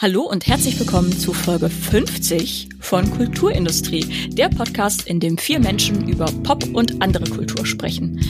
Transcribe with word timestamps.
Hallo 0.00 0.22
und 0.22 0.46
herzlich 0.46 0.78
willkommen 0.78 1.10
zu 1.10 1.32
Folge 1.32 1.68
50 1.68 2.68
von 2.78 3.10
Kulturindustrie, 3.10 4.28
der 4.28 4.48
Podcast, 4.48 5.08
in 5.08 5.18
dem 5.18 5.36
vier 5.36 5.58
Menschen 5.58 6.08
über 6.08 6.26
Pop 6.44 6.62
und 6.72 7.02
andere 7.02 7.28
Kultur 7.28 7.66
sprechen. 7.66 8.20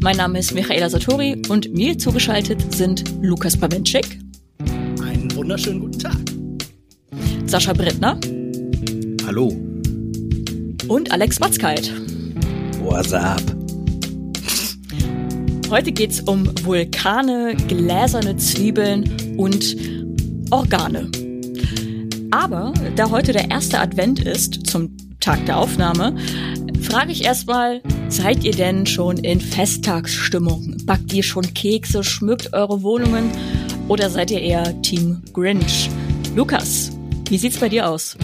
Mein 0.00 0.16
Name 0.16 0.38
ist 0.38 0.54
Michaela 0.54 0.88
Satori 0.88 1.42
und 1.50 1.70
mir 1.74 1.98
zugeschaltet 1.98 2.74
sind 2.74 3.04
Lukas 3.20 3.58
Bawenschik. 3.58 4.18
Einen 5.02 5.30
wunderschönen 5.34 5.80
guten 5.80 5.98
Tag. 5.98 6.16
Sascha 7.44 7.74
Brittner. 7.74 8.18
Hallo. 9.26 9.48
Und 10.88 11.12
Alex 11.12 11.38
Watzkeit. 11.42 11.92
What's 12.82 13.12
up? 13.12 13.42
Heute 15.68 15.92
geht's 15.92 16.20
um 16.22 16.50
Vulkane, 16.64 17.54
gläserne 17.68 18.38
Zwiebeln 18.38 19.36
und 19.36 19.76
Organe. 20.50 21.10
Aber 22.30 22.74
da 22.94 23.10
heute 23.10 23.32
der 23.32 23.50
erste 23.50 23.78
Advent 23.78 24.20
ist, 24.20 24.66
zum 24.66 24.94
Tag 25.18 25.46
der 25.46 25.56
Aufnahme, 25.56 26.14
frage 26.82 27.10
ich 27.10 27.24
erstmal, 27.24 27.82
seid 28.10 28.44
ihr 28.44 28.52
denn 28.52 28.84
schon 28.84 29.16
in 29.16 29.40
Festtagsstimmung? 29.40 30.76
Backt 30.84 31.12
ihr 31.14 31.22
schon 31.22 31.54
Kekse, 31.54 32.04
schmückt 32.04 32.52
eure 32.52 32.82
Wohnungen 32.82 33.30
oder 33.88 34.10
seid 34.10 34.30
ihr 34.30 34.42
eher 34.42 34.80
Team 34.82 35.22
Grinch? 35.32 35.88
Lukas, 36.36 36.92
wie 37.30 37.38
sieht's 37.38 37.58
bei 37.58 37.70
dir 37.70 37.88
aus? 37.88 38.16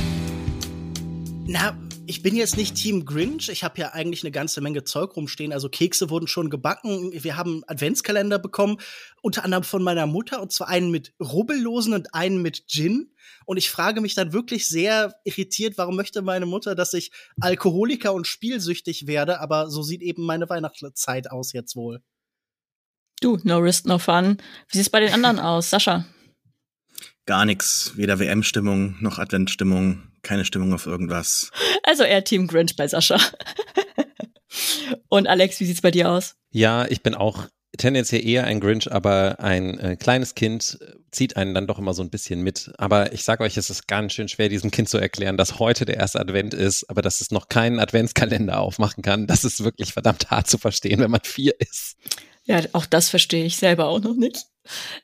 Na, 1.46 1.74
ich 2.06 2.22
bin 2.22 2.36
jetzt 2.36 2.58
nicht 2.58 2.74
Team 2.74 3.06
Grinch. 3.06 3.48
Ich 3.48 3.64
habe 3.64 3.80
ja 3.80 3.94
eigentlich 3.94 4.22
eine 4.22 4.32
ganze 4.32 4.60
Menge 4.60 4.84
Zeug 4.84 5.16
rumstehen. 5.16 5.52
Also 5.52 5.70
Kekse 5.70 6.10
wurden 6.10 6.26
schon 6.26 6.50
gebacken. 6.50 7.10
Wir 7.14 7.38
haben 7.38 7.62
Adventskalender 7.66 8.38
bekommen, 8.38 8.76
unter 9.22 9.44
anderem 9.44 9.64
von 9.64 9.82
meiner 9.82 10.06
Mutter, 10.06 10.42
und 10.42 10.52
zwar 10.52 10.68
einen 10.68 10.90
mit 10.90 11.14
Rubbellosen 11.20 11.94
und 11.94 12.14
einen 12.14 12.42
mit 12.42 12.66
Gin. 12.66 13.13
Und 13.44 13.56
ich 13.56 13.70
frage 13.70 14.00
mich 14.00 14.14
dann 14.14 14.32
wirklich 14.32 14.68
sehr 14.68 15.14
irritiert, 15.24 15.78
warum 15.78 15.96
möchte 15.96 16.22
meine 16.22 16.46
Mutter, 16.46 16.74
dass 16.74 16.94
ich 16.94 17.10
Alkoholiker 17.40 18.12
und 18.12 18.26
spielsüchtig 18.26 19.06
werde, 19.06 19.40
aber 19.40 19.70
so 19.70 19.82
sieht 19.82 20.02
eben 20.02 20.24
meine 20.24 20.48
Weihnachtszeit 20.48 21.30
aus 21.30 21.52
jetzt 21.52 21.76
wohl. 21.76 22.02
Du, 23.20 23.38
no 23.42 23.58
risk, 23.58 23.86
no 23.86 23.98
fun. 23.98 24.38
Wie 24.68 24.76
sieht's 24.76 24.90
bei 24.90 25.00
den 25.00 25.12
anderen 25.12 25.38
aus, 25.40 25.70
Sascha? 25.70 26.04
Gar 27.26 27.46
nichts, 27.46 27.92
weder 27.96 28.18
WM-Stimmung 28.18 28.96
noch 29.00 29.18
Adventstimmung, 29.18 30.02
keine 30.22 30.44
Stimmung 30.44 30.74
auf 30.74 30.86
irgendwas. 30.86 31.50
Also 31.86 32.02
eher 32.02 32.24
Team 32.24 32.46
Grinch 32.46 32.76
bei 32.76 32.88
Sascha. 32.88 33.20
Und 35.10 35.26
Alex, 35.26 35.60
wie 35.60 35.66
sieht's 35.66 35.82
bei 35.82 35.90
dir 35.90 36.10
aus? 36.10 36.34
Ja, 36.50 36.86
ich 36.86 37.02
bin 37.02 37.14
auch 37.14 37.46
tendenziell 37.76 38.26
eher 38.26 38.44
ein 38.44 38.60
Grinch, 38.60 38.90
aber 38.90 39.40
ein 39.40 39.78
äh, 39.78 39.96
kleines 39.96 40.34
Kind 40.34 40.78
zieht 41.10 41.36
einen 41.36 41.54
dann 41.54 41.66
doch 41.66 41.78
immer 41.78 41.94
so 41.94 42.02
ein 42.02 42.10
bisschen 42.10 42.42
mit. 42.42 42.72
Aber 42.78 43.12
ich 43.12 43.24
sage 43.24 43.44
euch, 43.44 43.56
es 43.56 43.70
ist 43.70 43.86
ganz 43.86 44.12
schön 44.12 44.28
schwer, 44.28 44.48
diesem 44.48 44.70
Kind 44.70 44.88
zu 44.88 44.98
erklären, 44.98 45.36
dass 45.36 45.58
heute 45.58 45.84
der 45.84 45.96
erste 45.96 46.20
Advent 46.20 46.54
ist, 46.54 46.88
aber 46.90 47.02
dass 47.02 47.20
es 47.20 47.30
noch 47.30 47.48
keinen 47.48 47.78
Adventskalender 47.78 48.60
aufmachen 48.60 49.02
kann. 49.02 49.26
Das 49.26 49.44
ist 49.44 49.64
wirklich 49.64 49.92
verdammt 49.92 50.30
hart 50.30 50.48
zu 50.48 50.58
verstehen, 50.58 51.00
wenn 51.00 51.10
man 51.10 51.20
vier 51.22 51.54
ist. 51.60 51.96
Ja, 52.44 52.60
auch 52.72 52.86
das 52.86 53.08
verstehe 53.08 53.44
ich 53.44 53.56
selber 53.56 53.86
auch 53.86 54.00
noch 54.00 54.16
nicht. 54.16 54.46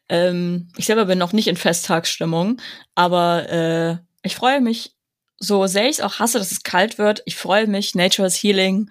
Ähm, 0.09 0.69
ich 0.77 0.87
selber 0.87 1.07
bin 1.07 1.19
noch 1.19 1.33
nicht 1.33 1.49
in 1.49 1.57
Festtagsstimmung, 1.57 2.61
aber 2.95 3.49
äh, 3.51 3.97
ich 4.23 4.35
freue 4.35 4.61
mich, 4.61 4.95
so 5.39 5.67
sehr 5.67 5.85
ich 5.85 5.99
es 5.99 6.01
auch 6.01 6.19
hasse, 6.19 6.39
dass 6.39 6.53
es 6.53 6.63
kalt 6.63 6.99
wird. 6.99 7.23
Ich 7.25 7.37
freue 7.37 7.67
mich, 7.67 7.95
Nature 7.95 8.29
is 8.29 8.37
Healing. 8.37 8.91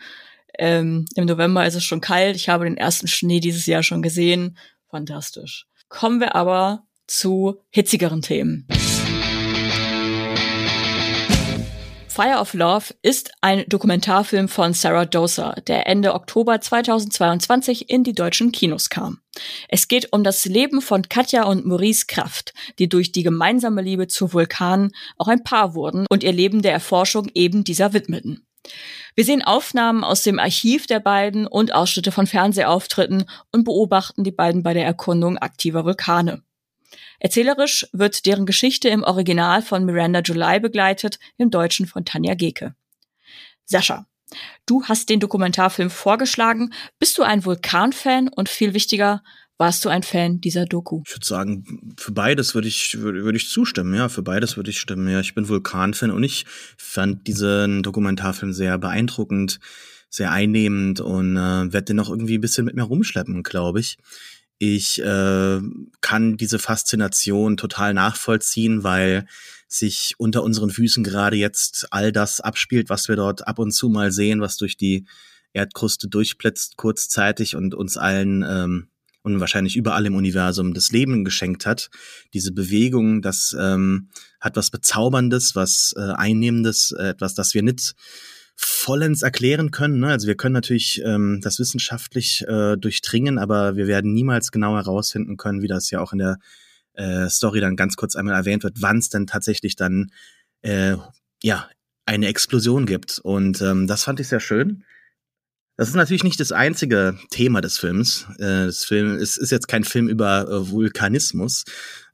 Ähm, 0.59 1.05
Im 1.15 1.25
November 1.25 1.65
ist 1.65 1.75
es 1.75 1.85
schon 1.85 2.01
kalt. 2.01 2.35
Ich 2.35 2.49
habe 2.49 2.65
den 2.65 2.75
ersten 2.75 3.07
Schnee 3.07 3.39
dieses 3.39 3.65
Jahr 3.65 3.81
schon 3.81 4.01
gesehen. 4.01 4.57
Fantastisch. 4.89 5.65
Kommen 5.87 6.19
wir 6.19 6.35
aber 6.35 6.83
zu 7.07 7.61
hitzigeren 7.69 8.21
Themen. 8.21 8.67
Fire 12.09 12.39
of 12.41 12.53
Love 12.53 12.93
ist 13.01 13.31
ein 13.39 13.63
Dokumentarfilm 13.69 14.49
von 14.49 14.73
Sarah 14.73 15.05
Dosa, 15.05 15.53
der 15.67 15.87
Ende 15.87 16.13
Oktober 16.13 16.59
2022 16.59 17.89
in 17.89 18.03
die 18.03 18.11
deutschen 18.11 18.51
Kinos 18.51 18.89
kam. 18.89 19.19
Es 19.69 19.87
geht 19.87 20.11
um 20.11 20.25
das 20.25 20.43
Leben 20.43 20.81
von 20.81 21.07
Katja 21.07 21.43
und 21.43 21.65
Maurice 21.65 22.07
Kraft, 22.07 22.53
die 22.77 22.89
durch 22.89 23.13
die 23.13 23.23
gemeinsame 23.23 23.81
Liebe 23.81 24.07
zu 24.07 24.33
Vulkanen 24.33 24.91
auch 25.17 25.29
ein 25.29 25.45
Paar 25.45 25.75
wurden 25.75 26.05
und 26.09 26.25
ihr 26.25 26.33
Leben 26.33 26.61
der 26.61 26.73
Erforschung 26.73 27.29
eben 27.33 27.63
dieser 27.63 27.93
widmeten. 27.93 28.45
Wir 29.19 29.25
sehen 29.25 29.43
Aufnahmen 29.43 30.05
aus 30.05 30.23
dem 30.23 30.39
Archiv 30.39 30.87
der 30.87 31.01
beiden 31.01 31.45
und 31.45 31.73
Ausschnitte 31.73 32.13
von 32.13 32.25
Fernsehauftritten 32.25 33.25
und 33.51 33.65
beobachten 33.65 34.23
die 34.23 34.31
beiden 34.31 34.63
bei 34.63 34.73
der 34.73 34.85
Erkundung 34.85 35.37
aktiver 35.37 35.83
Vulkane. 35.83 36.41
Erzählerisch 37.19 37.85
wird 37.91 38.25
deren 38.25 38.45
Geschichte 38.45 38.87
im 38.87 39.03
Original 39.03 39.61
von 39.61 39.83
Miranda 39.83 40.21
July 40.21 40.61
begleitet, 40.61 41.19
im 41.35 41.51
Deutschen 41.51 41.85
von 41.85 42.05
Tanja 42.05 42.33
Geke. 42.33 42.75
Sascha, 43.65 44.05
du 44.65 44.85
hast 44.85 45.09
den 45.09 45.19
Dokumentarfilm 45.19 45.89
vorgeschlagen. 45.89 46.73
Bist 46.97 47.17
du 47.17 47.23
ein 47.23 47.43
Vulkanfan 47.43 48.29
und 48.29 48.47
viel 48.47 48.73
wichtiger, 48.73 49.21
warst 49.59 49.83
du 49.83 49.89
ein 49.89 50.03
Fan 50.03 50.39
dieser 50.39 50.65
Doku? 50.65 51.03
Ich 51.05 51.13
würde 51.13 51.25
sagen, 51.25 51.93
für 51.97 52.13
beides 52.13 52.55
würde 52.55 52.69
ich, 52.69 52.97
würde, 52.99 53.23
würde 53.23 53.37
ich 53.37 53.49
zustimmen, 53.49 53.93
ja, 53.93 54.07
für 54.07 54.23
beides 54.23 54.55
würde 54.55 54.71
ich 54.71 54.79
stimmen. 54.79 55.07
Ja, 55.09 55.19
ich 55.19 55.35
bin 55.35 55.49
Vulkanfan 55.49 56.11
und 56.11 56.23
ich 56.23 56.45
fand 56.77 57.27
diesen 57.27 57.83
Dokumentarfilm 57.83 58.53
sehr 58.53 58.77
beeindruckend, 58.77 59.59
sehr 60.09 60.31
einnehmend 60.31 61.01
und 61.01 61.35
äh, 61.35 61.73
werde 61.73 61.83
den 61.83 61.99
auch 61.99 62.09
irgendwie 62.09 62.37
ein 62.37 62.41
bisschen 62.41 62.65
mit 62.65 62.75
mir 62.75 62.83
rumschleppen, 62.83 63.43
glaube 63.43 63.81
ich. 63.81 63.97
Ich 64.59 65.01
äh, 65.01 65.59
kann 66.01 66.37
diese 66.37 66.59
Faszination 66.59 67.57
total 67.57 67.93
nachvollziehen, 67.93 68.83
weil 68.83 69.25
sich 69.67 70.15
unter 70.17 70.43
unseren 70.43 70.69
Füßen 70.69 71.03
gerade 71.03 71.35
jetzt 71.35 71.87
all 71.91 72.11
das 72.11 72.39
abspielt, 72.39 72.89
was 72.89 73.07
wir 73.07 73.17
dort 73.17 73.47
ab 73.47 73.59
und 73.59 73.71
zu 73.71 73.89
mal 73.89 74.11
sehen, 74.11 74.41
was 74.41 74.57
durch 74.57 74.77
die 74.77 75.05
Erdkruste 75.53 76.07
durchplätzt 76.07 76.77
kurzzeitig 76.77 77.55
und 77.55 77.75
uns 77.75 77.97
allen 77.97 78.43
ähm, 78.47 78.88
und 79.21 79.39
wahrscheinlich 79.39 79.75
überall 79.75 80.05
im 80.05 80.15
Universum 80.15 80.73
das 80.73 80.91
Leben 80.91 81.23
geschenkt 81.25 81.65
hat. 81.65 81.89
Diese 82.33 82.51
Bewegung, 82.51 83.21
das 83.21 83.55
ähm, 83.59 84.09
hat 84.39 84.55
was 84.55 84.71
Bezauberndes, 84.71 85.55
was 85.55 85.93
äh, 85.97 86.13
Einnehmendes, 86.13 86.93
äh, 86.97 87.09
etwas, 87.09 87.35
das 87.35 87.53
wir 87.53 87.63
nicht 87.63 87.93
vollends 88.55 89.21
erklären 89.21 89.71
können. 89.71 89.99
Ne? 89.99 90.09
Also 90.09 90.27
wir 90.27 90.35
können 90.35 90.53
natürlich 90.53 91.01
ähm, 91.05 91.39
das 91.41 91.59
wissenschaftlich 91.59 92.45
äh, 92.47 92.75
durchdringen, 92.75 93.37
aber 93.37 93.77
wir 93.77 93.87
werden 93.87 94.13
niemals 94.13 94.51
genau 94.51 94.75
herausfinden 94.75 95.37
können, 95.37 95.61
wie 95.61 95.67
das 95.67 95.89
ja 95.91 96.01
auch 96.01 96.11
in 96.11 96.19
der 96.19 96.37
äh, 96.93 97.29
Story 97.29 97.61
dann 97.61 97.77
ganz 97.77 97.95
kurz 97.95 98.15
einmal 98.15 98.35
erwähnt 98.35 98.63
wird, 98.63 98.81
wann 98.81 98.97
es 98.97 99.09
denn 99.09 99.27
tatsächlich 99.27 99.77
dann 99.77 100.11
äh, 100.61 100.95
ja 101.41 101.69
eine 102.05 102.27
Explosion 102.27 102.85
gibt. 102.85 103.19
Und 103.19 103.61
ähm, 103.61 103.87
das 103.87 104.03
fand 104.03 104.19
ich 104.19 104.27
sehr 104.27 104.41
schön. 104.41 104.83
Das 105.79 105.87
ist 105.87 105.95
natürlich 105.95 106.25
nicht 106.25 106.41
das 106.41 106.51
einzige 106.51 107.17
Thema 107.29 107.61
des 107.61 107.77
Films. 107.77 108.27
Äh, 108.37 108.65
das 108.65 108.83
Film 108.83 109.11
es 109.15 109.37
ist 109.37 109.49
jetzt 109.49 109.69
kein 109.69 109.85
Film 109.85 110.09
über 110.09 110.41
äh, 110.41 110.69
Vulkanismus, 110.71 111.63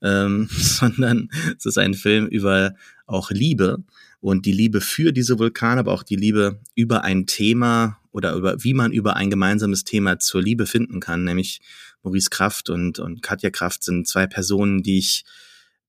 ähm, 0.04 0.48
sondern 0.52 1.30
es 1.58 1.66
ist 1.66 1.80
ein 1.80 1.96
Film 1.96 2.28
über 2.28 2.76
auch 3.08 3.32
Liebe 3.32 3.84
und 4.20 4.46
die 4.46 4.52
Liebe 4.52 4.82
für 4.82 5.12
diese 5.12 5.40
Vulkane, 5.40 5.80
aber 5.80 5.94
auch 5.94 6.04
die 6.04 6.16
Liebe 6.16 6.60
über 6.76 7.04
ein 7.04 7.26
Thema 7.26 7.98
oder 8.12 8.36
über 8.36 8.64
wie 8.64 8.76
man 8.76 8.92
über 8.92 9.16
ein 9.16 9.32
gemeinsames 9.32 9.84
Thema 9.84 10.20
zur 10.20 10.44
Liebe 10.44 10.68
finden 10.68 11.00
kann, 11.00 11.24
nämlich 11.24 11.60
Maurice 12.04 12.30
Kraft 12.30 12.70
und, 12.70 13.00
und 13.00 13.24
Katja 13.24 13.50
Kraft 13.50 13.84
sind 13.84 14.08
zwei 14.08 14.28
Personen, 14.28 14.84
die 14.84 15.00
ich 15.00 15.26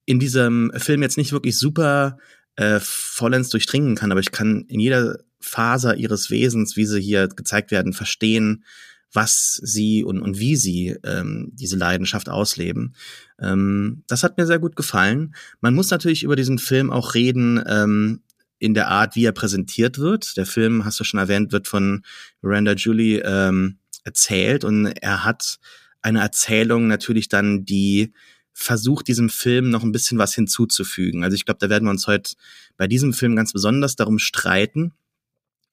in 0.07 0.19
diesem 0.19 0.73
Film 0.79 1.03
jetzt 1.03 1.19
nicht 1.19 1.33
wirklich 1.33 1.59
super 1.59 2.17
äh, 2.55 2.81
vollends 2.81 3.51
durchdringen 3.51 3.97
kann, 3.97 4.13
aber 4.13 4.21
ich 4.21 4.33
kann 4.33 4.65
in 4.69 4.81
jeder 4.81 5.19
Faser 5.41 5.97
ihres 5.97 6.31
Wesens, 6.31 6.77
wie 6.77 6.87
sie 6.87 7.01
hier 7.01 7.29
gezeigt 7.29 7.71
werden, 7.71 7.93
verstehen, 7.93 8.65
was 9.13 9.61
sie 9.63 10.05
und, 10.05 10.21
und 10.21 10.39
wie 10.39 10.57
sie 10.57 10.97
ähm, 11.05 11.51
diese 11.53 11.77
Leidenschaft 11.77 12.29
ausleben. 12.29 12.95
Ähm, 13.41 14.03
das 14.09 14.23
hat 14.23 14.37
mir 14.37 14.47
sehr 14.47 14.59
gut 14.59 14.77
gefallen. 14.77 15.35
Man 15.61 15.75
muss 15.75 15.91
natürlich 15.91 16.23
über 16.23 16.37
diesen 16.37 16.59
Film 16.59 16.91
auch 16.91 17.15
reden, 17.15 17.63
ähm, 17.67 18.21
in 18.59 18.75
der 18.75 18.89
Art, 18.89 19.17
wie 19.17 19.25
er 19.25 19.33
präsentiert 19.33 19.99
wird. 19.99 20.37
Der 20.37 20.47
Film, 20.47 20.85
hast 20.85 20.99
du 20.99 21.05
schon 21.05 21.21
erwähnt, 21.21 21.53
wird 21.53 21.69
von 21.69 22.03
Miranda 22.41 22.73
Julie 22.73 23.21
ähm, 23.21 23.79
erzählt 24.05 24.65
und 24.65 24.87
er 24.87 25.25
hat 25.25 25.59
eine 26.01 26.21
Erzählung 26.21 26.87
natürlich 26.87 27.29
dann, 27.29 27.65
die 27.65 28.13
versucht, 28.53 29.09
diesem 29.09 29.29
Film 29.29 29.69
noch 29.69 29.83
ein 29.83 29.93
bisschen 29.93 30.17
was 30.19 30.35
hinzuzufügen. 30.35 31.25
Also 31.25 31.35
ich 31.35 31.45
glaube, 31.45 31.59
da 31.61 31.69
werden 31.69 31.85
wir 31.85 31.91
uns 31.91 32.07
heute 32.07 32.33
bei 32.79 32.87
diesem 32.87 33.13
Film 33.13 33.37
ganz 33.37 33.53
besonders 33.53 33.97
darum 33.97 34.19
streiten, 34.19 34.93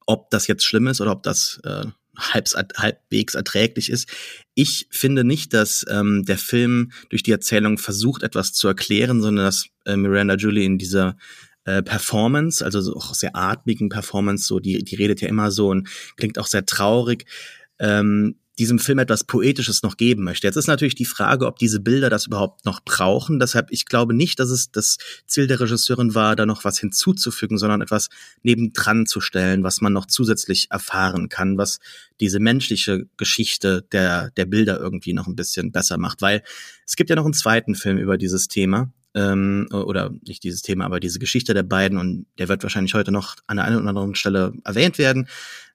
ob 0.06 0.30
das 0.30 0.46
jetzt 0.46 0.64
schlimm 0.64 0.86
ist 0.86 1.00
oder 1.00 1.12
ob 1.12 1.22
das 1.22 1.60
äh, 1.64 1.86
halbs, 2.16 2.54
halbwegs 2.54 3.34
erträglich 3.34 3.90
ist. 3.90 4.08
Ich 4.54 4.86
finde 4.90 5.24
nicht, 5.24 5.52
dass 5.52 5.84
ähm, 5.88 6.24
der 6.24 6.38
Film 6.38 6.92
durch 7.10 7.22
die 7.22 7.32
Erzählung 7.32 7.78
versucht, 7.78 8.22
etwas 8.22 8.52
zu 8.52 8.68
erklären, 8.68 9.20
sondern 9.20 9.46
dass 9.46 9.66
äh, 9.84 9.96
Miranda 9.96 10.36
Julie 10.36 10.64
in 10.64 10.78
dieser 10.78 11.16
äh, 11.64 11.82
Performance, 11.82 12.64
also 12.64 12.80
so 12.80 12.94
auch 12.94 13.14
sehr 13.14 13.34
atmigen 13.34 13.88
Performance, 13.88 14.46
so 14.46 14.60
die, 14.60 14.84
die 14.84 14.96
redet 14.96 15.20
ja 15.20 15.28
immer 15.28 15.50
so 15.50 15.70
und 15.70 15.88
klingt 16.16 16.38
auch 16.38 16.46
sehr 16.46 16.66
traurig. 16.66 17.26
Ähm, 17.78 18.36
diesem 18.58 18.78
Film 18.78 18.98
etwas 18.98 19.24
Poetisches 19.24 19.82
noch 19.82 19.96
geben 19.96 20.22
möchte. 20.24 20.46
Jetzt 20.46 20.56
ist 20.56 20.68
natürlich 20.68 20.94
die 20.94 21.04
Frage, 21.04 21.46
ob 21.46 21.58
diese 21.58 21.80
Bilder 21.80 22.08
das 22.08 22.26
überhaupt 22.26 22.64
noch 22.64 22.80
brauchen. 22.84 23.40
Deshalb, 23.40 23.70
ich 23.70 23.86
glaube 23.86 24.14
nicht, 24.14 24.38
dass 24.38 24.50
es 24.50 24.70
das 24.70 24.98
Ziel 25.26 25.46
der 25.46 25.60
Regisseurin 25.60 26.14
war, 26.14 26.36
da 26.36 26.46
noch 26.46 26.64
was 26.64 26.78
hinzuzufügen, 26.78 27.58
sondern 27.58 27.80
etwas 27.80 28.10
nebendran 28.42 29.06
zu 29.06 29.20
stellen, 29.20 29.64
was 29.64 29.80
man 29.80 29.92
noch 29.92 30.06
zusätzlich 30.06 30.68
erfahren 30.70 31.28
kann, 31.28 31.58
was 31.58 31.80
diese 32.20 32.38
menschliche 32.38 33.06
Geschichte 33.16 33.86
der, 33.90 34.30
der 34.30 34.46
Bilder 34.46 34.78
irgendwie 34.78 35.14
noch 35.14 35.26
ein 35.26 35.36
bisschen 35.36 35.72
besser 35.72 35.98
macht. 35.98 36.22
Weil 36.22 36.42
es 36.86 36.96
gibt 36.96 37.10
ja 37.10 37.16
noch 37.16 37.24
einen 37.24 37.34
zweiten 37.34 37.74
Film 37.74 37.98
über 37.98 38.16
dieses 38.16 38.46
Thema, 38.46 38.92
ähm, 39.14 39.68
oder 39.72 40.10
nicht 40.26 40.42
dieses 40.42 40.62
Thema, 40.62 40.84
aber 40.84 41.00
diese 41.00 41.18
Geschichte 41.18 41.54
der 41.54 41.62
beiden 41.62 41.98
und 41.98 42.26
der 42.38 42.48
wird 42.48 42.62
wahrscheinlich 42.62 42.94
heute 42.94 43.12
noch 43.12 43.36
an 43.46 43.56
der 43.56 43.66
einen 43.66 43.78
oder 43.78 43.88
anderen 43.88 44.14
Stelle 44.14 44.52
erwähnt 44.64 44.98
werden, 44.98 45.28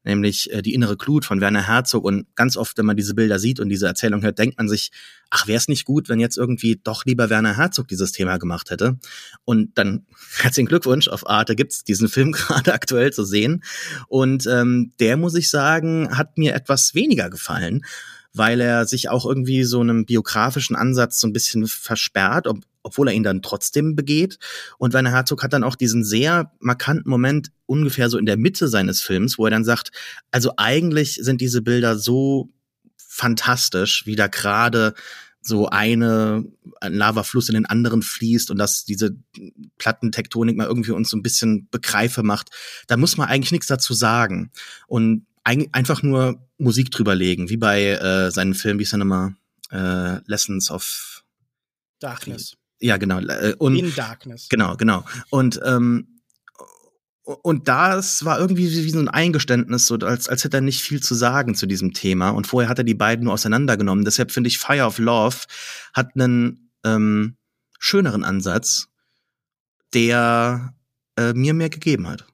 nämlich 0.03 0.51
äh, 0.51 0.61
die 0.61 0.73
innere 0.73 0.97
Glut 0.97 1.25
von 1.25 1.41
Werner 1.41 1.67
Herzog. 1.67 2.03
Und 2.03 2.33
ganz 2.35 2.57
oft, 2.57 2.77
wenn 2.77 2.85
man 2.85 2.95
diese 2.95 3.13
Bilder 3.13 3.39
sieht 3.39 3.59
und 3.59 3.69
diese 3.69 3.87
Erzählung 3.87 4.21
hört, 4.21 4.39
denkt 4.39 4.57
man 4.57 4.69
sich, 4.69 4.91
ach, 5.29 5.47
wäre 5.47 5.57
es 5.57 5.67
nicht 5.67 5.85
gut, 5.85 6.09
wenn 6.09 6.19
jetzt 6.19 6.37
irgendwie 6.37 6.79
doch 6.83 7.05
lieber 7.05 7.29
Werner 7.29 7.57
Herzog 7.57 7.87
dieses 7.87 8.11
Thema 8.11 8.37
gemacht 8.37 8.69
hätte? 8.69 8.97
Und 9.45 9.77
dann 9.77 10.05
herzlichen 10.37 10.67
Glückwunsch, 10.67 11.07
auf 11.07 11.29
Arte 11.29 11.55
gibt's 11.55 11.83
diesen 11.83 12.07
Film 12.09 12.31
gerade 12.31 12.73
aktuell 12.73 13.11
zu 13.13 13.23
sehen. 13.23 13.63
Und 14.07 14.47
ähm, 14.47 14.93
der, 14.99 15.17
muss 15.17 15.35
ich 15.35 15.49
sagen, 15.49 16.17
hat 16.17 16.37
mir 16.37 16.53
etwas 16.53 16.95
weniger 16.95 17.29
gefallen 17.29 17.81
weil 18.33 18.61
er 18.61 18.85
sich 18.85 19.09
auch 19.09 19.25
irgendwie 19.25 19.63
so 19.63 19.79
einem 19.81 20.05
biografischen 20.05 20.75
Ansatz 20.75 21.19
so 21.19 21.27
ein 21.27 21.33
bisschen 21.33 21.67
versperrt, 21.67 22.47
ob, 22.47 22.59
obwohl 22.83 23.07
er 23.07 23.13
ihn 23.13 23.23
dann 23.23 23.41
trotzdem 23.41 23.95
begeht. 23.95 24.37
Und 24.77 24.93
Werner 24.93 25.11
Herzog 25.11 25.43
hat 25.43 25.53
dann 25.53 25.63
auch 25.63 25.75
diesen 25.75 26.03
sehr 26.03 26.51
markanten 26.59 27.09
Moment 27.09 27.51
ungefähr 27.65 28.09
so 28.09 28.17
in 28.17 28.25
der 28.25 28.37
Mitte 28.37 28.67
seines 28.67 29.01
Films, 29.01 29.37
wo 29.37 29.45
er 29.45 29.51
dann 29.51 29.65
sagt, 29.65 29.91
also 30.31 30.53
eigentlich 30.57 31.15
sind 31.21 31.41
diese 31.41 31.61
Bilder 31.61 31.97
so 31.97 32.49
fantastisch, 32.97 34.05
wie 34.05 34.15
da 34.15 34.27
gerade 34.27 34.93
so 35.41 35.69
eine 35.69 36.45
ein 36.81 36.93
Lavafluss 36.93 37.49
in 37.49 37.55
den 37.55 37.65
anderen 37.65 38.01
fließt 38.01 38.51
und 38.51 38.57
dass 38.57 38.85
diese 38.85 39.15
Plattentektonik 39.77 40.55
mal 40.55 40.67
irgendwie 40.67 40.91
uns 40.91 41.09
so 41.09 41.17
ein 41.17 41.23
bisschen 41.23 41.67
begreife 41.71 42.23
macht, 42.23 42.49
da 42.87 42.97
muss 42.97 43.17
man 43.17 43.27
eigentlich 43.27 43.51
nichts 43.51 43.67
dazu 43.67 43.93
sagen 43.93 44.51
und 44.87 45.25
ein, 45.43 45.67
einfach 45.71 46.03
nur 46.03 46.47
Musik 46.57 46.91
drüberlegen, 46.91 47.49
wie 47.49 47.57
bei 47.57 47.83
äh, 47.83 48.31
seinem 48.31 48.53
Film, 48.53 48.79
wie 48.79 48.83
ist 48.83 48.93
er 48.93 48.99
nochmal, 48.99 49.35
äh, 49.71 50.19
Lessons 50.25 50.71
of 50.71 51.23
Darkness. 51.99 52.55
Ja, 52.79 52.97
genau. 52.97 53.19
Äh, 53.19 53.55
und, 53.57 53.75
In 53.75 53.93
Darkness. 53.93 54.47
Genau, 54.49 54.75
genau. 54.77 55.05
Und 55.29 55.59
ähm, 55.63 56.19
und 57.43 57.67
das 57.67 58.25
war 58.25 58.39
irgendwie 58.39 58.71
wie 58.71 58.89
so 58.89 58.97
ein 58.97 59.07
Eingeständnis, 59.07 59.85
so 59.85 59.95
als, 59.97 60.27
als 60.27 60.43
hätte 60.43 60.57
er 60.57 60.61
nicht 60.61 60.81
viel 60.81 61.01
zu 61.01 61.13
sagen 61.13 61.53
zu 61.53 61.67
diesem 61.67 61.93
Thema. 61.93 62.31
Und 62.31 62.47
vorher 62.47 62.69
hat 62.69 62.79
er 62.79 62.83
die 62.83 62.95
beiden 62.95 63.25
nur 63.25 63.33
auseinandergenommen. 63.33 64.03
Deshalb 64.03 64.31
finde 64.31 64.47
ich 64.47 64.57
Fire 64.57 64.85
of 64.85 64.97
Love 64.97 65.37
hat 65.93 66.15
einen 66.15 66.71
ähm, 66.83 67.37
schöneren 67.77 68.23
Ansatz, 68.23 68.87
der 69.93 70.73
äh, 71.17 71.33
mir 71.33 71.53
mehr 71.53 71.69
gegeben 71.69 72.07
hat. 72.07 72.25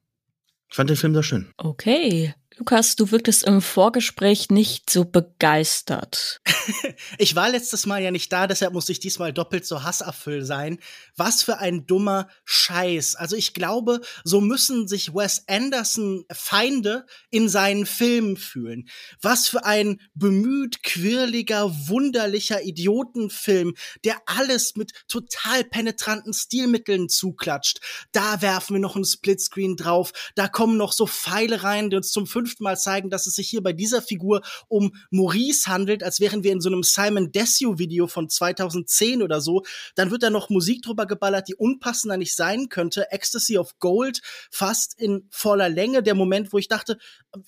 Ich 0.69 0.75
fand 0.75 0.89
den 0.89 0.97
Film 0.97 1.13
sehr 1.13 1.23
schön. 1.23 1.47
Okay. 1.57 2.33
Lukas, 2.57 2.95
du 2.95 3.11
wirktest 3.11 3.43
im 3.43 3.61
Vorgespräch 3.61 4.49
nicht 4.49 4.89
so 4.89 5.03
begeistert. 5.03 6.39
ich 7.17 7.35
war 7.35 7.49
letztes 7.49 7.85
Mal 7.85 8.01
ja 8.01 8.11
nicht 8.11 8.31
da, 8.31 8.47
deshalb 8.47 8.71
muss 8.71 8.87
ich 8.87 9.01
diesmal 9.01 9.33
doppelt 9.33 9.65
so 9.65 9.83
hasserfüllt 9.83 10.47
sein. 10.47 10.79
Was 11.17 11.43
für 11.43 11.57
ein 11.57 11.85
dummer 11.85 12.29
Scheiß. 12.45 13.15
Also 13.15 13.35
ich 13.35 13.53
glaube, 13.53 13.99
so 14.23 14.39
müssen 14.39 14.87
sich 14.87 15.13
Wes 15.13 15.43
Anderson 15.49 16.23
Feinde 16.31 17.05
in 17.29 17.49
seinen 17.49 17.85
Filmen 17.85 18.37
fühlen. 18.37 18.87
Was 19.21 19.49
für 19.49 19.65
ein 19.65 19.99
bemüht, 20.13 20.81
quirliger, 20.81 21.69
wunderlicher 21.89 22.63
Idiotenfilm, 22.63 23.73
der 24.05 24.15
alles 24.27 24.77
mit 24.77 24.93
total 25.09 25.65
penetranten 25.65 26.31
Stilmitteln 26.31 27.09
zuklatscht. 27.09 27.81
Da 28.13 28.41
werfen 28.41 28.75
wir 28.75 28.81
noch 28.81 28.95
einen 28.95 29.03
Splitscreen 29.03 29.75
drauf, 29.75 30.13
da 30.35 30.47
kommen 30.47 30.77
noch 30.77 30.93
so 30.93 31.05
Pfeile 31.05 31.63
rein, 31.63 31.89
die 31.89 31.97
uns 31.97 32.11
zum 32.11 32.25
fünften 32.25 32.44
Mal 32.59 32.77
zeigen, 32.77 33.09
dass 33.09 33.27
es 33.27 33.35
sich 33.35 33.49
hier 33.49 33.61
bei 33.61 33.73
dieser 33.73 34.01
Figur 34.01 34.41
um 34.67 34.93
Maurice 35.09 35.67
handelt, 35.67 36.03
als 36.03 36.19
wären 36.19 36.43
wir 36.43 36.51
in 36.51 36.61
so 36.61 36.69
einem 36.69 36.83
Simon 36.83 37.31
Desue 37.31 37.77
Video 37.77 38.07
von 38.07 38.29
2010 38.29 39.21
oder 39.21 39.41
so. 39.41 39.63
Dann 39.95 40.11
wird 40.11 40.23
da 40.23 40.29
noch 40.29 40.49
Musik 40.49 40.81
drüber 40.81 41.05
geballert, 41.05 41.47
die 41.47 41.55
unpassender 41.55 42.17
nicht 42.17 42.35
sein 42.35 42.69
könnte. 42.69 43.11
Ecstasy 43.11 43.57
of 43.57 43.77
Gold 43.79 44.21
fast 44.51 44.99
in 44.99 45.27
voller 45.29 45.69
Länge. 45.69 46.03
Der 46.03 46.15
Moment, 46.15 46.53
wo 46.53 46.57
ich 46.57 46.67
dachte, 46.67 46.97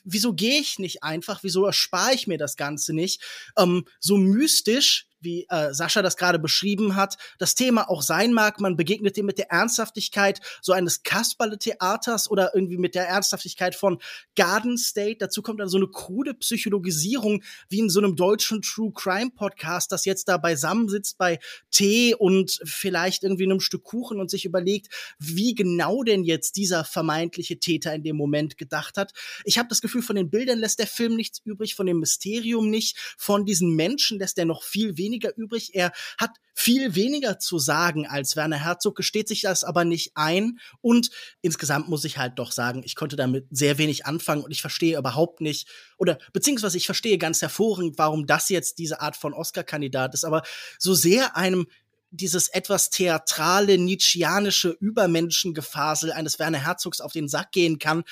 wieso 0.03 0.33
gehe 0.33 0.59
ich 0.59 0.79
nicht 0.79 1.03
einfach? 1.03 1.43
Wieso 1.43 1.65
erspare 1.65 2.13
ich 2.13 2.27
mir 2.27 2.37
das 2.37 2.55
Ganze 2.55 2.93
nicht? 2.93 3.21
Ähm, 3.57 3.85
so 3.99 4.17
mystisch 4.17 5.07
wie 5.19 5.45
äh, 5.49 5.73
Sascha 5.73 6.01
das 6.01 6.17
gerade 6.17 6.39
beschrieben 6.39 6.95
hat, 6.95 7.17
das 7.39 7.55
Thema 7.55 7.89
auch 7.89 8.01
sein 8.01 8.33
mag. 8.33 8.59
Man 8.59 8.77
begegnet 8.77 9.17
dem 9.17 9.25
mit 9.25 9.37
der 9.37 9.51
Ernsthaftigkeit 9.51 10.39
so 10.61 10.73
eines 10.73 11.03
Kasperle-Theaters 11.03 12.29
oder 12.29 12.51
irgendwie 12.53 12.77
mit 12.77 12.95
der 12.95 13.07
Ernsthaftigkeit 13.07 13.75
von 13.75 13.99
Garden 14.35 14.77
State. 14.77 15.17
Dazu 15.19 15.41
kommt 15.41 15.59
dann 15.59 15.69
so 15.69 15.77
eine 15.77 15.87
krude 15.87 16.33
Psychologisierung 16.33 17.43
wie 17.69 17.79
in 17.79 17.89
so 17.89 17.99
einem 17.99 18.15
deutschen 18.15 18.61
True 18.61 18.91
Crime 18.93 19.31
Podcast, 19.31 19.91
das 19.91 20.05
jetzt 20.05 20.27
da 20.27 20.37
beisammen 20.37 20.89
sitzt 20.89 21.17
bei 21.17 21.39
Tee 21.71 22.15
und 22.15 22.59
vielleicht 22.63 23.23
irgendwie 23.23 23.45
einem 23.45 23.59
Stück 23.59 23.83
Kuchen 23.83 24.19
und 24.19 24.29
sich 24.29 24.45
überlegt, 24.45 24.87
wie 25.19 25.55
genau 25.55 26.03
denn 26.03 26.23
jetzt 26.23 26.57
dieser 26.57 26.83
vermeintliche 26.83 27.59
Täter 27.59 27.93
in 27.93 28.03
dem 28.03 28.15
Moment 28.15 28.57
gedacht 28.57 28.97
hat. 28.97 29.13
Ich 29.43 29.57
habe 29.57 29.69
das 29.69 29.81
Gefühl, 29.81 30.01
von 30.01 30.15
den 30.15 30.29
Bildern 30.29 30.59
lässt 30.59 30.79
der 30.79 30.87
Film 30.87 31.15
nichts 31.15 31.39
übrig, 31.43 31.75
von 31.75 31.85
dem 31.85 31.99
Mysterium 31.99 32.69
nicht, 32.69 32.97
von 33.17 33.45
diesen 33.45 33.75
Menschen 33.75 34.19
lässt 34.19 34.37
er 34.37 34.45
noch 34.45 34.63
viel 34.63 34.97
weniger 34.97 35.06
weniger 35.07 35.35
übrig. 35.37 35.73
Er 35.73 35.91
hat 36.17 36.31
viel 36.53 36.95
weniger 36.95 37.39
zu 37.39 37.59
sagen 37.59 38.05
als 38.05 38.35
Werner 38.35 38.57
Herzog, 38.57 38.95
gesteht 38.95 39.27
sich 39.27 39.41
das 39.41 39.63
aber 39.63 39.85
nicht 39.85 40.11
ein. 40.15 40.59
Und 40.81 41.09
insgesamt 41.41 41.87
muss 41.87 42.03
ich 42.03 42.17
halt 42.17 42.37
doch 42.37 42.51
sagen, 42.51 42.81
ich 42.83 42.95
konnte 42.95 43.15
damit 43.15 43.47
sehr 43.49 43.77
wenig 43.77 44.05
anfangen 44.05 44.43
und 44.43 44.51
ich 44.51 44.61
verstehe 44.61 44.97
überhaupt 44.97 45.39
nicht, 45.39 45.67
oder 45.97 46.17
beziehungsweise 46.33 46.77
ich 46.77 46.85
verstehe 46.85 47.17
ganz 47.17 47.41
hervorragend, 47.41 47.97
warum 47.97 48.27
das 48.27 48.49
jetzt 48.49 48.79
diese 48.79 49.01
Art 49.01 49.15
von 49.15 49.33
Oscar-Kandidat 49.33 50.13
ist. 50.13 50.25
Aber 50.25 50.43
so 50.77 50.93
sehr 50.93 51.37
einem 51.37 51.67
dieses 52.09 52.47
etwas 52.49 52.89
theatrale, 52.89 53.77
nietzscheanische 53.77 54.69
Übermenschengefasel 54.79 56.11
eines 56.11 56.39
Werner 56.39 56.63
Herzogs 56.63 57.01
auf 57.01 57.11
den 57.11 57.27
Sack 57.27 57.51
gehen 57.51 57.79
kann, 57.79 58.03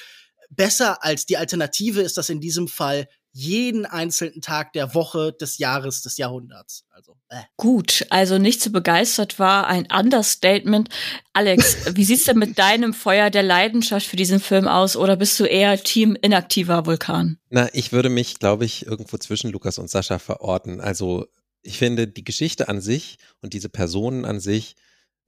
besser 0.50 1.04
als 1.04 1.26
die 1.26 1.38
Alternative 1.38 2.02
ist 2.02 2.18
das 2.18 2.30
in 2.30 2.42
diesem 2.42 2.68
Fall 2.68 3.08
jeden 3.38 3.86
einzelnen 3.86 4.39
Tag 4.39 4.72
der 4.72 4.96
Woche, 4.96 5.34
des 5.34 5.58
Jahres, 5.58 6.01
des 6.01 6.15
Jahrhunderts. 6.15 6.86
Also, 6.89 7.18
äh. 7.27 7.42
Gut, 7.58 8.06
also 8.10 8.38
nicht 8.38 8.62
so 8.62 8.72
begeistert 8.72 9.39
war 9.39 9.68
ein 9.68 9.88
Understatement. 9.92 10.88
Alex, 11.34 11.94
wie 11.96 12.06
sieht's 12.06 12.24
denn 12.24 12.39
mit 12.39 12.58
deinem 12.58 12.94
Feuer 12.94 13.30
der 13.30 13.44
Leidenschaft 13.44 14.08
für 14.08 14.15
diesen 14.15 14.39
Film 14.39 14.70
aus 14.70 14.96
oder 14.96 15.18
bist 15.18 15.38
du 15.38 15.44
eher 15.44 15.77
Team 15.84 16.15
inaktiver 16.22 16.86
Vulkan? 16.86 17.38
Na, 17.50 17.68
ich 17.74 17.92
würde 17.92 18.08
mich, 18.08 18.39
glaube 18.39 18.63
ich, 18.63 18.86
irgendwo 18.86 19.18
zwischen 19.18 19.51
Lukas 19.51 19.80
und 19.80 19.89
Sascha 19.89 20.18
verorten. 20.18 20.80
Also, 20.80 21.27
ich 21.62 21.77
finde 21.77 22.08
die 22.08 22.24
Geschichte 22.24 22.70
an 22.70 22.80
sich 22.80 23.18
und 23.42 23.51
diese 23.51 23.68
Personen 23.68 24.24
an 24.24 24.39
sich 24.39 24.77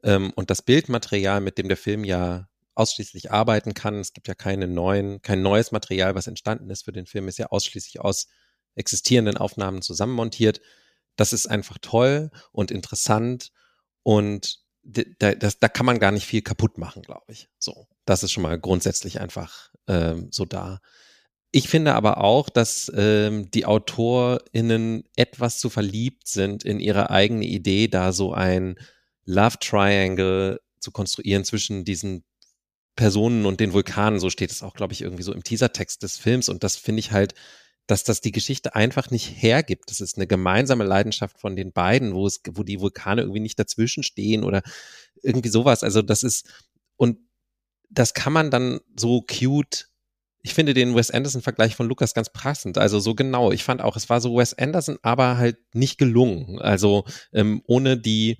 ähm, 0.03 0.31
und 0.33 0.49
das 0.49 0.61
Bildmaterial, 0.61 1.41
mit 1.41 1.57
dem 1.57 1.67
der 1.67 1.75
Film 1.75 2.05
ja 2.05 2.47
ausschließlich 2.77 3.31
arbeiten 3.31 3.73
kann. 3.73 3.99
Es 3.99 4.13
gibt 4.13 4.27
ja 4.27 4.35
keine 4.35 4.67
neuen, 4.67 5.21
kein 5.21 5.41
neues 5.41 5.71
Material, 5.71 6.15
was 6.15 6.27
entstanden 6.27 6.69
ist 6.69 6.85
für 6.85 6.91
den 6.91 7.05
Film, 7.05 7.27
ist 7.27 7.39
ja 7.39 7.47
ausschließlich 7.47 8.01
aus 8.01 8.27
existierenden 8.75 9.37
Aufnahmen 9.37 9.81
zusammenmontiert. 9.81 10.61
Das 11.15 11.33
ist 11.33 11.47
einfach 11.47 11.77
toll 11.81 12.29
und 12.51 12.71
interessant 12.71 13.51
und 14.03 14.59
da, 14.83 15.33
das, 15.35 15.59
da 15.59 15.67
kann 15.67 15.85
man 15.85 15.99
gar 15.99 16.11
nicht 16.11 16.25
viel 16.25 16.41
kaputt 16.41 16.77
machen, 16.77 17.01
glaube 17.01 17.25
ich. 17.27 17.49
So, 17.59 17.87
das 18.05 18.23
ist 18.23 18.31
schon 18.31 18.43
mal 18.43 18.57
grundsätzlich 18.57 19.19
einfach 19.19 19.69
ähm, 19.87 20.29
so 20.31 20.45
da. 20.45 20.79
Ich 21.51 21.67
finde 21.67 21.95
aber 21.95 22.23
auch, 22.23 22.49
dass 22.49 22.91
ähm, 22.95 23.49
die 23.51 23.65
AutorInnen 23.65 25.03
etwas 25.15 25.59
zu 25.59 25.69
verliebt 25.69 26.27
sind 26.27 26.63
in 26.63 26.79
ihre 26.79 27.09
eigene 27.09 27.45
Idee, 27.45 27.87
da 27.87 28.13
so 28.13 28.33
ein 28.33 28.77
Love 29.25 29.57
Triangle 29.59 30.61
zu 30.79 30.91
konstruieren 30.91 31.43
zwischen 31.43 31.83
diesen 31.83 32.23
Personen 32.97 33.45
und 33.45 33.61
den 33.61 33.71
Vulkanen, 33.71 34.19
so 34.19 34.29
steht 34.29 34.51
es 34.51 34.61
auch, 34.61 34.73
glaube 34.73 34.91
ich, 34.91 35.01
irgendwie 35.01 35.23
so 35.23 35.33
im 35.33 35.43
Teasertext 35.43 36.03
des 36.03 36.17
Films. 36.17 36.49
Und 36.49 36.65
das 36.65 36.75
finde 36.75 36.99
ich 36.99 37.13
halt, 37.13 37.33
dass 37.87 38.03
das 38.03 38.19
die 38.19 38.33
Geschichte 38.33 38.75
einfach 38.75 39.09
nicht 39.09 39.41
hergibt. 39.41 39.89
Das 39.89 40.01
ist 40.01 40.17
eine 40.17 40.27
gemeinsame 40.27 40.83
Leidenschaft 40.83 41.39
von 41.39 41.55
den 41.55 41.71
beiden, 41.71 42.13
wo 42.13 42.27
es, 42.27 42.41
wo 42.51 42.63
die 42.63 42.81
Vulkane 42.81 43.21
irgendwie 43.21 43.39
nicht 43.39 43.57
dazwischen 43.57 44.03
stehen 44.03 44.43
oder 44.43 44.61
irgendwie 45.23 45.49
sowas. 45.49 45.83
Also 45.83 46.01
das 46.01 46.23
ist, 46.23 46.49
und 46.97 47.19
das 47.89 48.13
kann 48.13 48.33
man 48.33 48.51
dann 48.51 48.81
so 48.97 49.21
cute 49.21 49.87
ich 50.47 50.53
finde 50.53 50.73
den 50.73 50.95
Wes 50.95 51.11
Anderson-Vergleich 51.11 51.75
von 51.75 51.89
Lukas 51.89 52.13
ganz 52.13 52.29
passend. 52.29 52.77
Also 52.77 53.01
so 53.01 53.15
genau. 53.15 53.51
Ich 53.51 53.65
fand 53.65 53.81
auch, 53.81 53.97
es 53.97 54.09
war 54.09 54.21
so 54.21 54.37
Wes 54.37 54.53
Anderson, 54.53 54.97
aber 55.01 55.37
halt 55.37 55.57
nicht 55.73 55.97
gelungen. 55.97 56.59
Also 56.59 57.03
ähm, 57.33 57.61
ohne 57.67 57.97
die, 57.97 58.37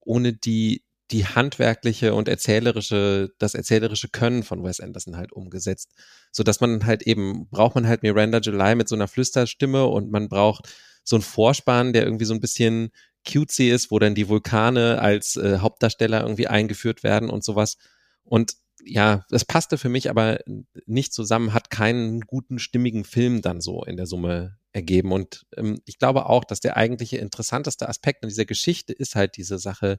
ohne 0.00 0.34
die 0.34 0.84
die 1.12 1.26
handwerkliche 1.26 2.14
und 2.14 2.28
erzählerische, 2.28 3.32
das 3.38 3.54
erzählerische 3.54 4.08
Können 4.08 4.42
von 4.42 4.64
Wes 4.64 4.80
Anderson 4.80 5.16
halt 5.16 5.32
umgesetzt. 5.32 5.92
So 6.30 6.42
dass 6.42 6.60
man 6.60 6.86
halt 6.86 7.02
eben, 7.02 7.48
braucht 7.50 7.74
man 7.74 7.86
halt 7.86 8.02
Miranda 8.02 8.38
July 8.38 8.74
mit 8.74 8.88
so 8.88 8.94
einer 8.94 9.08
Flüsterstimme 9.08 9.86
und 9.86 10.10
man 10.10 10.28
braucht 10.28 10.68
so 11.04 11.16
einen 11.16 11.22
Vorspann, 11.22 11.92
der 11.92 12.04
irgendwie 12.04 12.24
so 12.24 12.34
ein 12.34 12.40
bisschen 12.40 12.90
cutesy 13.30 13.68
ist, 13.68 13.90
wo 13.90 13.98
dann 13.98 14.14
die 14.14 14.28
Vulkane 14.28 15.00
als 15.00 15.36
äh, 15.36 15.58
Hauptdarsteller 15.58 16.22
irgendwie 16.22 16.48
eingeführt 16.48 17.02
werden 17.02 17.30
und 17.30 17.44
sowas. 17.44 17.76
Und 18.24 18.54
ja, 18.84 19.24
das 19.28 19.44
passte 19.44 19.78
für 19.78 19.88
mich 19.88 20.10
aber 20.10 20.40
nicht 20.86 21.12
zusammen, 21.12 21.52
hat 21.52 21.70
keinen 21.70 22.22
guten, 22.22 22.58
stimmigen 22.58 23.04
Film 23.04 23.42
dann 23.42 23.60
so 23.60 23.84
in 23.84 23.96
der 23.96 24.06
Summe 24.06 24.56
ergeben. 24.72 25.12
Und 25.12 25.46
ähm, 25.56 25.80
ich 25.84 25.98
glaube 25.98 26.26
auch, 26.26 26.44
dass 26.44 26.60
der 26.60 26.76
eigentliche 26.76 27.18
interessanteste 27.18 27.88
Aspekt 27.88 28.22
in 28.22 28.28
dieser 28.28 28.44
Geschichte 28.44 28.92
ist 28.92 29.14
halt 29.14 29.36
diese 29.36 29.58
Sache 29.58 29.98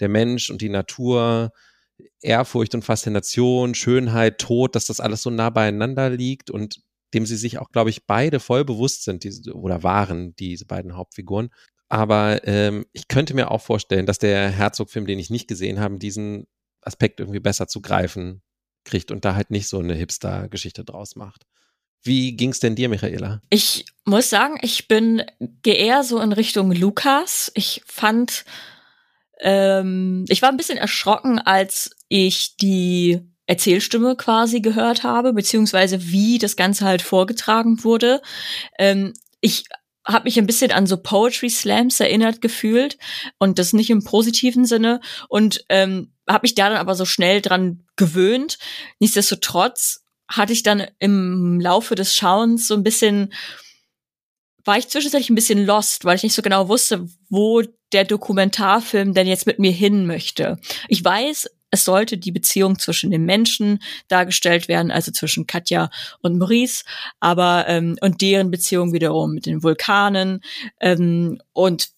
der 0.00 0.08
Mensch 0.08 0.50
und 0.50 0.60
die 0.60 0.68
Natur, 0.68 1.52
Ehrfurcht 2.20 2.74
und 2.74 2.84
Faszination, 2.84 3.74
Schönheit, 3.74 4.38
Tod, 4.38 4.74
dass 4.74 4.86
das 4.86 5.00
alles 5.00 5.22
so 5.22 5.30
nah 5.30 5.50
beieinander 5.50 6.10
liegt 6.10 6.50
und 6.50 6.80
dem 7.12 7.26
sie 7.26 7.36
sich 7.36 7.58
auch, 7.58 7.70
glaube 7.70 7.90
ich, 7.90 8.06
beide 8.06 8.40
voll 8.40 8.64
bewusst 8.64 9.04
sind, 9.04 9.24
diese, 9.24 9.54
oder 9.54 9.82
waren 9.82 10.34
diese 10.36 10.66
beiden 10.66 10.96
Hauptfiguren. 10.96 11.50
Aber 11.88 12.46
ähm, 12.46 12.86
ich 12.92 13.06
könnte 13.08 13.34
mir 13.34 13.50
auch 13.50 13.62
vorstellen, 13.62 14.06
dass 14.06 14.18
der 14.18 14.50
Herzog-Film, 14.50 15.06
den 15.06 15.20
ich 15.20 15.30
nicht 15.30 15.46
gesehen 15.46 15.78
habe, 15.78 15.98
diesen 15.98 16.46
Aspekt 16.80 17.20
irgendwie 17.20 17.40
besser 17.40 17.68
zu 17.68 17.80
greifen 17.80 18.42
kriegt 18.84 19.10
und 19.10 19.24
da 19.24 19.34
halt 19.34 19.50
nicht 19.50 19.68
so 19.68 19.78
eine 19.78 19.94
Hipster-Geschichte 19.94 20.84
draus 20.84 21.14
macht. 21.14 21.44
Wie 22.02 22.36
ging's 22.36 22.60
denn 22.60 22.74
dir, 22.74 22.88
Michaela? 22.90 23.40
Ich 23.48 23.86
muss 24.04 24.28
sagen, 24.28 24.58
ich 24.60 24.88
bin 24.88 25.22
eher 25.64 26.02
so 26.02 26.20
in 26.20 26.32
Richtung 26.32 26.70
Lukas. 26.70 27.50
Ich 27.54 27.82
fand, 27.86 28.44
ähm, 29.44 30.24
ich 30.28 30.40
war 30.42 30.48
ein 30.48 30.56
bisschen 30.56 30.78
erschrocken, 30.78 31.38
als 31.38 31.90
ich 32.08 32.56
die 32.56 33.20
Erzählstimme 33.46 34.16
quasi 34.16 34.60
gehört 34.60 35.02
habe, 35.02 35.34
beziehungsweise 35.34 36.10
wie 36.10 36.38
das 36.38 36.56
Ganze 36.56 36.86
halt 36.86 37.02
vorgetragen 37.02 37.84
wurde. 37.84 38.22
Ähm, 38.78 39.12
ich 39.42 39.64
habe 40.06 40.24
mich 40.24 40.38
ein 40.38 40.46
bisschen 40.46 40.72
an 40.72 40.86
so 40.86 40.96
Poetry 40.96 41.50
Slams 41.50 42.00
erinnert 42.00 42.40
gefühlt 42.40 42.96
und 43.38 43.58
das 43.58 43.74
nicht 43.74 43.90
im 43.90 44.02
positiven 44.02 44.64
Sinne 44.64 45.00
und 45.28 45.64
ähm, 45.68 46.14
habe 46.28 46.44
mich 46.44 46.54
da 46.54 46.70
dann 46.70 46.78
aber 46.78 46.94
so 46.94 47.04
schnell 47.04 47.42
dran 47.42 47.84
gewöhnt. 47.96 48.58
Nichtsdestotrotz 48.98 50.04
hatte 50.26 50.54
ich 50.54 50.62
dann 50.62 50.86
im 50.98 51.60
Laufe 51.60 51.94
des 51.94 52.16
Schauens 52.16 52.66
so 52.66 52.74
ein 52.74 52.82
bisschen 52.82 53.32
war 54.64 54.78
ich 54.78 54.88
zwischenzeitlich 54.88 55.30
ein 55.30 55.34
bisschen 55.34 55.64
lost, 55.64 56.04
weil 56.04 56.16
ich 56.16 56.22
nicht 56.22 56.34
so 56.34 56.42
genau 56.42 56.68
wusste, 56.68 57.06
wo 57.28 57.62
der 57.92 58.04
Dokumentarfilm 58.04 59.14
denn 59.14 59.26
jetzt 59.26 59.46
mit 59.46 59.58
mir 59.58 59.72
hin 59.72 60.06
möchte. 60.06 60.58
Ich 60.88 61.04
weiß, 61.04 61.48
es 61.70 61.84
sollte 61.84 62.18
die 62.18 62.32
Beziehung 62.32 62.78
zwischen 62.78 63.10
den 63.10 63.24
Menschen 63.24 63.80
dargestellt 64.08 64.68
werden, 64.68 64.90
also 64.90 65.10
zwischen 65.10 65.46
Katja 65.46 65.90
und 66.22 66.38
Maurice, 66.38 66.84
aber 67.20 67.66
ähm, 67.68 67.96
und 68.00 68.20
deren 68.20 68.50
Beziehung 68.50 68.92
wiederum 68.92 69.34
mit 69.34 69.46
den 69.46 69.62
Vulkanen 69.62 70.40
ähm, 70.80 71.40
und 71.52 71.88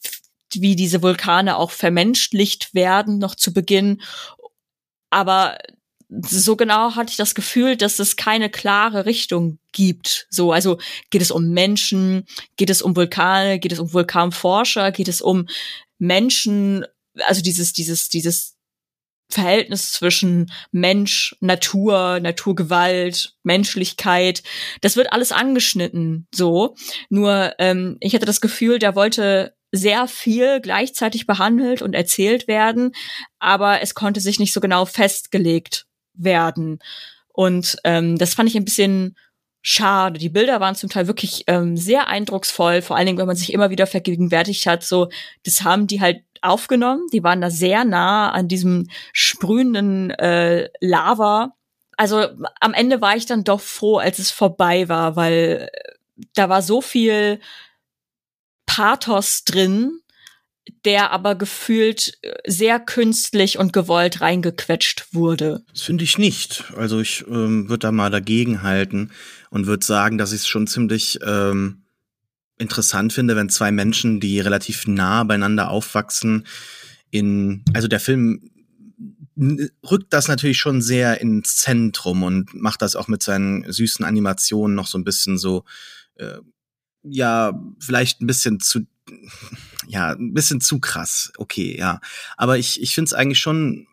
wie 0.54 0.76
diese 0.76 1.02
Vulkane 1.02 1.56
auch 1.56 1.70
vermenschlicht 1.70 2.74
werden 2.74 3.18
noch 3.18 3.34
zu 3.34 3.52
Beginn. 3.52 4.00
Aber 5.10 5.58
so 6.08 6.56
genau 6.56 6.94
hatte 6.94 7.10
ich 7.10 7.16
das 7.16 7.34
Gefühl, 7.34 7.76
dass 7.76 7.98
es 7.98 8.16
keine 8.16 8.48
klare 8.48 9.06
Richtung 9.06 9.58
gibt. 9.72 10.26
So, 10.30 10.52
also 10.52 10.78
geht 11.10 11.22
es 11.22 11.30
um 11.30 11.50
Menschen, 11.50 12.26
geht 12.56 12.70
es 12.70 12.82
um 12.82 12.94
Vulkane, 12.94 13.58
geht 13.58 13.72
es 13.72 13.78
um 13.78 13.92
Vulkanforscher, 13.92 14.92
geht 14.92 15.08
es 15.08 15.20
um 15.20 15.46
Menschen, 15.98 16.84
also 17.26 17.42
dieses, 17.42 17.72
dieses, 17.72 18.08
dieses 18.08 18.56
Verhältnis 19.28 19.92
zwischen 19.92 20.52
Mensch, 20.70 21.34
Natur, 21.40 22.20
Naturgewalt, 22.20 23.34
Menschlichkeit, 23.42 24.44
das 24.82 24.94
wird 24.94 25.12
alles 25.12 25.32
angeschnitten 25.32 26.28
so. 26.32 26.76
Nur 27.08 27.54
ähm, 27.58 27.96
ich 28.00 28.14
hatte 28.14 28.26
das 28.26 28.40
Gefühl, 28.40 28.78
der 28.78 28.94
wollte 28.94 29.56
sehr 29.72 30.06
viel 30.06 30.60
gleichzeitig 30.60 31.26
behandelt 31.26 31.82
und 31.82 31.94
erzählt 31.94 32.46
werden, 32.46 32.92
aber 33.40 33.82
es 33.82 33.94
konnte 33.94 34.20
sich 34.20 34.38
nicht 34.38 34.52
so 34.52 34.60
genau 34.60 34.84
festgelegt 34.84 35.85
werden. 36.16 36.78
Und 37.32 37.76
ähm, 37.84 38.18
das 38.18 38.34
fand 38.34 38.48
ich 38.48 38.56
ein 38.56 38.64
bisschen 38.64 39.16
schade. 39.62 40.18
Die 40.18 40.28
Bilder 40.28 40.60
waren 40.60 40.74
zum 40.74 40.88
Teil 40.88 41.06
wirklich 41.08 41.44
ähm, 41.48 41.76
sehr 41.76 42.06
eindrucksvoll, 42.06 42.82
vor 42.82 42.96
allen 42.96 43.06
Dingen, 43.06 43.18
wenn 43.18 43.26
man 43.26 43.36
sich 43.36 43.52
immer 43.52 43.70
wieder 43.70 43.86
vergegenwärtigt 43.86 44.64
hat, 44.66 44.84
so, 44.84 45.08
das 45.44 45.62
haben 45.62 45.86
die 45.86 46.00
halt 46.00 46.22
aufgenommen. 46.40 47.02
Die 47.12 47.24
waren 47.24 47.40
da 47.40 47.50
sehr 47.50 47.84
nah 47.84 48.30
an 48.30 48.48
diesem 48.48 48.88
sprühenden 49.12 50.10
äh, 50.10 50.68
Lava. 50.80 51.54
Also 51.96 52.26
am 52.60 52.74
Ende 52.74 53.00
war 53.00 53.16
ich 53.16 53.26
dann 53.26 53.44
doch 53.44 53.60
froh, 53.60 53.98
als 53.98 54.18
es 54.18 54.30
vorbei 54.30 54.88
war, 54.88 55.16
weil 55.16 55.68
äh, 55.72 56.26
da 56.34 56.48
war 56.48 56.62
so 56.62 56.80
viel 56.80 57.40
Pathos 58.66 59.44
drin, 59.44 60.00
der 60.84 61.10
aber 61.10 61.34
gefühlt 61.34 62.18
äh, 62.22 62.34
sehr 62.46 62.80
künstlich 62.80 63.58
und 63.58 63.72
gewollt 63.72 64.20
reingequetscht 64.20 65.08
wurde. 65.12 65.64
Das 65.72 65.82
finde 65.82 66.04
ich 66.04 66.18
nicht. 66.18 66.64
Also 66.76 67.00
ich 67.00 67.24
ähm, 67.28 67.68
würde 67.68 67.80
da 67.80 67.92
mal 67.92 68.10
dagegen 68.10 68.62
halten 68.62 69.10
und 69.50 69.66
würde 69.66 69.84
sagen, 69.84 70.18
dass 70.18 70.32
ich 70.32 70.40
es 70.40 70.48
schon 70.48 70.66
ziemlich 70.66 71.18
ähm, 71.24 71.82
interessant 72.58 73.12
finde, 73.12 73.36
wenn 73.36 73.48
zwei 73.48 73.70
Menschen, 73.70 74.20
die 74.20 74.40
relativ 74.40 74.86
nah 74.86 75.24
beieinander 75.24 75.70
aufwachsen, 75.70 76.46
in, 77.10 77.64
also 77.74 77.88
der 77.88 78.00
Film 78.00 78.50
rückt 79.88 80.12
das 80.12 80.28
natürlich 80.28 80.58
schon 80.58 80.80
sehr 80.80 81.20
ins 81.20 81.56
Zentrum 81.56 82.22
und 82.22 82.54
macht 82.54 82.80
das 82.80 82.96
auch 82.96 83.08
mit 83.08 83.22
seinen 83.22 83.70
süßen 83.70 84.04
Animationen 84.04 84.74
noch 84.74 84.86
so 84.86 84.96
ein 84.96 85.04
bisschen 85.04 85.36
so, 85.36 85.64
äh, 86.14 86.38
ja, 87.02 87.52
vielleicht 87.78 88.22
ein 88.22 88.26
bisschen 88.26 88.60
zu, 88.60 88.86
ja, 89.86 90.12
ein 90.12 90.34
bisschen 90.34 90.60
zu 90.60 90.80
krass. 90.80 91.32
Okay, 91.36 91.76
ja. 91.78 92.00
Aber 92.36 92.58
ich, 92.58 92.80
ich 92.80 92.94
finde 92.94 93.08
es 93.08 93.12
eigentlich 93.12 93.38
schon 93.38 93.86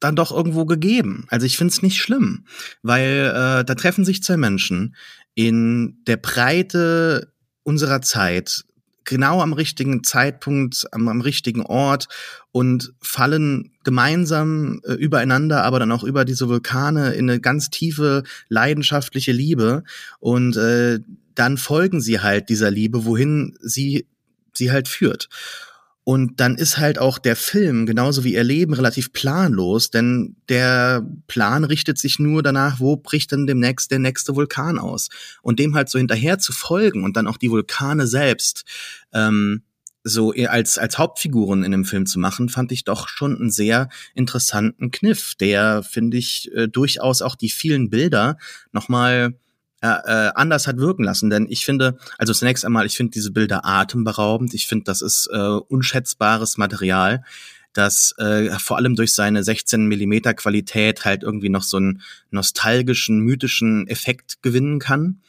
dann 0.00 0.16
doch 0.16 0.30
irgendwo 0.30 0.66
gegeben. 0.66 1.26
Also 1.30 1.46
ich 1.46 1.56
finde 1.56 1.72
es 1.72 1.82
nicht 1.82 2.00
schlimm, 2.00 2.46
weil 2.82 3.32
äh, 3.34 3.64
da 3.64 3.74
treffen 3.74 4.04
sich 4.04 4.22
zwei 4.22 4.36
Menschen 4.36 4.94
in 5.34 6.02
der 6.06 6.16
Breite 6.16 7.32
unserer 7.62 8.02
Zeit 8.02 8.64
genau 9.04 9.40
am 9.40 9.52
richtigen 9.52 10.04
Zeitpunkt, 10.04 10.86
am, 10.92 11.08
am 11.08 11.20
richtigen 11.20 11.62
Ort 11.62 12.08
und 12.52 12.92
fallen 13.00 13.72
gemeinsam 13.84 14.80
äh, 14.84 14.92
übereinander, 14.94 15.62
aber 15.62 15.78
dann 15.78 15.92
auch 15.92 16.04
über 16.04 16.24
diese 16.24 16.48
Vulkane 16.48 17.14
in 17.14 17.30
eine 17.30 17.40
ganz 17.40 17.70
tiefe 17.70 18.24
leidenschaftliche 18.48 19.32
Liebe 19.32 19.84
und 20.18 20.56
äh, 20.56 20.98
dann 21.38 21.56
folgen 21.58 22.00
sie 22.00 22.20
halt 22.20 22.48
dieser 22.48 22.70
Liebe, 22.70 23.04
wohin 23.04 23.56
sie 23.60 24.06
sie 24.54 24.70
halt 24.70 24.88
führt. 24.88 25.28
Und 26.08 26.38
dann 26.38 26.54
ist 26.54 26.78
halt 26.78 27.00
auch 27.00 27.18
der 27.18 27.34
Film, 27.34 27.84
genauso 27.84 28.22
wie 28.22 28.34
ihr 28.34 28.44
Leben, 28.44 28.74
relativ 28.74 29.12
planlos, 29.12 29.90
denn 29.90 30.36
der 30.48 31.04
Plan 31.26 31.64
richtet 31.64 31.98
sich 31.98 32.20
nur 32.20 32.44
danach, 32.44 32.78
wo 32.78 32.96
bricht 32.96 33.32
denn 33.32 33.48
demnächst 33.48 33.90
der 33.90 33.98
nächste 33.98 34.36
Vulkan 34.36 34.78
aus. 34.78 35.08
Und 35.42 35.58
dem 35.58 35.74
halt 35.74 35.88
so 35.88 35.98
hinterher 35.98 36.38
zu 36.38 36.52
folgen 36.52 37.02
und 37.02 37.16
dann 37.16 37.26
auch 37.26 37.38
die 37.38 37.50
Vulkane 37.50 38.06
selbst 38.06 38.64
ähm, 39.12 39.62
so 40.04 40.32
als, 40.32 40.78
als 40.78 40.96
Hauptfiguren 40.96 41.64
in 41.64 41.72
dem 41.72 41.84
Film 41.84 42.06
zu 42.06 42.20
machen, 42.20 42.48
fand 42.48 42.70
ich 42.70 42.84
doch 42.84 43.08
schon 43.08 43.36
einen 43.36 43.50
sehr 43.50 43.88
interessanten 44.14 44.92
Kniff, 44.92 45.34
der, 45.34 45.82
finde 45.82 46.18
ich, 46.18 46.52
äh, 46.54 46.68
durchaus 46.68 47.20
auch 47.20 47.34
die 47.34 47.50
vielen 47.50 47.90
Bilder 47.90 48.38
nochmal 48.70 49.34
äh, 49.82 49.88
äh, 49.88 50.32
anders 50.34 50.66
hat 50.66 50.78
wirken 50.78 51.04
lassen. 51.04 51.30
Denn 51.30 51.46
ich 51.48 51.64
finde, 51.64 51.98
also 52.18 52.32
zunächst 52.32 52.64
einmal, 52.64 52.86
ich 52.86 52.96
finde 52.96 53.12
diese 53.12 53.30
Bilder 53.30 53.64
atemberaubend. 53.64 54.54
Ich 54.54 54.66
finde, 54.66 54.84
das 54.84 55.02
ist 55.02 55.28
äh, 55.32 55.36
unschätzbares 55.36 56.56
Material, 56.56 57.24
das 57.72 58.14
äh, 58.16 58.50
vor 58.58 58.78
allem 58.78 58.96
durch 58.96 59.12
seine 59.12 59.44
16 59.44 59.86
Millimeter 59.86 60.32
Qualität 60.32 61.04
halt 61.04 61.22
irgendwie 61.22 61.50
noch 61.50 61.62
so 61.62 61.76
einen 61.76 62.00
nostalgischen, 62.30 63.20
mythischen 63.20 63.86
Effekt 63.86 64.42
gewinnen 64.42 64.78
kann 64.78 65.20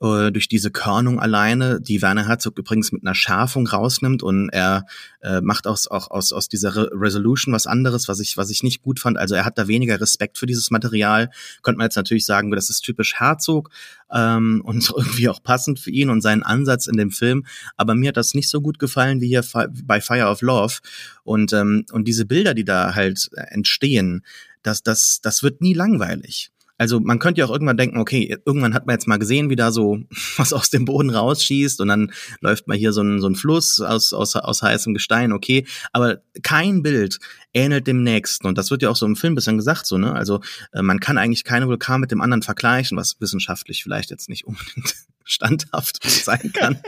äh, 0.00 0.32
durch 0.32 0.48
diese 0.48 0.70
Körnung 0.70 1.20
alleine, 1.20 1.80
die 1.80 2.02
Werner 2.02 2.26
Herzog 2.26 2.58
übrigens 2.58 2.92
mit 2.92 3.02
einer 3.04 3.14
Schärfung 3.14 3.66
rausnimmt 3.66 4.22
und 4.22 4.48
er 4.48 4.86
äh, 5.22 5.40
macht 5.40 5.66
aus, 5.66 5.86
auch 5.86 6.10
aus, 6.10 6.32
aus 6.32 6.48
dieser 6.48 6.74
Re 6.74 6.90
Resolution 6.92 7.54
was 7.54 7.66
anderes, 7.66 8.08
was 8.08 8.20
ich, 8.20 8.36
was 8.36 8.50
ich 8.50 8.62
nicht 8.62 8.82
gut 8.82 8.98
fand. 8.98 9.18
Also 9.18 9.34
er 9.34 9.44
hat 9.44 9.56
da 9.56 9.68
weniger 9.68 10.00
Respekt 10.00 10.38
für 10.38 10.46
dieses 10.46 10.70
Material. 10.70 11.30
Könnte 11.62 11.78
man 11.78 11.86
jetzt 11.86 11.96
natürlich 11.96 12.26
sagen, 12.26 12.50
das 12.50 12.70
ist 12.70 12.80
typisch 12.80 13.14
Herzog 13.14 13.70
ähm, 14.12 14.62
und 14.64 14.90
irgendwie 14.96 15.28
auch 15.28 15.42
passend 15.42 15.78
für 15.78 15.90
ihn 15.90 16.10
und 16.10 16.22
seinen 16.22 16.42
Ansatz 16.42 16.86
in 16.86 16.96
dem 16.96 17.10
Film. 17.10 17.46
Aber 17.76 17.94
mir 17.94 18.08
hat 18.08 18.16
das 18.16 18.34
nicht 18.34 18.50
so 18.50 18.60
gut 18.60 18.78
gefallen 18.78 19.20
wie 19.20 19.28
hier 19.28 19.44
bei 19.84 20.00
Fire 20.00 20.26
of 20.26 20.42
Love. 20.42 20.74
Und, 21.22 21.52
ähm, 21.52 21.86
und 21.92 22.08
diese 22.08 22.26
Bilder, 22.26 22.54
die 22.54 22.64
da 22.64 22.94
halt 22.94 23.30
entstehen, 23.34 24.24
das, 24.62 24.82
das, 24.82 25.20
das 25.22 25.42
wird 25.42 25.60
nie 25.60 25.74
langweilig. 25.74 26.50
Also 26.76 27.00
man 27.00 27.18
könnte 27.18 27.40
ja 27.40 27.46
auch 27.46 27.52
irgendwann 27.52 27.76
denken, 27.76 27.98
okay, 27.98 28.36
irgendwann 28.44 28.74
hat 28.74 28.86
man 28.86 28.94
jetzt 28.94 29.06
mal 29.06 29.18
gesehen, 29.18 29.50
wie 29.50 29.56
da 29.56 29.70
so 29.70 29.98
was 30.36 30.52
aus 30.52 30.70
dem 30.70 30.84
Boden 30.84 31.10
rausschießt 31.10 31.80
und 31.80 31.88
dann 31.88 32.12
läuft 32.40 32.66
mal 32.66 32.76
hier 32.76 32.92
so 32.92 33.02
ein, 33.02 33.20
so 33.20 33.28
ein 33.28 33.36
Fluss 33.36 33.80
aus, 33.80 34.12
aus, 34.12 34.36
aus 34.36 34.62
heißem 34.62 34.94
Gestein, 34.94 35.32
okay. 35.32 35.66
Aber 35.92 36.18
kein 36.42 36.82
Bild 36.82 37.18
ähnelt 37.52 37.86
dem 37.86 38.02
nächsten. 38.02 38.46
Und 38.46 38.58
das 38.58 38.70
wird 38.70 38.82
ja 38.82 38.90
auch 38.90 38.96
so 38.96 39.06
im 39.06 39.16
Film 39.16 39.34
bislang 39.34 39.56
gesagt, 39.56 39.86
so, 39.86 39.96
ne? 39.96 40.12
Also 40.12 40.40
äh, 40.72 40.82
man 40.82 41.00
kann 41.00 41.18
eigentlich 41.18 41.44
keine 41.44 41.68
Vulkan 41.68 42.00
mit 42.00 42.10
dem 42.10 42.20
anderen 42.20 42.42
vergleichen, 42.42 42.98
was 42.98 43.20
wissenschaftlich 43.20 43.82
vielleicht 43.82 44.10
jetzt 44.10 44.28
nicht 44.28 44.44
unbedingt 44.46 44.94
standhaft 45.24 45.98
sein 46.08 46.52
kann. 46.52 46.80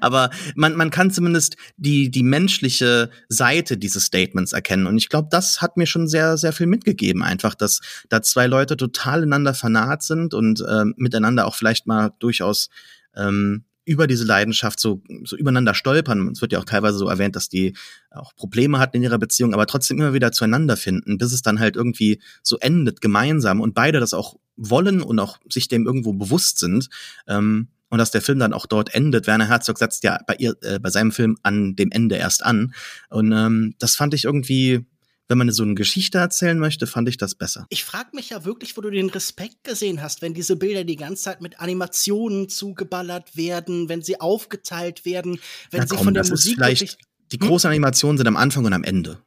Aber 0.00 0.30
man, 0.54 0.74
man 0.74 0.90
kann 0.90 1.10
zumindest 1.10 1.56
die, 1.76 2.10
die 2.10 2.22
menschliche 2.22 3.10
Seite 3.28 3.76
dieses 3.76 4.04
Statements 4.04 4.52
erkennen. 4.52 4.86
Und 4.86 4.96
ich 4.96 5.08
glaube, 5.08 5.28
das 5.30 5.60
hat 5.62 5.76
mir 5.76 5.86
schon 5.86 6.08
sehr, 6.08 6.36
sehr 6.36 6.52
viel 6.52 6.66
mitgegeben. 6.66 7.22
Einfach, 7.22 7.54
dass 7.54 7.80
da 8.08 8.22
zwei 8.22 8.46
Leute 8.46 8.76
total 8.76 9.22
ineinander 9.22 9.54
vernaht 9.54 10.02
sind 10.02 10.34
und 10.34 10.60
äh, 10.60 10.84
miteinander 10.96 11.46
auch 11.46 11.54
vielleicht 11.54 11.86
mal 11.86 12.12
durchaus 12.18 12.68
ähm, 13.14 13.64
über 13.86 14.08
diese 14.08 14.24
Leidenschaft 14.24 14.80
so, 14.80 15.00
so 15.24 15.36
übereinander 15.36 15.72
stolpern. 15.72 16.28
Es 16.32 16.42
wird 16.42 16.52
ja 16.52 16.58
auch 16.58 16.64
teilweise 16.64 16.98
so 16.98 17.08
erwähnt, 17.08 17.36
dass 17.36 17.48
die 17.48 17.74
auch 18.10 18.34
Probleme 18.34 18.80
hatten 18.80 18.96
in 18.96 19.04
ihrer 19.04 19.18
Beziehung, 19.18 19.54
aber 19.54 19.66
trotzdem 19.66 19.98
immer 19.98 20.12
wieder 20.12 20.32
zueinander 20.32 20.76
finden, 20.76 21.18
bis 21.18 21.32
es 21.32 21.42
dann 21.42 21.60
halt 21.60 21.76
irgendwie 21.76 22.20
so 22.42 22.58
endet 22.58 23.00
gemeinsam 23.00 23.60
und 23.60 23.74
beide 23.74 24.00
das 24.00 24.12
auch 24.12 24.36
wollen 24.56 25.02
und 25.02 25.18
auch 25.18 25.38
sich 25.48 25.68
dem 25.68 25.86
irgendwo 25.86 26.12
bewusst 26.12 26.58
sind. 26.58 26.88
Ähm, 27.26 27.68
und 27.88 27.98
dass 27.98 28.10
der 28.10 28.22
Film 28.22 28.40
dann 28.40 28.52
auch 28.52 28.66
dort 28.66 28.94
endet. 28.94 29.28
Werner 29.28 29.48
Herzog 29.48 29.78
setzt 29.78 30.02
ja 30.02 30.18
bei 30.26 30.34
ihr, 30.38 30.56
äh, 30.62 30.80
bei 30.80 30.90
seinem 30.90 31.12
Film 31.12 31.36
an 31.44 31.76
dem 31.76 31.92
Ende 31.92 32.16
erst 32.16 32.44
an. 32.44 32.74
Und 33.10 33.30
ähm, 33.32 33.74
das 33.78 33.94
fand 33.94 34.12
ich 34.12 34.24
irgendwie 34.24 34.84
wenn 35.28 35.38
man 35.38 35.50
so 35.50 35.64
eine 35.64 35.74
Geschichte 35.74 36.18
erzählen 36.18 36.58
möchte, 36.58 36.86
fand 36.86 37.08
ich 37.08 37.16
das 37.16 37.34
besser. 37.34 37.66
Ich 37.70 37.84
frage 37.84 38.10
mich 38.12 38.30
ja 38.30 38.44
wirklich, 38.44 38.76
wo 38.76 38.80
du 38.80 38.90
den 38.90 39.10
Respekt 39.10 39.64
gesehen 39.64 40.00
hast, 40.02 40.22
wenn 40.22 40.34
diese 40.34 40.56
Bilder 40.56 40.84
die 40.84 40.96
ganze 40.96 41.24
Zeit 41.24 41.40
mit 41.40 41.58
Animationen 41.58 42.48
zugeballert 42.48 43.36
werden, 43.36 43.88
wenn 43.88 44.02
sie 44.02 44.20
aufgeteilt 44.20 45.04
werden, 45.04 45.40
wenn 45.70 45.80
Na 45.80 45.86
sie 45.86 45.96
komm, 45.96 46.04
von 46.04 46.14
der 46.14 46.22
das 46.22 46.30
Musik 46.30 46.52
ist 46.52 46.56
vielleicht 46.56 46.98
die 47.32 47.38
großen 47.38 47.68
Animationen 47.68 48.18
sind 48.18 48.28
am 48.28 48.36
Anfang 48.36 48.64
und 48.64 48.72
am 48.72 48.84
Ende. 48.84 49.20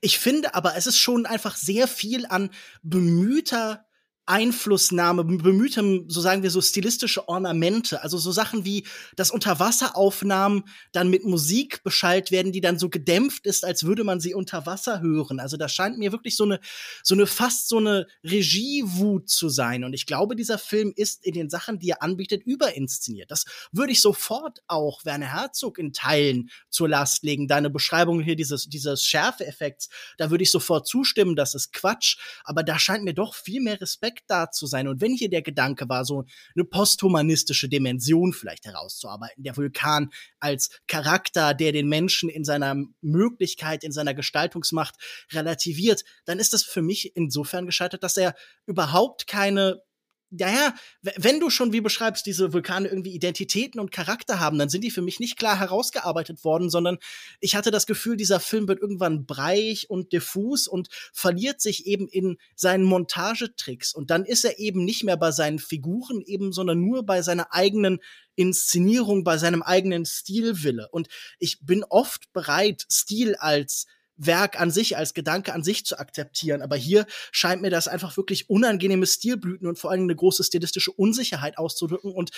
Ich 0.00 0.18
finde 0.18 0.54
aber, 0.54 0.76
es 0.76 0.86
ist 0.86 0.98
schon 0.98 1.26
einfach 1.26 1.56
sehr 1.56 1.86
viel 1.86 2.26
an 2.26 2.50
bemühter 2.82 3.84
Einflussnahme, 4.26 5.24
bemühtem, 5.24 6.04
so 6.08 6.20
sagen 6.20 6.42
wir 6.42 6.50
so, 6.50 6.60
stilistische 6.60 7.28
Ornamente. 7.28 8.02
Also 8.02 8.18
so 8.18 8.32
Sachen 8.32 8.64
wie, 8.64 8.84
dass 9.14 9.30
Unterwasseraufnahmen 9.30 10.64
dann 10.90 11.08
mit 11.08 11.24
Musik 11.24 11.84
beschallt 11.84 12.32
werden, 12.32 12.50
die 12.50 12.60
dann 12.60 12.78
so 12.78 12.88
gedämpft 12.88 13.46
ist, 13.46 13.64
als 13.64 13.84
würde 13.84 14.02
man 14.02 14.18
sie 14.18 14.34
unter 14.34 14.66
Wasser 14.66 15.00
hören. 15.00 15.38
Also 15.38 15.56
da 15.56 15.68
scheint 15.68 15.98
mir 15.98 16.10
wirklich 16.10 16.36
so 16.36 16.44
eine, 16.44 16.58
so 17.04 17.14
eine 17.14 17.26
fast 17.26 17.68
so 17.68 17.78
eine 17.78 18.08
Regiewut 18.24 19.28
zu 19.28 19.48
sein. 19.48 19.84
Und 19.84 19.92
ich 19.92 20.06
glaube, 20.06 20.34
dieser 20.34 20.58
Film 20.58 20.92
ist 20.96 21.24
in 21.24 21.34
den 21.34 21.48
Sachen, 21.48 21.78
die 21.78 21.90
er 21.90 22.02
anbietet, 22.02 22.42
überinszeniert. 22.44 23.30
Das 23.30 23.44
würde 23.70 23.92
ich 23.92 24.00
sofort 24.00 24.60
auch 24.66 25.04
Werner 25.04 25.32
Herzog 25.32 25.78
in 25.78 25.92
Teilen 25.92 26.50
zur 26.68 26.88
Last 26.88 27.22
legen. 27.22 27.46
Deine 27.46 27.70
Beschreibung 27.70 28.20
hier 28.20 28.34
dieses, 28.34 28.68
dieses 28.68 29.04
Schärfeeffekts, 29.04 29.88
da 30.18 30.30
würde 30.30 30.42
ich 30.42 30.50
sofort 30.50 30.88
zustimmen, 30.88 31.36
das 31.36 31.54
ist 31.54 31.72
Quatsch. 31.72 32.18
Aber 32.42 32.64
da 32.64 32.78
scheint 32.78 33.04
mir 33.04 33.14
doch 33.14 33.34
viel 33.34 33.60
mehr 33.60 33.80
Respekt 33.80 34.15
Respekt 34.16 34.30
da 34.30 34.50
zu 34.50 34.66
sein. 34.66 34.88
Und 34.88 35.00
wenn 35.00 35.14
hier 35.14 35.28
der 35.28 35.42
Gedanke 35.42 35.88
war, 35.88 36.04
so 36.04 36.24
eine 36.54 36.64
posthumanistische 36.64 37.68
Dimension 37.68 38.32
vielleicht 38.32 38.64
herauszuarbeiten, 38.64 39.42
der 39.42 39.56
Vulkan 39.56 40.10
als 40.40 40.70
Charakter, 40.86 41.54
der 41.54 41.72
den 41.72 41.88
Menschen 41.88 42.28
in 42.28 42.44
seiner 42.44 42.76
Möglichkeit, 43.00 43.84
in 43.84 43.92
seiner 43.92 44.14
Gestaltungsmacht 44.14 44.94
relativiert, 45.32 46.04
dann 46.24 46.38
ist 46.38 46.52
das 46.52 46.62
für 46.62 46.82
mich 46.82 47.14
insofern 47.16 47.66
gescheitert, 47.66 48.02
dass 48.02 48.16
er 48.16 48.34
überhaupt 48.66 49.26
keine 49.26 49.82
naja, 50.30 50.74
wenn 51.02 51.38
du 51.38 51.50
schon, 51.50 51.72
wie 51.72 51.80
beschreibst, 51.80 52.26
diese 52.26 52.52
Vulkane 52.52 52.88
irgendwie 52.88 53.14
Identitäten 53.14 53.80
und 53.80 53.92
Charakter 53.92 54.40
haben, 54.40 54.58
dann 54.58 54.68
sind 54.68 54.82
die 54.82 54.90
für 54.90 55.02
mich 55.02 55.20
nicht 55.20 55.38
klar 55.38 55.58
herausgearbeitet 55.58 56.44
worden, 56.44 56.68
sondern 56.68 56.98
ich 57.40 57.54
hatte 57.54 57.70
das 57.70 57.86
Gefühl, 57.86 58.16
dieser 58.16 58.40
Film 58.40 58.66
wird 58.66 58.80
irgendwann 58.80 59.24
breich 59.24 59.88
und 59.88 60.12
diffus 60.12 60.66
und 60.66 60.88
verliert 61.12 61.60
sich 61.60 61.86
eben 61.86 62.08
in 62.08 62.38
seinen 62.56 62.84
Montagetricks. 62.84 63.94
Und 63.94 64.10
dann 64.10 64.24
ist 64.24 64.44
er 64.44 64.58
eben 64.58 64.84
nicht 64.84 65.04
mehr 65.04 65.16
bei 65.16 65.30
seinen 65.30 65.58
Figuren 65.60 66.20
eben, 66.22 66.52
sondern 66.52 66.80
nur 66.80 67.06
bei 67.06 67.22
seiner 67.22 67.54
eigenen 67.54 68.00
Inszenierung, 68.34 69.24
bei 69.24 69.38
seinem 69.38 69.62
eigenen 69.62 70.04
Stilwille. 70.06 70.88
Und 70.90 71.08
ich 71.38 71.60
bin 71.62 71.84
oft 71.84 72.32
bereit, 72.32 72.84
Stil 72.90 73.36
als 73.36 73.86
Werk 74.16 74.60
an 74.60 74.70
sich, 74.70 74.96
als 74.96 75.14
Gedanke 75.14 75.52
an 75.52 75.62
sich 75.62 75.84
zu 75.84 75.98
akzeptieren. 75.98 76.62
Aber 76.62 76.76
hier 76.76 77.06
scheint 77.32 77.62
mir 77.62 77.70
das 77.70 77.88
einfach 77.88 78.16
wirklich 78.16 78.48
unangenehme 78.48 79.06
Stilblüten 79.06 79.66
und 79.66 79.78
vor 79.78 79.90
allem 79.90 80.02
eine 80.02 80.16
große 80.16 80.44
stilistische 80.44 80.92
Unsicherheit 80.92 81.58
auszudrücken. 81.58 82.12
Und 82.12 82.30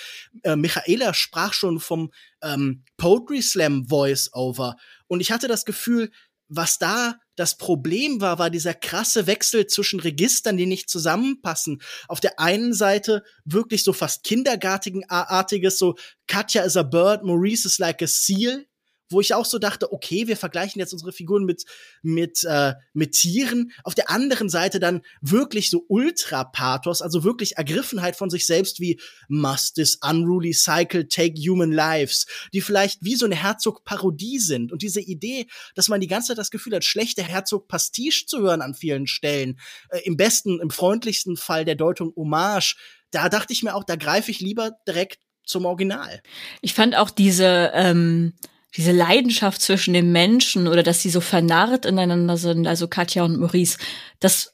äh, 0.43 0.55
Michaela 0.55 1.13
sprach 1.13 1.53
schon 1.53 1.79
vom 1.79 2.11
ähm, 2.41 2.83
Poetry 2.97 3.41
Slam 3.41 3.87
Voice-Over. 3.87 4.75
Und 5.07 5.21
ich 5.21 5.31
hatte 5.31 5.47
das 5.47 5.65
Gefühl, 5.65 6.11
was 6.49 6.79
da 6.79 7.15
das 7.35 7.57
Problem 7.57 8.21
war, 8.21 8.39
war 8.39 8.49
dieser 8.49 8.73
krasse 8.73 9.27
Wechsel 9.27 9.67
zwischen 9.67 9.99
Registern, 9.99 10.57
die 10.57 10.65
nicht 10.65 10.89
zusammenpassen. 10.89 11.81
Auf 12.07 12.19
der 12.19 12.39
einen 12.39 12.73
Seite 12.73 13.23
wirklich 13.45 13.83
so 13.83 13.93
fast 13.93 14.23
kindergartiges, 14.23 15.77
so 15.77 15.95
Katja 16.27 16.63
is 16.63 16.75
a 16.75 16.83
bird, 16.83 17.23
Maurice 17.23 17.65
is 17.65 17.77
like 17.77 18.01
a 18.01 18.07
seal 18.07 18.65
wo 19.09 19.21
ich 19.21 19.33
auch 19.33 19.45
so 19.45 19.59
dachte, 19.59 19.91
okay, 19.91 20.27
wir 20.27 20.37
vergleichen 20.37 20.79
jetzt 20.79 20.93
unsere 20.93 21.11
Figuren 21.11 21.45
mit 21.45 21.65
mit 22.01 22.43
äh, 22.43 22.73
mit 22.93 23.13
Tieren. 23.13 23.71
Auf 23.83 23.95
der 23.95 24.09
anderen 24.09 24.49
Seite 24.49 24.79
dann 24.79 25.01
wirklich 25.21 25.69
so 25.69 25.85
Ultra-Pathos, 25.87 27.01
also 27.01 27.23
wirklich 27.23 27.57
Ergriffenheit 27.57 28.15
von 28.15 28.29
sich 28.29 28.45
selbst 28.45 28.79
wie 28.79 28.99
Must 29.27 29.75
this 29.75 29.97
unruly 30.01 30.53
cycle 30.53 31.07
take 31.07 31.39
human 31.39 31.71
lives, 31.71 32.25
die 32.53 32.61
vielleicht 32.61 33.03
wie 33.03 33.15
so 33.15 33.25
eine 33.25 33.35
Herzog-Parodie 33.35 34.39
sind. 34.39 34.71
Und 34.71 34.81
diese 34.81 35.01
Idee, 35.01 35.47
dass 35.75 35.89
man 35.89 36.01
die 36.01 36.07
ganze 36.07 36.29
Zeit 36.29 36.37
das 36.37 36.51
Gefühl 36.51 36.75
hat, 36.75 36.85
schlechte 36.85 37.23
Herzog-Pastiche 37.23 38.25
zu 38.25 38.39
hören 38.39 38.61
an 38.61 38.75
vielen 38.75 39.07
Stellen, 39.07 39.59
äh, 39.89 39.99
im 40.03 40.17
besten, 40.17 40.59
im 40.59 40.69
freundlichsten 40.69 41.37
Fall 41.37 41.65
der 41.65 41.75
Deutung 41.75 42.13
Hommage, 42.15 42.75
da 43.11 43.29
dachte 43.29 43.53
ich 43.53 43.63
mir 43.63 43.73
auch, 43.73 43.83
da 43.83 43.95
greife 43.95 44.29
ich 44.31 44.39
lieber 44.39 44.71
direkt 44.87 45.19
zum 45.43 45.65
Original. 45.65 46.21
Ich 46.61 46.73
fand 46.73 46.95
auch 46.95 47.09
diese 47.09 47.71
ähm 47.73 48.33
diese 48.75 48.91
Leidenschaft 48.91 49.61
zwischen 49.61 49.93
den 49.93 50.11
Menschen 50.11 50.67
oder 50.67 50.83
dass 50.83 51.01
sie 51.01 51.09
so 51.09 51.21
vernarrt 51.21 51.85
ineinander 51.85 52.37
sind, 52.37 52.67
also 52.67 52.87
Katja 52.87 53.23
und 53.23 53.39
Maurice, 53.39 53.77
das 54.19 54.53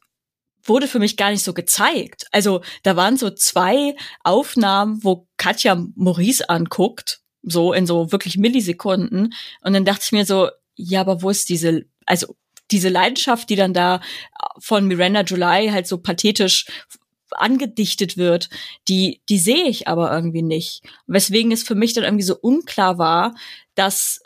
wurde 0.63 0.87
für 0.87 0.99
mich 0.99 1.17
gar 1.17 1.31
nicht 1.31 1.43
so 1.43 1.53
gezeigt. 1.53 2.25
Also 2.31 2.61
da 2.83 2.95
waren 2.95 3.17
so 3.17 3.29
zwei 3.29 3.95
Aufnahmen, 4.23 5.03
wo 5.03 5.27
Katja 5.37 5.85
Maurice 5.95 6.49
anguckt, 6.49 7.21
so 7.43 7.73
in 7.73 7.85
so 7.85 8.11
wirklich 8.11 8.37
Millisekunden. 8.37 9.33
Und 9.61 9.73
dann 9.73 9.85
dachte 9.85 10.03
ich 10.05 10.11
mir 10.11 10.25
so, 10.25 10.49
ja, 10.75 11.01
aber 11.01 11.21
wo 11.21 11.29
ist 11.29 11.49
diese, 11.49 11.85
also 12.05 12.35
diese 12.71 12.89
Leidenschaft, 12.89 13.49
die 13.49 13.55
dann 13.55 13.73
da 13.73 14.01
von 14.59 14.87
Miranda 14.87 15.21
July 15.21 15.69
halt 15.71 15.87
so 15.87 15.99
pathetisch 15.99 16.65
angedichtet 17.39 18.17
wird, 18.17 18.49
die, 18.87 19.21
die 19.29 19.39
sehe 19.39 19.67
ich 19.67 19.87
aber 19.87 20.11
irgendwie 20.11 20.43
nicht. 20.43 20.81
Weswegen 21.07 21.51
es 21.51 21.63
für 21.63 21.75
mich 21.75 21.93
dann 21.93 22.03
irgendwie 22.03 22.23
so 22.23 22.37
unklar 22.37 22.97
war, 22.97 23.35
dass 23.75 24.21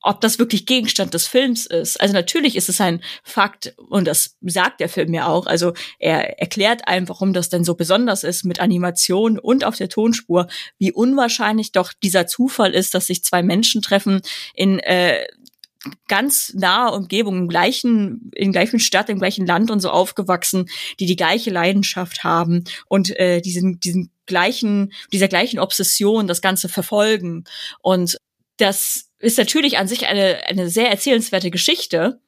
ob 0.00 0.20
das 0.20 0.38
wirklich 0.38 0.66
Gegenstand 0.66 1.12
des 1.12 1.26
Films 1.26 1.66
ist. 1.66 2.00
Also 2.00 2.14
natürlich 2.14 2.56
ist 2.56 2.68
es 2.68 2.80
ein 2.80 3.02
Fakt 3.24 3.74
und 3.76 4.06
das 4.06 4.36
sagt 4.42 4.80
der 4.80 4.88
Film 4.88 5.12
ja 5.12 5.26
auch. 5.26 5.46
Also 5.46 5.74
er 5.98 6.40
erklärt 6.40 6.86
einem, 6.86 7.08
warum 7.08 7.32
das 7.32 7.48
denn 7.48 7.64
so 7.64 7.74
besonders 7.74 8.22
ist 8.22 8.44
mit 8.44 8.60
Animation 8.60 9.38
und 9.38 9.64
auf 9.64 9.76
der 9.76 9.88
Tonspur, 9.88 10.46
wie 10.78 10.92
unwahrscheinlich 10.92 11.72
doch 11.72 11.92
dieser 11.92 12.26
Zufall 12.26 12.74
ist, 12.74 12.94
dass 12.94 13.06
sich 13.06 13.24
zwei 13.24 13.42
Menschen 13.42 13.82
treffen 13.82 14.22
in 14.54 14.78
äh, 14.78 15.26
ganz 16.06 16.52
nahe 16.54 16.92
Umgebung, 16.92 17.36
im 17.36 17.48
gleichen, 17.48 18.30
in 18.34 18.52
gleichen 18.52 18.80
Stadt, 18.80 19.08
im 19.08 19.18
gleichen 19.18 19.46
Land 19.46 19.70
und 19.70 19.80
so 19.80 19.90
aufgewachsen, 19.90 20.68
die 21.00 21.06
die 21.06 21.16
gleiche 21.16 21.50
Leidenschaft 21.50 22.24
haben 22.24 22.64
und 22.86 23.10
äh, 23.18 23.40
diesen, 23.40 23.80
diesen 23.80 24.10
gleichen, 24.26 24.92
dieser 25.12 25.28
gleichen 25.28 25.58
Obsession 25.58 26.26
das 26.26 26.42
Ganze 26.42 26.68
verfolgen. 26.68 27.44
Und 27.80 28.18
das 28.58 29.10
ist 29.18 29.38
natürlich 29.38 29.78
an 29.78 29.88
sich 29.88 30.06
eine, 30.06 30.40
eine 30.46 30.68
sehr 30.68 30.90
erzählenswerte 30.90 31.50
Geschichte. 31.50 32.20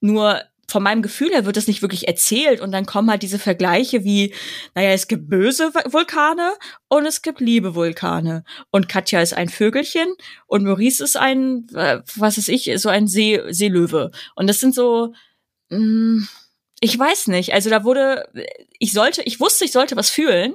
Nur 0.00 0.42
von 0.68 0.82
meinem 0.82 1.02
Gefühl 1.02 1.30
her 1.30 1.46
wird 1.46 1.56
das 1.56 1.66
nicht 1.66 1.80
wirklich 1.80 2.06
erzählt 2.06 2.60
und 2.60 2.72
dann 2.72 2.84
kommen 2.84 3.10
halt 3.10 3.22
diese 3.22 3.38
Vergleiche 3.38 4.04
wie, 4.04 4.34
naja, 4.74 4.90
es 4.90 5.08
gibt 5.08 5.28
böse 5.28 5.72
Vulkane 5.86 6.52
und 6.88 7.06
es 7.06 7.22
gibt 7.22 7.40
liebe 7.40 7.74
Vulkane. 7.74 8.44
Und 8.70 8.88
Katja 8.88 9.22
ist 9.22 9.32
ein 9.32 9.48
Vögelchen 9.48 10.14
und 10.46 10.64
Maurice 10.64 11.02
ist 11.02 11.16
ein, 11.16 11.66
äh, 11.74 12.02
was 12.16 12.36
ist 12.36 12.48
ich, 12.48 12.70
so 12.76 12.90
ein 12.90 13.06
See, 13.06 13.40
Seelöwe. 13.48 14.10
Und 14.36 14.46
das 14.46 14.60
sind 14.60 14.74
so, 14.74 15.14
mh, 15.70 15.78
mm, 15.78 16.28
ich 16.80 16.98
weiß 16.98 17.28
nicht, 17.28 17.54
also 17.54 17.70
da 17.70 17.82
wurde, 17.82 18.28
ich 18.78 18.92
sollte, 18.92 19.22
ich 19.22 19.40
wusste, 19.40 19.64
ich 19.64 19.72
sollte 19.72 19.96
was 19.96 20.10
fühlen. 20.10 20.54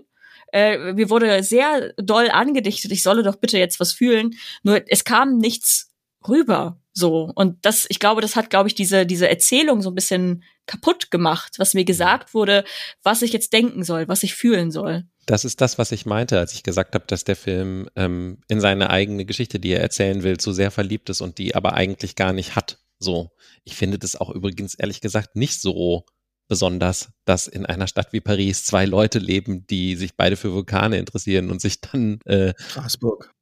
Äh, 0.53 0.93
mir 0.93 1.09
wurde 1.09 1.43
sehr 1.43 1.93
doll 1.97 2.29
angedichtet, 2.29 2.91
ich 2.91 3.03
solle 3.03 3.23
doch 3.23 3.37
bitte 3.37 3.57
jetzt 3.57 3.79
was 3.79 3.93
fühlen. 3.93 4.35
Nur 4.61 4.81
es 4.87 5.03
kam 5.03 5.37
nichts 5.37 5.91
rüber. 6.27 6.79
So. 6.93 7.31
Und 7.35 7.65
das, 7.65 7.85
ich 7.89 7.99
glaube, 7.99 8.21
das 8.21 8.35
hat, 8.35 8.49
glaube 8.49 8.69
ich, 8.69 8.75
diese, 8.75 9.05
diese 9.05 9.27
Erzählung 9.27 9.81
so 9.81 9.89
ein 9.89 9.95
bisschen 9.95 10.43
kaputt 10.65 11.11
gemacht, 11.11 11.55
was 11.57 11.73
mir 11.73 11.85
gesagt 11.85 12.33
wurde, 12.33 12.63
was 13.01 13.21
ich 13.21 13.33
jetzt 13.33 13.51
denken 13.51 13.83
soll, 13.83 14.07
was 14.07 14.23
ich 14.23 14.35
fühlen 14.35 14.71
soll. 14.71 15.05
Das 15.25 15.45
ist 15.45 15.61
das, 15.61 15.77
was 15.77 15.91
ich 15.91 16.05
meinte, 16.05 16.37
als 16.37 16.53
ich 16.53 16.63
gesagt 16.63 16.95
habe, 16.95 17.05
dass 17.07 17.23
der 17.23 17.35
Film 17.35 17.89
ähm, 17.95 18.39
in 18.47 18.61
seine 18.61 18.89
eigene 18.89 19.25
Geschichte, 19.25 19.59
die 19.59 19.71
er 19.71 19.81
erzählen 19.81 20.23
will, 20.23 20.37
zu 20.37 20.51
sehr 20.51 20.71
verliebt 20.71 21.09
ist 21.09 21.21
und 21.21 21.37
die 21.37 21.55
aber 21.55 21.73
eigentlich 21.73 22.15
gar 22.15 22.33
nicht 22.33 22.55
hat. 22.55 22.79
So. 22.99 23.31
Ich 23.63 23.75
finde 23.75 23.99
das 23.99 24.15
auch 24.15 24.29
übrigens 24.29 24.75
ehrlich 24.75 25.01
gesagt 25.01 25.35
nicht 25.35 25.61
so 25.61 26.05
besonders, 26.47 27.09
dass 27.25 27.47
in 27.47 27.65
einer 27.65 27.87
Stadt 27.87 28.11
wie 28.11 28.21
Paris 28.21 28.65
zwei 28.65 28.85
Leute 28.85 29.19
leben, 29.19 29.65
die 29.65 29.95
sich 29.95 30.15
beide 30.15 30.35
für 30.35 30.53
Vulkane 30.53 30.97
interessieren 30.97 31.49
und 31.49 31.61
sich 31.61 31.81
dann 31.81 32.19
äh, 32.25 32.53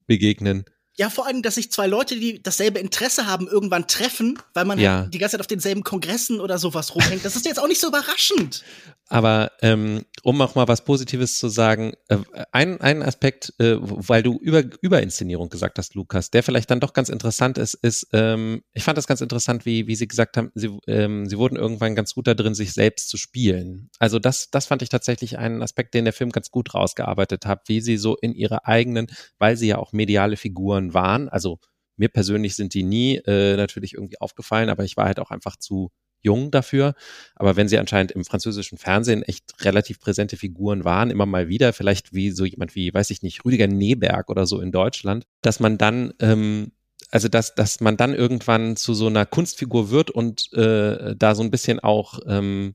begegnen. 0.07 0.65
Ja, 1.01 1.09
vor 1.09 1.25
allem, 1.25 1.41
dass 1.41 1.55
sich 1.55 1.71
zwei 1.71 1.87
Leute, 1.87 2.15
die 2.15 2.43
dasselbe 2.43 2.77
Interesse 2.77 3.25
haben, 3.25 3.47
irgendwann 3.47 3.87
treffen, 3.87 4.37
weil 4.53 4.65
man 4.65 4.77
ja. 4.77 4.99
halt 4.99 5.13
die 5.15 5.17
ganze 5.17 5.31
Zeit 5.31 5.39
auf 5.39 5.47
denselben 5.47 5.81
Kongressen 5.81 6.39
oder 6.39 6.59
sowas 6.59 6.93
rumhängt. 6.93 7.25
Das 7.25 7.35
ist 7.35 7.47
jetzt 7.47 7.59
auch 7.59 7.67
nicht 7.67 7.81
so 7.81 7.87
überraschend. 7.87 8.63
Aber 9.11 9.51
ähm, 9.61 10.05
um 10.23 10.39
auch 10.41 10.55
mal 10.55 10.69
was 10.69 10.85
Positives 10.85 11.37
zu 11.37 11.49
sagen, 11.49 11.91
äh, 12.07 12.19
ein, 12.53 12.79
ein 12.79 13.03
Aspekt, 13.03 13.53
äh, 13.59 13.75
weil 13.77 14.23
du 14.23 14.39
über 14.39 14.63
Überinszenierung 14.81 15.49
gesagt 15.49 15.77
hast, 15.77 15.95
Lukas, 15.95 16.31
der 16.31 16.43
vielleicht 16.43 16.71
dann 16.71 16.79
doch 16.79 16.93
ganz 16.93 17.09
interessant 17.09 17.57
ist, 17.57 17.73
ist, 17.73 18.07
ähm, 18.13 18.63
ich 18.71 18.85
fand 18.85 18.97
das 18.97 19.07
ganz 19.07 19.19
interessant, 19.19 19.65
wie, 19.65 19.85
wie 19.87 19.95
sie 19.95 20.07
gesagt 20.07 20.37
haben, 20.37 20.49
sie, 20.55 20.69
ähm, 20.87 21.25
sie 21.25 21.37
wurden 21.37 21.57
irgendwann 21.57 21.93
ganz 21.93 22.13
gut 22.13 22.25
da 22.25 22.35
drin, 22.35 22.55
sich 22.55 22.71
selbst 22.71 23.09
zu 23.09 23.17
spielen. 23.17 23.89
Also 23.99 24.17
das, 24.17 24.49
das 24.49 24.65
fand 24.65 24.81
ich 24.81 24.87
tatsächlich 24.87 25.37
einen 25.37 25.61
Aspekt, 25.61 25.93
den 25.93 26.05
der 26.05 26.13
Film 26.13 26.29
ganz 26.29 26.49
gut 26.49 26.73
rausgearbeitet 26.73 27.45
hat, 27.45 27.67
wie 27.67 27.81
sie 27.81 27.97
so 27.97 28.15
in 28.15 28.33
ihre 28.33 28.65
eigenen, 28.65 29.07
weil 29.39 29.57
sie 29.57 29.67
ja 29.67 29.77
auch 29.77 29.91
mediale 29.91 30.37
Figuren 30.37 30.93
waren. 30.93 31.27
Also 31.27 31.59
mir 31.97 32.07
persönlich 32.07 32.55
sind 32.55 32.73
die 32.73 32.83
nie 32.83 33.17
äh, 33.17 33.57
natürlich 33.57 33.95
irgendwie 33.95 34.21
aufgefallen, 34.21 34.69
aber 34.69 34.85
ich 34.85 34.95
war 34.95 35.07
halt 35.07 35.19
auch 35.19 35.31
einfach 35.31 35.57
zu 35.57 35.91
jung 36.21 36.51
dafür. 36.51 36.95
Aber 37.35 37.55
wenn 37.55 37.67
sie 37.67 37.77
anscheinend 37.77 38.11
im 38.11 38.25
französischen 38.25 38.77
Fernsehen 38.77 39.23
echt 39.23 39.65
relativ 39.65 39.99
präsente 39.99 40.37
Figuren 40.37 40.83
waren, 40.85 41.11
immer 41.11 41.25
mal 41.25 41.47
wieder, 41.47 41.73
vielleicht 41.73 42.13
wie 42.13 42.31
so 42.31 42.45
jemand 42.45 42.75
wie, 42.75 42.93
weiß 42.93 43.09
ich 43.09 43.21
nicht, 43.21 43.43
Rüdiger 43.45 43.67
Neberg 43.67 44.29
oder 44.29 44.45
so 44.45 44.59
in 44.61 44.71
Deutschland, 44.71 45.25
dass 45.41 45.59
man 45.59 45.77
dann 45.77 46.13
ähm, 46.19 46.71
also 47.11 47.27
dass, 47.27 47.55
dass 47.55 47.81
man 47.81 47.97
dann 47.97 48.15
irgendwann 48.15 48.77
zu 48.77 48.93
so 48.93 49.07
einer 49.07 49.25
Kunstfigur 49.25 49.89
wird 49.89 50.11
und 50.11 50.51
äh, 50.53 51.13
da 51.15 51.35
so 51.35 51.43
ein 51.43 51.51
bisschen 51.51 51.79
auch 51.81 52.19
ähm, 52.25 52.73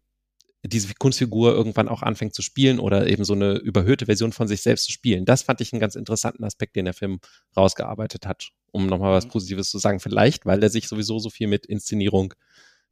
diese 0.62 0.92
Kunstfigur 0.94 1.52
irgendwann 1.52 1.88
auch 1.88 2.02
anfängt 2.02 2.34
zu 2.34 2.42
spielen 2.42 2.78
oder 2.78 3.06
eben 3.06 3.24
so 3.24 3.34
eine 3.34 3.54
überhöhte 3.54 4.06
Version 4.06 4.32
von 4.32 4.48
sich 4.48 4.62
selbst 4.62 4.84
zu 4.84 4.92
spielen. 4.92 5.24
Das 5.24 5.42
fand 5.42 5.60
ich 5.60 5.72
einen 5.72 5.80
ganz 5.80 5.94
interessanten 5.94 6.44
Aspekt, 6.44 6.76
den 6.76 6.84
der 6.84 6.94
Film 6.94 7.20
rausgearbeitet 7.56 8.26
hat, 8.26 8.50
um 8.72 8.86
nochmal 8.86 9.12
was 9.12 9.26
mhm. 9.26 9.30
Positives 9.30 9.70
zu 9.70 9.78
sagen. 9.78 10.00
Vielleicht, 10.00 10.44
weil 10.46 10.62
er 10.62 10.70
sich 10.70 10.88
sowieso 10.88 11.18
so 11.18 11.30
viel 11.30 11.46
mit 11.46 11.66
Inszenierung 11.66 12.34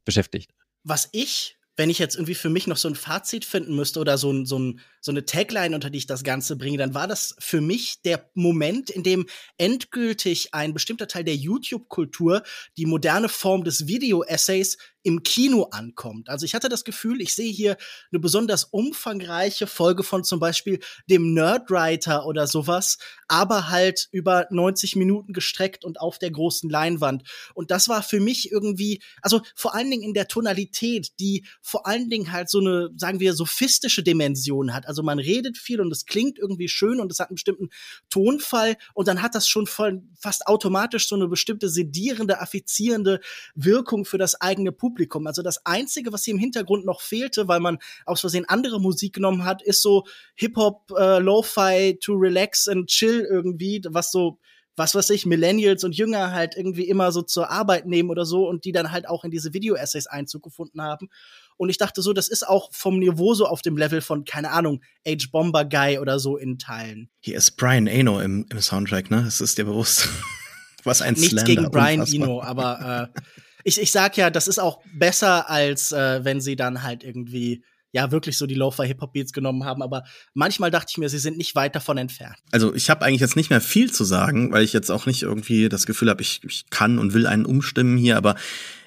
beschäftigt. 0.05 0.51
Was 0.83 1.09
ich 1.11 1.57
wenn 1.77 1.89
ich 1.89 1.99
jetzt 1.99 2.15
irgendwie 2.15 2.35
für 2.35 2.49
mich 2.49 2.67
noch 2.67 2.77
so 2.77 2.87
ein 2.87 2.95
Fazit 2.95 3.43
finden 3.43 3.75
müsste 3.75 3.99
oder 3.99 4.17
so, 4.17 4.31
ein, 4.31 4.45
so, 4.45 4.57
ein, 4.57 4.79
so 5.01 5.11
eine 5.11 5.25
Tagline, 5.25 5.75
unter 5.75 5.89
die 5.89 5.97
ich 5.97 6.07
das 6.07 6.23
Ganze 6.23 6.55
bringe, 6.55 6.77
dann 6.77 6.93
war 6.93 7.07
das 7.07 7.35
für 7.39 7.61
mich 7.61 8.01
der 8.03 8.29
Moment, 8.33 8.89
in 8.89 9.03
dem 9.03 9.25
endgültig 9.57 10.53
ein 10.53 10.73
bestimmter 10.73 11.07
Teil 11.07 11.23
der 11.23 11.35
YouTube-Kultur 11.35 12.43
die 12.77 12.85
moderne 12.85 13.29
Form 13.29 13.63
des 13.63 13.87
Video-Essays 13.87 14.77
im 15.05 15.21
Kino 15.21 15.67
ankommt. 15.69 16.29
Also 16.29 16.45
ich 16.45 16.55
hatte 16.55 16.67
das 16.67 16.83
Gefühl, 16.83 17.21
ich 17.21 17.35
sehe 17.35 17.51
hier 17.51 17.77
eine 18.11 18.19
besonders 18.19 18.63
umfangreiche 18.63 19.67
Folge 19.67 20.01
von 20.01 20.23
zum 20.23 20.39
Beispiel 20.39 20.79
dem 21.07 21.35
Nerdwriter 21.35 22.25
oder 22.25 22.47
sowas, 22.47 22.97
aber 23.27 23.69
halt 23.69 24.07
über 24.11 24.47
90 24.49 24.95
Minuten 24.95 25.31
gestreckt 25.31 25.85
und 25.85 26.01
auf 26.01 26.17
der 26.17 26.31
großen 26.31 26.71
Leinwand. 26.71 27.21
Und 27.53 27.69
das 27.69 27.87
war 27.87 28.01
für 28.01 28.19
mich 28.19 28.51
irgendwie, 28.51 28.99
also 29.21 29.41
vor 29.53 29.75
allen 29.75 29.91
Dingen 29.91 30.01
in 30.01 30.15
der 30.15 30.27
Tonalität, 30.27 31.11
die 31.19 31.45
vor 31.61 31.85
allen 31.85 32.09
Dingen 32.09 32.31
halt 32.31 32.49
so 32.49 32.59
eine, 32.59 32.89
sagen 32.97 33.19
wir, 33.19 33.35
sophistische 33.35 34.01
Dimension 34.01 34.73
hat. 34.73 34.87
Also 34.87 35.03
man 35.03 35.19
redet 35.19 35.59
viel 35.59 35.81
und 35.81 35.91
es 35.91 36.07
klingt 36.07 36.39
irgendwie 36.39 36.67
schön 36.67 36.99
und 36.99 37.11
es 37.11 37.19
hat 37.19 37.29
einen 37.29 37.35
bestimmten 37.35 37.69
Tonfall 38.09 38.75
und 38.95 39.07
dann 39.07 39.21
hat 39.21 39.35
das 39.35 39.47
schon 39.47 39.67
voll, 39.67 40.01
fast 40.19 40.47
automatisch 40.47 41.07
so 41.07 41.15
eine 41.15 41.27
bestimmte 41.27 41.69
sedierende, 41.69 42.41
affizierende 42.41 43.19
Wirkung 43.53 44.03
für 44.03 44.17
das 44.17 44.41
eigene 44.41 44.71
Publikum. 44.71 44.94
Publikum. 44.95 45.27
Also 45.27 45.41
das 45.41 45.65
Einzige, 45.65 46.13
was 46.13 46.23
hier 46.23 46.33
im 46.33 46.39
Hintergrund 46.39 46.85
noch 46.85 47.01
fehlte, 47.01 47.47
weil 47.47 47.59
man 47.59 47.77
aus 48.05 48.21
Versehen 48.21 48.45
andere 48.45 48.79
Musik 48.79 49.13
genommen 49.13 49.43
hat, 49.43 49.61
ist 49.61 49.81
so 49.81 50.05
Hip-Hop, 50.35 50.91
äh, 50.97 51.19
Lo-Fi 51.19 51.97
to 52.01 52.13
relax 52.13 52.67
and 52.67 52.87
chill 52.87 53.27
irgendwie, 53.29 53.81
was 53.89 54.11
so 54.11 54.39
was 54.77 54.93
weiß 54.93 55.09
ich, 55.11 55.25
Millennials 55.25 55.85
und 55.85 55.95
Jünger 55.95 56.33
halt 56.33 56.57
irgendwie 56.57 56.89
immer 56.89 57.13
so 57.13 57.21
zur 57.21 57.49
Arbeit 57.49 57.85
nehmen 57.85 58.09
oder 58.09 58.25
so 58.25 58.45
und 58.45 58.65
die 58.65 58.73
dann 58.73 58.91
halt 58.91 59.07
auch 59.07 59.23
in 59.23 59.31
diese 59.31 59.53
Video-Essays 59.53 60.07
Einzug 60.07 60.43
gefunden 60.43 60.81
haben. 60.81 61.07
Und 61.55 61.69
ich 61.69 61.77
dachte 61.77 62.01
so, 62.01 62.11
das 62.11 62.27
ist 62.27 62.45
auch 62.45 62.73
vom 62.73 62.99
Niveau 62.99 63.35
so 63.35 63.45
auf 63.45 63.61
dem 63.61 63.77
Level 63.77 64.01
von, 64.01 64.25
keine 64.25 64.51
Ahnung, 64.51 64.81
Age 65.07 65.31
Bomber 65.31 65.63
Guy 65.63 65.99
oder 65.99 66.19
so 66.19 66.35
in 66.35 66.59
Teilen. 66.59 67.09
Hier 67.21 67.37
ist 67.37 67.51
Brian 67.51 67.87
Eno 67.87 68.19
im, 68.19 68.47
im 68.51 68.59
Soundtrack, 68.59 69.09
ne? 69.09 69.21
Das 69.23 69.39
ist 69.39 69.57
dir 69.57 69.63
bewusst. 69.63 70.09
Was 70.83 71.01
ein 71.01 71.13
Nichts 71.13 71.29
Slander, 71.29 71.45
gegen 71.45 71.71
Brian 71.71 72.01
unfassbar. 72.01 72.27
Eno, 72.27 72.41
aber 72.43 73.11
äh, 73.15 73.21
ich, 73.65 73.81
ich 73.81 73.91
sag 73.91 74.15
ja, 74.15 74.29
das 74.29 74.47
ist 74.47 74.59
auch 74.59 74.79
besser, 74.93 75.49
als 75.49 75.91
äh, 75.91 76.23
wenn 76.23 76.39
sie 76.39 76.55
dann 76.55 76.83
halt 76.83 77.03
irgendwie 77.03 77.63
ja 77.91 78.11
wirklich 78.11 78.37
so 78.37 78.45
die 78.45 78.55
Lo-Fi-Hip-Hop-Beats 78.55 79.33
genommen 79.33 79.63
haben, 79.63 79.81
aber 79.81 80.03
manchmal 80.33 80.69
dachte 80.69 80.87
ich 80.89 80.97
mir, 80.97 81.09
sie 81.09 81.17
sind 81.17 81.37
nicht 81.37 81.55
weit 81.55 81.75
davon 81.75 81.97
entfernt. 81.97 82.35
Also 82.51 82.75
ich 82.75 82.89
habe 82.89 83.03
eigentlich 83.03 83.21
jetzt 83.21 83.37
nicht 83.37 83.49
mehr 83.49 83.61
viel 83.61 83.91
zu 83.91 84.03
sagen, 84.03 84.51
weil 84.51 84.63
ich 84.63 84.73
jetzt 84.73 84.91
auch 84.91 85.05
nicht 85.05 85.23
irgendwie 85.23 85.67
das 85.69 85.85
Gefühl 85.85 86.09
habe, 86.09 86.21
ich, 86.21 86.41
ich 86.43 86.69
kann 86.69 86.99
und 86.99 87.13
will 87.13 87.25
einen 87.25 87.45
umstimmen 87.45 87.97
hier, 87.97 88.17
aber 88.17 88.35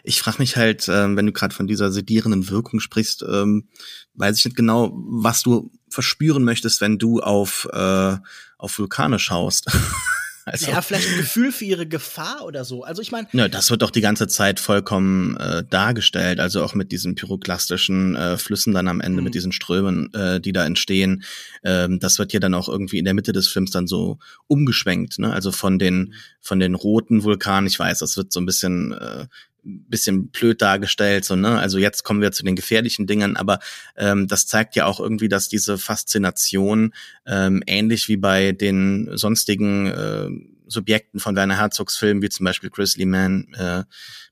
ich 0.04 0.20
frage 0.20 0.38
mich 0.38 0.56
halt, 0.56 0.88
äh, 0.88 1.16
wenn 1.16 1.26
du 1.26 1.32
gerade 1.32 1.54
von 1.54 1.66
dieser 1.66 1.90
sedierenden 1.90 2.48
Wirkung 2.48 2.80
sprichst, 2.80 3.24
ähm, 3.28 3.68
weiß 4.14 4.38
ich 4.38 4.44
nicht 4.44 4.56
genau, 4.56 4.92
was 4.94 5.42
du 5.42 5.72
verspüren 5.88 6.44
möchtest, 6.44 6.80
wenn 6.80 6.98
du 6.98 7.20
auf, 7.20 7.66
äh, 7.72 8.16
auf 8.58 8.78
Vulkane 8.78 9.18
schaust. 9.18 9.66
Also, 10.50 10.70
ja, 10.70 10.82
vielleicht 10.82 11.08
ein 11.08 11.16
Gefühl 11.16 11.52
für 11.52 11.64
ihre 11.64 11.86
Gefahr 11.86 12.44
oder 12.44 12.64
so. 12.64 12.84
Also 12.84 13.02
ich 13.02 13.12
meine. 13.12 13.28
Ja, 13.32 13.48
das 13.48 13.70
wird 13.70 13.82
doch 13.82 13.90
die 13.90 14.00
ganze 14.00 14.28
Zeit 14.28 14.60
vollkommen 14.60 15.36
äh, 15.36 15.64
dargestellt. 15.68 16.40
Also 16.40 16.62
auch 16.62 16.74
mit 16.74 16.92
diesen 16.92 17.14
pyroklastischen 17.14 18.16
äh, 18.16 18.36
Flüssen 18.36 18.74
dann 18.74 18.88
am 18.88 19.00
Ende, 19.00 19.18
mhm. 19.18 19.24
mit 19.24 19.34
diesen 19.34 19.52
Strömen, 19.52 20.12
äh, 20.14 20.40
die 20.40 20.52
da 20.52 20.64
entstehen. 20.64 21.24
Ähm, 21.64 22.00
das 22.00 22.18
wird 22.18 22.32
ja 22.32 22.40
dann 22.40 22.54
auch 22.54 22.68
irgendwie 22.68 22.98
in 22.98 23.04
der 23.04 23.14
Mitte 23.14 23.32
des 23.32 23.48
Films 23.48 23.70
dann 23.70 23.86
so 23.86 24.18
umgeschwenkt. 24.46 25.18
Ne? 25.18 25.32
Also 25.32 25.52
von 25.52 25.78
den, 25.78 25.98
mhm. 25.98 26.14
von 26.40 26.60
den 26.60 26.74
roten 26.74 27.22
Vulkanen, 27.22 27.66
ich 27.66 27.78
weiß, 27.78 27.98
das 27.98 28.16
wird 28.16 28.32
so 28.32 28.40
ein 28.40 28.46
bisschen 28.46 28.92
äh, 28.92 29.26
bisschen 29.68 30.28
blöd 30.28 30.62
dargestellt, 30.62 31.24
so, 31.24 31.36
ne? 31.36 31.58
Also 31.58 31.78
jetzt 31.78 32.02
kommen 32.02 32.20
wir 32.20 32.32
zu 32.32 32.42
den 32.42 32.56
gefährlichen 32.56 33.06
Dingen, 33.06 33.36
aber 33.36 33.58
ähm, 33.96 34.26
das 34.26 34.46
zeigt 34.46 34.76
ja 34.76 34.86
auch 34.86 35.00
irgendwie, 35.00 35.28
dass 35.28 35.48
diese 35.48 35.78
Faszination 35.78 36.94
ähm, 37.26 37.62
ähnlich 37.66 38.08
wie 38.08 38.16
bei 38.16 38.52
den 38.52 39.10
sonstigen 39.16 39.86
äh, 39.86 40.28
Subjekten 40.66 41.20
von 41.20 41.36
Werner 41.36 41.56
Herzogs 41.56 41.96
Filmen, 41.96 42.22
wie 42.22 42.28
zum 42.28 42.44
Beispiel 42.44 42.70
Grizzly 42.70 43.06
Man 43.06 43.52
äh, 43.54 43.84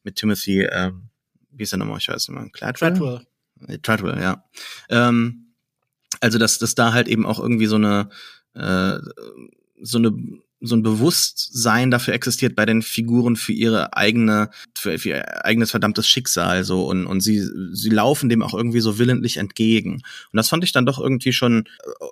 mit 0.03 0.17
Timothy, 0.17 0.63
äh, 0.63 0.93
wie 1.51 1.63
ist 1.63 1.73
er 1.73 1.79
nochmal, 1.79 1.99
ich 1.99 2.09
weiß 2.09 2.29
nicht 2.29 2.39
mehr, 2.39 2.51
Treadwell? 2.53 3.27
Treadwell, 3.83 4.21
ja. 4.21 4.45
Ähm, 4.91 5.55
also 6.21 6.39
dass, 6.39 6.59
dass 6.59 6.75
da 6.75 6.93
halt 6.93 7.09
eben 7.09 7.27
auch 7.27 7.39
irgendwie 7.39 7.67
so 7.67 7.77
eine 7.77 8.09
äh, 8.55 8.99
so 9.83 9.99
eine 9.99 10.13
so 10.61 10.75
ein 10.75 10.83
Bewusstsein 10.83 11.91
dafür 11.91 12.15
existiert 12.15 12.57
bei 12.57 12.65
den 12.65 12.81
Figuren 12.81 13.37
für 13.37 13.53
ihre 13.53 13.95
eigene, 13.95 14.51
für, 14.75 14.99
für 14.99 15.11
ihr 15.11 15.45
eigenes 15.45 15.71
verdammtes 15.71 16.09
Schicksal, 16.09 16.65
so, 16.65 16.87
und, 16.87 17.07
und 17.07 17.21
sie, 17.21 17.47
sie 17.73 17.91
laufen 17.91 18.29
dem 18.29 18.43
auch 18.43 18.55
irgendwie 18.55 18.81
so 18.81 18.99
willentlich 18.99 19.37
entgegen. 19.37 19.95
Und 19.95 20.37
das 20.37 20.49
fand 20.49 20.65
ich 20.65 20.73
dann 20.73 20.87
doch 20.87 20.99
irgendwie 20.99 21.33
schon, 21.33 21.65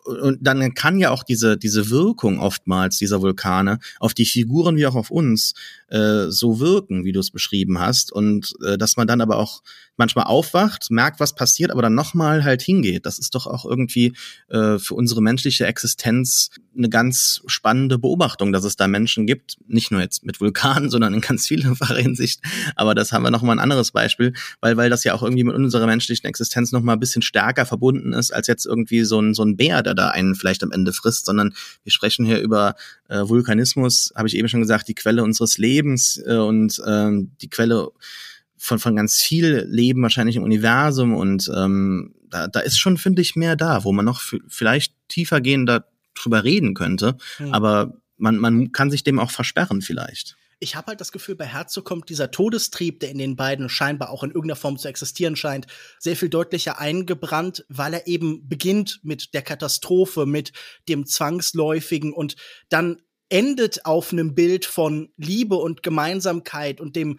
und 0.04 0.38
dann 0.40 0.74
kann 0.74 0.98
ja 0.98 1.10
auch 1.10 1.22
diese, 1.22 1.56
diese 1.56 1.88
Wirkung 1.90 2.38
oftmals 2.38 2.98
dieser 2.98 3.22
Vulkane 3.22 3.78
auf 3.98 4.12
die 4.12 4.26
Figuren 4.26 4.76
wie 4.76 4.86
auch 4.86 4.94
auf 4.94 5.10
uns 5.10 5.54
äh, 5.88 6.26
so 6.28 6.60
wirken, 6.60 7.04
wie 7.04 7.12
du 7.12 7.20
es 7.20 7.30
beschrieben 7.30 7.78
hast, 7.78 8.12
und 8.12 8.54
äh, 8.64 8.78
dass 8.78 8.96
man 8.96 9.06
dann 9.06 9.20
aber 9.20 9.36
auch 9.36 9.62
manchmal 9.96 10.24
aufwacht, 10.24 10.90
merkt, 10.90 11.20
was 11.20 11.34
passiert, 11.34 11.70
aber 11.70 11.82
dann 11.82 11.94
nochmal 11.94 12.44
halt 12.44 12.62
hingeht. 12.62 13.06
Das 13.06 13.18
ist 13.18 13.34
doch 13.34 13.46
auch 13.46 13.64
irgendwie 13.64 14.14
äh, 14.48 14.78
für 14.78 14.94
unsere 14.94 15.22
menschliche 15.22 15.66
Existenz 15.66 16.50
eine 16.76 16.88
ganz 16.88 17.42
spannende 17.46 17.98
Beobachtung, 17.98 18.52
dass 18.52 18.64
es 18.64 18.76
da 18.76 18.88
Menschen 18.88 19.26
gibt, 19.26 19.56
nicht 19.68 19.92
nur 19.92 20.00
jetzt 20.00 20.24
mit 20.24 20.40
Vulkanen, 20.40 20.90
sondern 20.94 21.14
in 21.14 21.20
ganz 21.20 21.46
vielfacher 21.46 21.96
Hinsicht. 21.96 22.40
Aber 22.74 22.94
das 22.94 23.12
haben 23.12 23.22
wir 23.22 23.30
nochmal 23.30 23.56
ein 23.56 23.62
anderes 23.62 23.92
Beispiel, 23.92 24.32
weil, 24.60 24.76
weil 24.76 24.90
das 24.90 25.04
ja 25.04 25.14
auch 25.14 25.22
irgendwie 25.22 25.44
mit 25.44 25.54
unserer 25.54 25.86
menschlichen 25.86 26.26
Existenz 26.26 26.72
nochmal 26.72 26.96
ein 26.96 27.00
bisschen 27.00 27.22
stärker 27.22 27.66
verbunden 27.66 28.12
ist, 28.12 28.32
als 28.32 28.48
jetzt 28.48 28.66
irgendwie 28.66 29.04
so 29.04 29.20
ein, 29.20 29.34
so 29.34 29.44
ein 29.44 29.56
Bär, 29.56 29.82
der 29.82 29.94
da 29.94 30.08
einen 30.08 30.34
vielleicht 30.34 30.62
am 30.64 30.72
Ende 30.72 30.92
frisst, 30.92 31.26
sondern 31.26 31.54
wir 31.84 31.92
sprechen 31.92 32.24
hier 32.24 32.40
über 32.40 32.74
äh, 33.08 33.28
Vulkanismus, 33.28 34.12
habe 34.16 34.28
ich 34.28 34.36
eben 34.36 34.48
schon 34.48 34.60
gesagt, 34.60 34.88
die 34.88 34.94
Quelle 34.94 35.22
unseres 35.22 35.58
Lebens 35.58 36.22
äh, 36.26 36.36
und 36.36 36.80
äh, 36.84 37.10
die 37.40 37.50
Quelle 37.50 37.90
von, 38.56 38.78
von 38.78 38.96
ganz 38.96 39.20
viel 39.20 39.66
Leben 39.68 40.02
wahrscheinlich 40.02 40.36
im 40.36 40.42
Universum 40.42 41.14
und 41.14 41.50
ähm, 41.54 42.14
da, 42.30 42.48
da 42.48 42.60
ist 42.60 42.78
schon, 42.78 42.96
finde 42.96 43.22
ich, 43.22 43.36
mehr 43.36 43.56
da, 43.56 43.84
wo 43.84 43.92
man 43.92 44.04
noch 44.04 44.22
vielleicht 44.48 44.94
tiefer 45.08 45.40
gehen 45.40 45.66
da 45.66 45.84
drüber 46.14 46.44
reden 46.44 46.74
könnte, 46.74 47.16
mhm. 47.38 47.52
aber 47.52 47.94
man, 48.16 48.38
man 48.38 48.72
kann 48.72 48.90
sich 48.90 49.04
dem 49.04 49.18
auch 49.18 49.30
versperren 49.30 49.82
vielleicht. 49.82 50.36
Ich 50.60 50.76
habe 50.76 50.88
halt 50.88 51.00
das 51.00 51.12
Gefühl, 51.12 51.36
bei 51.36 51.46
Herzog 51.46 51.84
kommt 51.84 52.08
dieser 52.08 52.30
Todestrieb, 52.30 53.00
der 53.00 53.10
in 53.10 53.18
den 53.18 53.36
beiden 53.36 53.68
scheinbar 53.68 54.10
auch 54.10 54.22
in 54.22 54.30
irgendeiner 54.30 54.56
Form 54.56 54.78
zu 54.78 54.88
existieren 54.88 55.36
scheint, 55.36 55.66
sehr 55.98 56.16
viel 56.16 56.28
deutlicher 56.28 56.78
eingebrannt, 56.78 57.64
weil 57.68 57.94
er 57.94 58.06
eben 58.06 58.48
beginnt 58.48 59.00
mit 59.02 59.34
der 59.34 59.42
Katastrophe, 59.42 60.26
mit 60.26 60.52
dem 60.88 61.06
Zwangsläufigen 61.06 62.12
und 62.12 62.36
dann 62.68 63.02
endet 63.28 63.84
auf 63.86 64.12
einem 64.12 64.34
Bild 64.34 64.64
von 64.64 65.12
Liebe 65.16 65.56
und 65.56 65.82
Gemeinsamkeit 65.82 66.80
und 66.80 66.94
dem 66.94 67.18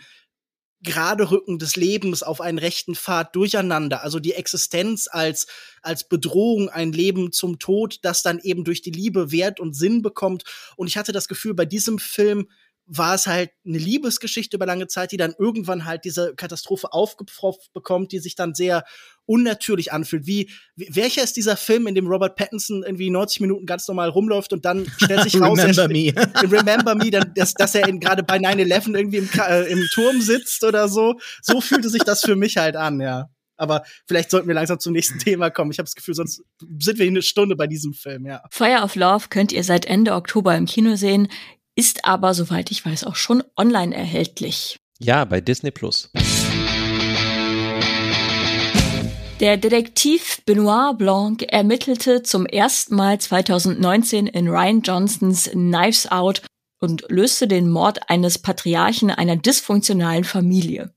gerade 0.86 1.32
Rücken 1.32 1.60
des 1.60 1.76
Lebens 1.76 2.24
auf 2.24 2.40
einen 2.40 2.60
rechten 2.60 2.96
Pfad 2.96 3.36
durcheinander. 3.36 4.04
Also 4.04 4.20
die 4.20 4.34
Existenz 4.34 5.10
als, 5.12 5.48
als 5.82 6.08
Bedrohung, 6.08 6.70
ein 6.70 6.94
Leben 6.94 7.32
zum 7.32 7.60
Tod, 7.60 8.00
das 8.04 8.22
dann 8.22 8.40
eben 8.40 8.64
durch 8.64 8.82
die 8.82 8.92
Liebe 8.92 9.32
Wert 9.32 9.60
und 9.60 9.76
Sinn 9.76 10.02
bekommt. 10.02 10.44
Und 10.78 10.88
ich 10.88 10.98
hatte 10.98 11.12
das 11.12 11.28
Gefühl, 11.28 11.54
bei 11.54 11.66
diesem 11.66 12.00
Film 12.00 12.48
war 12.88 13.16
es 13.16 13.26
halt 13.26 13.52
eine 13.66 13.78
Liebesgeschichte 13.78 14.58
über 14.58 14.66
lange 14.66 14.88
Zeit, 14.88 15.12
die 15.12 15.18
dann 15.18 15.34
irgendwann 15.38 15.86
halt 15.86 16.06
diese 16.06 16.36
Katastrophe 16.36 16.94
aufgepfropft 16.94 17.74
bekommt, 17.74 18.12
die 18.12 18.20
sich 18.20 18.36
dann 18.36 18.54
sehr 18.54 18.84
unnatürlich 19.26 19.92
anfühlt. 19.92 20.28
Wie, 20.28 20.52
welcher 20.76 21.24
ist 21.24 21.36
dieser 21.36 21.58
Film, 21.58 21.88
in 21.88 21.96
dem 21.96 22.08
Robert 22.08 22.36
Pattinson 22.36 22.84
irgendwie 22.84 23.10
90 23.10 23.42
Minuten 23.42 23.66
ganz 23.66 23.88
normal 23.88 24.10
rumläuft 24.10 24.54
und 24.54 24.66
dann 24.66 24.86
stellt 24.98 25.24
sich 25.24 25.36
raus, 25.42 25.58
Remember 25.58 25.88
Me. 25.88 26.14
Remember 26.52 26.96
Me, 26.96 27.10
dann, 27.10 27.34
dass, 27.36 27.54
dass 27.54 27.74
er 27.74 27.92
gerade 27.92 28.22
bei 28.22 28.38
9-11 28.38 28.96
irgendwie 28.96 29.18
im, 29.18 29.30
äh, 29.40 29.72
im 29.72 29.84
Turm 29.94 30.22
sitzt 30.22 30.64
oder 30.64 30.88
so. 30.88 31.16
So 31.42 31.62
fühlte 31.62 31.90
sich 31.90 32.04
das 32.04 32.22
für 32.22 32.36
mich 32.36 32.58
halt 32.58 32.76
an, 32.76 33.00
ja. 33.00 33.30
Aber 33.58 33.84
vielleicht 34.06 34.32
sollten 34.32 34.48
wir 34.48 34.54
langsam 34.54 34.80
zum 34.80 34.92
nächsten 34.92 35.18
Thema 35.18 35.50
kommen. 35.50 35.72
Ich 35.72 35.80
habe 35.80 35.86
das 35.86 35.96
Gefühl, 35.96 36.14
sonst 36.14 36.44
sind 36.80 37.00
wir 37.00 37.08
eine 37.08 37.22
Stunde 37.22 37.56
bei 37.56 37.68
diesem 37.68 37.94
Film, 37.94 38.26
ja. 38.26 38.44
Fire 38.52 38.84
of 38.84 38.96
Love 38.96 39.28
könnt 39.30 39.54
ihr 39.54 39.64
seit 39.64 39.86
Ende 39.86 40.14
Oktober 40.14 40.56
im 40.56 40.66
Kino 40.66 40.96
sehen 40.98 41.30
ist 41.76 42.06
aber, 42.06 42.34
soweit 42.34 42.72
ich 42.72 42.86
weiß, 42.86 43.04
auch 43.04 43.16
schon 43.16 43.44
online 43.58 43.96
erhältlich. 43.96 44.78
Ja, 45.00 45.26
bei 45.26 45.42
Disney 45.42 45.72
Plus. 45.72 46.10
Der 49.42 49.58
Detektiv 49.58 50.42
Benoit 50.46 50.98
Blanc 50.98 51.44
ermittelte 51.44 52.24
zum 52.24 52.46
ersten 52.46 52.96
Mal 52.96 53.20
2019 53.20 54.28
in 54.28 54.48
Ryan 54.48 54.82
Johnsons 54.82 55.50
Knives 55.52 56.10
Out 56.10 56.42
und 56.86 57.04
löste 57.10 57.48
den 57.48 57.68
Mord 57.68 58.10
eines 58.10 58.38
Patriarchen 58.38 59.10
einer 59.10 59.36
dysfunktionalen 59.36 60.24
Familie. 60.24 60.94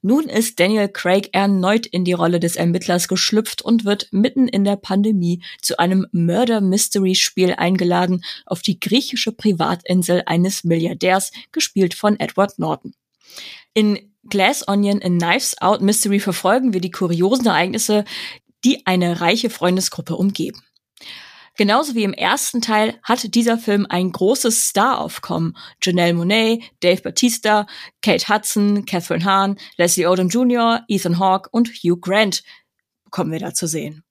Nun 0.00 0.28
ist 0.28 0.60
Daniel 0.60 0.88
Craig 0.88 1.30
erneut 1.32 1.84
in 1.84 2.04
die 2.04 2.12
Rolle 2.12 2.38
des 2.38 2.54
Ermittlers 2.54 3.08
geschlüpft 3.08 3.60
und 3.60 3.84
wird 3.84 4.08
mitten 4.12 4.46
in 4.46 4.62
der 4.62 4.76
Pandemie 4.76 5.42
zu 5.60 5.78
einem 5.78 6.06
Murder-Mystery-Spiel 6.12 7.54
eingeladen 7.56 8.24
auf 8.46 8.62
die 8.62 8.78
griechische 8.78 9.32
Privatinsel 9.32 10.22
eines 10.26 10.62
Milliardärs, 10.62 11.32
gespielt 11.50 11.94
von 11.94 12.18
Edward 12.20 12.58
Norton. 12.58 12.94
In 13.74 13.98
Glass 14.30 14.66
Onion 14.68 15.00
in 15.00 15.18
Knives 15.18 15.60
Out 15.60 15.80
Mystery 15.80 16.20
verfolgen 16.20 16.72
wir 16.72 16.80
die 16.80 16.92
kuriosen 16.92 17.46
Ereignisse, 17.46 18.04
die 18.64 18.86
eine 18.86 19.20
reiche 19.20 19.50
Freundesgruppe 19.50 20.14
umgeben. 20.14 20.62
Genauso 21.56 21.94
wie 21.94 22.04
im 22.04 22.14
ersten 22.14 22.62
Teil 22.62 22.98
hat 23.02 23.34
dieser 23.34 23.58
Film 23.58 23.86
ein 23.88 24.10
großes 24.10 24.68
Staraufkommen. 24.70 25.56
Janelle 25.82 26.14
Monet, 26.14 26.62
Dave 26.80 27.02
Batista, 27.02 27.66
Kate 28.00 28.28
Hudson, 28.28 28.86
Catherine 28.86 29.24
Hahn, 29.24 29.58
Leslie 29.76 30.06
Odom 30.06 30.28
Jr., 30.28 30.82
Ethan 30.88 31.18
Hawke 31.18 31.50
und 31.52 31.68
Hugh 31.68 32.00
Grant 32.00 32.42
bekommen 33.04 33.32
wir 33.32 33.40
da 33.40 33.52
zu 33.52 33.66
sehen. 33.66 34.04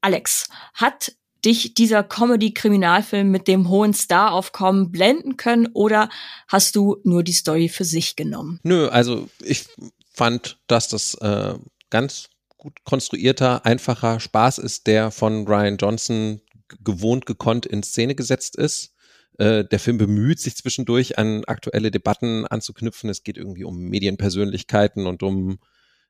Alex, 0.00 0.48
hat 0.72 1.12
dich 1.44 1.74
dieser 1.74 2.02
Comedy-Kriminalfilm 2.02 3.30
mit 3.30 3.46
dem 3.46 3.68
hohen 3.68 3.94
Staraufkommen 3.94 4.90
blenden 4.90 5.36
können 5.36 5.68
oder 5.74 6.08
hast 6.48 6.76
du 6.76 6.96
nur 7.04 7.22
die 7.22 7.32
Story 7.32 7.68
für 7.68 7.84
sich 7.84 8.16
genommen? 8.16 8.60
Nö, 8.62 8.88
also 8.88 9.28
ich 9.40 9.66
fand, 10.12 10.58
dass 10.66 10.88
das 10.88 11.14
äh, 11.14 11.54
ganz 11.90 12.28
gut 12.60 12.84
konstruierter, 12.84 13.66
einfacher 13.66 14.20
Spaß 14.20 14.58
ist, 14.58 14.86
der 14.86 15.10
von 15.10 15.48
Ryan 15.48 15.78
Johnson 15.78 16.40
gewohnt 16.84 17.26
gekonnt 17.26 17.66
in 17.66 17.82
Szene 17.82 18.14
gesetzt 18.14 18.54
ist. 18.54 18.94
Äh, 19.38 19.64
der 19.64 19.80
Film 19.80 19.98
bemüht 19.98 20.38
sich 20.38 20.54
zwischendurch 20.56 21.18
an 21.18 21.44
aktuelle 21.46 21.90
Debatten 21.90 22.46
anzuknüpfen. 22.46 23.10
Es 23.10 23.24
geht 23.24 23.38
irgendwie 23.38 23.64
um 23.64 23.78
Medienpersönlichkeiten 23.88 25.06
und 25.06 25.22
um 25.22 25.58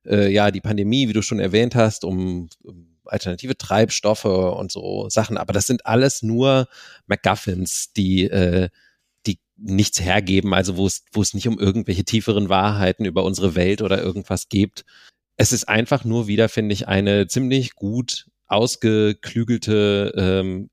äh, 0.04 0.30
ja 0.30 0.50
die 0.50 0.60
Pandemie, 0.60 1.08
wie 1.08 1.12
du 1.12 1.22
schon 1.22 1.38
erwähnt 1.38 1.74
hast, 1.74 2.04
um, 2.04 2.48
um 2.62 2.98
alternative 3.04 3.56
Treibstoffe 3.56 4.24
und 4.24 4.72
so 4.72 5.08
Sachen. 5.08 5.38
Aber 5.38 5.52
das 5.52 5.66
sind 5.66 5.86
alles 5.86 6.22
nur 6.22 6.68
MacGuffins, 7.06 7.92
die 7.92 8.24
äh, 8.24 8.68
die 9.26 9.38
nichts 9.56 10.00
hergeben, 10.00 10.52
also 10.52 10.76
wo 10.76 10.86
es, 10.86 11.04
wo 11.12 11.22
es 11.22 11.32
nicht 11.32 11.46
um 11.46 11.58
irgendwelche 11.58 12.04
tieferen 12.04 12.48
Wahrheiten 12.48 13.04
über 13.04 13.24
unsere 13.24 13.54
Welt 13.54 13.82
oder 13.82 14.02
irgendwas 14.02 14.48
geht, 14.48 14.84
es 15.40 15.52
ist 15.52 15.70
einfach 15.70 16.04
nur 16.04 16.26
wieder, 16.26 16.50
finde 16.50 16.74
ich, 16.74 16.86
eine 16.86 17.26
ziemlich 17.26 17.74
gut 17.74 18.26
ausgeklügelte 18.46 20.12
ähm, 20.14 20.68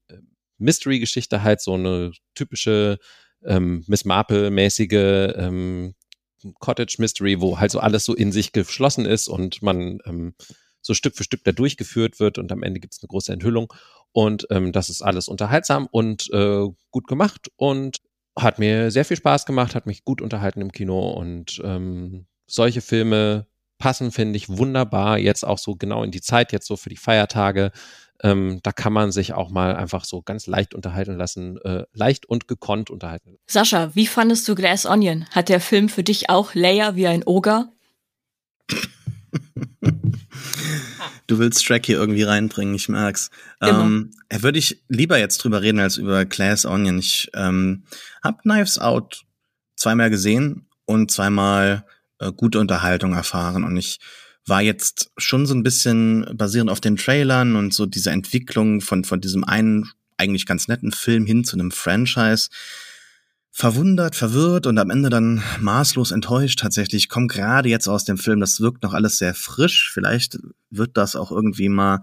Mystery-Geschichte, 0.57 1.41
halt 1.41 1.61
so 1.61 1.75
eine 1.75 2.11
typische 2.35 2.99
ähm, 3.45 3.85
Miss 3.87 4.03
Marple-mäßige 4.03 5.35
ähm, 5.37 5.95
Cottage 6.59 6.97
Mystery, 6.99 7.39
wo 7.39 7.61
halt 7.61 7.71
so 7.71 7.79
alles 7.79 8.03
so 8.03 8.13
in 8.13 8.33
sich 8.33 8.51
geschlossen 8.51 9.05
ist 9.05 9.29
und 9.29 9.61
man 9.61 9.99
ähm, 10.05 10.33
so 10.81 10.93
Stück 10.93 11.15
für 11.15 11.23
Stück 11.23 11.45
da 11.45 11.53
durchgeführt 11.53 12.19
wird 12.19 12.37
und 12.37 12.51
am 12.51 12.61
Ende 12.61 12.81
gibt 12.81 12.93
es 12.93 13.01
eine 13.01 13.07
große 13.07 13.31
Enthüllung. 13.31 13.71
Und 14.11 14.47
ähm, 14.49 14.73
das 14.73 14.89
ist 14.89 15.01
alles 15.01 15.29
unterhaltsam 15.29 15.87
und 15.89 16.29
äh, 16.33 16.67
gut 16.91 17.07
gemacht 17.07 17.49
und 17.55 17.99
hat 18.37 18.59
mir 18.59 18.91
sehr 18.91 19.05
viel 19.05 19.15
Spaß 19.15 19.45
gemacht, 19.45 19.75
hat 19.75 19.85
mich 19.85 20.03
gut 20.03 20.21
unterhalten 20.21 20.59
im 20.59 20.73
Kino 20.73 21.11
und 21.11 21.61
ähm, 21.63 22.25
solche 22.47 22.81
Filme 22.81 23.47
passen, 23.77 24.11
finde 24.11 24.37
ich, 24.37 24.49
wunderbar. 24.49 25.17
Jetzt 25.17 25.45
auch 25.45 25.57
so 25.57 25.75
genau 25.75 26.03
in 26.03 26.11
die 26.11 26.21
Zeit, 26.21 26.51
jetzt 26.51 26.67
so 26.67 26.77
für 26.77 26.89
die 26.89 26.97
Feiertage. 26.97 27.71
Ähm, 28.23 28.59
da 28.63 28.71
kann 28.71 28.93
man 28.93 29.11
sich 29.11 29.33
auch 29.33 29.49
mal 29.49 29.75
einfach 29.75 30.03
so 30.03 30.21
ganz 30.21 30.47
leicht 30.47 30.73
unterhalten 30.73 31.17
lassen, 31.17 31.57
äh, 31.61 31.83
leicht 31.93 32.25
und 32.25 32.47
gekonnt 32.47 32.89
unterhalten. 32.89 33.37
Sascha, 33.45 33.93
wie 33.93 34.07
fandest 34.07 34.47
du 34.47 34.55
Glass 34.55 34.85
Onion? 34.85 35.25
Hat 35.31 35.49
der 35.49 35.59
Film 35.59 35.87
für 35.87 36.03
dich 36.03 36.29
auch 36.29 36.55
Layer 36.55 36.95
wie 36.95 37.07
ein 37.07 37.23
Oger? 37.25 37.71
Du 41.27 41.39
willst 41.39 41.65
Track 41.65 41.85
hier 41.85 41.97
irgendwie 41.97 42.23
reinbringen, 42.23 42.73
ich 42.73 42.87
merk's. 42.87 43.29
Ähm, 43.61 44.11
würde 44.31 44.59
ich 44.59 44.81
lieber 44.87 45.19
jetzt 45.19 45.39
drüber 45.39 45.61
reden 45.61 45.79
als 45.79 45.97
über 45.97 46.23
Glass 46.25 46.65
Onion. 46.65 46.97
Ich 46.99 47.29
ähm, 47.35 47.83
habe 48.23 48.41
Knives 48.43 48.79
Out 48.79 49.25
zweimal 49.75 50.09
gesehen 50.09 50.67
und 50.85 51.11
zweimal 51.11 51.85
äh, 52.19 52.31
gute 52.31 52.59
Unterhaltung 52.59 53.13
erfahren. 53.13 53.63
Und 53.63 53.77
ich 53.77 53.99
war 54.45 54.61
jetzt 54.61 55.11
schon 55.17 55.45
so 55.45 55.53
ein 55.53 55.63
bisschen 55.63 56.25
basierend 56.33 56.69
auf 56.69 56.79
den 56.79 56.95
Trailern 56.95 57.55
und 57.55 57.73
so 57.73 57.85
diese 57.85 58.11
Entwicklung 58.11 58.81
von, 58.81 59.03
von 59.03 59.19
diesem 59.19 59.43
einen 59.43 59.91
eigentlich 60.17 60.45
ganz 60.45 60.67
netten 60.67 60.91
Film 60.91 61.25
hin 61.25 61.43
zu 61.43 61.55
einem 61.57 61.71
Franchise 61.71 62.49
verwundert, 63.51 64.15
verwirrt 64.15 64.67
und 64.67 64.77
am 64.77 64.89
Ende 64.89 65.09
dann 65.09 65.43
maßlos 65.59 66.11
enttäuscht 66.11 66.59
tatsächlich. 66.59 67.05
Ich 67.05 67.09
komme 67.09 67.27
gerade 67.27 67.69
jetzt 67.69 67.87
aus 67.87 68.05
dem 68.05 68.17
Film, 68.17 68.39
das 68.39 68.61
wirkt 68.61 68.83
noch 68.83 68.93
alles 68.93 69.17
sehr 69.17 69.33
frisch. 69.33 69.91
Vielleicht 69.91 70.37
wird 70.69 70.95
das 70.95 71.15
auch 71.15 71.31
irgendwie 71.31 71.67
mal 71.67 72.01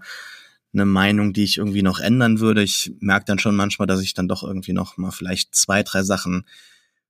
eine 0.73 0.85
Meinung, 0.85 1.31
die 1.31 1.45
ich 1.45 1.57
irgendwie 1.57 1.81
noch 1.81 1.99
ändern 1.99 2.41
würde. 2.41 2.61
Ich 2.61 2.91
merke 2.99 3.25
dann 3.25 3.39
schon 3.39 3.55
manchmal, 3.55 3.87
dass 3.87 4.01
ich 4.01 4.13
dann 4.13 4.27
doch 4.27 4.43
irgendwie 4.43 4.73
noch 4.73 4.97
mal 4.97 5.11
vielleicht 5.11 5.55
zwei, 5.55 5.81
drei 5.81 6.03
Sachen 6.03 6.45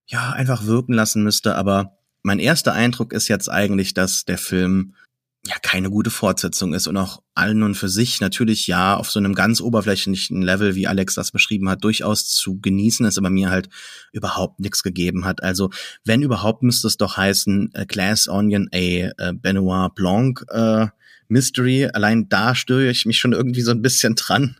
ja 0.06 0.30
einfach 0.30 0.64
wirken 0.64 0.92
lassen 0.92 1.24
müsste. 1.24 1.56
Aber 1.56 1.98
mein 2.26 2.40
erster 2.40 2.72
Eindruck 2.72 3.12
ist 3.12 3.28
jetzt 3.28 3.48
eigentlich, 3.48 3.94
dass 3.94 4.24
der 4.24 4.36
Film 4.36 4.94
ja 5.46 5.54
keine 5.62 5.90
gute 5.90 6.10
Fortsetzung 6.10 6.74
ist 6.74 6.88
und 6.88 6.96
auch 6.96 7.22
allen 7.36 7.62
und 7.62 7.76
für 7.76 7.88
sich 7.88 8.20
natürlich 8.20 8.66
ja 8.66 8.96
auf 8.96 9.12
so 9.12 9.20
einem 9.20 9.32
ganz 9.32 9.60
oberflächlichen 9.60 10.42
Level, 10.42 10.74
wie 10.74 10.88
Alex 10.88 11.14
das 11.14 11.30
beschrieben 11.30 11.68
hat, 11.68 11.84
durchaus 11.84 12.26
zu 12.26 12.58
genießen 12.60 13.06
ist, 13.06 13.16
aber 13.16 13.30
mir 13.30 13.50
halt 13.50 13.68
überhaupt 14.10 14.58
nichts 14.58 14.82
gegeben 14.82 15.24
hat. 15.24 15.44
Also 15.44 15.70
wenn 16.04 16.20
überhaupt 16.20 16.64
müsste 16.64 16.88
es 16.88 16.96
doch 16.96 17.16
heißen 17.16 17.70
äh, 17.74 17.86
Glass 17.86 18.26
Onion, 18.26 18.68
a 18.72 18.76
äh, 18.76 19.32
Benoit 19.32 19.94
Blanc 19.94 20.44
äh, 20.48 20.88
Mystery. 21.28 21.88
Allein 21.92 22.28
da 22.28 22.54
störe 22.54 22.90
ich 22.90 23.06
mich 23.06 23.18
schon 23.18 23.32
irgendwie 23.32 23.62
so 23.62 23.70
ein 23.70 23.82
bisschen 23.82 24.14
dran 24.14 24.56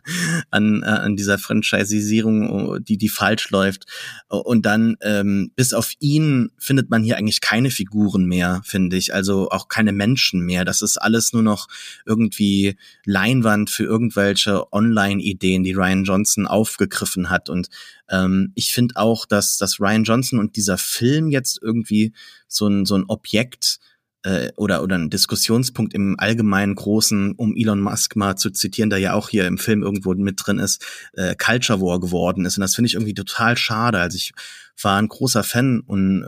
an, 0.51 0.83
äh, 0.83 0.87
an 0.87 1.15
dieser 1.15 1.37
Franchisierung, 1.37 2.49
oh, 2.49 2.77
die, 2.79 2.97
die 2.97 3.09
falsch 3.09 3.49
läuft. 3.49 3.85
Und 4.29 4.65
dann, 4.65 4.97
ähm, 5.01 5.51
bis 5.55 5.73
auf 5.73 5.93
ihn 5.99 6.49
findet 6.57 6.89
man 6.89 7.03
hier 7.03 7.17
eigentlich 7.17 7.41
keine 7.41 7.71
Figuren 7.71 8.25
mehr, 8.25 8.61
finde 8.63 8.97
ich. 8.97 9.13
Also 9.13 9.49
auch 9.49 9.67
keine 9.67 9.91
Menschen 9.91 10.41
mehr. 10.41 10.65
Das 10.65 10.81
ist 10.81 10.97
alles 10.97 11.33
nur 11.33 11.43
noch 11.43 11.67
irgendwie 12.05 12.75
Leinwand 13.05 13.69
für 13.69 13.83
irgendwelche 13.83 14.71
Online-Ideen, 14.71 15.63
die 15.63 15.73
Ryan 15.73 16.03
Johnson 16.03 16.47
aufgegriffen 16.47 17.29
hat. 17.29 17.49
Und 17.49 17.69
ähm, 18.09 18.51
ich 18.55 18.73
finde 18.73 18.95
auch, 18.95 19.25
dass, 19.25 19.57
dass 19.57 19.79
Ryan 19.79 20.03
Johnson 20.03 20.39
und 20.39 20.55
dieser 20.55 20.77
Film 20.77 21.29
jetzt 21.29 21.59
irgendwie 21.61 22.13
so 22.47 22.67
ein, 22.67 22.85
so 22.85 22.95
ein 22.95 23.05
Objekt 23.07 23.79
äh, 24.27 24.51
oder, 24.57 24.83
oder 24.83 24.97
ein 24.97 25.09
Diskussionspunkt 25.09 25.93
im 25.93 26.15
allgemeinen 26.19 26.75
Großen, 26.75 27.33
um 27.37 27.55
Elon 27.55 27.79
Musk 27.79 28.17
mal 28.17 28.35
zu 28.35 28.51
zitieren, 28.51 28.89
der 28.89 28.99
ja 28.99 29.13
auch 29.13 29.29
hier 29.29 29.47
im 29.47 29.57
Film 29.57 29.83
irgendwo 29.83 30.13
mit 30.13 30.35
drin 30.45 30.59
ist, 30.59 30.85
äh, 31.13 31.33
Culture 31.35 31.79
War 31.79 31.99
geworden 32.01 32.45
ist. 32.45 32.57
Und 32.57 32.61
das 32.61 32.75
finde 32.75 32.87
ich 32.87 32.95
irgendwie 32.95 33.13
total 33.13 33.55
schade. 33.55 33.99
Also 33.99 34.17
ich 34.17 34.33
war 34.81 34.97
ein 34.97 35.07
großer 35.07 35.43
Fan 35.43 35.79
und 35.79 36.23
äh, 36.23 36.27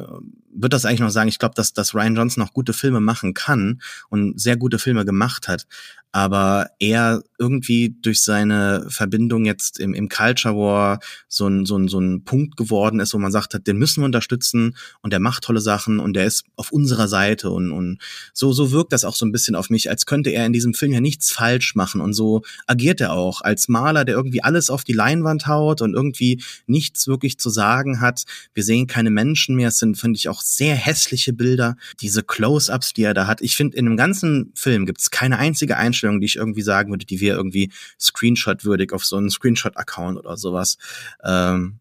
würde 0.52 0.70
das 0.70 0.86
eigentlich 0.86 1.02
noch 1.02 1.10
sagen, 1.10 1.28
ich 1.28 1.40
glaube, 1.40 1.56
dass, 1.56 1.74
dass 1.74 1.94
Ryan 1.94 2.16
Johnson 2.16 2.42
noch 2.42 2.54
gute 2.54 2.74
Filme 2.74 3.02
machen 3.02 3.34
kann 3.34 3.82
und 4.10 4.40
sehr 4.40 4.56
gute 4.56 4.80
Filme 4.80 5.04
gemacht 5.04 5.48
hat 5.48 5.68
aber 6.12 6.70
er 6.80 7.24
irgendwie 7.38 7.96
durch 8.02 8.22
seine 8.22 8.86
Verbindung 8.90 9.46
jetzt 9.46 9.80
im, 9.80 9.94
im 9.94 10.10
Culture 10.10 10.56
War 10.56 11.00
so 11.28 11.48
ein, 11.48 11.66
so, 11.66 11.78
ein, 11.78 11.88
so 11.88 12.00
ein 12.00 12.24
Punkt 12.26 12.58
geworden 12.58 13.00
ist, 13.00 13.14
wo 13.14 13.18
man 13.18 13.32
sagt 13.32 13.54
hat, 13.54 13.68
den 13.68 13.78
müssen 13.78 14.02
wir 14.02 14.06
unterstützen 14.06 14.76
und 15.02 15.14
der 15.14 15.20
macht 15.20 15.44
tolle 15.44 15.62
Sachen 15.62 16.00
und 16.00 16.14
der 16.14 16.26
ist 16.26 16.44
auf 16.58 16.72
unserer 16.72 17.08
Seite 17.08 17.50
und, 17.50 17.72
und 17.72 18.00
so, 18.34 18.52
so 18.52 18.72
wirkt 18.72 18.92
das 18.92 19.06
auch 19.06 19.16
so 19.16 19.26
ein 19.26 19.32
bisschen 19.32 19.56
auf 19.56 19.70
mich, 19.70 19.90
als 19.90 20.06
könnte 20.06 20.32
er 20.32 20.46
in 20.46 20.54
diesem 20.54 20.74
Film 20.74 20.92
ja 20.92 21.00
nichts 21.00 21.32
falsch 21.32 21.76
machen 21.76 22.02
und 22.02 22.14
so 22.14 22.42
agiert 22.68 23.00
er 23.02 23.14
auch 23.14 23.42
als 23.42 23.68
Maler, 23.70 24.04
der 24.04 24.16
irgendwie 24.16 24.44
alles 24.44 24.70
auf 24.70 24.84
die 24.84 24.94
Leinwand 24.94 25.48
haut 25.48 25.82
und 25.82 25.94
irgendwie 25.94 26.44
nichts 26.68 27.08
wirklich 27.08 27.38
zu 27.40 27.50
sagen 27.50 28.02
hat. 28.02 28.24
Wir 28.54 28.64
sehen 28.64 28.88
keine 28.88 29.12
Menschen 29.12 29.56
mehr, 29.56 29.70
es 29.70 29.78
sind, 29.78 29.98
finde 29.98 30.18
ich, 30.18 30.28
auch 30.28 30.42
sehr 30.42 30.76
hässliche 30.76 31.34
Bilder. 31.34 31.78
Diese 32.02 32.24
Close-Ups, 32.24 32.94
die 32.94 33.04
er 33.04 33.14
da 33.14 33.28
hat. 33.28 33.42
Ich 33.42 33.56
finde, 33.56 33.78
in 33.78 33.86
dem 33.86 33.98
ganzen 33.98 34.52
Film 34.56 34.86
gibt 34.86 35.00
es 35.00 35.12
keine 35.12 35.38
einzige 35.38 35.78
Einstellung, 35.78 35.99
Einstellungen, 36.00 36.22
die 36.22 36.26
ich 36.26 36.36
irgendwie 36.38 36.62
sagen 36.62 36.92
würde, 36.92 37.06
die 37.06 37.22
wäre 37.22 37.38
irgendwie 37.38 37.72
Screenshot-würdig 38.00 38.94
auf 38.94 39.06
so 39.06 39.18
einen 39.18 39.30
Screenshot-Account 39.30 40.18
oder 40.18 40.38
sowas. 40.38 40.78
Ähm, 41.24 41.80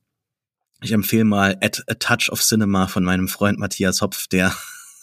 ich 0.81 0.93
empfehle 0.93 1.25
mal 1.25 1.57
at 1.61 1.83
a 1.89 1.95
touch 1.95 2.31
of 2.31 2.41
cinema 2.41 2.87
von 2.87 3.05
meinem 3.05 3.29
Freund 3.29 3.59
Matthias 3.59 4.01
Hopf, 4.01 4.27
der 4.29 4.55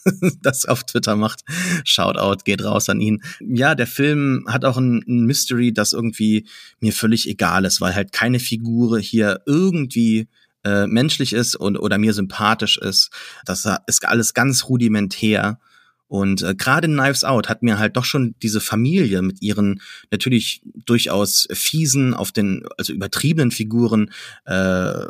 das 0.42 0.66
auf 0.66 0.84
Twitter 0.84 1.16
macht. 1.16 1.42
Shoutout, 1.84 2.44
geht 2.44 2.64
raus 2.64 2.90
an 2.90 3.02
ihn. 3.02 3.22
Ja, 3.42 3.76
der 3.76 3.88
Film 3.88 4.46
hat 4.48 4.64
auch 4.64 4.78
ein, 4.78 5.04
ein, 5.08 5.26
Mystery, 5.26 5.74
das 5.74 5.94
irgendwie 5.94 6.48
mir 6.80 6.94
völlig 6.94 7.28
egal 7.28 7.66
ist, 7.66 7.82
weil 7.82 7.96
halt 7.96 8.12
keine 8.12 8.40
Figur 8.40 9.00
hier 9.00 9.42
irgendwie 9.46 10.28
äh, 10.64 10.88
menschlich 10.88 11.34
ist 11.34 11.56
und 11.56 11.78
oder 11.78 11.98
mir 11.98 12.14
sympathisch 12.14 12.78
ist. 12.78 13.10
Das 13.46 13.68
ist 13.88 14.06
alles 14.06 14.34
ganz 14.34 14.66
rudimentär. 14.70 15.60
Und 16.08 16.44
äh, 16.44 16.54
gerade 16.54 16.88
Knives 16.88 17.24
Out 17.24 17.50
hat 17.50 17.64
mir 17.64 17.80
halt 17.80 17.98
doch 17.98 18.06
schon 18.06 18.36
diese 18.44 18.62
Familie 18.62 19.24
mit 19.24 19.42
ihren 19.42 19.82
natürlich 20.12 20.62
durchaus 20.86 21.48
fiesen, 21.52 22.14
auf 22.14 22.32
den, 22.32 22.64
also 22.78 22.94
übertriebenen 22.94 23.50
Figuren, 23.50 24.12
äh, 24.46 25.06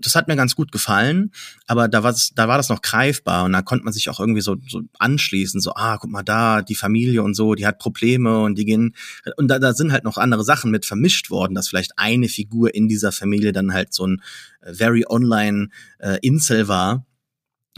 das 0.00 0.14
hat 0.14 0.26
mir 0.26 0.36
ganz 0.36 0.54
gut 0.54 0.72
gefallen, 0.72 1.32
aber 1.66 1.88
da 1.88 2.02
war 2.02 2.14
da 2.34 2.48
war 2.48 2.56
das 2.56 2.70
noch 2.70 2.80
greifbar 2.80 3.44
und 3.44 3.52
da 3.52 3.60
konnte 3.60 3.84
man 3.84 3.92
sich 3.92 4.08
auch 4.08 4.20
irgendwie 4.20 4.40
so, 4.40 4.56
so 4.66 4.80
anschließen, 4.98 5.60
so, 5.60 5.72
ah, 5.74 5.98
guck 5.98 6.10
mal 6.10 6.22
da, 6.22 6.62
die 6.62 6.74
Familie 6.74 7.22
und 7.22 7.34
so, 7.34 7.54
die 7.54 7.66
hat 7.66 7.78
Probleme 7.78 8.40
und 8.40 8.56
die 8.56 8.64
gehen, 8.64 8.94
und 9.36 9.48
da, 9.48 9.58
da 9.58 9.74
sind 9.74 9.92
halt 9.92 10.04
noch 10.04 10.16
andere 10.16 10.44
Sachen 10.44 10.70
mit 10.70 10.86
vermischt 10.86 11.30
worden, 11.30 11.54
dass 11.54 11.68
vielleicht 11.68 11.98
eine 11.98 12.28
Figur 12.28 12.74
in 12.74 12.88
dieser 12.88 13.12
Familie 13.12 13.52
dann 13.52 13.74
halt 13.74 13.92
so 13.92 14.06
ein 14.06 14.22
äh, 14.62 14.72
very 14.72 15.04
online 15.08 15.68
äh, 15.98 16.18
Insel 16.22 16.68
war 16.68 17.04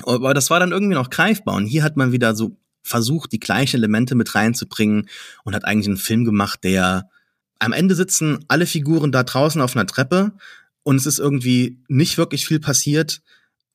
aber 0.04 0.34
das 0.34 0.50
war 0.50 0.60
dann 0.60 0.72
irgendwie 0.72 0.94
noch 0.94 1.10
greifbar. 1.10 1.56
Und 1.56 1.66
hier 1.66 1.82
hat 1.82 1.96
man 1.96 2.12
wieder 2.12 2.34
so 2.34 2.56
versucht, 2.82 3.32
die 3.32 3.40
gleichen 3.40 3.76
Elemente 3.76 4.14
mit 4.14 4.34
reinzubringen 4.34 5.08
und 5.44 5.54
hat 5.54 5.64
eigentlich 5.64 5.88
einen 5.88 5.96
Film 5.96 6.24
gemacht, 6.24 6.64
der 6.64 7.08
am 7.58 7.72
Ende 7.72 7.94
sitzen 7.94 8.44
alle 8.48 8.66
Figuren 8.66 9.12
da 9.12 9.22
draußen 9.22 9.60
auf 9.60 9.76
einer 9.76 9.86
Treppe 9.86 10.32
und 10.82 10.96
es 10.96 11.06
ist 11.06 11.18
irgendwie 11.18 11.78
nicht 11.88 12.18
wirklich 12.18 12.46
viel 12.46 12.60
passiert 12.60 13.20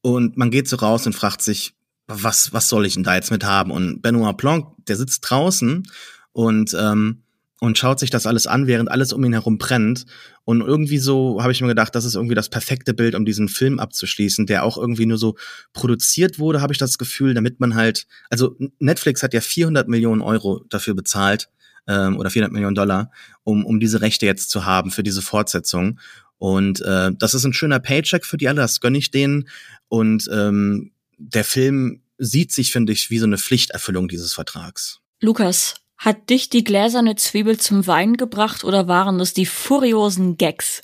und 0.02 0.38
man 0.38 0.52
geht 0.52 0.68
so 0.68 0.76
raus 0.78 1.06
und 1.06 1.14
fragt 1.14 1.42
sich, 1.42 1.76
was, 2.08 2.54
was 2.54 2.68
soll 2.68 2.86
ich 2.86 2.94
denn 2.96 3.04
da 3.04 3.16
jetzt 3.16 3.32
mit 3.32 3.44
haben? 3.44 3.72
Und 3.72 4.02
Benoit 4.02 4.38
Blanc, 4.38 4.68
der 4.88 4.96
sitzt 4.96 5.30
draußen 5.30 5.88
und 6.32 6.76
ähm, 6.80 7.24
und 7.62 7.78
schaut 7.78 8.00
sich 8.00 8.10
das 8.10 8.26
alles 8.26 8.48
an, 8.48 8.68
während 8.68 8.92
alles 8.92 9.14
um 9.14 9.24
ihn 9.24 9.34
herum 9.34 9.58
brennt. 9.58 10.06
Und 10.44 10.62
irgendwie 10.62 10.98
so 10.98 11.42
habe 11.42 11.52
ich 11.52 11.62
mir 11.62 11.68
gedacht, 11.68 11.96
das 11.96 12.06
ist 12.06 12.16
irgendwie 12.16 12.36
das 12.36 12.50
perfekte 12.50 12.94
Bild, 12.94 13.16
um 13.16 13.26
diesen 13.26 13.48
Film 13.48 13.80
abzuschließen, 13.80 14.46
der 14.46 14.64
auch 14.64 14.78
irgendwie 14.78 15.06
nur 15.06 15.18
so 15.18 15.36
produziert 15.74 16.38
wurde, 16.38 16.62
habe 16.62 16.74
ich 16.74 16.80
das 16.80 16.98
Gefühl, 16.98 17.34
damit 17.34 17.60
man 17.60 17.76
halt, 17.76 18.08
also 18.30 18.56
Netflix 18.80 19.24
hat 19.24 19.34
ja 19.34 19.42
400 19.42 19.88
Millionen 19.88 20.22
Euro 20.22 20.66
dafür 20.70 20.96
bezahlt 20.96 21.50
ähm, 21.88 22.18
oder 22.18 22.30
400 22.30 22.52
Millionen 22.52 22.76
Dollar, 22.76 23.12
um, 23.44 23.66
um 23.66 23.80
diese 23.80 24.02
Rechte 24.02 24.26
jetzt 24.26 24.50
zu 24.50 24.66
haben 24.66 24.92
für 24.92 25.04
diese 25.04 25.22
Fortsetzung. 25.22 26.00
Und 26.38 26.82
äh, 26.82 27.12
das 27.18 27.34
ist 27.34 27.46
ein 27.46 27.54
schöner 27.54 27.80
Paycheck 27.80 28.26
für 28.26 28.38
die 28.38 28.50
alle, 28.50 28.62
das 28.62 28.82
gönne 28.82 28.98
ich 28.98 29.12
denen. 29.12 29.48
Und 29.88 30.30
ähm, 30.32 30.92
der 31.18 31.46
Film 31.46 32.02
sieht 32.18 32.52
sich, 32.52 32.72
finde 32.72 32.92
ich, 32.92 33.10
wie 33.10 33.20
so 33.20 33.26
eine 33.26 33.38
Pflichterfüllung 33.38 34.08
dieses 34.10 34.34
Vertrags. 34.34 35.00
Lukas, 35.22 35.76
hat 35.98 36.30
dich 36.30 36.50
die 36.50 36.64
gläserne 36.64 37.16
Zwiebel 37.16 37.60
zum 37.60 37.88
Weinen 37.88 38.18
gebracht 38.18 38.64
oder 38.64 38.88
waren 38.88 39.20
es 39.20 39.34
die 39.34 39.46
furiosen 39.46 40.38
Gags? 40.38 40.82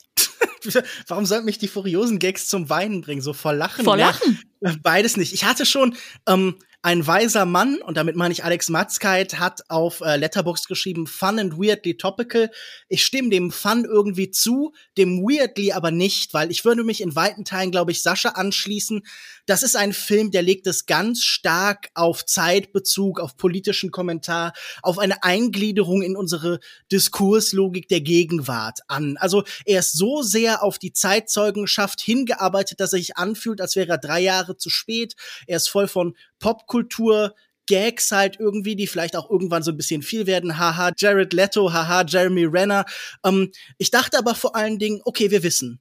Warum 1.07 1.25
sollten 1.25 1.45
mich 1.45 1.57
die 1.57 1.67
furiosen 1.67 2.19
Gags 2.19 2.47
zum 2.47 2.69
Weinen 2.69 3.01
bringen? 3.01 3.21
So 3.21 3.33
vor 3.33 3.53
Lachen? 3.53 3.83
Vor 3.83 3.97
Lachen? 3.97 4.39
Ja, 4.61 4.75
beides 4.81 5.17
nicht. 5.17 5.33
Ich 5.33 5.45
hatte 5.45 5.65
schon, 5.65 5.95
ähm, 6.27 6.55
ein 6.83 7.05
weiser 7.05 7.45
Mann, 7.45 7.79
und 7.81 7.95
damit 7.95 8.15
meine 8.15 8.31
ich 8.31 8.43
Alex 8.43 8.69
Matzkeit, 8.69 9.37
hat 9.37 9.69
auf 9.69 10.01
äh, 10.01 10.15
Letterbox 10.17 10.67
geschrieben, 10.67 11.05
fun 11.05 11.37
and 11.37 11.57
weirdly 11.57 11.95
topical. 11.95 12.49
Ich 12.89 13.05
stimme 13.05 13.29
dem 13.29 13.51
Fun 13.51 13.85
irgendwie 13.85 14.31
zu, 14.31 14.73
dem 14.97 15.21
weirdly 15.21 15.73
aber 15.73 15.91
nicht, 15.91 16.33
weil 16.33 16.49
ich 16.49 16.65
würde 16.65 16.83
mich 16.83 17.01
in 17.01 17.15
weiten 17.15 17.45
Teilen, 17.45 17.69
glaube 17.69 17.91
ich, 17.91 18.01
Sascha 18.01 18.29
anschließen. 18.29 19.03
Das 19.45 19.63
ist 19.63 19.75
ein 19.75 19.93
Film, 19.93 20.31
der 20.31 20.41
legt 20.41 20.67
es 20.67 20.85
ganz 20.85 21.23
stark 21.23 21.89
auf 21.93 22.25
Zeitbezug, 22.25 23.19
auf 23.19 23.37
politischen 23.37 23.91
Kommentar, 23.91 24.53
auf 24.81 24.99
eine 24.99 25.23
Eingliederung 25.23 26.01
in 26.01 26.15
unsere 26.15 26.59
Diskurslogik 26.91 27.87
der 27.87 28.01
Gegenwart 28.01 28.79
an. 28.87 29.17
Also 29.17 29.43
er 29.65 29.79
ist 29.79 29.93
so 29.93 30.21
sehr 30.21 30.63
auf 30.63 30.79
die 30.79 30.93
Zeitzeugenschaft 30.93 32.01
hingearbeitet, 32.01 32.79
dass 32.79 32.93
er 32.93 32.99
sich 32.99 33.17
anfühlt, 33.17 33.61
als 33.61 33.75
wäre 33.75 33.89
er 33.89 33.97
drei 33.97 34.21
Jahre 34.21 34.57
zu 34.57 34.69
spät. 34.69 35.15
Er 35.47 35.57
ist 35.57 35.69
voll 35.69 35.87
von 35.87 36.15
Popkultur, 36.39 37.35
Gags 37.67 38.11
halt 38.11 38.37
irgendwie, 38.39 38.75
die 38.75 38.87
vielleicht 38.87 39.15
auch 39.15 39.29
irgendwann 39.29 39.63
so 39.63 39.71
ein 39.71 39.77
bisschen 39.77 40.01
viel 40.01 40.27
werden. 40.27 40.57
Haha, 40.57 40.91
Jared 40.97 41.31
Leto, 41.31 41.71
haha, 41.71 42.03
Jeremy 42.05 42.45
Renner. 42.45 42.85
Ähm, 43.23 43.51
ich 43.77 43.91
dachte 43.91 44.17
aber 44.17 44.35
vor 44.35 44.55
allen 44.55 44.79
Dingen, 44.79 45.01
okay, 45.05 45.31
wir 45.31 45.43
wissen, 45.43 45.79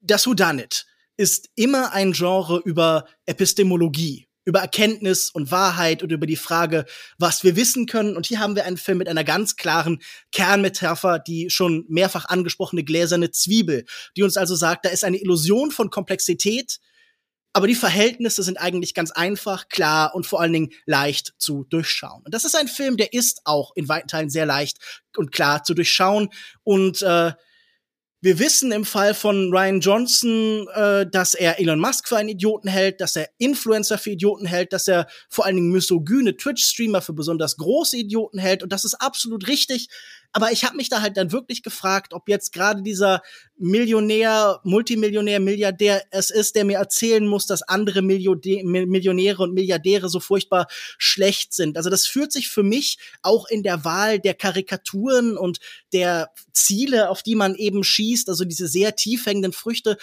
das 0.00 0.26
Whodunit 0.26 0.86
ist 1.22 1.50
immer 1.54 1.92
ein 1.92 2.14
Genre 2.14 2.60
über 2.64 3.06
Epistemologie, 3.26 4.26
über 4.44 4.58
Erkenntnis 4.58 5.30
und 5.30 5.52
Wahrheit 5.52 6.02
und 6.02 6.10
über 6.10 6.26
die 6.26 6.34
Frage, 6.34 6.84
was 7.16 7.44
wir 7.44 7.54
wissen 7.54 7.86
können. 7.86 8.16
Und 8.16 8.26
hier 8.26 8.40
haben 8.40 8.56
wir 8.56 8.64
einen 8.64 8.76
Film 8.76 8.98
mit 8.98 9.08
einer 9.08 9.22
ganz 9.22 9.54
klaren 9.54 10.02
Kernmetapher, 10.32 11.20
die 11.20 11.48
schon 11.48 11.84
mehrfach 11.88 12.24
angesprochene 12.24 12.82
gläserne 12.82 13.30
Zwiebel, 13.30 13.84
die 14.16 14.24
uns 14.24 14.36
also 14.36 14.56
sagt, 14.56 14.84
da 14.84 14.88
ist 14.88 15.04
eine 15.04 15.18
Illusion 15.18 15.70
von 15.70 15.90
Komplexität, 15.90 16.80
aber 17.52 17.68
die 17.68 17.76
Verhältnisse 17.76 18.42
sind 18.42 18.56
eigentlich 18.56 18.92
ganz 18.92 19.12
einfach, 19.12 19.68
klar 19.68 20.16
und 20.16 20.26
vor 20.26 20.40
allen 20.40 20.52
Dingen 20.52 20.72
leicht 20.86 21.34
zu 21.38 21.66
durchschauen. 21.70 22.22
Und 22.24 22.34
das 22.34 22.44
ist 22.44 22.56
ein 22.56 22.66
Film, 22.66 22.96
der 22.96 23.12
ist 23.12 23.42
auch 23.44 23.70
in 23.76 23.88
weiten 23.88 24.08
Teilen 24.08 24.30
sehr 24.30 24.46
leicht 24.46 24.78
und 25.16 25.30
klar 25.30 25.62
zu 25.62 25.74
durchschauen. 25.74 26.30
Und 26.64 27.02
äh, 27.02 27.32
wir 28.22 28.38
wissen 28.38 28.70
im 28.70 28.84
Fall 28.84 29.14
von 29.14 29.52
Ryan 29.52 29.80
Johnson, 29.80 30.68
äh, 30.74 31.04
dass 31.10 31.34
er 31.34 31.58
Elon 31.58 31.80
Musk 31.80 32.06
für 32.06 32.16
einen 32.16 32.28
Idioten 32.28 32.68
hält, 32.68 33.00
dass 33.00 33.16
er 33.16 33.28
Influencer 33.38 33.98
für 33.98 34.10
Idioten 34.10 34.46
hält, 34.46 34.72
dass 34.72 34.86
er 34.86 35.08
vor 35.28 35.44
allen 35.44 35.56
Dingen 35.56 35.72
misogyne 35.72 36.36
Twitch-Streamer 36.36 37.02
für 37.02 37.14
besonders 37.14 37.56
große 37.56 37.96
Idioten 37.96 38.38
hält. 38.38 38.62
Und 38.62 38.72
das 38.72 38.84
ist 38.84 38.94
absolut 38.94 39.48
richtig. 39.48 39.88
Aber 40.32 40.52
ich 40.52 40.64
habe 40.64 40.76
mich 40.76 40.88
da 40.88 41.02
halt 41.02 41.16
dann 41.16 41.32
wirklich 41.32 41.64
gefragt, 41.64 42.14
ob 42.14 42.28
jetzt 42.28 42.52
gerade 42.52 42.82
dieser 42.82 43.22
Millionär, 43.62 44.60
Multimillionär, 44.64 45.38
Milliardär 45.38 46.02
es 46.10 46.30
ist, 46.30 46.56
der 46.56 46.64
mir 46.64 46.78
erzählen 46.78 47.24
muss, 47.24 47.46
dass 47.46 47.62
andere 47.62 48.02
Millionäre 48.02 49.40
und 49.40 49.54
Milliardäre 49.54 50.08
so 50.08 50.18
furchtbar 50.18 50.66
schlecht 50.98 51.52
sind. 51.54 51.76
Also 51.76 51.88
das 51.88 52.06
fühlt 52.06 52.32
sich 52.32 52.48
für 52.48 52.64
mich 52.64 52.98
auch 53.22 53.46
in 53.48 53.62
der 53.62 53.84
Wahl 53.84 54.18
der 54.18 54.34
Karikaturen 54.34 55.36
und 55.36 55.60
der 55.92 56.30
Ziele, 56.52 57.08
auf 57.08 57.22
die 57.22 57.36
man 57.36 57.54
eben 57.54 57.84
schießt, 57.84 58.28
also 58.28 58.44
diese 58.44 58.66
sehr 58.66 58.96
tief 58.96 59.26
hängenden 59.26 59.52
Früchte, 59.52 59.96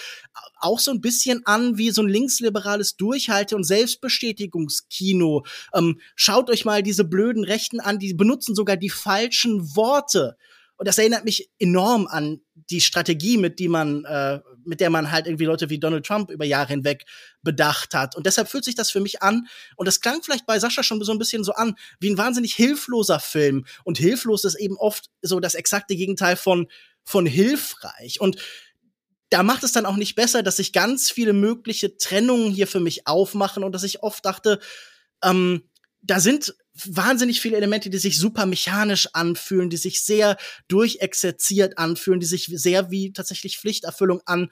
auch 0.62 0.80
so 0.80 0.92
ein 0.92 1.02
bisschen 1.02 1.42
an 1.46 1.78
wie 1.78 1.92
so 1.92 2.02
ein 2.02 2.08
linksliberales 2.08 2.96
Durchhalte- 2.96 3.58
und 3.58 3.66
Selbstbestätigungskino. 3.66 5.44
Ähm, 5.74 6.00
schaut 6.16 6.50
euch 6.50 6.64
mal 6.64 6.82
diese 6.82 7.04
blöden 7.04 7.44
Rechten 7.44 7.82
an, 7.82 8.00
die 8.00 8.14
benutzen 8.14 8.56
sogar 8.56 8.78
die 8.78 8.90
falschen 8.90 9.76
Worte. 9.76 10.38
Und 10.80 10.88
das 10.88 10.98
erinnert 10.98 11.26
mich 11.26 11.52
enorm 11.60 12.08
an 12.08 12.40
die 12.56 12.80
Strategie, 12.80 13.38
mit 13.38 13.60
die 13.60 13.68
man, 13.68 14.06
äh, 14.06 14.40
mit 14.64 14.80
der 14.80 14.90
man 14.90 15.12
halt 15.12 15.28
irgendwie 15.28 15.44
Leute 15.44 15.70
wie 15.70 15.78
Donald 15.78 16.06
Trump 16.06 16.32
über 16.32 16.46
Jahre 16.46 16.70
hinweg 16.70 17.06
bedacht 17.42 17.94
hat. 17.94 18.16
Und 18.16 18.26
deshalb 18.26 18.48
fühlt 18.48 18.64
sich 18.64 18.76
das 18.76 18.90
für 18.90 19.02
mich 19.02 19.22
an. 19.22 19.48
Und 19.76 19.88
das 19.88 20.00
klang 20.00 20.24
vielleicht 20.24 20.46
bei 20.46 20.58
Sascha 20.58 20.82
schon 20.82 21.04
so 21.04 21.12
ein 21.12 21.20
bisschen 21.20 21.44
so 21.44 21.52
an, 21.52 21.76
wie 22.00 22.10
ein 22.10 22.18
wahnsinnig 22.18 22.56
hilfloser 22.56 23.20
Film. 23.20 23.66
Und 23.84 23.98
hilflos 23.98 24.46
ist 24.46 24.56
eben 24.56 24.78
oft 24.78 25.10
so 25.22 25.42
das 25.42 25.54
exakte 25.54 25.98
Gegenteil 25.98 26.38
von, 26.38 26.68
von 27.04 27.26
hilfreich. 27.26 28.22
Und 28.22 28.38
da 29.30 29.44
macht 29.44 29.66
es 29.66 29.74
dann 29.74 29.86
auch 29.86 29.98
nicht 29.98 30.16
besser, 30.16 30.44
dass 30.44 30.56
sich 30.56 30.72
ganz 30.72 31.12
viele 31.12 31.34
mögliche 31.34 31.98
Trennungen 31.98 32.52
hier 32.52 32.68
für 32.68 32.80
mich 32.80 33.06
aufmachen 33.06 33.66
und 33.66 33.74
dass 33.74 33.84
ich 33.84 34.02
oft 34.02 34.24
dachte, 34.24 34.62
ähm, 35.22 35.70
da 36.02 36.22
sind 36.22 36.56
wahnsinnig 36.88 37.42
viele 37.42 37.58
Elemente, 37.58 37.90
die 37.90 37.98
sich 37.98 38.18
super 38.18 38.46
mechanisch 38.46 39.08
anfühlen, 39.14 39.70
die 39.70 39.78
sich 39.78 40.04
sehr 40.04 40.38
durchexerziert 40.68 41.78
anfühlen, 41.78 42.20
die 42.20 42.26
sich 42.26 42.46
sehr 42.46 42.92
wie 42.92 43.14
tatsächlich 43.14 43.58
Pflichterfüllung 43.58 44.22
an 44.26 44.50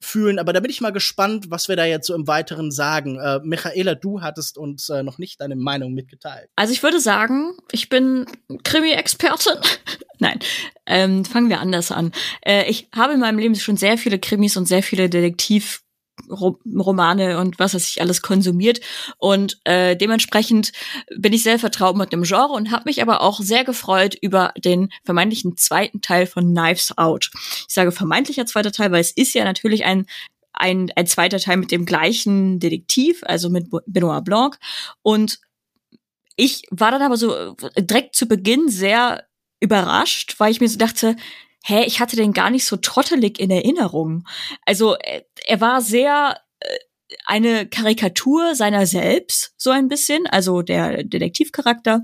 fühlen. 0.00 0.38
Aber 0.38 0.52
da 0.52 0.60
bin 0.60 0.70
ich 0.70 0.80
mal 0.80 0.92
gespannt, 0.92 1.50
was 1.50 1.68
wir 1.68 1.76
da 1.76 1.84
jetzt 1.84 2.06
so 2.06 2.14
im 2.14 2.26
Weiteren 2.26 2.70
sagen. 2.70 3.18
Äh, 3.18 3.40
Michaela, 3.42 3.94
du 3.94 4.20
hattest 4.20 4.58
uns 4.58 4.88
äh, 4.88 5.02
noch 5.02 5.18
nicht 5.18 5.40
deine 5.40 5.56
Meinung 5.56 5.94
mitgeteilt. 5.94 6.50
Also 6.56 6.72
ich 6.72 6.82
würde 6.82 7.00
sagen, 7.00 7.56
ich 7.72 7.88
bin 7.88 8.26
Krimi-Expertin. 8.64 9.58
Nein, 10.18 10.38
ähm, 10.86 11.24
fangen 11.24 11.48
wir 11.48 11.60
anders 11.60 11.90
an. 11.90 12.12
Äh, 12.44 12.68
ich 12.70 12.88
habe 12.94 13.14
in 13.14 13.20
meinem 13.20 13.38
Leben 13.38 13.54
schon 13.54 13.76
sehr 13.76 13.98
viele 13.98 14.18
Krimis 14.18 14.56
und 14.56 14.66
sehr 14.66 14.82
viele 14.82 15.08
Detektiv 15.08 15.82
Romane 16.28 17.38
und 17.38 17.58
was 17.58 17.74
weiß 17.74 17.88
ich 17.88 18.00
alles 18.00 18.22
konsumiert 18.22 18.80
und 19.18 19.60
äh, 19.64 19.96
dementsprechend 19.96 20.72
bin 21.16 21.32
ich 21.32 21.42
sehr 21.42 21.58
vertraut 21.58 21.96
mit 21.96 22.12
dem 22.12 22.22
Genre 22.22 22.52
und 22.52 22.70
habe 22.70 22.84
mich 22.86 23.02
aber 23.02 23.20
auch 23.20 23.40
sehr 23.40 23.64
gefreut 23.64 24.16
über 24.20 24.52
den 24.56 24.90
vermeintlichen 25.04 25.56
zweiten 25.56 26.00
Teil 26.00 26.26
von 26.26 26.54
Knives 26.54 26.96
Out. 26.96 27.30
Ich 27.68 27.74
sage 27.74 27.92
vermeintlicher 27.92 28.46
zweiter 28.46 28.72
Teil, 28.72 28.92
weil 28.92 29.00
es 29.00 29.12
ist 29.12 29.34
ja 29.34 29.44
natürlich 29.44 29.84
ein 29.84 30.06
ein, 30.58 30.90
ein 30.96 31.06
zweiter 31.06 31.38
Teil 31.38 31.58
mit 31.58 31.70
dem 31.70 31.84
gleichen 31.84 32.58
Detektiv, 32.58 33.22
also 33.26 33.50
mit 33.50 33.68
Benoit 33.86 34.24
Blanc 34.24 34.58
und 35.02 35.38
ich 36.36 36.64
war 36.70 36.90
dann 36.90 37.02
aber 37.02 37.16
so 37.16 37.56
direkt 37.78 38.14
zu 38.14 38.26
Beginn 38.26 38.68
sehr 38.68 39.26
überrascht, 39.60 40.34
weil 40.38 40.52
ich 40.52 40.60
mir 40.60 40.68
so 40.68 40.78
dachte, 40.78 41.16
hä, 41.66 41.84
ich 41.84 42.00
hatte 42.00 42.16
den 42.16 42.32
gar 42.32 42.50
nicht 42.50 42.64
so 42.64 42.76
trottelig 42.76 43.40
in 43.40 43.50
Erinnerung. 43.50 44.24
Also 44.64 44.94
er, 44.94 45.24
er 45.46 45.60
war 45.60 45.82
sehr 45.82 46.38
äh, 46.60 46.66
eine 47.24 47.66
Karikatur 47.66 48.54
seiner 48.54 48.86
selbst, 48.86 49.52
so 49.56 49.70
ein 49.70 49.88
bisschen, 49.88 50.26
also 50.28 50.62
der 50.62 51.02
Detektivcharakter. 51.02 52.02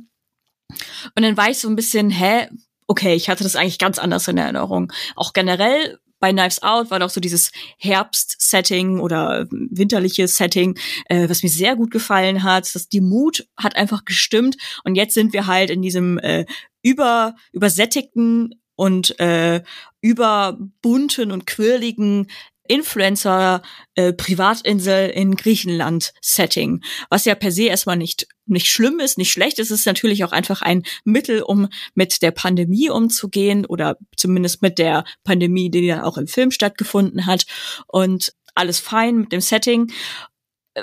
Und 1.15 1.23
dann 1.23 1.37
war 1.37 1.49
ich 1.49 1.59
so 1.59 1.69
ein 1.69 1.77
bisschen, 1.77 2.11
hä, 2.11 2.49
okay, 2.89 3.15
ich 3.15 3.29
hatte 3.29 3.45
das 3.45 3.55
eigentlich 3.55 3.79
ganz 3.79 3.99
anders 3.99 4.27
in 4.27 4.37
Erinnerung. 4.37 4.93
Auch 5.15 5.33
generell 5.33 5.99
bei 6.19 6.33
Knives 6.33 6.63
Out 6.63 6.91
war 6.91 6.99
doch 6.99 7.11
so 7.11 7.21
dieses 7.21 7.53
Herbst-Setting 7.79 8.99
oder 8.99 9.47
winterliches 9.51 10.37
Setting, 10.37 10.77
äh, 11.07 11.29
was 11.29 11.43
mir 11.43 11.49
sehr 11.49 11.77
gut 11.77 11.93
gefallen 11.93 12.43
hat. 12.43 12.75
Das, 12.75 12.89
die 12.89 13.01
Mut 13.01 13.47
hat 13.57 13.77
einfach 13.77 14.05
gestimmt 14.05 14.57
und 14.85 14.97
jetzt 14.97 15.15
sind 15.15 15.33
wir 15.33 15.47
halt 15.47 15.71
in 15.71 15.83
diesem 15.83 16.19
äh, 16.19 16.47
über 16.83 17.35
übersättigten 17.53 18.62
und 18.77 19.19
äh, 19.21 19.63
überbunten 20.01 21.31
und 21.33 21.47
quirligen 21.47 22.29
Influencer 22.69 23.63
äh, 23.97 24.13
Privatinsel 24.13 25.11
in 25.11 25.35
Griechenland 25.35 26.13
Setting, 26.21 26.83
was 27.11 27.25
ja 27.25 27.35
per 27.35 27.51
se 27.53 27.65
erstmal 27.65 27.97
nicht 27.97 28.29
nicht 28.47 28.67
schlimm 28.67 29.01
ist, 29.01 29.19
nicht 29.19 29.33
schlecht 29.33 29.59
ist, 29.59 29.71
es 29.71 29.81
ist 29.81 29.87
natürlich 29.87 30.25
auch 30.25 30.33
einfach 30.33 30.63
ein 30.63 30.83
Mittel, 31.05 31.43
um 31.43 31.69
mit 31.95 32.23
der 32.23 32.31
Pandemie 32.31 32.91
umzugehen 32.91 33.67
oder 33.67 33.97
zumindest 34.17 34.63
mit 34.63 34.79
der 34.79 35.05
Pandemie, 35.25 35.71
die 35.71 35.81
ja 35.81 36.05
auch 36.05 36.19
im 36.19 36.27
Film 36.27 36.51
stattgefunden 36.51 37.27
hat 37.27 37.47
und 37.87 38.33
alles 38.55 38.79
fein 38.81 39.17
mit 39.17 39.33
dem 39.33 39.41
Setting. 39.41 39.93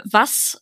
Was 0.03 0.61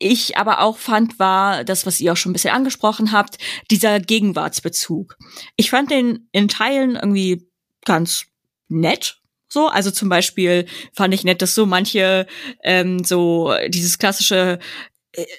ich 0.00 0.36
aber 0.36 0.60
auch 0.60 0.78
fand, 0.78 1.18
war 1.18 1.62
das, 1.62 1.86
was 1.86 2.00
ihr 2.00 2.12
auch 2.12 2.16
schon 2.16 2.30
ein 2.30 2.32
bisschen 2.32 2.54
angesprochen 2.54 3.12
habt, 3.12 3.38
dieser 3.70 4.00
Gegenwartsbezug. 4.00 5.16
Ich 5.56 5.70
fand 5.70 5.90
den 5.90 6.28
in 6.32 6.48
Teilen 6.48 6.96
irgendwie 6.96 7.46
ganz 7.84 8.24
nett. 8.68 9.18
So, 9.48 9.68
also 9.68 9.90
zum 9.90 10.08
Beispiel 10.08 10.66
fand 10.92 11.12
ich 11.12 11.24
nett, 11.24 11.42
dass 11.42 11.54
so 11.54 11.66
manche 11.66 12.26
ähm, 12.62 13.04
so 13.04 13.52
dieses 13.68 13.98
klassische 13.98 14.58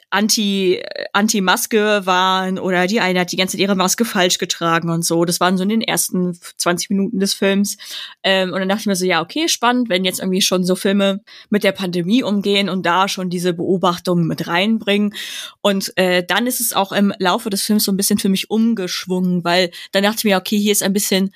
anti 0.09 0.83
anti 1.13 1.39
Maske 1.39 2.05
waren 2.05 2.59
oder 2.59 2.87
die 2.87 2.99
eine 2.99 3.21
hat 3.21 3.31
die 3.31 3.37
ganze 3.37 3.53
Zeit 3.55 3.61
ihre 3.61 3.75
Maske 3.75 4.03
falsch 4.03 4.37
getragen 4.37 4.89
und 4.89 5.05
so. 5.05 5.23
Das 5.23 5.39
waren 5.39 5.57
so 5.57 5.63
in 5.63 5.69
den 5.69 5.81
ersten 5.81 6.37
20 6.57 6.89
Minuten 6.89 7.19
des 7.19 7.33
Films. 7.33 7.77
Ähm, 8.23 8.51
und 8.51 8.59
dann 8.59 8.67
dachte 8.67 8.81
ich 8.81 8.87
mir 8.87 8.95
so, 8.95 9.05
ja, 9.05 9.21
okay, 9.21 9.47
spannend, 9.47 9.89
wenn 9.89 10.03
jetzt 10.03 10.19
irgendwie 10.19 10.41
schon 10.41 10.65
so 10.65 10.75
Filme 10.75 11.21
mit 11.49 11.63
der 11.63 11.71
Pandemie 11.71 12.23
umgehen 12.23 12.69
und 12.69 12.85
da 12.85 13.07
schon 13.07 13.29
diese 13.29 13.53
Beobachtungen 13.53 14.27
mit 14.27 14.47
reinbringen. 14.47 15.13
Und 15.61 15.97
äh, 15.97 16.23
dann 16.25 16.47
ist 16.47 16.59
es 16.59 16.73
auch 16.73 16.91
im 16.91 17.13
Laufe 17.19 17.49
des 17.49 17.63
Films 17.63 17.85
so 17.85 17.91
ein 17.91 17.97
bisschen 17.97 18.19
für 18.19 18.29
mich 18.29 18.49
umgeschwungen, 18.49 19.43
weil 19.45 19.71
dann 19.93 20.03
dachte 20.03 20.17
ich 20.19 20.23
mir, 20.25 20.37
okay, 20.37 20.57
hier 20.57 20.73
ist 20.73 20.83
ein 20.83 20.93
bisschen 20.93 21.33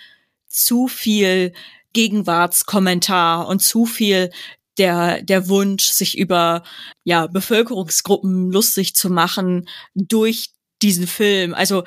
zu 0.47 0.87
viel 0.87 1.53
Gegenwartskommentar 1.93 3.47
und 3.47 3.61
zu 3.61 3.85
viel 3.85 4.29
der, 4.77 5.21
der 5.21 5.47
Wunsch, 5.47 5.85
sich 5.85 6.17
über 6.17 6.63
ja, 7.03 7.27
Bevölkerungsgruppen 7.27 8.51
lustig 8.51 8.95
zu 8.95 9.09
machen 9.09 9.67
durch 9.95 10.49
diesen 10.81 11.07
Film. 11.07 11.53
Also 11.53 11.83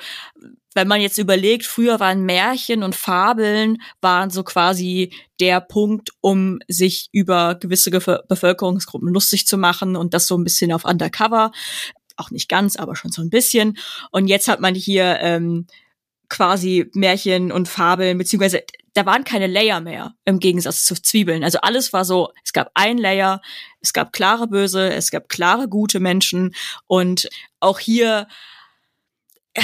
wenn 0.75 0.87
man 0.87 1.01
jetzt 1.01 1.17
überlegt, 1.17 1.65
früher 1.65 1.99
waren 1.99 2.25
Märchen 2.25 2.83
und 2.83 2.95
Fabeln 2.95 3.81
waren 4.01 4.29
so 4.29 4.43
quasi 4.43 5.11
der 5.39 5.61
Punkt, 5.61 6.11
um 6.21 6.59
sich 6.67 7.09
über 7.11 7.55
gewisse 7.55 7.91
Ge 7.91 8.19
Bevölkerungsgruppen 8.27 9.11
lustig 9.11 9.47
zu 9.47 9.57
machen 9.57 9.95
und 9.95 10.13
das 10.13 10.27
so 10.27 10.37
ein 10.37 10.43
bisschen 10.43 10.71
auf 10.71 10.85
Undercover. 10.85 11.51
Auch 12.17 12.31
nicht 12.31 12.49
ganz, 12.49 12.75
aber 12.75 12.95
schon 12.95 13.11
so 13.11 13.21
ein 13.21 13.29
bisschen. 13.29 13.77
Und 14.11 14.27
jetzt 14.27 14.47
hat 14.47 14.59
man 14.59 14.75
hier 14.75 15.17
ähm, 15.21 15.65
quasi 16.29 16.89
Märchen 16.93 17.51
und 17.51 17.67
Fabeln, 17.67 18.17
beziehungsweise 18.17 18.63
da 18.93 19.05
waren 19.05 19.23
keine 19.23 19.47
Layer 19.47 19.81
mehr 19.81 20.13
im 20.25 20.39
Gegensatz 20.39 20.85
zu 20.85 20.95
Zwiebeln. 20.95 21.43
Also 21.43 21.59
alles 21.61 21.93
war 21.93 22.05
so, 22.05 22.31
es 22.43 22.53
gab 22.53 22.71
ein 22.73 22.97
Layer, 22.97 23.41
es 23.81 23.93
gab 23.93 24.13
klare 24.13 24.47
Böse, 24.47 24.93
es 24.93 25.11
gab 25.11 25.29
klare 25.29 25.67
gute 25.67 25.99
Menschen 25.99 26.55
und 26.87 27.29
auch 27.59 27.79
hier, 27.79 28.27
ja, 29.55 29.63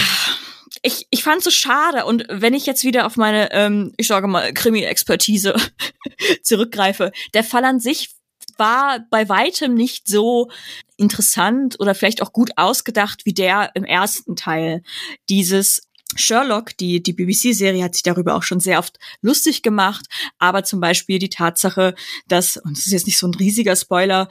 ich, 0.82 1.08
ich 1.10 1.24
fand 1.24 1.40
es 1.40 1.46
so 1.46 1.52
schade 1.52 2.06
und 2.06 2.26
wenn 2.30 2.54
ich 2.54 2.66
jetzt 2.66 2.84
wieder 2.84 3.06
auf 3.06 3.18
meine, 3.18 3.52
ähm, 3.52 3.94
ich 3.98 4.08
sage 4.08 4.28
mal, 4.28 4.54
Krimi-Expertise 4.54 5.56
zurückgreife, 6.44 7.12
der 7.34 7.44
Fall 7.44 7.66
an 7.66 7.80
sich 7.80 8.16
war 8.58 9.00
bei 9.10 9.28
weitem 9.28 9.74
nicht 9.74 10.08
so 10.08 10.50
interessant 10.98 11.80
oder 11.80 11.96
vielleicht 11.96 12.22
auch 12.22 12.32
gut 12.34 12.52
ausgedacht 12.56 13.26
wie 13.26 13.34
der 13.34 13.72
im 13.74 13.84
ersten 13.84 14.36
Teil. 14.36 14.82
Dieses 15.30 15.82
Sherlock, 16.16 16.76
die, 16.78 17.04
die 17.04 17.14
BBC-Serie 17.14 17.84
hat 17.84 17.94
sich 17.94 18.04
darüber 18.04 18.36
auch 18.36 18.44
schon 18.44 18.60
sehr 18.60 18.80
oft 18.80 18.98
lustig 19.22 19.62
gemacht, 19.62 20.06
aber 20.40 20.64
zum 20.64 20.80
Beispiel 20.80 21.20
die 21.20 21.30
Tatsache, 21.30 21.96
dass, 22.28 22.58
und 22.58 22.78
das 22.78 22.86
ist 22.86 22.94
jetzt 22.94 23.06
nicht 23.06 23.18
so 23.18 23.28
ein 23.28 23.36
riesiger 23.36 23.76
Spoiler, 23.76 24.30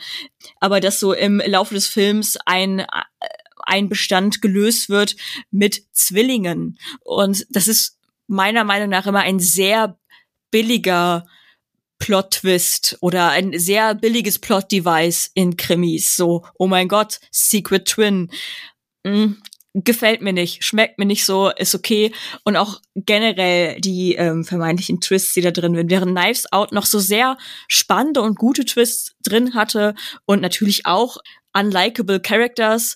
aber 0.60 0.80
dass 0.80 1.00
so 1.00 1.12
im 1.12 1.42
Laufe 1.44 1.74
des 1.74 1.86
Films 1.86 2.38
ein, 2.46 2.86
ein 3.60 3.88
Bestand 3.88 4.42
gelöst 4.42 4.88
wird 4.88 5.16
mit 5.50 5.84
Zwillingen. 5.92 6.78
Und 7.00 7.46
das 7.50 7.68
ist 7.68 7.98
meiner 8.26 8.64
Meinung 8.64 8.88
nach 8.88 9.06
immer 9.06 9.20
ein 9.20 9.38
sehr 9.38 9.98
billiger 10.50 11.26
Plot-Twist 11.98 12.98
oder 13.00 13.30
ein 13.30 13.58
sehr 13.58 13.94
billiges 13.94 14.38
Plot-Device 14.38 15.30
in 15.34 15.56
Krimis. 15.56 16.16
So, 16.16 16.44
oh 16.58 16.66
mein 16.66 16.88
Gott, 16.88 17.20
Secret 17.30 17.86
Twin. 17.86 18.30
Gefällt 19.76 20.22
mir 20.22 20.32
nicht, 20.32 20.62
schmeckt 20.64 20.98
mir 20.98 21.04
nicht 21.04 21.24
so, 21.24 21.50
ist 21.50 21.74
okay. 21.74 22.12
Und 22.44 22.56
auch 22.56 22.80
generell 22.94 23.80
die 23.80 24.14
ähm, 24.14 24.44
vermeintlichen 24.44 25.00
Twists, 25.00 25.34
die 25.34 25.40
da 25.40 25.50
drin 25.50 25.74
sind. 25.74 25.90
Während 25.90 26.16
Knives 26.16 26.52
Out 26.52 26.70
noch 26.70 26.86
so 26.86 27.00
sehr 27.00 27.36
spannende 27.66 28.22
und 28.22 28.38
gute 28.38 28.64
Twists 28.64 29.16
drin 29.24 29.54
hatte 29.54 29.96
und 30.26 30.40
natürlich 30.40 30.86
auch 30.86 31.18
unlikable 31.54 32.20
Characters, 32.20 32.94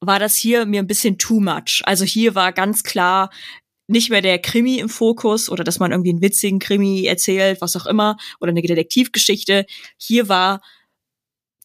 war 0.00 0.18
das 0.18 0.36
hier 0.36 0.64
mir 0.64 0.80
ein 0.80 0.86
bisschen 0.86 1.18
too 1.18 1.38
much. 1.38 1.82
Also 1.84 2.06
hier 2.06 2.34
war 2.34 2.52
ganz 2.52 2.82
klar 2.82 3.30
nicht 3.86 4.08
mehr 4.08 4.22
der 4.22 4.38
Krimi 4.38 4.78
im 4.78 4.88
Fokus 4.88 5.50
oder 5.50 5.64
dass 5.64 5.80
man 5.80 5.90
irgendwie 5.90 6.10
einen 6.10 6.22
witzigen 6.22 6.60
Krimi 6.60 7.04
erzählt, 7.04 7.60
was 7.60 7.76
auch 7.76 7.86
immer, 7.86 8.16
oder 8.40 8.50
eine 8.50 8.62
Detektivgeschichte. 8.62 9.66
Hier 9.98 10.28
war 10.28 10.62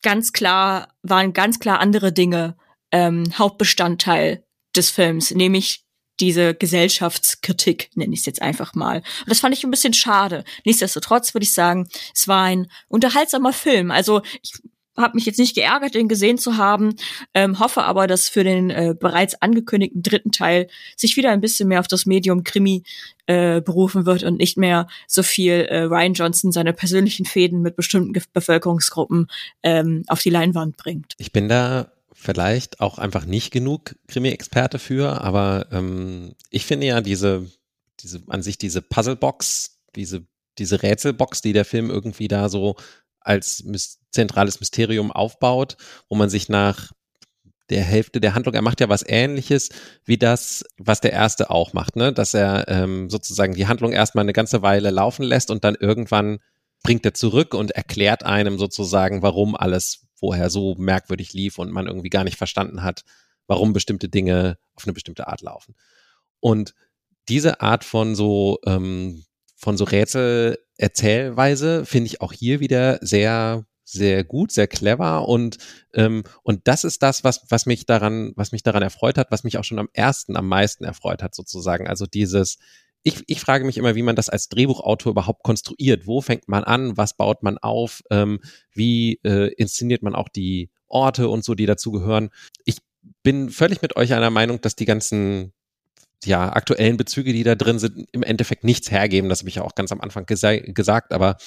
ganz 0.02 0.34
klar, 0.34 0.90
waren 1.04 1.34
ganz 1.34 1.60
klar 1.60 1.80
andere 1.80 2.12
Dinge 2.12 2.58
ähm, 2.96 3.26
Hauptbestandteil 3.38 4.42
des 4.74 4.90
Films, 4.90 5.32
nämlich 5.32 5.84
diese 6.22 6.56
Gesellschaftskritik, 6.56 7.90
nenne 7.96 8.14
ich 8.14 8.22
es 8.22 8.26
jetzt 8.26 8.42
einfach 8.42 8.74
mal. 8.74 9.00
Und 9.00 9.30
das 9.30 9.42
fand 9.42 9.54
ich 9.54 9.66
ein 9.66 9.72
bisschen 9.72 9.94
schade. 9.94 10.46
Nichtsdestotrotz 10.64 11.34
würde 11.34 11.44
ich 11.44 11.54
sagen, 11.54 11.90
es 12.14 12.30
war 12.30 12.46
ein 12.46 12.68
unterhaltsamer 12.88 13.52
Film. 13.52 13.92
Also 13.92 14.22
ich 14.42 14.54
habe 14.98 15.16
mich 15.16 15.26
jetzt 15.26 15.40
nicht 15.40 15.56
geärgert, 15.56 15.94
den 15.94 16.08
gesehen 16.08 16.38
zu 16.38 16.56
haben, 16.56 16.96
ähm, 17.34 17.60
hoffe 17.60 17.84
aber, 17.84 18.08
dass 18.08 18.30
für 18.30 18.46
den 18.46 18.70
äh, 18.70 18.96
bereits 18.98 19.42
angekündigten 19.42 20.02
dritten 20.02 20.32
Teil 20.32 20.70
sich 20.96 21.18
wieder 21.18 21.32
ein 21.32 21.42
bisschen 21.42 21.68
mehr 21.68 21.82
auf 21.82 21.90
das 21.90 22.06
Medium 22.06 22.46
Krimi 22.46 22.84
äh, 23.26 23.60
berufen 23.60 24.06
wird 24.06 24.24
und 24.24 24.38
nicht 24.38 24.58
mehr 24.58 24.88
so 25.06 25.22
viel 25.22 25.52
äh, 25.52 25.82
Ryan 25.82 26.14
Johnson 26.14 26.54
seine 26.54 26.72
persönlichen 26.72 27.26
Fäden 27.26 27.62
mit 27.62 27.76
bestimmten 27.76 28.14
Bevölkerungsgruppen 28.32 29.28
ähm, 29.64 30.06
auf 30.08 30.22
die 30.22 30.30
Leinwand 30.30 30.78
bringt. 30.78 31.16
Ich 31.18 31.34
bin 31.34 31.50
da 31.50 31.92
vielleicht 32.26 32.82
auch 32.82 32.98
einfach 32.98 33.26
nicht 33.26 33.52
genug 33.52 33.96
Krimi-Experte 34.08 34.80
für, 34.80 35.22
aber 35.22 35.68
ähm, 35.72 36.36
ich 36.50 36.66
finde 36.66 36.88
ja 36.88 37.02
diese, 37.02 37.50
diese 38.02 38.24
an 38.28 38.42
sich 38.42 38.58
diese 38.58 38.82
Puzzlebox, 38.82 39.80
diese, 39.96 40.26
diese 40.58 40.82
Rätselbox, 40.82 41.42
die 41.42 41.54
der 41.54 41.66
Film 41.66 41.90
irgendwie 41.90 42.28
da 42.28 42.50
so 42.50 42.76
als 43.22 43.64
mis 43.64 44.00
zentrales 44.12 44.60
Mysterium 44.60 45.12
aufbaut, 45.12 45.78
wo 46.10 46.16
man 46.16 46.30
sich 46.30 46.50
nach 46.50 46.92
der 47.70 47.84
Hälfte 47.84 48.22
der 48.22 48.36
Handlung, 48.36 48.56
er 48.56 48.62
macht 48.62 48.80
ja 48.80 48.90
was 48.90 49.04
ähnliches 49.08 49.70
wie 50.06 50.18
das, 50.18 50.64
was 50.78 51.02
der 51.02 51.14
erste 51.14 51.50
auch 51.50 51.74
macht, 51.74 51.96
ne? 51.96 52.14
Dass 52.14 52.34
er 52.34 52.68
ähm, 52.68 53.10
sozusagen 53.10 53.56
die 53.56 53.68
Handlung 53.68 53.92
erstmal 53.92 54.24
eine 54.24 54.34
ganze 54.34 54.62
Weile 54.62 54.92
laufen 54.92 55.24
lässt 55.24 55.50
und 55.52 55.64
dann 55.64 55.76
irgendwann 55.76 56.40
bringt 56.84 57.06
er 57.06 57.16
zurück 57.16 57.54
und 57.56 57.72
erklärt 57.72 58.24
einem 58.24 58.60
sozusagen, 58.60 59.24
warum 59.24 59.56
alles 59.56 60.06
vorher 60.26 60.50
so 60.50 60.74
merkwürdig 60.80 61.34
lief 61.34 61.60
und 61.60 61.72
man 61.72 61.86
irgendwie 61.86 62.10
gar 62.10 62.24
nicht 62.24 62.38
verstanden 62.38 62.82
hat, 62.82 63.04
warum 63.46 63.74
bestimmte 63.74 64.10
Dinge 64.10 64.58
auf 64.74 64.86
eine 64.86 64.94
bestimmte 64.94 65.28
Art 65.28 65.42
laufen. 65.42 65.76
Und 66.40 66.74
diese 67.30 67.62
Art 67.62 67.84
von 67.84 68.16
so 68.16 68.58
ähm, 68.66 69.24
von 69.56 69.78
so 69.78 69.84
Rätsel-Erzählweise 69.84 71.86
finde 71.86 72.08
ich 72.08 72.22
auch 72.22 72.34
hier 72.34 72.60
wieder 72.60 72.98
sehr 73.02 73.66
sehr 73.84 74.24
gut, 74.24 74.52
sehr 74.52 74.68
clever 74.68 75.28
und 75.28 75.60
ähm, 75.94 76.24
und 76.42 76.68
das 76.68 76.84
ist 76.84 77.04
das, 77.04 77.24
was 77.24 77.46
was 77.50 77.68
mich 77.68 77.86
daran 77.86 78.34
was 78.36 78.52
mich 78.52 78.64
daran 78.64 78.82
erfreut 78.82 79.20
hat, 79.20 79.30
was 79.30 79.44
mich 79.44 79.60
auch 79.60 79.64
schon 79.64 79.78
am 79.78 79.90
ersten 79.94 80.38
am 80.38 80.48
meisten 80.48 80.86
erfreut 80.86 81.22
hat 81.22 81.36
sozusagen. 81.36 81.88
Also 81.88 82.08
dieses 82.08 82.58
ich, 83.06 83.24
ich 83.28 83.40
frage 83.40 83.66
mich 83.66 83.78
immer, 83.78 83.94
wie 83.94 84.02
man 84.02 84.16
das 84.16 84.30
als 84.30 84.50
Drehbuchautor 84.50 85.12
überhaupt 85.12 85.44
konstruiert. 85.44 86.08
Wo 86.08 86.22
fängt 86.22 86.50
man 86.50 86.64
an? 86.64 86.98
Was 86.98 87.16
baut 87.16 87.44
man 87.44 87.60
auf? 87.60 88.02
Ähm, 88.10 88.40
wie 88.74 89.20
äh, 89.24 89.54
inszeniert 89.54 90.02
man 90.02 90.16
auch 90.16 90.28
die 90.28 90.72
Orte 90.88 91.30
und 91.30 91.46
so, 91.46 91.54
die 91.54 91.68
dazugehören? 91.68 92.32
Ich 92.66 92.80
bin 93.22 93.52
völlig 93.52 93.84
mit 93.84 93.96
euch 93.96 94.12
einer 94.16 94.32
Meinung, 94.32 94.60
dass 94.60 94.76
die 94.76 94.86
ganzen 94.86 95.54
ja, 96.24 96.52
aktuellen 96.52 96.98
Bezüge, 96.98 97.32
die 97.32 97.44
da 97.44 97.54
drin 97.54 97.78
sind, 97.78 98.10
im 98.12 98.24
Endeffekt 98.24 98.64
nichts 98.64 98.90
hergeben. 98.90 99.30
Das 99.30 99.40
habe 99.40 99.50
ich 99.50 99.56
ja 99.56 99.62
auch 99.62 99.76
ganz 99.76 99.92
am 99.92 100.02
Anfang 100.02 100.26
gesa 100.26 100.56
gesagt. 100.56 101.14
Aber 101.14 101.38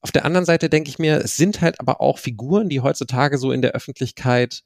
auf 0.00 0.10
der 0.10 0.24
anderen 0.24 0.46
Seite 0.46 0.68
denke 0.68 0.90
ich 0.90 0.98
mir, 0.98 1.18
es 1.18 1.36
sind 1.36 1.60
halt 1.60 1.78
aber 1.78 2.00
auch 2.00 2.18
Figuren, 2.18 2.68
die 2.68 2.80
heutzutage 2.80 3.38
so 3.38 3.52
in 3.52 3.62
der 3.62 3.70
Öffentlichkeit 3.70 4.64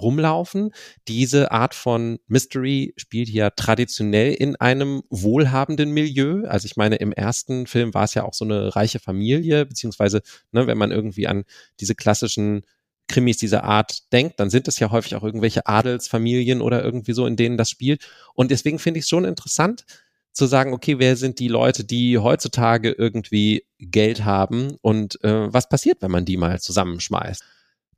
rumlaufen. 0.00 0.72
Diese 1.06 1.50
Art 1.52 1.74
von 1.74 2.18
Mystery 2.26 2.94
spielt 2.96 3.28
ja 3.28 3.50
traditionell 3.50 4.34
in 4.34 4.56
einem 4.56 5.02
wohlhabenden 5.10 5.90
Milieu. 5.92 6.46
Also 6.46 6.66
ich 6.66 6.76
meine, 6.76 6.96
im 6.96 7.12
ersten 7.12 7.66
Film 7.66 7.94
war 7.94 8.04
es 8.04 8.14
ja 8.14 8.24
auch 8.24 8.34
so 8.34 8.44
eine 8.44 8.74
reiche 8.74 9.00
Familie, 9.00 9.66
beziehungsweise, 9.66 10.22
ne, 10.52 10.66
wenn 10.66 10.78
man 10.78 10.90
irgendwie 10.90 11.26
an 11.26 11.44
diese 11.80 11.94
klassischen 11.94 12.62
Krimis 13.08 13.38
dieser 13.38 13.64
Art 13.64 14.12
denkt, 14.12 14.38
dann 14.38 14.50
sind 14.50 14.68
es 14.68 14.78
ja 14.78 14.90
häufig 14.90 15.16
auch 15.16 15.24
irgendwelche 15.24 15.66
Adelsfamilien 15.66 16.60
oder 16.60 16.84
irgendwie 16.84 17.14
so, 17.14 17.26
in 17.26 17.36
denen 17.36 17.56
das 17.56 17.70
spielt. 17.70 18.06
Und 18.34 18.50
deswegen 18.50 18.78
finde 18.78 18.98
ich 18.98 19.04
es 19.04 19.08
schon 19.08 19.24
interessant 19.24 19.84
zu 20.32 20.46
sagen, 20.46 20.72
okay, 20.72 20.98
wer 20.98 21.16
sind 21.16 21.40
die 21.40 21.48
Leute, 21.48 21.84
die 21.84 22.18
heutzutage 22.18 22.92
irgendwie 22.92 23.64
Geld 23.78 24.24
haben 24.24 24.76
und 24.82 25.22
äh, 25.24 25.52
was 25.52 25.68
passiert, 25.68 26.00
wenn 26.00 26.10
man 26.10 26.26
die 26.26 26.36
mal 26.36 26.60
zusammenschmeißt? 26.60 27.42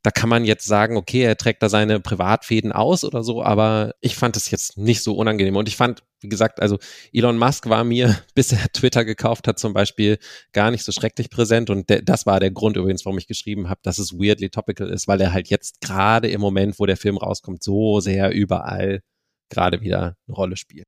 Da 0.03 0.11
kann 0.11 0.29
man 0.29 0.45
jetzt 0.45 0.65
sagen, 0.65 0.97
okay, 0.97 1.21
er 1.21 1.37
trägt 1.37 1.61
da 1.61 1.69
seine 1.69 1.99
Privatfäden 1.99 2.71
aus 2.71 3.03
oder 3.03 3.23
so, 3.23 3.43
aber 3.43 3.93
ich 4.01 4.15
fand 4.15 4.35
es 4.35 4.49
jetzt 4.49 4.77
nicht 4.77 5.03
so 5.03 5.15
unangenehm. 5.15 5.55
Und 5.55 5.67
ich 5.67 5.75
fand, 5.75 6.03
wie 6.21 6.29
gesagt, 6.29 6.59
also 6.59 6.79
Elon 7.13 7.37
Musk 7.37 7.69
war 7.69 7.83
mir, 7.83 8.17
bis 8.33 8.51
er 8.51 8.71
Twitter 8.71 9.05
gekauft 9.05 9.47
hat, 9.47 9.59
zum 9.59 9.73
Beispiel 9.73 10.17
gar 10.53 10.71
nicht 10.71 10.83
so 10.83 10.91
schrecklich 10.91 11.29
präsent. 11.29 11.69
Und 11.69 11.91
das 12.03 12.25
war 12.25 12.39
der 12.39 12.51
Grund 12.51 12.77
übrigens, 12.77 13.05
warum 13.05 13.19
ich 13.19 13.27
geschrieben 13.27 13.69
habe, 13.69 13.81
dass 13.83 13.99
es 13.99 14.13
weirdly 14.13 14.49
topical 14.49 14.89
ist, 14.89 15.07
weil 15.07 15.21
er 15.21 15.33
halt 15.33 15.49
jetzt 15.49 15.81
gerade 15.81 16.29
im 16.29 16.41
Moment, 16.41 16.79
wo 16.79 16.85
der 16.85 16.97
Film 16.97 17.17
rauskommt, 17.17 17.63
so 17.63 17.99
sehr 17.99 18.31
überall 18.31 19.01
gerade 19.49 19.81
wieder 19.81 20.15
eine 20.27 20.35
Rolle 20.35 20.57
spielt. 20.57 20.87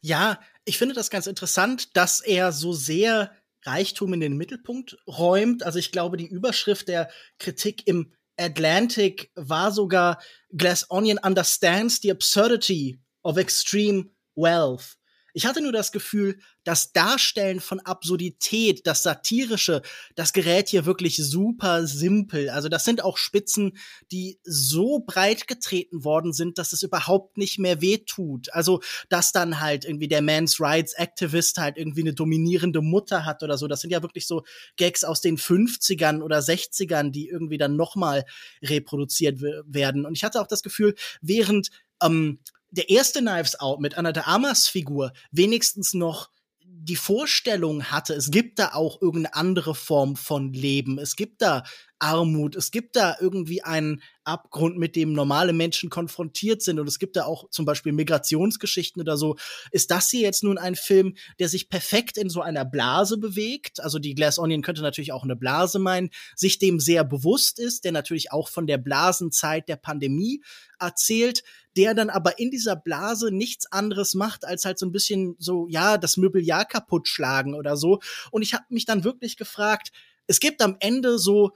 Ja, 0.00 0.40
ich 0.64 0.78
finde 0.78 0.94
das 0.94 1.10
ganz 1.10 1.26
interessant, 1.26 1.96
dass 1.96 2.20
er 2.20 2.52
so 2.52 2.72
sehr 2.72 3.30
Reichtum 3.66 4.12
in 4.14 4.20
den 4.20 4.36
Mittelpunkt 4.36 4.96
räumt. 5.06 5.62
Also 5.64 5.78
ich 5.78 5.92
glaube, 5.92 6.16
die 6.16 6.26
Überschrift 6.26 6.88
der 6.88 7.10
Kritik 7.38 7.86
im 7.86 8.12
Atlantic 8.38 9.30
war 9.36 9.70
sogar 9.72 10.18
Glass 10.56 10.84
Onion 10.90 11.18
understands 11.22 12.00
the 12.00 12.10
absurdity 12.10 12.98
of 13.24 13.38
extreme 13.38 14.10
wealth. 14.34 14.96
Ich 15.36 15.46
hatte 15.46 15.60
nur 15.60 15.72
das 15.72 15.90
Gefühl, 15.90 16.38
das 16.62 16.92
Darstellen 16.92 17.58
von 17.58 17.80
Absurdität, 17.80 18.86
das 18.86 19.02
Satirische, 19.02 19.82
das 20.14 20.32
gerät 20.32 20.68
hier 20.68 20.86
wirklich 20.86 21.16
super 21.16 21.88
simpel. 21.88 22.50
Also 22.50 22.68
das 22.68 22.84
sind 22.84 23.02
auch 23.02 23.18
Spitzen, 23.18 23.76
die 24.12 24.38
so 24.44 25.00
breit 25.00 25.48
getreten 25.48 26.04
worden 26.04 26.32
sind, 26.32 26.56
dass 26.56 26.72
es 26.72 26.84
überhaupt 26.84 27.36
nicht 27.36 27.58
mehr 27.58 27.80
wehtut. 27.80 28.52
Also, 28.52 28.80
dass 29.08 29.32
dann 29.32 29.60
halt 29.60 29.84
irgendwie 29.84 30.06
der 30.06 30.22
Man's 30.22 30.60
Rights 30.60 30.92
Activist 30.94 31.58
halt 31.58 31.76
irgendwie 31.76 32.02
eine 32.02 32.14
dominierende 32.14 32.80
Mutter 32.80 33.24
hat 33.24 33.42
oder 33.42 33.58
so. 33.58 33.66
Das 33.66 33.80
sind 33.80 33.90
ja 33.90 34.02
wirklich 34.02 34.28
so 34.28 34.44
Gags 34.76 35.02
aus 35.02 35.20
den 35.20 35.36
50ern 35.36 36.22
oder 36.22 36.38
60ern, 36.38 37.10
die 37.10 37.28
irgendwie 37.28 37.58
dann 37.58 37.74
nochmal 37.74 38.24
reproduziert 38.62 39.42
werden. 39.42 40.06
Und 40.06 40.16
ich 40.16 40.22
hatte 40.22 40.40
auch 40.40 40.46
das 40.46 40.62
Gefühl, 40.62 40.94
während 41.20 41.70
ähm, 42.00 42.38
der 42.74 42.90
erste 42.90 43.20
Knives 43.20 43.58
Out 43.60 43.80
mit 43.80 43.96
Anna 43.96 44.12
de 44.12 44.24
Amas 44.24 44.66
Figur 44.66 45.12
wenigstens 45.30 45.94
noch 45.94 46.30
die 46.66 46.96
Vorstellung 46.96 47.84
hatte, 47.84 48.14
es 48.14 48.30
gibt 48.30 48.58
da 48.58 48.72
auch 48.74 49.00
irgendeine 49.00 49.34
andere 49.34 49.74
Form 49.74 50.16
von 50.16 50.52
Leben. 50.52 50.98
Es 50.98 51.16
gibt 51.16 51.40
da 51.40 51.62
Armut. 51.98 52.56
Es 52.56 52.70
gibt 52.70 52.96
da 52.96 53.16
irgendwie 53.18 53.62
einen 53.62 54.02
Abgrund, 54.24 54.76
mit 54.76 54.94
dem 54.94 55.14
normale 55.14 55.54
Menschen 55.54 55.88
konfrontiert 55.88 56.60
sind. 56.60 56.78
Und 56.78 56.86
es 56.86 56.98
gibt 56.98 57.16
da 57.16 57.24
auch 57.24 57.48
zum 57.48 57.64
Beispiel 57.64 57.92
Migrationsgeschichten 57.92 59.00
oder 59.00 59.16
so. 59.16 59.36
Ist 59.70 59.90
das 59.90 60.10
hier 60.10 60.20
jetzt 60.20 60.42
nun 60.42 60.58
ein 60.58 60.74
Film, 60.74 61.14
der 61.38 61.48
sich 61.48 61.70
perfekt 61.70 62.18
in 62.18 62.28
so 62.28 62.42
einer 62.42 62.66
Blase 62.66 63.16
bewegt? 63.16 63.80
Also 63.80 63.98
die 63.98 64.14
Glass 64.14 64.38
Onion 64.38 64.60
könnte 64.60 64.82
natürlich 64.82 65.12
auch 65.12 65.24
eine 65.24 65.36
Blase 65.36 65.78
meinen, 65.78 66.10
sich 66.36 66.58
dem 66.58 66.80
sehr 66.80 67.04
bewusst 67.04 67.58
ist, 67.58 67.84
der 67.84 67.92
natürlich 67.92 68.32
auch 68.32 68.48
von 68.48 68.66
der 68.66 68.78
Blasenzeit 68.78 69.68
der 69.68 69.76
Pandemie 69.76 70.42
erzählt, 70.78 71.42
der 71.76 71.94
dann 71.94 72.10
aber 72.10 72.38
in 72.38 72.50
dieser 72.50 72.76
Blase 72.76 73.30
nichts 73.30 73.70
anderes 73.70 74.14
macht, 74.14 74.44
als 74.44 74.64
halt 74.64 74.78
so 74.78 74.86
ein 74.86 74.92
bisschen 74.92 75.36
so, 75.38 75.66
ja, 75.68 75.98
das 75.98 76.16
Möbeljahr 76.16 76.64
kaputt 76.64 77.08
schlagen 77.08 77.54
oder 77.54 77.76
so. 77.76 78.00
Und 78.30 78.42
ich 78.42 78.54
habe 78.54 78.64
mich 78.68 78.84
dann 78.84 79.04
wirklich 79.04 79.36
gefragt, 79.36 79.90
es 80.26 80.40
gibt 80.40 80.62
am 80.62 80.76
Ende 80.80 81.18
so 81.18 81.52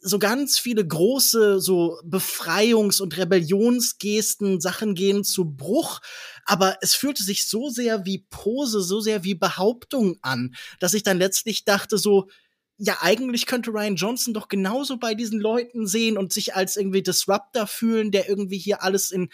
so 0.00 0.18
ganz 0.18 0.58
viele 0.58 0.86
große 0.86 1.60
so 1.60 2.00
Befreiungs- 2.02 3.00
und 3.00 3.16
Rebellionsgesten, 3.16 4.60
Sachen 4.60 4.94
gehen 4.94 5.24
zu 5.24 5.44
Bruch, 5.44 6.00
aber 6.44 6.78
es 6.80 6.94
fühlte 6.94 7.22
sich 7.22 7.46
so 7.46 7.68
sehr 7.68 8.06
wie 8.06 8.26
Pose, 8.30 8.80
so 8.80 9.00
sehr 9.00 9.24
wie 9.24 9.34
Behauptung 9.34 10.18
an, 10.22 10.54
dass 10.80 10.94
ich 10.94 11.02
dann 11.02 11.18
letztlich 11.18 11.64
dachte 11.64 11.98
so, 11.98 12.28
ja, 12.78 12.98
eigentlich 13.00 13.46
könnte 13.46 13.70
Ryan 13.70 13.96
Johnson 13.96 14.34
doch 14.34 14.48
genauso 14.48 14.98
bei 14.98 15.14
diesen 15.14 15.40
Leuten 15.40 15.86
sehen 15.86 16.18
und 16.18 16.32
sich 16.32 16.54
als 16.54 16.76
irgendwie 16.76 17.02
Disruptor 17.02 17.66
fühlen, 17.66 18.10
der 18.10 18.28
irgendwie 18.28 18.58
hier 18.58 18.82
alles 18.82 19.10
in 19.10 19.28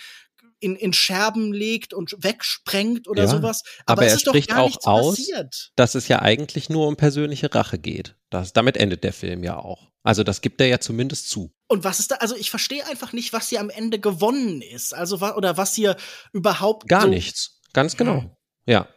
in, 0.63 0.77
in 0.77 0.93
Scherben 0.93 1.53
legt 1.53 1.93
und 1.93 2.15
wegsprengt 2.19 3.09
oder 3.09 3.25
ja, 3.25 3.29
sowas. 3.29 3.65
Aber, 3.85 4.03
aber 4.03 4.11
er 4.11 4.19
spricht 4.19 4.55
auch 4.55 4.79
aus, 4.85 5.17
passiert. 5.17 5.73
dass 5.75 5.97
es 5.97 6.07
ja 6.07 6.23
eigentlich 6.23 6.71
nur 6.71 6.87
um 6.87 6.97
persönliche 6.97 7.53
Rache 7.53 7.79
geht. 7.79 8.15
Das, 8.31 8.53
damit 8.53 8.77
endet 8.77 9.03
der 9.03 9.13
Film 9.13 9.43
ja 9.43 9.59
auch. 9.59 9.91
Also 10.05 10.23
das 10.23 10.41
gibt 10.41 10.61
er 10.61 10.69
ja 10.69 10.79
zumindest 10.79 11.29
zu. 11.29 11.53
Und 11.67 11.83
was 11.83 11.99
ist 11.99 12.13
da, 12.13 12.17
also 12.17 12.37
ich 12.37 12.51
verstehe 12.51 12.87
einfach 12.87 13.13
nicht, 13.13 13.33
was 13.33 13.49
hier 13.49 13.61
am 13.61 13.71
Ende 13.71 13.99
gewonnen 13.99 14.63
ist. 14.63 14.95
Also 14.95 15.17
oder 15.17 15.57
was 15.57 15.75
hier 15.75 15.97
überhaupt. 16.33 16.89
Gar 16.89 17.03
so 17.03 17.09
nichts. 17.09 17.61
Ganz 17.73 17.97
genau. 17.97 18.23
Hm. 18.23 18.31
Ja. 18.67 18.89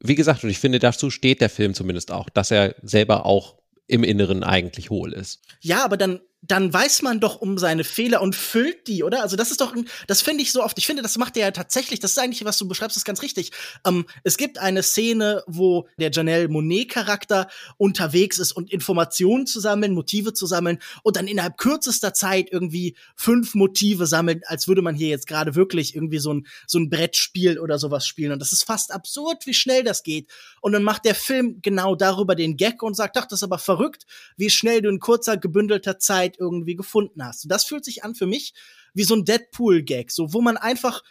Wie 0.00 0.14
gesagt, 0.14 0.42
und 0.42 0.50
ich 0.50 0.58
finde, 0.58 0.78
dazu 0.78 1.10
steht 1.10 1.42
der 1.42 1.50
Film 1.50 1.74
zumindest 1.74 2.10
auch, 2.12 2.30
dass 2.30 2.50
er 2.50 2.74
selber 2.82 3.26
auch 3.26 3.58
im 3.86 4.04
Inneren 4.04 4.42
eigentlich 4.42 4.90
hohl 4.90 5.12
ist. 5.12 5.42
Ja, 5.60 5.84
aber 5.84 5.96
dann 5.96 6.20
dann 6.46 6.72
weiß 6.72 7.02
man 7.02 7.20
doch 7.20 7.40
um 7.40 7.56
seine 7.56 7.84
Fehler 7.84 8.20
und 8.20 8.36
füllt 8.36 8.86
die, 8.86 9.02
oder? 9.02 9.22
Also 9.22 9.34
das 9.36 9.50
ist 9.50 9.60
doch, 9.62 9.74
das 10.06 10.20
finde 10.20 10.42
ich 10.42 10.52
so 10.52 10.62
oft. 10.62 10.76
Ich 10.76 10.86
finde, 10.86 11.02
das 11.02 11.16
macht 11.16 11.36
er 11.36 11.46
ja 11.46 11.50
tatsächlich. 11.52 12.00
Das 12.00 12.12
ist 12.12 12.18
eigentlich, 12.18 12.44
was 12.44 12.58
du 12.58 12.68
beschreibst, 12.68 12.96
ist 12.96 13.04
ganz 13.04 13.22
richtig. 13.22 13.50
Ähm, 13.86 14.04
es 14.24 14.36
gibt 14.36 14.58
eine 14.58 14.82
Szene, 14.82 15.42
wo 15.46 15.88
der 15.98 16.10
Janelle 16.10 16.48
Monet 16.48 16.90
Charakter 16.90 17.48
unterwegs 17.78 18.38
ist 18.38 18.52
und 18.52 18.70
Informationen 18.70 19.46
zu 19.46 19.58
sammeln, 19.58 19.94
Motive 19.94 20.34
zu 20.34 20.46
sammeln 20.46 20.80
und 21.02 21.16
dann 21.16 21.28
innerhalb 21.28 21.56
kürzester 21.56 22.12
Zeit 22.12 22.48
irgendwie 22.50 22.94
fünf 23.16 23.54
Motive 23.54 24.06
sammeln, 24.06 24.42
als 24.46 24.68
würde 24.68 24.82
man 24.82 24.94
hier 24.94 25.08
jetzt 25.08 25.26
gerade 25.26 25.54
wirklich 25.54 25.94
irgendwie 25.94 26.18
so 26.18 26.34
ein 26.34 26.46
so 26.66 26.78
ein 26.78 26.90
Brettspiel 26.90 27.58
oder 27.58 27.78
sowas 27.78 28.06
spielen. 28.06 28.32
Und 28.32 28.40
das 28.40 28.52
ist 28.52 28.64
fast 28.64 28.92
absurd, 28.92 29.46
wie 29.46 29.54
schnell 29.54 29.82
das 29.82 30.02
geht. 30.02 30.30
Und 30.60 30.72
dann 30.72 30.82
macht 30.82 31.06
der 31.06 31.14
Film 31.14 31.60
genau 31.62 31.94
darüber 31.94 32.34
den 32.34 32.58
Gag 32.58 32.82
und 32.82 32.94
sagt, 32.94 33.16
ach, 33.16 33.26
das 33.26 33.38
ist 33.38 33.44
aber 33.44 33.58
verrückt, 33.58 34.04
wie 34.36 34.50
schnell 34.50 34.82
du 34.82 34.90
in 34.90 34.98
kurzer 34.98 35.38
gebündelter 35.38 35.98
Zeit 35.98 36.33
Zeit 36.34 36.40
irgendwie 36.40 36.76
gefunden 36.76 37.24
hast. 37.24 37.44
Und 37.44 37.50
das 37.50 37.64
fühlt 37.64 37.84
sich 37.84 38.04
an 38.04 38.14
für 38.14 38.26
mich 38.26 38.54
wie 38.92 39.04
so 39.04 39.14
ein 39.14 39.24
Deadpool-Gag, 39.24 40.10
so 40.10 40.32
wo 40.32 40.40
man 40.40 40.56
einfach 40.56 41.02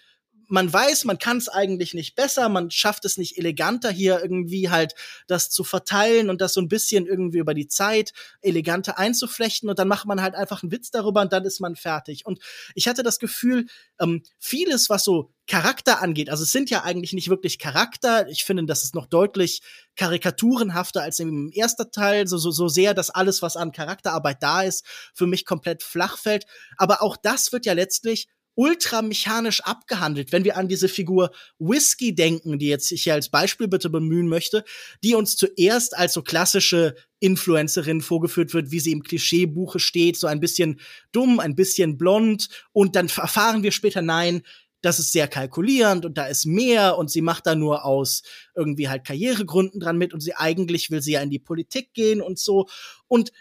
man 0.54 0.72
weiß, 0.72 1.06
man 1.06 1.18
kann 1.18 1.38
es 1.38 1.50
eigentlich 1.50 1.96
nicht 1.96 2.16
besser, 2.16 2.48
man 2.48 2.70
schafft 2.70 3.06
es 3.06 3.18
nicht 3.18 3.40
eleganter 3.40 3.90
hier 3.90 4.22
irgendwie 4.22 4.70
halt 4.70 4.94
das 5.26 5.50
zu 5.50 5.64
verteilen 5.64 6.30
und 6.30 6.42
das 6.42 6.54
so 6.54 6.62
ein 6.62 6.68
bisschen 6.68 7.08
irgendwie 7.08 7.40
über 7.40 7.56
die 7.56 7.68
Zeit 7.68 8.14
eleganter 8.40 9.00
einzuflechten 9.00 9.68
und 9.68 9.80
dann 9.80 9.88
macht 9.88 10.06
man 10.06 10.22
halt 10.22 10.36
einfach 10.36 10.62
einen 10.62 10.72
Witz 10.72 10.92
darüber 10.92 11.22
und 11.22 11.34
dann 11.34 11.44
ist 11.44 11.60
man 11.60 11.76
fertig. 11.76 12.28
Und 12.28 12.38
ich 12.76 12.88
hatte 12.88 13.02
das 13.02 13.18
Gefühl, 13.18 13.66
ähm, 14.00 14.22
vieles, 14.38 14.92
was 14.92 15.04
so 15.04 15.32
Charakter 15.48 16.04
angeht, 16.04 16.30
also 16.30 16.44
es 16.44 16.52
sind 16.52 16.70
ja 16.70 16.84
eigentlich 16.84 17.14
nicht 17.14 17.32
wirklich 17.32 17.58
Charakter, 17.58 18.30
ich 18.30 18.44
finde, 18.44 18.66
das 18.66 18.84
ist 18.84 18.94
noch 18.94 19.08
deutlich 19.08 19.64
karikaturenhafter 19.96 21.02
als 21.02 21.18
im 21.18 21.52
ersten 21.52 21.90
Teil, 21.92 22.28
so, 22.28 22.38
so, 22.38 22.52
so 22.52 22.68
sehr, 22.68 22.94
dass 22.94 23.10
alles, 23.10 23.42
was 23.42 23.58
an 23.58 23.72
Charakterarbeit 23.72 24.44
da 24.44 24.62
ist, 24.62 24.86
für 25.16 25.26
mich 25.26 25.48
komplett 25.48 25.82
flach 25.82 26.20
fällt. 26.20 26.46
Aber 26.78 27.02
auch 27.02 27.18
das 27.18 27.52
wird 27.52 27.66
ja 27.66 27.74
letztlich 27.74 28.28
ultra 28.56 29.02
mechanisch 29.02 29.62
abgehandelt. 29.62 30.32
Wenn 30.32 30.44
wir 30.44 30.58
an 30.58 30.68
diese 30.68 30.88
Figur 30.88 31.32
Whiskey 31.60 32.14
denken, 32.14 32.60
die 32.60 32.68
jetzt 32.68 32.92
ich 32.92 33.04
hier 33.04 33.14
als 33.14 33.30
Beispiel 33.30 33.68
bitte 33.68 33.90
bemühen 33.90 34.28
möchte, 34.28 34.64
die 35.04 35.16
uns 35.16 35.36
zuerst 35.36 35.98
als 35.98 36.14
so 36.14 36.22
klassische 36.22 36.96
Influencerin 37.20 38.02
vorgeführt 38.02 38.54
wird, 38.54 38.72
wie 38.72 38.80
sie 38.80 38.92
im 38.92 39.04
Klischeebuche 39.04 39.80
steht, 39.80 40.18
so 40.18 40.28
ein 40.28 40.40
bisschen 40.40 40.80
dumm, 41.12 41.40
ein 41.40 41.56
bisschen 41.56 41.98
blond 41.98 42.50
und 42.72 42.96
dann 42.96 43.08
erfahren 43.08 43.64
wir 43.64 43.72
später, 43.72 44.02
nein, 44.02 44.44
das 44.84 45.00
ist 45.00 45.14
sehr 45.14 45.30
kalkulierend 45.30 46.06
und 46.06 46.18
da 46.18 46.26
ist 46.26 46.46
mehr 46.46 46.98
und 46.98 47.10
sie 47.10 47.22
macht 47.22 47.48
da 47.48 47.56
nur 47.56 47.86
aus 47.86 48.22
irgendwie 48.54 48.90
halt 48.90 49.06
Karrieregründen 49.06 49.80
dran 49.80 49.98
mit 49.98 50.14
und 50.14 50.20
sie 50.20 50.36
eigentlich 50.36 50.92
will 50.92 51.02
sie 51.02 51.14
ja 51.14 51.22
in 51.22 51.30
die 51.30 51.40
Politik 51.40 51.94
gehen 51.94 52.22
und 52.22 52.38
so 52.38 52.68
und 53.08 53.32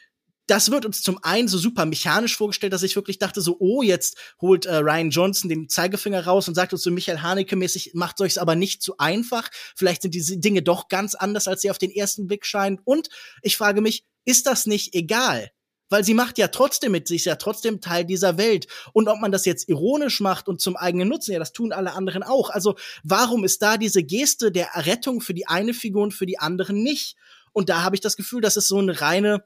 das 0.47 0.71
wird 0.71 0.85
uns 0.85 1.03
zum 1.03 1.23
einen 1.23 1.49
so 1.49 1.59
super 1.59 1.87
mechanisch 1.87 2.37
vorgestellt, 2.37 2.73
dass 2.73 2.83
ich 2.83 2.97
wirklich 2.97 3.19
dachte 3.19 3.41
so, 3.41 3.57
oh, 3.61 3.83
jetzt 3.83 4.17
holt 4.41 4.67
äh, 4.67 4.77
Ryan 4.77 5.11
Johnson 5.11 5.49
den 5.49 5.69
Zeigefinger 5.69 6.25
raus 6.25 6.49
und 6.49 6.55
sagt 6.55 6.73
uns 6.73 6.83
so 6.83 6.91
Michael 6.91 7.19
Haneke-mäßig, 7.19 7.93
macht 7.95 8.21
euch's 8.21 8.39
aber 8.39 8.55
nicht 8.55 8.83
zu 8.83 8.99
einfach. 8.99 9.49
Vielleicht 9.77 10.03
sind 10.03 10.15
diese 10.15 10.39
Dinge 10.39 10.63
doch 10.63 10.89
ganz 10.89 11.15
anders, 11.15 11.47
als 11.49 11.63
sie 11.63 11.71
auf 11.71 11.79
den 11.79 11.91
ersten 11.91 12.27
Blick 12.27 12.45
scheinen. 12.45 12.81
Und 12.85 13.09
ich 13.43 13.57
frage 13.57 13.81
mich, 13.81 14.05
ist 14.25 14.47
das 14.47 14.67
nicht 14.67 14.95
egal? 14.95 15.51
Weil 15.89 16.05
sie 16.05 16.15
macht 16.15 16.39
ja 16.39 16.49
trotzdem 16.49 16.93
mit, 16.93 17.07
sie 17.07 17.17
ist 17.17 17.27
ja 17.27 17.37
trotzdem 17.37 17.81
Teil 17.81 18.07
dieser 18.07 18.39
Welt. 18.39 18.67
Und 18.95 19.09
ob 19.09 19.21
man 19.21 19.31
das 19.31 19.45
jetzt 19.45 19.69
ironisch 19.69 20.21
macht 20.21 20.49
und 20.49 20.61
zum 20.61 20.75
eigenen 20.75 21.09
Nutzen, 21.09 21.33
ja, 21.33 21.39
das 21.39 21.53
tun 21.53 21.71
alle 21.73 21.93
anderen 21.93 22.23
auch. 22.23 22.49
Also 22.49 22.77
warum 23.05 23.45
ist 23.45 23.61
da 23.61 23.77
diese 23.77 24.03
Geste 24.03 24.51
der 24.51 24.69
Errettung 24.69 25.21
für 25.21 25.35
die 25.35 25.47
eine 25.47 25.75
Figur 25.75 26.03
und 26.03 26.15
für 26.15 26.27
die 26.27 26.39
anderen 26.39 26.83
nicht? 26.83 27.17
Und 27.53 27.69
da 27.69 27.83
habe 27.83 27.95
ich 27.95 28.01
das 28.01 28.17
Gefühl, 28.17 28.41
das 28.41 28.57
ist 28.57 28.69
so 28.69 28.79
eine 28.79 29.03
reine 29.03 29.45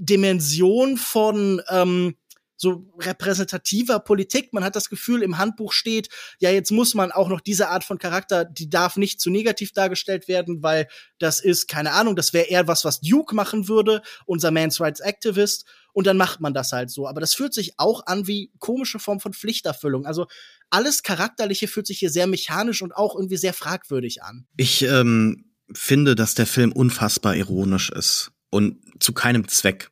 Dimension 0.00 0.96
von 0.96 1.60
ähm, 1.68 2.14
so 2.60 2.86
repräsentativer 2.98 4.00
Politik. 4.00 4.52
Man 4.52 4.64
hat 4.64 4.76
das 4.76 4.90
Gefühl, 4.90 5.22
im 5.22 5.38
Handbuch 5.38 5.72
steht, 5.72 6.08
ja, 6.38 6.50
jetzt 6.50 6.70
muss 6.70 6.94
man 6.94 7.10
auch 7.10 7.28
noch 7.28 7.40
diese 7.40 7.68
Art 7.68 7.84
von 7.84 7.98
Charakter, 7.98 8.44
die 8.44 8.68
darf 8.68 8.96
nicht 8.96 9.20
zu 9.20 9.30
negativ 9.30 9.72
dargestellt 9.72 10.28
werden, 10.28 10.62
weil 10.62 10.86
das 11.18 11.40
ist, 11.40 11.68
keine 11.68 11.92
Ahnung, 11.92 12.16
das 12.16 12.34
wäre 12.34 12.46
eher 12.46 12.68
was, 12.68 12.84
was 12.84 13.00
Duke 13.00 13.34
machen 13.34 13.66
würde, 13.66 14.02
unser 14.26 14.50
Man's 14.50 14.80
Rights 14.80 15.00
Activist. 15.00 15.64
Und 15.92 16.06
dann 16.06 16.18
macht 16.18 16.40
man 16.40 16.54
das 16.54 16.72
halt 16.72 16.90
so. 16.90 17.08
Aber 17.08 17.20
das 17.20 17.34
fühlt 17.34 17.52
sich 17.52 17.78
auch 17.78 18.06
an 18.06 18.26
wie 18.26 18.52
komische 18.58 18.98
Form 18.98 19.20
von 19.20 19.32
Pflichterfüllung. 19.32 20.06
Also 20.06 20.26
alles 20.68 21.02
Charakterliche 21.02 21.66
fühlt 21.66 21.86
sich 21.86 21.98
hier 21.98 22.10
sehr 22.10 22.26
mechanisch 22.26 22.82
und 22.82 22.94
auch 22.94 23.16
irgendwie 23.16 23.38
sehr 23.38 23.54
fragwürdig 23.54 24.22
an. 24.22 24.46
Ich 24.56 24.82
ähm, 24.82 25.50
finde, 25.72 26.14
dass 26.14 26.34
der 26.34 26.46
Film 26.46 26.72
unfassbar 26.72 27.34
ironisch 27.34 27.90
ist 27.90 28.32
und 28.50 28.76
zu 29.00 29.12
keinem 29.12 29.48
Zweck. 29.48 29.90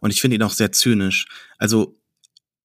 Und 0.00 0.12
ich 0.12 0.20
finde 0.20 0.36
ihn 0.36 0.42
auch 0.42 0.52
sehr 0.52 0.72
zynisch. 0.72 1.26
Also 1.58 1.98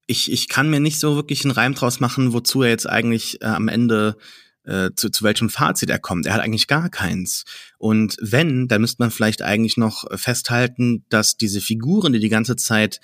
ich, 0.07 0.31
ich 0.31 0.49
kann 0.49 0.69
mir 0.69 0.79
nicht 0.79 0.99
so 0.99 1.15
wirklich 1.15 1.45
einen 1.45 1.51
Reim 1.51 1.73
draus 1.73 1.99
machen, 1.99 2.33
wozu 2.33 2.63
er 2.63 2.69
jetzt 2.69 2.89
eigentlich 2.89 3.41
äh, 3.41 3.45
am 3.45 3.67
Ende 3.67 4.17
äh, 4.65 4.89
zu, 4.95 5.09
zu 5.09 5.23
welchem 5.23 5.49
Fazit 5.49 5.89
er 5.89 5.99
kommt. 5.99 6.25
Er 6.25 6.33
hat 6.33 6.41
eigentlich 6.41 6.67
gar 6.67 6.89
keins. 6.89 7.45
Und 7.77 8.17
wenn, 8.19 8.67
dann 8.67 8.81
müsste 8.81 9.01
man 9.01 9.11
vielleicht 9.11 9.41
eigentlich 9.41 9.77
noch 9.77 10.05
festhalten, 10.17 11.05
dass 11.09 11.37
diese 11.37 11.61
Figuren, 11.61 12.13
die 12.13 12.19
die 12.19 12.29
ganze 12.29 12.55
Zeit 12.55 12.99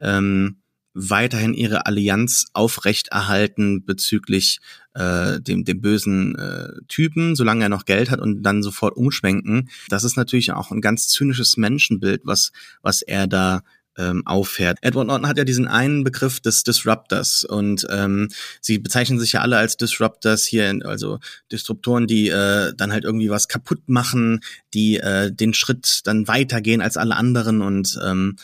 ähm, 0.00 0.62
weiterhin 0.94 1.54
ihre 1.54 1.86
Allianz 1.86 2.46
aufrechterhalten 2.52 3.84
bezüglich 3.84 4.60
äh, 4.94 5.40
dem, 5.40 5.64
dem 5.64 5.80
bösen 5.80 6.36
äh, 6.36 6.68
Typen, 6.88 7.36
solange 7.36 7.64
er 7.64 7.68
noch 7.68 7.84
Geld 7.84 8.10
hat 8.10 8.20
und 8.20 8.42
dann 8.42 8.62
sofort 8.62 8.96
umschwenken. 8.96 9.68
Das 9.88 10.04
ist 10.04 10.16
natürlich 10.16 10.52
auch 10.52 10.70
ein 10.70 10.80
ganz 10.80 11.08
zynisches 11.08 11.56
Menschenbild, 11.56 12.22
was, 12.24 12.52
was 12.82 13.02
er 13.02 13.26
da 13.26 13.62
ähm, 13.96 14.22
auffährt. 14.24 14.78
Edward 14.82 15.06
Norton 15.06 15.28
hat 15.28 15.38
ja 15.38 15.44
diesen 15.44 15.68
einen 15.68 16.04
Begriff 16.04 16.40
des 16.40 16.62
Disruptors 16.64 17.44
und 17.44 17.86
ähm, 17.90 18.28
sie 18.60 18.78
bezeichnen 18.78 19.18
sich 19.18 19.32
ja 19.32 19.40
alle 19.40 19.58
als 19.58 19.76
Disruptors 19.76 20.44
hier, 20.44 20.78
also 20.84 21.18
Disruptoren, 21.52 22.06
die 22.06 22.28
äh, 22.28 22.72
dann 22.76 22.92
halt 22.92 23.04
irgendwie 23.04 23.30
was 23.30 23.48
kaputt 23.48 23.88
machen, 23.88 24.40
die 24.74 24.98
äh, 24.98 25.32
den 25.32 25.54
Schritt 25.54 26.00
dann 26.04 26.28
weitergehen 26.28 26.80
als 26.80 26.96
alle 26.96 27.16
anderen 27.16 27.62
und 27.62 27.98
ähm, 28.04 28.36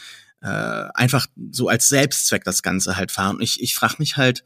äh, 0.46 0.88
einfach 0.94 1.26
so 1.50 1.68
als 1.68 1.88
Selbstzweck 1.88 2.44
das 2.44 2.62
Ganze 2.62 2.96
halt 2.96 3.10
fahren. 3.10 3.36
Und 3.36 3.42
ich, 3.42 3.60
ich 3.60 3.74
frage 3.74 3.96
mich 3.98 4.16
halt, 4.16 4.44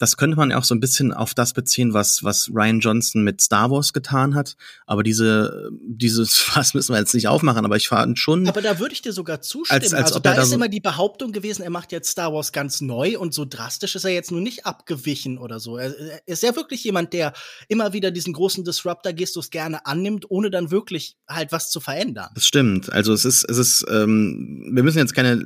das 0.00 0.16
könnte 0.16 0.38
man 0.38 0.50
ja 0.50 0.56
auch 0.56 0.64
so 0.64 0.74
ein 0.74 0.80
bisschen 0.80 1.12
auf 1.12 1.34
das 1.34 1.52
beziehen, 1.52 1.92
was, 1.92 2.24
was 2.24 2.50
Ryan 2.54 2.80
Johnson 2.80 3.22
mit 3.22 3.42
Star 3.42 3.70
Wars 3.70 3.92
getan 3.92 4.34
hat. 4.34 4.56
Aber 4.86 5.02
diese, 5.02 5.70
dieses 5.78 6.34
Fass 6.38 6.72
müssen 6.72 6.94
wir 6.94 6.98
jetzt 6.98 7.12
nicht 7.12 7.28
aufmachen, 7.28 7.66
aber 7.66 7.76
ich 7.76 7.88
fand 7.88 8.18
schon. 8.18 8.48
Aber 8.48 8.62
da 8.62 8.78
würde 8.78 8.94
ich 8.94 9.02
dir 9.02 9.12
sogar 9.12 9.42
zustimmen. 9.42 9.82
Als, 9.82 9.92
als 9.92 10.12
also 10.12 10.18
da 10.18 10.32
ist 10.32 10.48
so 10.48 10.54
immer 10.54 10.68
die 10.68 10.80
Behauptung 10.80 11.32
gewesen, 11.32 11.62
er 11.62 11.68
macht 11.68 11.92
jetzt 11.92 12.08
Star 12.08 12.32
Wars 12.32 12.52
ganz 12.52 12.80
neu 12.80 13.18
und 13.18 13.34
so 13.34 13.44
drastisch 13.44 13.94
ist 13.94 14.04
er 14.04 14.10
jetzt 14.10 14.30
nur 14.30 14.40
nicht 14.40 14.64
abgewichen 14.64 15.36
oder 15.36 15.60
so. 15.60 15.76
Er, 15.76 15.94
er 15.98 16.22
ist 16.24 16.42
ja 16.42 16.56
wirklich 16.56 16.82
jemand, 16.82 17.12
der 17.12 17.34
immer 17.68 17.92
wieder 17.92 18.10
diesen 18.10 18.32
großen 18.32 18.64
Disruptor-Gestus 18.64 19.50
gerne 19.50 19.84
annimmt, 19.84 20.30
ohne 20.30 20.50
dann 20.50 20.70
wirklich 20.70 21.18
halt 21.28 21.52
was 21.52 21.70
zu 21.70 21.78
verändern. 21.78 22.30
Das 22.34 22.46
stimmt. 22.46 22.90
Also 22.90 23.12
es 23.12 23.26
ist, 23.26 23.44
es 23.44 23.58
ist, 23.58 23.84
ähm, 23.90 24.70
wir 24.72 24.82
müssen 24.82 24.96
jetzt 24.96 25.14
keine 25.14 25.44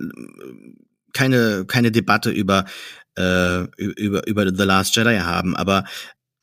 keine 1.12 1.64
keine 1.64 1.90
Debatte 1.90 2.30
über 2.30 2.66
äh, 3.16 3.62
über, 3.76 4.26
über 4.26 4.54
The 4.54 4.64
Last 4.64 4.96
Jedi 4.96 5.18
haben, 5.18 5.56
aber 5.56 5.84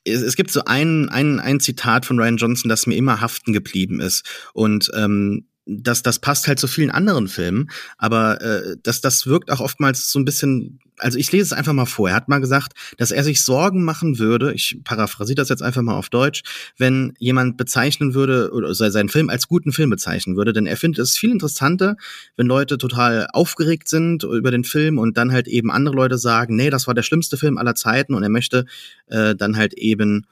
es, 0.03 0.21
es 0.21 0.35
gibt 0.35 0.51
so 0.51 0.63
ein, 0.65 1.09
ein, 1.09 1.39
ein 1.39 1.59
Zitat 1.59 2.05
von 2.05 2.19
Ryan 2.19 2.37
Johnson, 2.37 2.69
das 2.69 2.87
mir 2.87 2.95
immer 2.95 3.21
haften 3.21 3.53
geblieben 3.53 3.99
ist. 3.99 4.25
Und 4.53 4.89
ähm, 4.95 5.47
das, 5.65 6.01
das 6.01 6.19
passt 6.19 6.47
halt 6.47 6.59
zu 6.59 6.67
vielen 6.67 6.91
anderen 6.91 7.27
Filmen, 7.27 7.69
aber 7.97 8.41
äh, 8.41 8.77
das, 8.81 9.01
das 9.01 9.27
wirkt 9.27 9.51
auch 9.51 9.59
oftmals 9.59 10.11
so 10.11 10.19
ein 10.19 10.25
bisschen, 10.25 10.79
also 11.01 11.17
ich 11.17 11.31
lese 11.31 11.45
es 11.45 11.53
einfach 11.53 11.73
mal 11.73 11.85
vor. 11.85 12.09
Er 12.09 12.15
hat 12.15 12.29
mal 12.29 12.39
gesagt, 12.39 12.73
dass 12.97 13.11
er 13.11 13.23
sich 13.23 13.43
Sorgen 13.43 13.83
machen 13.83 14.19
würde, 14.19 14.53
ich 14.53 14.79
paraphrasiere 14.83 15.35
das 15.35 15.49
jetzt 15.49 15.63
einfach 15.63 15.81
mal 15.81 15.95
auf 15.95 16.09
Deutsch, 16.09 16.43
wenn 16.77 17.13
jemand 17.19 17.57
bezeichnen 17.57 18.13
würde 18.13 18.51
oder 18.51 18.73
seinen 18.73 19.09
Film 19.09 19.29
als 19.29 19.47
guten 19.47 19.71
Film 19.71 19.89
bezeichnen 19.89 20.35
würde, 20.35 20.53
denn 20.53 20.65
er 20.65 20.77
findet 20.77 20.99
es 20.99 21.17
viel 21.17 21.31
interessanter, 21.31 21.95
wenn 22.37 22.47
Leute 22.47 22.77
total 22.77 23.27
aufgeregt 23.33 23.87
sind 23.89 24.23
über 24.23 24.51
den 24.51 24.63
Film 24.63 24.97
und 24.97 25.17
dann 25.17 25.31
halt 25.31 25.47
eben 25.47 25.71
andere 25.71 25.95
Leute 25.95 26.17
sagen, 26.17 26.55
nee, 26.55 26.69
das 26.69 26.87
war 26.87 26.93
der 26.93 27.03
schlimmste 27.03 27.37
Film 27.37 27.57
aller 27.57 27.75
Zeiten 27.75 28.13
und 28.13 28.23
er 28.23 28.29
möchte 28.29 28.65
äh, 29.07 29.35
dann 29.35 29.57
halt 29.57 29.73
eben 29.73 30.25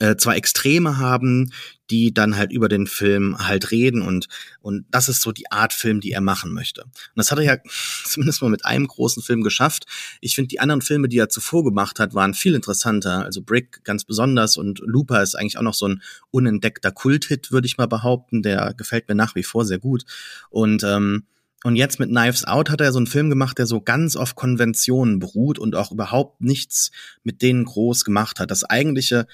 äh, 0.00 0.16
zwei 0.16 0.36
Extreme 0.36 0.98
haben, 0.98 1.52
die 1.90 2.14
dann 2.14 2.36
halt 2.36 2.50
über 2.52 2.68
den 2.68 2.86
Film 2.86 3.36
halt 3.38 3.70
reden 3.70 4.02
und 4.02 4.28
und 4.60 4.86
das 4.90 5.08
ist 5.08 5.20
so 5.20 5.32
die 5.32 5.50
Art 5.50 5.72
Film, 5.72 6.00
die 6.00 6.12
er 6.12 6.20
machen 6.20 6.52
möchte. 6.52 6.84
Und 6.84 6.92
das 7.16 7.30
hat 7.30 7.38
er 7.38 7.44
ja 7.44 7.56
zumindest 8.04 8.42
mal 8.42 8.50
mit 8.50 8.64
einem 8.64 8.86
großen 8.86 9.22
Film 9.22 9.42
geschafft. 9.42 9.84
Ich 10.20 10.34
finde 10.34 10.48
die 10.48 10.60
anderen 10.60 10.82
Filme, 10.82 11.08
die 11.08 11.18
er 11.18 11.28
zuvor 11.28 11.64
gemacht 11.64 11.98
hat, 11.98 12.14
waren 12.14 12.34
viel 12.34 12.54
interessanter. 12.54 13.24
Also 13.24 13.42
Brick 13.42 13.84
ganz 13.84 14.04
besonders 14.04 14.56
und 14.56 14.80
Looper 14.80 15.22
ist 15.22 15.34
eigentlich 15.34 15.58
auch 15.58 15.62
noch 15.62 15.74
so 15.74 15.88
ein 15.88 16.02
unentdeckter 16.30 16.90
Kulthit, 16.90 17.52
würde 17.52 17.66
ich 17.66 17.76
mal 17.76 17.86
behaupten. 17.86 18.42
Der 18.42 18.74
gefällt 18.74 19.08
mir 19.08 19.14
nach 19.14 19.34
wie 19.34 19.44
vor 19.44 19.64
sehr 19.64 19.78
gut 19.78 20.04
und 20.50 20.82
ähm, 20.84 21.24
und 21.64 21.76
jetzt 21.76 21.98
mit 21.98 22.10
Knives 22.10 22.44
Out 22.44 22.68
hat 22.68 22.82
er 22.82 22.92
so 22.92 22.98
einen 22.98 23.06
Film 23.06 23.30
gemacht, 23.30 23.56
der 23.56 23.64
so 23.64 23.80
ganz 23.80 24.16
auf 24.16 24.34
Konventionen 24.34 25.18
beruht 25.18 25.58
und 25.58 25.74
auch 25.74 25.92
überhaupt 25.92 26.42
nichts 26.42 26.90
mit 27.22 27.40
denen 27.40 27.64
groß 27.64 28.04
gemacht 28.04 28.38
hat. 28.38 28.50
Das 28.50 28.64
eigentliche 28.64 29.26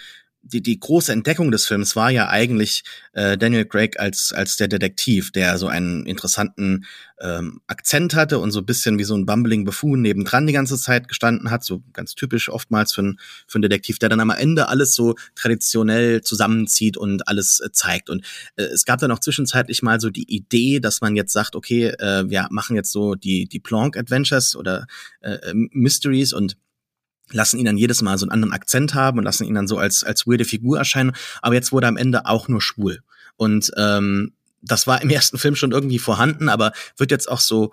die, 0.42 0.62
die 0.62 0.78
große 0.78 1.12
Entdeckung 1.12 1.50
des 1.50 1.66
Films 1.66 1.96
war 1.96 2.10
ja 2.10 2.28
eigentlich 2.28 2.82
äh, 3.12 3.36
Daniel 3.36 3.66
Craig 3.66 3.98
als, 4.00 4.32
als 4.32 4.56
der 4.56 4.68
Detektiv, 4.68 5.32
der 5.32 5.58
so 5.58 5.68
einen 5.68 6.06
interessanten 6.06 6.86
ähm, 7.20 7.60
Akzent 7.66 8.14
hatte 8.14 8.38
und 8.38 8.50
so 8.50 8.60
ein 8.60 8.66
bisschen 8.66 8.98
wie 8.98 9.04
so 9.04 9.14
ein 9.14 9.26
bumbling 9.26 9.64
Buffoon 9.64 10.00
nebendran 10.00 10.46
die 10.46 10.52
ganze 10.52 10.78
Zeit 10.78 11.08
gestanden 11.08 11.50
hat, 11.50 11.64
so 11.64 11.82
ganz 11.92 12.14
typisch 12.14 12.48
oftmals 12.48 12.94
für, 12.94 13.02
ein, 13.02 13.20
für 13.46 13.56
einen 13.56 13.62
Detektiv, 13.62 13.98
der 13.98 14.08
dann 14.08 14.20
am 14.20 14.30
Ende 14.30 14.68
alles 14.68 14.94
so 14.94 15.14
traditionell 15.34 16.22
zusammenzieht 16.22 16.96
und 16.96 17.28
alles 17.28 17.60
äh, 17.60 17.70
zeigt. 17.72 18.08
Und 18.08 18.24
äh, 18.56 18.64
es 18.64 18.84
gab 18.84 19.00
dann 19.00 19.10
auch 19.10 19.20
zwischenzeitlich 19.20 19.82
mal 19.82 20.00
so 20.00 20.10
die 20.10 20.34
Idee, 20.34 20.80
dass 20.80 21.00
man 21.00 21.16
jetzt 21.16 21.32
sagt, 21.32 21.54
okay, 21.54 21.88
äh, 21.88 22.28
wir 22.28 22.48
machen 22.50 22.76
jetzt 22.76 22.92
so 22.92 23.14
die, 23.14 23.46
die 23.46 23.60
Planck 23.60 23.96
Adventures 23.96 24.56
oder 24.56 24.86
äh, 25.20 25.32
äh 25.32 25.54
Mysteries 25.54 26.32
und 26.32 26.56
lassen 27.32 27.58
ihn 27.58 27.66
dann 27.66 27.76
jedes 27.76 28.02
Mal 28.02 28.18
so 28.18 28.24
einen 28.24 28.32
anderen 28.32 28.52
Akzent 28.52 28.94
haben 28.94 29.18
und 29.18 29.24
lassen 29.24 29.44
ihn 29.44 29.54
dann 29.54 29.68
so 29.68 29.78
als, 29.78 30.04
als 30.04 30.26
weirde 30.26 30.44
Figur 30.44 30.78
erscheinen. 30.78 31.12
Aber 31.42 31.54
jetzt 31.54 31.72
wurde 31.72 31.86
er 31.86 31.90
am 31.90 31.96
Ende 31.96 32.26
auch 32.26 32.48
nur 32.48 32.60
schwul. 32.60 33.02
Und 33.36 33.70
ähm, 33.76 34.32
das 34.62 34.86
war 34.86 35.00
im 35.02 35.10
ersten 35.10 35.38
Film 35.38 35.56
schon 35.56 35.72
irgendwie 35.72 35.98
vorhanden, 35.98 36.48
aber 36.48 36.72
wird 36.96 37.10
jetzt 37.10 37.30
auch 37.30 37.40
so, 37.40 37.72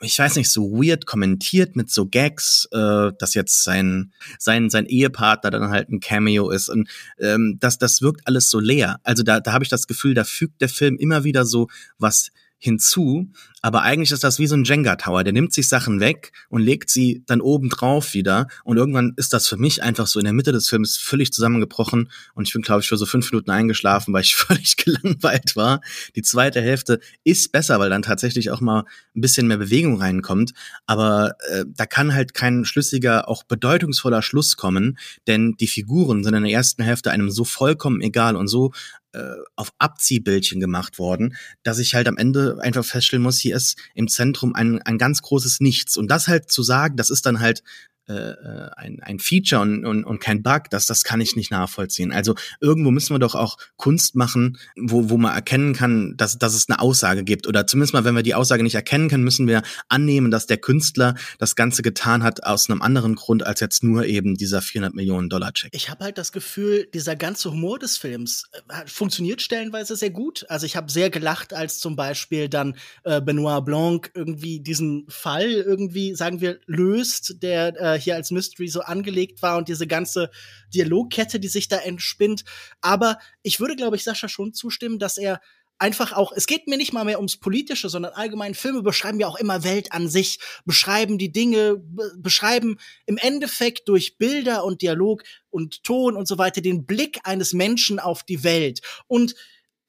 ich 0.00 0.18
weiß 0.18 0.36
nicht, 0.36 0.50
so 0.50 0.72
weird 0.72 1.06
kommentiert 1.06 1.76
mit 1.76 1.90
so 1.90 2.06
Gags, 2.06 2.68
äh, 2.72 3.12
dass 3.18 3.34
jetzt 3.34 3.64
sein, 3.64 4.12
sein, 4.38 4.68
sein 4.68 4.86
Ehepartner 4.86 5.50
dann 5.50 5.70
halt 5.70 5.88
ein 5.88 6.00
Cameo 6.00 6.50
ist. 6.50 6.68
Und 6.68 6.88
ähm, 7.18 7.58
das, 7.60 7.78
das 7.78 8.02
wirkt 8.02 8.26
alles 8.26 8.50
so 8.50 8.60
leer. 8.60 9.00
Also 9.02 9.22
da, 9.22 9.40
da 9.40 9.52
habe 9.52 9.64
ich 9.64 9.70
das 9.70 9.86
Gefühl, 9.86 10.14
da 10.14 10.24
fügt 10.24 10.60
der 10.60 10.68
Film 10.68 10.96
immer 10.96 11.24
wieder 11.24 11.44
so 11.44 11.68
was 11.98 12.30
hinzu, 12.64 13.30
aber 13.60 13.82
eigentlich 13.82 14.10
ist 14.10 14.24
das 14.24 14.38
wie 14.38 14.46
so 14.46 14.56
ein 14.56 14.64
Jenga-Tower. 14.64 15.22
Der 15.24 15.32
nimmt 15.32 15.52
sich 15.52 15.68
Sachen 15.68 16.00
weg 16.00 16.32
und 16.48 16.62
legt 16.62 16.90
sie 16.90 17.22
dann 17.26 17.40
oben 17.40 17.68
drauf 17.68 18.14
wieder. 18.14 18.46
Und 18.62 18.76
irgendwann 18.76 19.12
ist 19.16 19.32
das 19.32 19.48
für 19.48 19.56
mich 19.56 19.82
einfach 19.82 20.06
so 20.06 20.18
in 20.18 20.24
der 20.24 20.32
Mitte 20.32 20.52
des 20.52 20.68
Films 20.68 20.96
völlig 20.96 21.32
zusammengebrochen. 21.32 22.10
Und 22.34 22.46
ich 22.46 22.52
bin, 22.52 22.62
glaube 22.62 22.80
ich, 22.80 22.88
für 22.88 22.96
so 22.96 23.06
fünf 23.06 23.30
Minuten 23.30 23.50
eingeschlafen, 23.50 24.12
weil 24.12 24.22
ich 24.22 24.34
völlig 24.34 24.76
gelangweilt 24.76 25.56
war. 25.56 25.80
Die 26.16 26.22
zweite 26.22 26.60
Hälfte 26.60 27.00
ist 27.22 27.52
besser, 27.52 27.78
weil 27.80 27.90
dann 27.90 28.02
tatsächlich 28.02 28.50
auch 28.50 28.60
mal 28.60 28.84
ein 29.14 29.20
bisschen 29.20 29.46
mehr 29.46 29.58
Bewegung 29.58 29.98
reinkommt. 29.98 30.52
Aber 30.86 31.34
äh, 31.50 31.64
da 31.66 31.86
kann 31.86 32.14
halt 32.14 32.34
kein 32.34 32.64
schlüssiger, 32.64 33.28
auch 33.28 33.44
bedeutungsvoller 33.44 34.22
Schluss 34.22 34.56
kommen, 34.56 34.98
denn 35.26 35.54
die 35.58 35.68
Figuren 35.68 36.24
sind 36.24 36.34
in 36.34 36.42
der 36.44 36.52
ersten 36.52 36.82
Hälfte 36.82 37.10
einem 37.10 37.30
so 37.30 37.44
vollkommen 37.44 38.00
egal 38.00 38.36
und 38.36 38.48
so 38.48 38.72
äh, 39.14 39.36
auf 39.56 39.72
Abziehbildchen 39.78 40.60
gemacht 40.60 40.98
worden, 40.98 41.36
dass 41.62 41.78
ich 41.78 41.94
halt 41.94 42.08
am 42.08 42.16
Ende 42.16 42.58
einfach 42.60 42.84
feststellen 42.84 43.22
muss, 43.22 43.38
hier 43.38 43.56
ist 43.56 43.78
im 43.94 44.08
Zentrum 44.08 44.54
ein, 44.54 44.82
ein 44.82 44.98
ganz 44.98 45.22
großes 45.22 45.60
Nichts. 45.60 45.96
Und 45.96 46.08
das 46.10 46.28
halt 46.28 46.50
zu 46.50 46.62
sagen, 46.62 46.96
das 46.96 47.10
ist 47.10 47.24
dann 47.26 47.40
halt 47.40 47.62
äh, 48.06 48.12
äh, 48.12 48.70
ein, 48.76 49.00
ein 49.02 49.18
Feature 49.18 49.62
und, 49.62 49.86
und, 49.86 50.04
und 50.04 50.20
kein 50.20 50.42
Bug, 50.42 50.64
das, 50.68 50.84
das 50.84 51.04
kann 51.04 51.22
ich 51.22 51.36
nicht 51.36 51.50
nachvollziehen. 51.50 52.12
Also 52.12 52.34
irgendwo 52.60 52.90
müssen 52.90 53.14
wir 53.14 53.18
doch 53.18 53.34
auch 53.34 53.56
Kunst 53.76 54.14
machen, 54.14 54.58
wo, 54.76 55.08
wo 55.08 55.16
man 55.16 55.34
erkennen 55.34 55.72
kann, 55.72 56.14
dass, 56.18 56.36
dass 56.36 56.52
es 56.54 56.68
eine 56.68 56.80
Aussage 56.80 57.24
gibt. 57.24 57.46
Oder 57.46 57.66
zumindest 57.66 57.94
mal, 57.94 58.04
wenn 58.04 58.14
wir 58.14 58.22
die 58.22 58.34
Aussage 58.34 58.62
nicht 58.62 58.74
erkennen 58.74 59.08
können, 59.08 59.24
müssen 59.24 59.46
wir 59.46 59.62
annehmen, 59.88 60.30
dass 60.30 60.46
der 60.46 60.58
Künstler 60.58 61.14
das 61.38 61.56
Ganze 61.56 61.80
getan 61.80 62.22
hat 62.22 62.44
aus 62.44 62.68
einem 62.68 62.82
anderen 62.82 63.14
Grund 63.14 63.46
als 63.46 63.60
jetzt 63.60 63.82
nur 63.82 64.04
eben 64.04 64.34
dieser 64.34 64.60
400 64.60 64.94
Millionen 64.94 65.30
Dollar 65.30 65.54
Check. 65.54 65.70
Ich 65.72 65.88
habe 65.88 66.04
halt 66.04 66.18
das 66.18 66.30
Gefühl, 66.30 66.86
dieser 66.92 67.16
ganze 67.16 67.52
Humor 67.52 67.78
des 67.78 67.96
Films 67.96 68.44
äh, 68.68 68.86
funktioniert 68.86 69.40
stellenweise 69.40 69.96
sehr 69.96 70.10
gut. 70.10 70.44
Also 70.50 70.66
ich 70.66 70.76
habe 70.76 70.92
sehr 70.92 71.08
gelacht, 71.08 71.54
als 71.54 71.78
zum 71.78 71.96
Beispiel 71.96 72.50
dann 72.50 72.76
äh, 73.04 73.22
Benoit 73.22 73.64
Blanc 73.64 74.10
irgendwie 74.14 74.60
diesen 74.60 75.06
Fall 75.08 75.50
irgendwie, 75.50 76.14
sagen 76.14 76.42
wir, 76.42 76.60
löst, 76.66 77.42
der 77.42 77.80
äh, 77.80 77.93
hier 77.96 78.14
als 78.14 78.30
Mystery 78.30 78.68
so 78.68 78.80
angelegt 78.80 79.42
war 79.42 79.58
und 79.58 79.68
diese 79.68 79.86
ganze 79.86 80.30
Dialogkette, 80.72 81.40
die 81.40 81.48
sich 81.48 81.68
da 81.68 81.78
entspinnt. 81.78 82.44
Aber 82.80 83.18
ich 83.42 83.60
würde, 83.60 83.76
glaube 83.76 83.96
ich, 83.96 84.04
Sascha 84.04 84.28
schon 84.28 84.52
zustimmen, 84.52 84.98
dass 84.98 85.18
er 85.18 85.40
einfach 85.78 86.12
auch, 86.12 86.32
es 86.32 86.46
geht 86.46 86.68
mir 86.68 86.76
nicht 86.76 86.92
mal 86.92 87.04
mehr 87.04 87.18
ums 87.18 87.36
Politische, 87.36 87.88
sondern 87.88 88.12
allgemein 88.12 88.54
Filme 88.54 88.82
beschreiben 88.82 89.20
ja 89.20 89.26
auch 89.26 89.36
immer 89.36 89.64
Welt 89.64 89.92
an 89.92 90.08
sich, 90.08 90.38
beschreiben 90.64 91.18
die 91.18 91.32
Dinge, 91.32 91.82
beschreiben 92.16 92.78
im 93.06 93.16
Endeffekt 93.16 93.88
durch 93.88 94.16
Bilder 94.16 94.64
und 94.64 94.82
Dialog 94.82 95.24
und 95.50 95.82
Ton 95.82 96.16
und 96.16 96.26
so 96.26 96.38
weiter 96.38 96.60
den 96.60 96.86
Blick 96.86 97.18
eines 97.24 97.52
Menschen 97.52 97.98
auf 97.98 98.22
die 98.22 98.44
Welt. 98.44 98.80
Und 99.08 99.34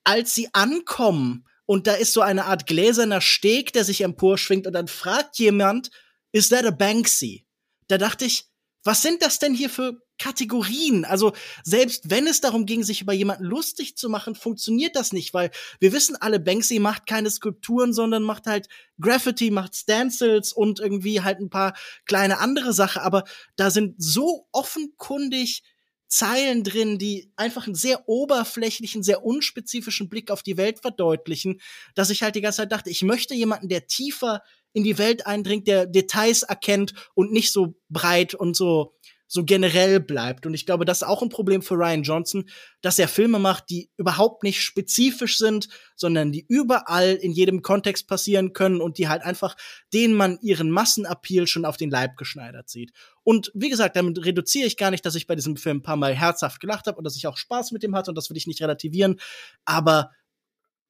als 0.03 0.33
sie 0.35 0.49
ankommen, 0.53 1.45
und 1.65 1.87
da 1.87 1.93
ist 1.93 2.13
so 2.13 2.21
eine 2.21 2.45
Art 2.45 2.67
gläserner 2.67 3.21
Steg, 3.21 3.73
der 3.73 3.83
sich 3.83 4.01
emporschwingt, 4.01 4.67
und 4.67 4.73
dann 4.73 4.87
fragt 4.87 5.39
jemand, 5.39 5.89
is 6.31 6.49
that 6.49 6.65
a 6.65 6.71
Banksy? 6.71 7.44
Da 7.87 7.97
dachte 7.97 8.25
ich, 8.25 8.45
was 8.85 9.01
sind 9.01 9.23
das 9.23 9.39
denn 9.39 9.55
hier 9.55 9.69
für 9.69 9.99
Kategorien? 10.19 11.05
Also 11.05 11.33
selbst 11.63 12.11
wenn 12.11 12.27
es 12.27 12.39
darum 12.39 12.67
ging, 12.67 12.83
sich 12.83 13.01
über 13.01 13.13
jemanden 13.13 13.43
lustig 13.43 13.97
zu 13.97 14.09
machen, 14.09 14.35
funktioniert 14.35 14.95
das 14.95 15.11
nicht, 15.11 15.33
weil 15.33 15.49
wir 15.79 15.91
wissen 15.91 16.15
alle, 16.15 16.39
Banksy 16.39 16.77
macht 16.79 17.07
keine 17.07 17.31
Skulpturen, 17.31 17.93
sondern 17.93 18.21
macht 18.21 18.45
halt 18.45 18.67
Graffiti, 19.01 19.49
macht 19.49 19.75
Stencils 19.75 20.53
und 20.53 20.79
irgendwie 20.79 21.21
halt 21.21 21.39
ein 21.39 21.49
paar 21.49 21.73
kleine 22.05 22.37
andere 22.37 22.73
Sachen. 22.73 23.01
Aber 23.01 23.23
da 23.55 23.71
sind 23.71 23.95
so 23.97 24.47
offenkundig 24.51 25.63
Zeilen 26.07 26.63
drin, 26.63 26.99
die 26.99 27.31
einfach 27.35 27.65
einen 27.65 27.75
sehr 27.75 28.07
oberflächlichen, 28.07 29.01
sehr 29.01 29.25
unspezifischen 29.25 30.09
Blick 30.09 30.29
auf 30.29 30.43
die 30.43 30.57
Welt 30.57 30.79
verdeutlichen, 30.79 31.59
dass 31.95 32.11
ich 32.11 32.21
halt 32.21 32.35
die 32.35 32.41
ganze 32.41 32.57
Zeit 32.57 32.71
dachte, 32.71 32.91
ich 32.91 33.01
möchte 33.01 33.33
jemanden, 33.33 33.67
der 33.67 33.87
tiefer 33.87 34.43
in 34.75 34.83
die 34.83 34.97
Welt 34.97 35.25
eindringt, 35.25 35.67
der 35.67 35.85
Details 35.85 36.43
erkennt 36.43 36.93
und 37.15 37.31
nicht 37.31 37.51
so 37.51 37.75
breit 37.89 38.35
und 38.35 38.55
so 38.55 38.93
so 39.27 39.43
generell 39.43 39.99
bleibt. 39.99 40.45
Und 40.45 40.53
ich 40.53 40.65
glaube, 40.65 40.85
das 40.85 41.01
ist 41.01 41.07
auch 41.07 41.21
ein 41.21 41.29
Problem 41.29 41.61
für 41.61 41.75
Ryan 41.75 42.03
Johnson, 42.03 42.45
dass 42.81 42.99
er 42.99 43.07
Filme 43.07 43.39
macht, 43.39 43.69
die 43.69 43.89
überhaupt 43.97 44.43
nicht 44.43 44.61
spezifisch 44.61 45.37
sind, 45.37 45.67
sondern 45.95 46.31
die 46.31 46.45
überall 46.47 47.13
in 47.13 47.31
jedem 47.31 47.61
Kontext 47.61 48.07
passieren 48.07 48.53
können 48.53 48.81
und 48.81 48.97
die 48.97 49.07
halt 49.07 49.23
einfach, 49.23 49.55
denen 49.93 50.13
man 50.13 50.37
ihren 50.41 50.69
Massenappeal 50.69 51.47
schon 51.47 51.65
auf 51.65 51.77
den 51.77 51.89
Leib 51.89 52.17
geschneidert 52.17 52.69
sieht. 52.69 52.91
Und 53.23 53.51
wie 53.55 53.69
gesagt, 53.69 53.95
damit 53.95 54.23
reduziere 54.23 54.67
ich 54.67 54.77
gar 54.77 54.91
nicht, 54.91 55.05
dass 55.05 55.15
ich 55.15 55.27
bei 55.27 55.35
diesem 55.35 55.57
Film 55.57 55.77
ein 55.77 55.83
paar 55.83 55.97
Mal 55.97 56.13
herzhaft 56.13 56.59
gelacht 56.59 56.85
habe 56.85 56.97
und 56.97 57.03
dass 57.03 57.17
ich 57.17 57.27
auch 57.27 57.37
Spaß 57.37 57.71
mit 57.71 57.81
dem 57.81 57.95
hatte 57.95 58.11
und 58.11 58.15
das 58.15 58.29
will 58.29 58.37
ich 58.37 58.47
nicht 58.47 58.61
relativieren. 58.61 59.19
Aber 59.65 60.11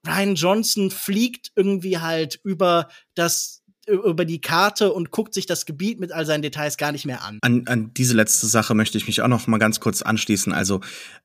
Ryan 0.05 0.35
Johnson 0.35 0.91
fliegt 0.91 1.51
irgendwie 1.55 1.97
halt 1.99 2.39
über 2.43 2.89
das 3.15 3.63
über 3.87 4.25
die 4.25 4.41
Karte 4.41 4.91
und 4.91 5.11
guckt 5.11 5.33
sich 5.33 5.45
das 5.45 5.65
Gebiet 5.65 5.99
mit 5.99 6.11
all 6.11 6.25
seinen 6.25 6.41
Details 6.41 6.77
gar 6.77 6.91
nicht 6.91 7.05
mehr 7.05 7.23
an. 7.23 7.39
An, 7.41 7.63
an 7.67 7.91
diese 7.93 8.15
letzte 8.15 8.47
Sache 8.47 8.73
möchte 8.73 8.97
ich 8.97 9.07
mich 9.07 9.21
auch 9.21 9.27
noch 9.27 9.47
mal 9.47 9.57
ganz 9.57 9.79
kurz 9.79 10.01
anschließen. 10.01 10.53
Also 10.53 10.81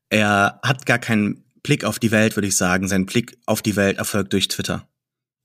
er 0.09 0.59
hat 0.63 0.85
gar 0.85 0.99
keinen 0.99 1.43
Blick 1.63 1.85
auf 1.85 1.99
die 1.99 2.11
Welt, 2.11 2.35
würde 2.35 2.47
ich 2.47 2.57
sagen. 2.57 2.87
Sein 2.87 3.05
Blick 3.05 3.37
auf 3.45 3.61
die 3.61 3.75
Welt 3.75 3.97
erfolgt 3.97 4.33
durch 4.33 4.47
Twitter. 4.47 4.87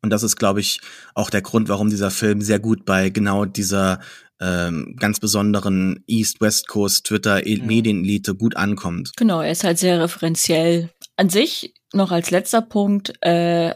Und 0.03 0.11
das 0.11 0.23
ist, 0.23 0.37
glaube 0.37 0.61
ich, 0.61 0.81
auch 1.15 1.31
der 1.31 1.43
Grund, 1.43 1.69
warum 1.69 1.91
dieser 1.91 2.11
Film 2.11 2.41
sehr 2.41 2.59
gut 2.59 2.85
bei 2.85 3.11
genau 3.11 3.45
dieser 3.45 4.01
ähm, 4.41 4.97
ganz 4.99 5.19
besonderen 5.19 6.05
East-West 6.07 6.69
Coast 6.69 7.07
Twitter-Medienelite 7.07 8.35
gut 8.35 8.57
ankommt. 8.57 9.13
Genau, 9.17 9.41
er 9.41 9.53
ist 9.53 9.65
halt 9.65 9.79
sehr 9.79 10.01
referenziell. 10.01 10.91
An 11.17 11.31
sich, 11.31 11.75
noch 11.93 12.13
als 12.13 12.31
letzter 12.31 12.61
Punkt, 12.61 13.15
äh, 13.23 13.75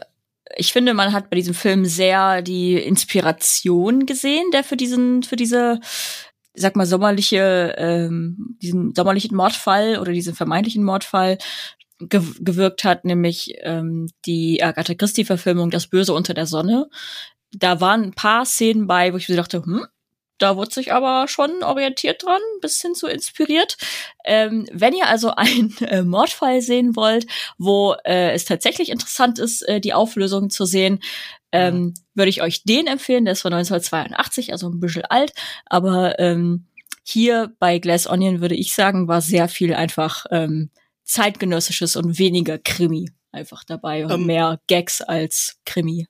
ich 0.55 0.73
finde, 0.73 0.93
man 0.93 1.13
hat 1.13 1.29
bei 1.29 1.35
diesem 1.35 1.53
Film 1.53 1.85
sehr 1.85 2.41
die 2.41 2.75
Inspiration 2.75 4.05
gesehen, 4.05 4.51
der 4.51 4.63
für 4.63 4.77
diesen, 4.77 5.23
für 5.23 5.35
diese, 5.35 5.79
sag 6.53 6.75
mal, 6.75 6.85
sommerliche, 6.85 7.75
ähm, 7.77 8.57
diesen 8.61 8.93
sommerlichen 8.95 9.35
Mordfall 9.35 9.99
oder 9.99 10.11
diesen 10.11 10.35
vermeintlichen 10.35 10.83
Mordfall 10.83 11.37
ge 11.99 12.21
gewirkt 12.39 12.83
hat, 12.83 13.05
nämlich 13.05 13.53
ähm, 13.61 14.07
die 14.25 14.63
Agatha 14.63 14.93
Christie-Verfilmung 14.93 15.69
Das 15.69 15.87
Böse 15.87 16.13
unter 16.13 16.33
der 16.33 16.47
Sonne. 16.47 16.89
Da 17.51 17.81
waren 17.81 18.03
ein 18.03 18.13
paar 18.13 18.45
Szenen 18.45 18.87
bei, 18.87 19.13
wo 19.13 19.17
ich 19.17 19.29
mir 19.29 19.35
dachte, 19.35 19.63
hm, 19.63 19.85
da 20.41 20.57
wurde 20.57 20.73
sich 20.73 20.91
aber 20.91 21.27
schon 21.27 21.63
orientiert 21.63 22.23
dran, 22.23 22.41
bisschen 22.61 22.95
zu 22.95 23.07
inspiriert. 23.07 23.77
Ähm, 24.25 24.67
wenn 24.71 24.93
ihr 24.93 25.07
also 25.07 25.31
einen 25.35 25.75
äh, 25.81 26.03
Mordfall 26.03 26.61
sehen 26.61 26.95
wollt, 26.95 27.27
wo 27.57 27.95
äh, 28.05 28.31
es 28.31 28.45
tatsächlich 28.45 28.89
interessant 28.89 29.39
ist, 29.39 29.61
äh, 29.67 29.79
die 29.79 29.93
Auflösung 29.93 30.49
zu 30.49 30.65
sehen, 30.65 30.99
ähm, 31.51 31.93
würde 32.15 32.29
ich 32.29 32.41
euch 32.41 32.63
den 32.63 32.87
empfehlen. 32.87 33.25
Der 33.25 33.33
ist 33.33 33.41
von 33.41 33.53
1982, 33.53 34.51
also 34.51 34.69
ein 34.69 34.79
bisschen 34.79 35.05
alt, 35.05 35.33
aber 35.65 36.17
ähm, 36.19 36.65
hier 37.03 37.53
bei 37.59 37.79
Glass 37.79 38.07
Onion 38.07 38.41
würde 38.41 38.55
ich 38.55 38.73
sagen, 38.73 39.07
war 39.07 39.21
sehr 39.21 39.47
viel 39.47 39.73
einfach 39.73 40.25
ähm, 40.31 40.69
zeitgenössisches 41.03 41.95
und 41.95 42.17
weniger 42.19 42.57
Krimi 42.57 43.09
einfach 43.31 43.63
dabei 43.63 44.05
und 44.05 44.11
ähm, 44.11 44.25
mehr 44.25 44.59
Gags 44.67 45.01
als 45.01 45.59
Krimi. 45.65 46.07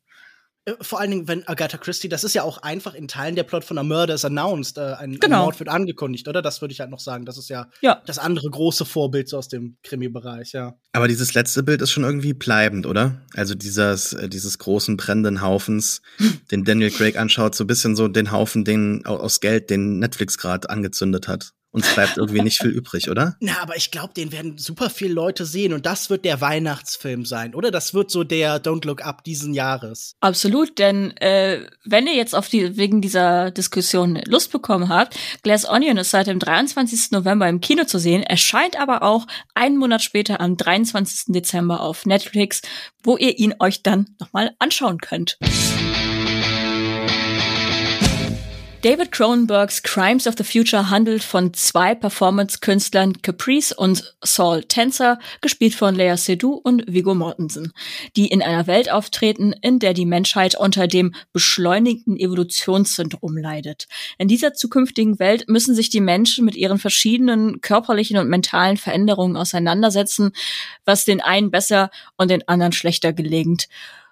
Äh, 0.66 0.74
vor 0.82 1.00
allen 1.00 1.12
Dingen, 1.12 1.28
wenn 1.28 1.48
Agatha 1.48 1.78
Christie, 1.78 2.10
das 2.10 2.24
ist 2.24 2.36
ja 2.36 2.44
auch 2.44 2.60
einfach 2.60 2.94
in 2.94 3.08
Teilen 3.08 3.36
der 3.36 3.44
Plot 3.44 3.64
von 3.64 3.78
A 3.78 3.84
Murder 3.84 4.14
is 4.14 4.26
Announced, 4.26 4.78
äh, 4.78 4.94
ein, 4.94 5.20
genau. 5.20 5.38
ein 5.38 5.44
Mord 5.44 5.60
wird 5.60 5.70
angekündigt, 5.70 6.28
oder? 6.28 6.42
Das 6.42 6.62
würde 6.62 6.72
ich 6.72 6.80
halt 6.80 6.92
noch 6.92 7.00
sagen. 7.00 7.26
Das 7.26 7.38
ist 7.38 7.50
ja, 7.50 7.68
ja. 7.82 8.02
das 8.06 8.20
andere 8.20 8.50
große 8.50 8.86
Vorbild 8.86 9.28
so 9.28 9.38
aus 9.38 9.48
dem 9.48 9.78
Krimi-Bereich, 9.84 10.54
ja. 10.54 10.76
Aber 10.94 11.08
dieses 11.08 11.34
letzte 11.34 11.64
Bild 11.64 11.82
ist 11.82 11.92
schon 11.92 12.04
irgendwie 12.04 12.34
bleibend, 12.34 12.86
oder? 12.86 13.22
Also 13.34 13.56
dieses, 13.56 14.14
äh, 14.14 14.30
dieses 14.30 14.60
großen 14.60 14.98
brennenden 14.98 15.42
Haufens, 15.42 16.02
den 16.52 16.64
Daniel 16.64 16.92
Craig 16.92 17.18
anschaut, 17.18 17.56
so 17.56 17.64
ein 17.64 17.68
bisschen 17.68 17.96
so 17.96 18.08
den 18.08 18.32
Haufen, 18.32 18.64
den 18.64 19.06
aus 19.06 19.40
Geld, 19.40 19.70
den 19.70 20.00
Netflix 20.00 20.38
gerade 20.38 20.70
angezündet 20.70 21.28
hat. 21.28 21.54
Uns 21.72 21.94
bleibt 21.94 22.18
irgendwie 22.18 22.42
nicht 22.42 22.60
viel 22.60 22.72
übrig, 22.72 23.10
oder? 23.10 23.38
Na, 23.40 23.62
aber 23.62 23.78
ich 23.78 23.92
glaube, 23.92 24.14
den 24.14 24.32
werden 24.32 24.58
super 24.58 24.90
viele 24.90 25.14
Leute 25.14 25.46
sehen 25.46 25.72
und 25.72 25.86
das 25.86 26.10
wird 26.10 26.26
der 26.26 26.42
Weihnachtsfilm 26.42 27.26
sein, 27.26 27.56
oder? 27.56 27.72
Das 27.72 27.94
wird 27.94 28.12
so 28.12 28.26
der 28.26 28.62
Don't 28.62 28.86
Look 28.86 29.06
Up 29.06 29.24
diesen 29.24 29.54
Jahres. 29.54 30.16
Absolut, 30.20 30.80
denn 30.80 31.16
äh, 31.18 31.66
wenn 31.86 32.08
ihr 32.08 32.16
jetzt 32.16 32.36
auf 32.36 32.50
die 32.50 32.76
wegen 32.76 33.02
dieser 33.02 33.52
Diskussion 33.52 34.22
Lust 34.26 34.52
bekommen 34.52 34.90
habt, 34.90 35.18
Glass 35.44 35.68
Onion 35.68 35.98
ist 35.98 36.12
seit 36.12 36.28
dem 36.28 36.40
23. 36.40 37.12
November 37.12 37.48
im 37.48 37.62
Kino 37.62 37.86
zu 37.86 38.00
sehen, 38.00 38.24
erscheint 38.24 38.80
aber 38.80 39.04
auch 39.04 39.26
einen 39.56 39.78
Monat 39.78 40.02
später 40.02 40.42
am 40.42 40.58
23. 40.58 41.34
Dezember 41.34 41.80
auf 41.80 42.06
Netflix, 42.06 42.62
wo 43.04 43.16
ihr 43.16 43.40
ihn 43.40 43.56
euch 43.60 43.82
dann 43.82 44.16
nochmal 44.20 44.52
anschauen 44.60 45.00
könnt. 45.00 45.38
David 48.82 49.12
Cronenbergs 49.12 49.84
Crimes 49.84 50.26
of 50.26 50.34
the 50.40 50.44
Future 50.44 50.90
handelt 50.90 51.24
von 51.24 51.54
zwei 51.54 51.94
Performance-Künstlern 51.94 53.22
Caprice 53.22 53.74
und 53.74 54.16
Saul 54.24 54.64
Tenser, 54.64 55.20
gespielt 55.40 55.76
von 55.76 55.94
Lea 55.94 56.16
Seydoux 56.18 56.56
und 56.56 56.92
Viggo 56.92 57.14
Mortensen, 57.14 57.74
die 58.16 58.26
in 58.26 58.42
einer 58.42 58.66
Welt 58.66 58.92
auftreten, 58.92 59.54
in 59.62 59.78
der 59.78 59.94
die 59.94 60.08
Menschheit 60.08 60.56
unter 60.58 60.88
dem 60.88 61.14
beschleunigten 61.32 62.18
Evolutionssyndrom 62.18 63.38
leidet. 63.38 63.88
In 64.18 64.28
dieser 64.28 64.56
zukünftigen 64.56 65.20
Welt 65.20 65.48
müssen 65.48 65.76
sich 65.76 65.92
die 65.92 66.02
Menschen 66.02 66.44
mit 66.44 66.56
ihren 66.56 66.80
verschiedenen 66.80 67.62
körperlichen 67.62 68.18
und 68.18 68.30
mentalen 68.30 68.78
Veränderungen 68.78 69.38
auseinandersetzen, 69.38 70.32
was 70.86 71.06
den 71.06 71.22
einen 71.22 71.52
besser 71.52 71.92
und 72.18 72.32
den 72.32 72.48
anderen 72.48 72.72
schlechter 72.72 73.14
gelingt. 73.14 73.68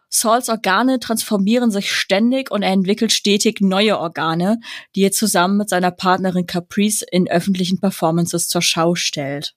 Sauls 0.09 0.49
Organe 0.49 0.99
transformieren 0.99 1.71
sich 1.71 1.91
ständig 1.91 2.49
und 2.51 2.63
er 2.63 2.71
entwickelt 2.71 3.11
stetig 3.11 3.61
neue 3.61 3.99
Organe, 3.99 4.59
die 4.95 5.03
er 5.03 5.11
zusammen 5.11 5.57
mit 5.57 5.69
seiner 5.69 5.91
Partnerin 5.91 6.47
Caprice 6.47 7.03
in 7.03 7.29
öffentlichen 7.29 7.79
Performances 7.79 8.47
zur 8.49 8.61
Schau 8.61 8.95
stellt. 8.95 9.55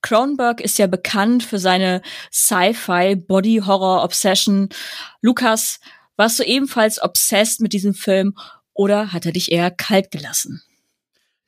Cronenberg 0.00 0.60
ist 0.60 0.78
ja 0.78 0.86
bekannt 0.86 1.42
für 1.42 1.58
seine 1.58 2.00
Sci-Fi 2.32 3.16
Body 3.16 3.62
Horror 3.64 4.04
Obsession. 4.04 4.68
Lukas, 5.20 5.80
warst 6.16 6.38
du 6.38 6.44
ebenfalls 6.44 7.02
obsessed 7.02 7.60
mit 7.60 7.72
diesem 7.72 7.92
Film 7.92 8.34
oder 8.72 9.12
hat 9.12 9.26
er 9.26 9.32
dich 9.32 9.52
eher 9.52 9.70
kalt 9.70 10.10
gelassen? 10.10 10.62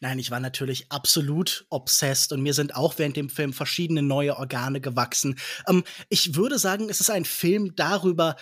Nein, 0.01 0.19
ich 0.21 0.31
war 0.31 0.39
natürlich 0.39 0.93
absolut 0.93 1.67
obsessed 1.71 2.33
und 2.33 2.41
mir 2.41 2.55
sind 2.55 2.77
auch 2.77 2.99
während 2.99 3.17
dem 3.17 3.29
Film 3.29 3.53
verschiedene 3.53 4.03
neue 4.03 4.37
Organe 4.37 4.81
gewachsen. 4.81 5.39
Ähm, 5.67 5.83
ich 6.09 6.37
würde 6.37 6.59
sagen, 6.59 6.89
es 6.89 7.01
ist 7.01 7.11
ein 7.11 7.25
Film 7.25 7.75
darüber, 7.75 8.37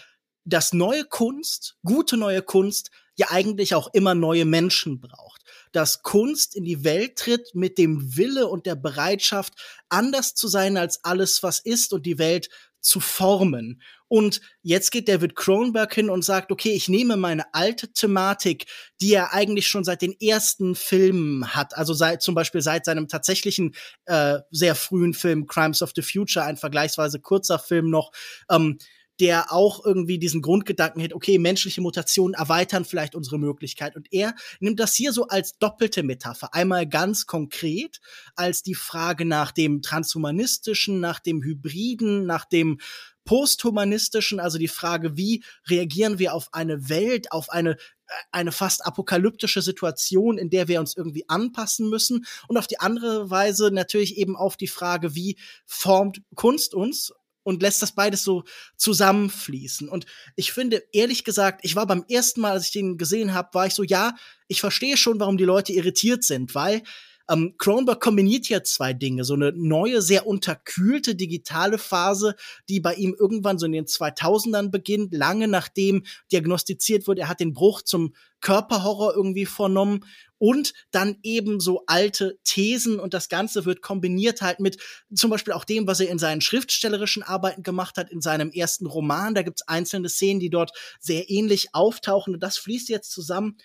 dass 0.45 0.75
neue 0.75 1.05
Kunst, 1.05 1.77
gute 1.83 2.17
neue 2.17 2.43
Kunst, 2.43 2.91
ja 3.17 3.29
eigentlich 3.31 3.75
auch 3.75 3.89
immer 3.95 4.15
neue 4.15 4.45
Menschen 4.45 5.01
braucht. 5.01 5.43
Dass 5.73 6.03
Kunst 6.03 6.55
in 6.55 6.65
die 6.65 6.85
Welt 6.85 7.17
tritt 7.17 7.55
mit 7.55 7.79
dem 7.79 8.17
Wille 8.17 8.47
und 8.47 8.67
der 8.67 8.77
Bereitschaft, 8.77 9.55
anders 9.89 10.35
zu 10.35 10.49
sein 10.49 10.77
als 10.77 11.05
alles, 11.05 11.43
was 11.43 11.59
ist 11.59 11.93
und 11.95 12.05
die 12.05 12.19
Welt 12.19 12.51
zu 12.81 13.01
formen. 13.01 13.83
Und 14.09 14.41
jetzt 14.63 14.93
geht 14.93 15.09
David 15.09 15.35
Cronenberg 15.35 15.93
hin 15.95 16.11
und 16.11 16.25
sagt, 16.25 16.53
okay, 16.53 16.73
ich 16.73 16.89
nehme 16.89 17.17
meine 17.17 17.53
alte 17.55 17.93
Thematik, 17.93 18.67
die 19.01 19.15
er 19.15 19.33
eigentlich 19.33 19.69
schon 19.69 19.85
seit 19.85 20.03
den 20.03 20.15
ersten 20.21 20.75
Filmen 20.75 21.55
hat, 21.55 21.77
also 21.77 21.93
seit 21.93 22.23
zum 22.23 22.35
Beispiel 22.35 22.61
seit 22.61 22.85
seinem 22.85 23.09
tatsächlichen 23.09 23.75
äh, 24.05 24.39
sehr 24.51 24.75
frühen 24.75 25.15
Film 25.15 25.47
Crimes 25.47 25.83
of 25.83 25.93
the 25.97 26.03
Future, 26.03 26.45
ein 26.45 26.57
vergleichsweise 26.57 27.21
kurzer 27.21 27.59
Film 27.59 27.91
noch, 27.91 28.13
ähm, 28.51 28.79
der 29.21 29.53
auch 29.53 29.85
irgendwie 29.85 30.19
diesen 30.19 30.43
Grundgedanken 30.43 31.03
hat, 31.03 31.15
okay, 31.15 31.39
menschliche 31.39 31.81
Mutationen 31.81 32.35
erweitern 32.35 32.85
vielleicht 32.85 33.15
unsere 33.15 33.39
Möglichkeit. 33.39 33.97
Und 33.97 34.13
er 34.13 34.35
nimmt 34.61 34.79
das 34.79 34.95
hier 34.95 35.13
so 35.13 35.27
als 35.27 35.59
doppelte 35.59 36.03
Metapher. 36.03 36.53
Einmal 36.55 36.87
ganz 36.87 37.27
konkret 37.27 38.01
als 38.35 38.63
die 38.63 38.75
Frage 38.75 39.25
nach 39.25 39.53
dem 39.53 39.81
Transhumanistischen, 39.81 41.01
nach 41.01 41.21
dem 41.21 41.43
Hybriden, 41.43 42.27
nach 42.27 42.45
dem 42.45 42.79
posthumanistischen, 43.27 44.41
also 44.41 44.57
die 44.57 44.69
Frage, 44.69 45.19
wie 45.19 45.45
reagieren 45.69 46.19
wir 46.19 46.33
auf 46.33 46.49
eine 46.53 46.89
Welt, 46.89 47.31
auf 47.31 47.51
eine 47.51 47.73
äh, 47.73 48.13
eine 48.33 48.53
fast 48.53 48.87
apokalyptische 48.87 49.61
Situation, 49.61 50.39
in 50.39 50.49
der 50.49 50.69
wir 50.69 50.81
uns 50.81 50.97
irgendwie 50.97 51.29
anpassen 51.29 51.91
müssen 51.91 52.25
und 52.49 52.57
auf 52.57 52.67
die 52.67 52.81
andere 52.81 53.29
Weise 53.29 53.71
natürlich 53.71 54.17
eben 54.17 54.37
auf 54.37 54.57
die 54.57 54.69
Frage, 54.69 55.15
wie 55.15 55.37
formt 55.67 56.23
Kunst 56.35 56.73
uns 56.73 57.13
und 57.43 57.63
lässt 57.63 57.81
das 57.81 57.93
beides 57.93 58.25
so 58.25 58.43
zusammenfließen. 58.77 59.89
Und 59.89 60.07
ich 60.35 60.53
finde, 60.53 60.83
ehrlich 60.93 61.23
gesagt, 61.23 61.61
ich 61.63 61.77
war 61.77 61.87
beim 61.87 62.05
ersten 62.09 62.41
Mal, 62.41 62.53
als 62.53 62.67
ich 62.67 62.73
den 62.73 62.99
gesehen 62.99 63.35
habe, 63.35 63.51
war 63.53 63.67
ich 63.67 63.75
so, 63.75 63.85
ja, 63.85 64.15
ich 64.49 64.61
verstehe 64.61 64.97
schon, 64.97 65.21
warum 65.21 65.37
die 65.37 65.45
Leute 65.45 65.73
irritiert 65.73 66.25
sind, 66.25 66.57
weil 66.57 66.83
ähm, 67.29 67.55
Cronenberg 67.59 68.01
kombiniert 68.01 68.49
ja 68.49 68.63
zwei 68.63 68.93
Dinge. 68.93 69.25
So 69.25 69.35
eine 69.35 69.53
neue, 69.53 70.03
sehr 70.03 70.27
unterkühlte 70.27 71.15
digitale 71.15 71.79
Phase, 71.79 72.35
die 72.69 72.81
bei 72.81 72.95
ihm 72.95 73.17
irgendwann 73.19 73.59
so 73.59 73.67
in 73.67 73.73
den 73.73 73.87
2000ern 73.87 74.71
beginnt, 74.71 75.13
lange 75.13 75.49
nachdem 75.49 76.05
diagnostiziert 76.31 77.07
wurde, 77.07 77.23
er 77.23 77.29
hat 77.29 77.41
den 77.41 77.53
Bruch 77.53 77.83
zum 77.83 78.15
Körperhorror 78.41 79.15
irgendwie 79.15 79.47
vornommen 79.47 80.05
und 80.39 80.75
dann 80.91 81.17
eben 81.23 81.61
so 81.61 81.85
alte 81.87 82.39
Thesen 82.45 83.01
und 83.01 83.15
das 83.15 83.29
Ganze 83.29 83.65
wird 83.65 83.81
kombiniert 83.81 84.43
halt 84.43 84.61
mit 84.61 84.79
zum 85.15 85.31
Beispiel 85.31 85.55
auch 85.55 85.65
dem, 85.65 85.87
was 85.87 86.01
er 86.01 86.11
in 86.11 86.19
seinen 86.19 86.43
schriftstellerischen 86.43 87.23
Arbeiten 87.23 87.63
gemacht 87.63 87.97
hat, 87.97 88.11
in 88.11 88.21
seinem 88.21 88.51
ersten 88.51 88.87
Roman. 88.87 89.35
Da 89.35 89.43
gibt's 89.43 89.67
einzelne 89.67 90.09
Szenen, 90.09 90.41
die 90.41 90.51
dort 90.51 90.73
sehr 91.01 91.31
ähnlich 91.31 91.69
auftauchen 91.73 92.35
und 92.35 92.41
das 92.43 92.59
fließt 92.59 92.89
jetzt 92.91 93.11
zusammen 93.11 93.57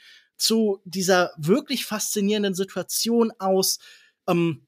zu 0.42 0.82
dieser 0.86 1.34
wirklich 1.38 1.86
faszinierenden 1.86 2.56
Situation 2.56 3.32
aus, 3.38 3.80
ähm, 4.28 4.66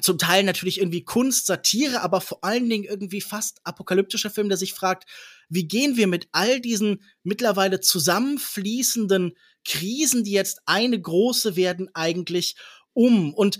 zum 0.00 0.18
Teil 0.18 0.42
natürlich 0.42 0.78
irgendwie 0.80 1.04
Kunst, 1.04 1.46
Satire, 1.46 2.00
aber 2.00 2.20
vor 2.20 2.42
allen 2.42 2.68
Dingen 2.68 2.84
irgendwie 2.84 3.20
fast 3.20 3.60
apokalyptischer 3.64 4.30
Film, 4.30 4.48
der 4.48 4.58
sich 4.58 4.72
fragt, 4.72 5.04
wie 5.48 5.68
gehen 5.68 5.96
wir 5.96 6.06
mit 6.06 6.28
all 6.32 6.60
diesen 6.60 7.02
mittlerweile 7.22 7.80
zusammenfließenden 7.80 9.36
Krisen, 9.64 10.24
die 10.24 10.32
jetzt 10.32 10.62
eine 10.64 11.00
große 11.00 11.56
werden, 11.56 11.90
eigentlich 11.94 12.56
um? 12.94 13.34
Und 13.34 13.58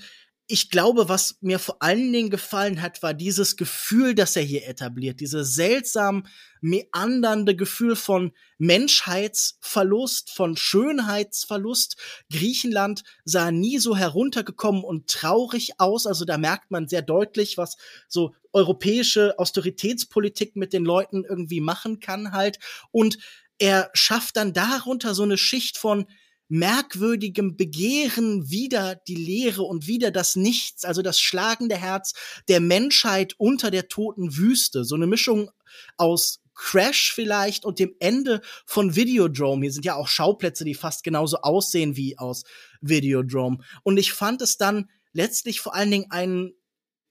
ich 0.52 0.68
glaube, 0.68 1.08
was 1.08 1.38
mir 1.40 1.58
vor 1.58 1.78
allen 1.80 2.12
Dingen 2.12 2.28
gefallen 2.28 2.82
hat, 2.82 3.02
war 3.02 3.14
dieses 3.14 3.56
Gefühl, 3.56 4.14
das 4.14 4.36
er 4.36 4.42
hier 4.42 4.68
etabliert, 4.68 5.20
dieses 5.20 5.54
seltsam 5.54 6.26
meandernde 6.60 7.56
Gefühl 7.56 7.96
von 7.96 8.32
Menschheitsverlust, 8.58 10.30
von 10.30 10.54
Schönheitsverlust. 10.58 11.96
Griechenland 12.30 13.02
sah 13.24 13.50
nie 13.50 13.78
so 13.78 13.96
heruntergekommen 13.96 14.84
und 14.84 15.08
traurig 15.08 15.80
aus, 15.80 16.06
also 16.06 16.26
da 16.26 16.36
merkt 16.36 16.70
man 16.70 16.86
sehr 16.86 17.00
deutlich, 17.00 17.56
was 17.56 17.78
so 18.06 18.34
europäische 18.52 19.38
Austeritätspolitik 19.38 20.54
mit 20.54 20.74
den 20.74 20.84
Leuten 20.84 21.24
irgendwie 21.24 21.62
machen 21.62 21.98
kann 21.98 22.32
halt 22.32 22.58
und 22.90 23.16
er 23.58 23.90
schafft 23.94 24.36
dann 24.36 24.52
darunter 24.52 25.14
so 25.14 25.22
eine 25.22 25.38
Schicht 25.38 25.78
von 25.78 26.06
merkwürdigem 26.52 27.56
Begehren 27.56 28.50
wieder 28.50 28.94
die 29.08 29.14
Leere 29.14 29.62
und 29.62 29.86
wieder 29.86 30.10
das 30.10 30.36
Nichts, 30.36 30.84
also 30.84 31.00
das 31.00 31.18
schlagende 31.18 31.78
Herz 31.78 32.12
der 32.46 32.60
Menschheit 32.60 33.32
unter 33.38 33.70
der 33.70 33.88
toten 33.88 34.36
Wüste. 34.36 34.84
So 34.84 34.94
eine 34.94 35.06
Mischung 35.06 35.50
aus 35.96 36.40
Crash 36.54 37.14
vielleicht 37.14 37.64
und 37.64 37.78
dem 37.78 37.94
Ende 38.00 38.42
von 38.66 38.94
Videodrome. 38.94 39.62
Hier 39.62 39.72
sind 39.72 39.86
ja 39.86 39.94
auch 39.94 40.08
Schauplätze, 40.08 40.66
die 40.66 40.74
fast 40.74 41.04
genauso 41.04 41.38
aussehen 41.38 41.96
wie 41.96 42.18
aus 42.18 42.44
Videodrome. 42.82 43.64
Und 43.82 43.96
ich 43.96 44.12
fand 44.12 44.42
es 44.42 44.58
dann 44.58 44.90
letztlich 45.14 45.62
vor 45.62 45.74
allen 45.74 45.90
Dingen 45.90 46.10
einen 46.10 46.52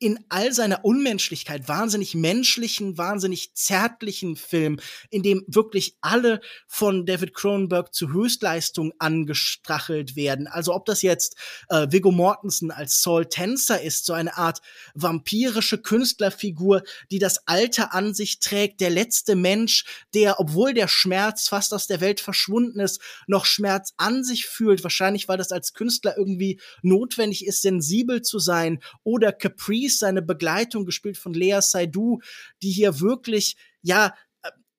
in 0.02 0.20
all 0.30 0.52
seiner 0.52 0.84
Unmenschlichkeit 0.84 1.68
wahnsinnig 1.68 2.16
menschlichen, 2.16 2.98
wahnsinnig 2.98 3.54
zärtlichen 3.54 4.36
Film, 4.36 4.80
in 5.12 5.22
dem 5.22 5.46
wirklich 5.48 5.96
alle 6.02 6.42
von 6.68 7.06
David 7.06 7.36
Cronenberg 7.36 7.94
zu 7.94 8.12
Höchstleistung 8.12 8.94
angestrachelt 8.98 10.16
werden. 10.16 10.48
Also 10.48 10.74
ob 10.74 10.86
das 10.88 11.04
jetzt 11.04 11.36
äh, 11.70 11.86
Viggo 11.92 12.12
Mortensen 12.12 12.72
als 12.72 13.04
Saul 13.04 13.28
Tenser 13.28 13.80
ist, 13.80 14.08
so 14.08 14.14
eine 14.14 14.38
Art 14.38 14.62
vampirische 14.96 15.78
Künstlerfigur, 15.78 16.82
die 17.12 17.20
das 17.20 17.48
Alter 17.48 17.94
an 17.94 18.16
sich 18.16 18.40
trägt, 18.40 18.82
der 18.82 18.90
letzte 18.90 19.36
Mensch, 19.36 19.86
der, 20.16 20.40
obwohl 20.40 20.74
der 20.74 20.88
Schmerz 20.88 21.48
fast 21.48 21.76
aus 21.76 21.86
der 21.86 22.02
Welt 22.02 22.22
verschwunden 22.22 22.80
ist, 22.80 23.00
noch 23.28 23.46
Schmerz 23.46 23.94
an 23.98 24.24
sich 24.24 24.48
fühlt, 24.48 24.82
wahrscheinlich 24.82 25.28
weil 25.28 25.38
das 25.38 25.52
als 25.52 25.74
Künstler 25.74 26.18
irgendwie 26.18 26.60
notwendig 26.82 27.46
ist, 27.46 27.62
sensibel 27.62 28.24
zu 28.24 28.40
sein, 28.40 28.80
oder 29.04 29.32
Caprice 29.32 29.91
Reese, 29.92 29.98
seine 29.98 30.22
Begleitung, 30.22 30.86
gespielt 30.86 31.18
von 31.18 31.34
Lea 31.34 31.60
Seydoux, 31.62 32.20
die 32.62 32.72
hier 32.72 33.00
wirklich, 33.00 33.56
ja, 33.82 34.14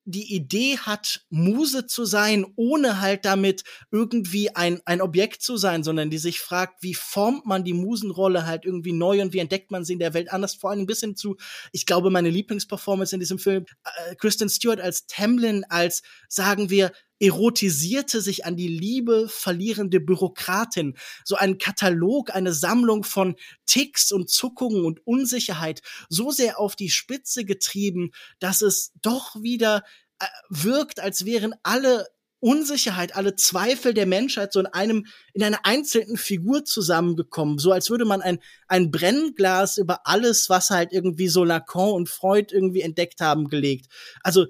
die 0.05 0.35
Idee 0.35 0.79
hat, 0.79 1.25
Muse 1.31 1.87
zu 1.87 2.05
sein, 2.05 2.45
ohne 2.57 3.01
halt 3.01 3.25
damit 3.25 3.63
irgendwie 3.93 4.51
ein, 4.51 4.81
ein 4.85 5.01
Objekt 5.01 5.43
zu 5.43 5.57
sein, 5.57 5.85
sondern 5.85 6.11
die 6.11 6.19
sich 6.19 6.41
fragt, 6.41 6.83
wie 6.83 6.95
formt 6.95 7.47
man 7.47 7.63
die 7.63 7.73
Musenrolle 7.73 8.45
halt 8.45 8.65
irgendwie 8.65 8.93
neu 8.93 9.23
und 9.23 9.33
wie 9.33 9.39
entdeckt 9.39 9.71
man 9.71 9.85
sie 9.85 9.93
in 9.93 10.01
der 10.01 10.13
Welt 10.13 10.33
anders, 10.33 10.57
vor 10.57 10.71
allem 10.71 10.81
ein 10.81 10.87
bisschen 10.87 11.15
zu, 11.15 11.37
ich 11.71 11.87
glaube, 11.87 12.11
meine 12.11 12.31
Lieblingsperformance 12.31 13.15
in 13.15 13.21
diesem 13.21 13.39
Film, 13.39 13.65
äh, 13.85 14.17
Kristen 14.17 14.49
Stewart 14.49 14.81
als 14.81 15.07
Tamlin, 15.07 15.65
als, 15.69 16.03
sagen 16.29 16.69
wir, 16.69 16.91
erotisierte 17.23 18.21
sich 18.21 18.45
an 18.45 18.57
die 18.57 18.67
Liebe 18.67 19.29
verlierende 19.29 20.01
Bürokratin. 20.01 20.97
So 21.25 21.37
ein 21.37 21.57
Katalog, 21.57 22.35
eine 22.35 22.53
Sammlung 22.53 23.05
von 23.05 23.37
Ticks 23.65 24.11
und 24.11 24.29
Zuckungen 24.29 24.85
und 24.85 25.07
Unsicherheit 25.07 25.83
so 26.09 26.33
sehr 26.33 26.59
auf 26.59 26.75
die 26.75 26.91
Spitze 26.91 27.45
getrieben, 27.45 28.11
dass 28.41 28.61
es 28.61 28.91
doch 29.03 29.41
wieder 29.41 29.85
äh, 30.19 30.27
wirkt, 30.51 30.99
als 30.99 31.25
wären 31.25 31.55
alle 31.63 32.09
Unsicherheit, 32.41 33.15
alle 33.15 33.37
Zweifel 33.37 33.95
der 33.95 34.07
Menschheit 34.07 34.53
so 34.53 34.59
in 34.59 34.67
einem, 34.67 35.07
in 35.33 35.45
einer 35.45 35.65
einzelnen 35.65 36.17
Figur 36.17 36.65
zusammengekommen. 36.65 37.59
So 37.59 37.71
als 37.71 37.89
würde 37.89 38.05
man 38.05 38.21
ein, 38.21 38.41
ein 38.67 38.91
Brennglas 38.91 39.79
über 39.79 40.09
alles, 40.09 40.51
was 40.51 40.71
halt 40.71 40.93
irgendwie 40.93 41.29
so 41.29 41.45
Lacan 41.45 41.93
und 41.93 42.09
Freud 42.09 42.53
irgendwie 42.53 42.81
entdeckt 42.81 43.21
haben, 43.21 43.47
gelegt. 43.47 43.87
Also 44.25 44.47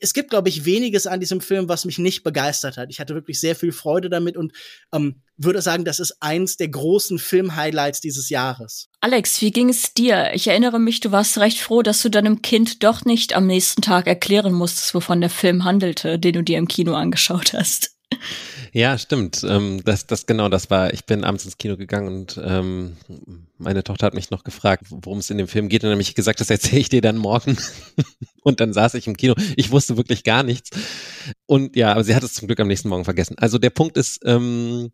es 0.00 0.14
gibt, 0.14 0.30
glaube 0.30 0.48
ich, 0.48 0.64
weniges 0.64 1.06
an 1.06 1.20
diesem 1.20 1.40
Film, 1.40 1.68
was 1.68 1.84
mich 1.84 1.98
nicht 1.98 2.22
begeistert 2.22 2.76
hat. 2.76 2.90
Ich 2.90 3.00
hatte 3.00 3.14
wirklich 3.14 3.40
sehr 3.40 3.56
viel 3.56 3.72
Freude 3.72 4.08
damit 4.08 4.36
und 4.36 4.52
ähm, 4.92 5.22
würde 5.36 5.60
sagen, 5.60 5.84
das 5.84 5.98
ist 5.98 6.16
eins 6.20 6.56
der 6.56 6.68
großen 6.68 7.18
Film-Highlights 7.18 8.00
dieses 8.00 8.28
Jahres. 8.28 8.88
Alex, 9.00 9.40
wie 9.40 9.50
ging 9.50 9.70
es 9.70 9.92
dir? 9.94 10.32
Ich 10.34 10.46
erinnere 10.46 10.78
mich, 10.78 11.00
du 11.00 11.10
warst 11.10 11.38
recht 11.38 11.58
froh, 11.58 11.82
dass 11.82 12.02
du 12.02 12.10
deinem 12.10 12.42
Kind 12.42 12.84
doch 12.84 13.04
nicht 13.04 13.34
am 13.34 13.46
nächsten 13.46 13.82
Tag 13.82 14.06
erklären 14.06 14.52
musstest, 14.52 14.94
wovon 14.94 15.20
der 15.20 15.30
Film 15.30 15.64
handelte, 15.64 16.18
den 16.18 16.34
du 16.34 16.42
dir 16.42 16.58
im 16.58 16.68
Kino 16.68 16.94
angeschaut 16.94 17.52
hast. 17.52 17.91
Ja, 18.72 18.96
stimmt. 18.96 19.44
Ähm, 19.46 19.82
das, 19.84 20.06
das 20.06 20.24
genau, 20.24 20.48
das 20.48 20.70
war. 20.70 20.94
Ich 20.94 21.04
bin 21.04 21.24
abends 21.24 21.44
ins 21.44 21.58
Kino 21.58 21.76
gegangen 21.76 22.08
und 22.08 22.40
ähm, 22.42 22.96
meine 23.58 23.84
Tochter 23.84 24.06
hat 24.06 24.14
mich 24.14 24.30
noch 24.30 24.44
gefragt, 24.44 24.84
worum 24.88 25.18
es 25.18 25.28
in 25.30 25.38
dem 25.38 25.48
Film 25.48 25.68
geht, 25.68 25.82
und 25.82 25.88
dann 25.88 25.96
habe 25.96 26.02
ich 26.02 26.14
gesagt, 26.14 26.40
das 26.40 26.48
erzähle 26.50 26.80
ich 26.80 26.88
dir 26.88 27.02
dann 27.02 27.18
morgen. 27.18 27.58
und 28.42 28.60
dann 28.60 28.72
saß 28.72 28.94
ich 28.94 29.06
im 29.06 29.16
Kino. 29.16 29.34
Ich 29.56 29.70
wusste 29.70 29.96
wirklich 29.96 30.24
gar 30.24 30.42
nichts. 30.42 30.70
Und 31.46 31.76
ja, 31.76 31.92
aber 31.92 32.04
sie 32.04 32.14
hat 32.14 32.22
es 32.22 32.34
zum 32.34 32.48
Glück 32.48 32.60
am 32.60 32.68
nächsten 32.68 32.88
Morgen 32.88 33.04
vergessen. 33.04 33.36
Also 33.38 33.58
der 33.58 33.70
Punkt 33.70 33.96
ist 33.96 34.20
ähm, 34.24 34.90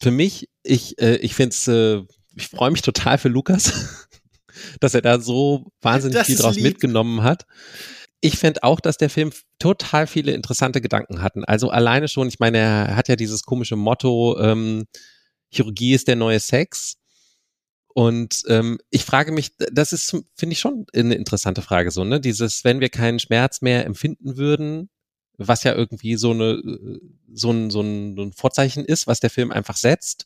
für 0.00 0.10
mich, 0.10 0.48
ich 0.62 1.00
äh, 1.00 1.16
ich 1.16 1.34
finde 1.34 1.54
es, 1.54 1.68
äh, 1.68 2.02
ich 2.34 2.48
freue 2.48 2.72
mich 2.72 2.82
total 2.82 3.18
für 3.18 3.28
Lukas, 3.28 4.08
dass 4.80 4.94
er 4.94 5.02
da 5.02 5.20
so 5.20 5.70
wahnsinnig 5.80 6.18
das 6.18 6.26
viel 6.26 6.36
draus 6.36 6.56
lieb. 6.56 6.64
mitgenommen 6.64 7.22
hat 7.22 7.46
ich 8.24 8.38
finde 8.38 8.62
auch, 8.62 8.80
dass 8.80 8.96
der 8.96 9.10
Film 9.10 9.32
total 9.58 10.06
viele 10.06 10.32
interessante 10.32 10.80
Gedanken 10.80 11.20
hatten. 11.20 11.44
Also 11.44 11.68
alleine 11.68 12.08
schon, 12.08 12.26
ich 12.26 12.38
meine, 12.38 12.56
er 12.56 12.96
hat 12.96 13.08
ja 13.08 13.16
dieses 13.16 13.42
komische 13.42 13.76
Motto, 13.76 14.40
ähm, 14.40 14.86
Chirurgie 15.50 15.92
ist 15.92 16.08
der 16.08 16.16
neue 16.16 16.40
Sex. 16.40 16.96
Und 17.88 18.42
ähm, 18.48 18.78
ich 18.88 19.04
frage 19.04 19.30
mich, 19.30 19.52
das 19.58 19.92
ist, 19.92 20.16
finde 20.34 20.54
ich 20.54 20.58
schon 20.58 20.86
eine 20.94 21.16
interessante 21.16 21.60
Frage, 21.60 21.90
so, 21.90 22.02
ne? 22.02 22.18
Dieses, 22.18 22.64
wenn 22.64 22.80
wir 22.80 22.88
keinen 22.88 23.18
Schmerz 23.18 23.60
mehr 23.60 23.84
empfinden 23.84 24.38
würden, 24.38 24.88
was 25.36 25.62
ja 25.62 25.74
irgendwie 25.74 26.16
so 26.16 26.30
eine, 26.30 26.62
so 27.30 27.50
ein, 27.50 27.68
so 27.68 27.82
ein, 27.82 28.16
so 28.16 28.22
ein 28.22 28.32
Vorzeichen 28.32 28.86
ist, 28.86 29.06
was 29.06 29.20
der 29.20 29.28
Film 29.28 29.52
einfach 29.52 29.76
setzt, 29.76 30.24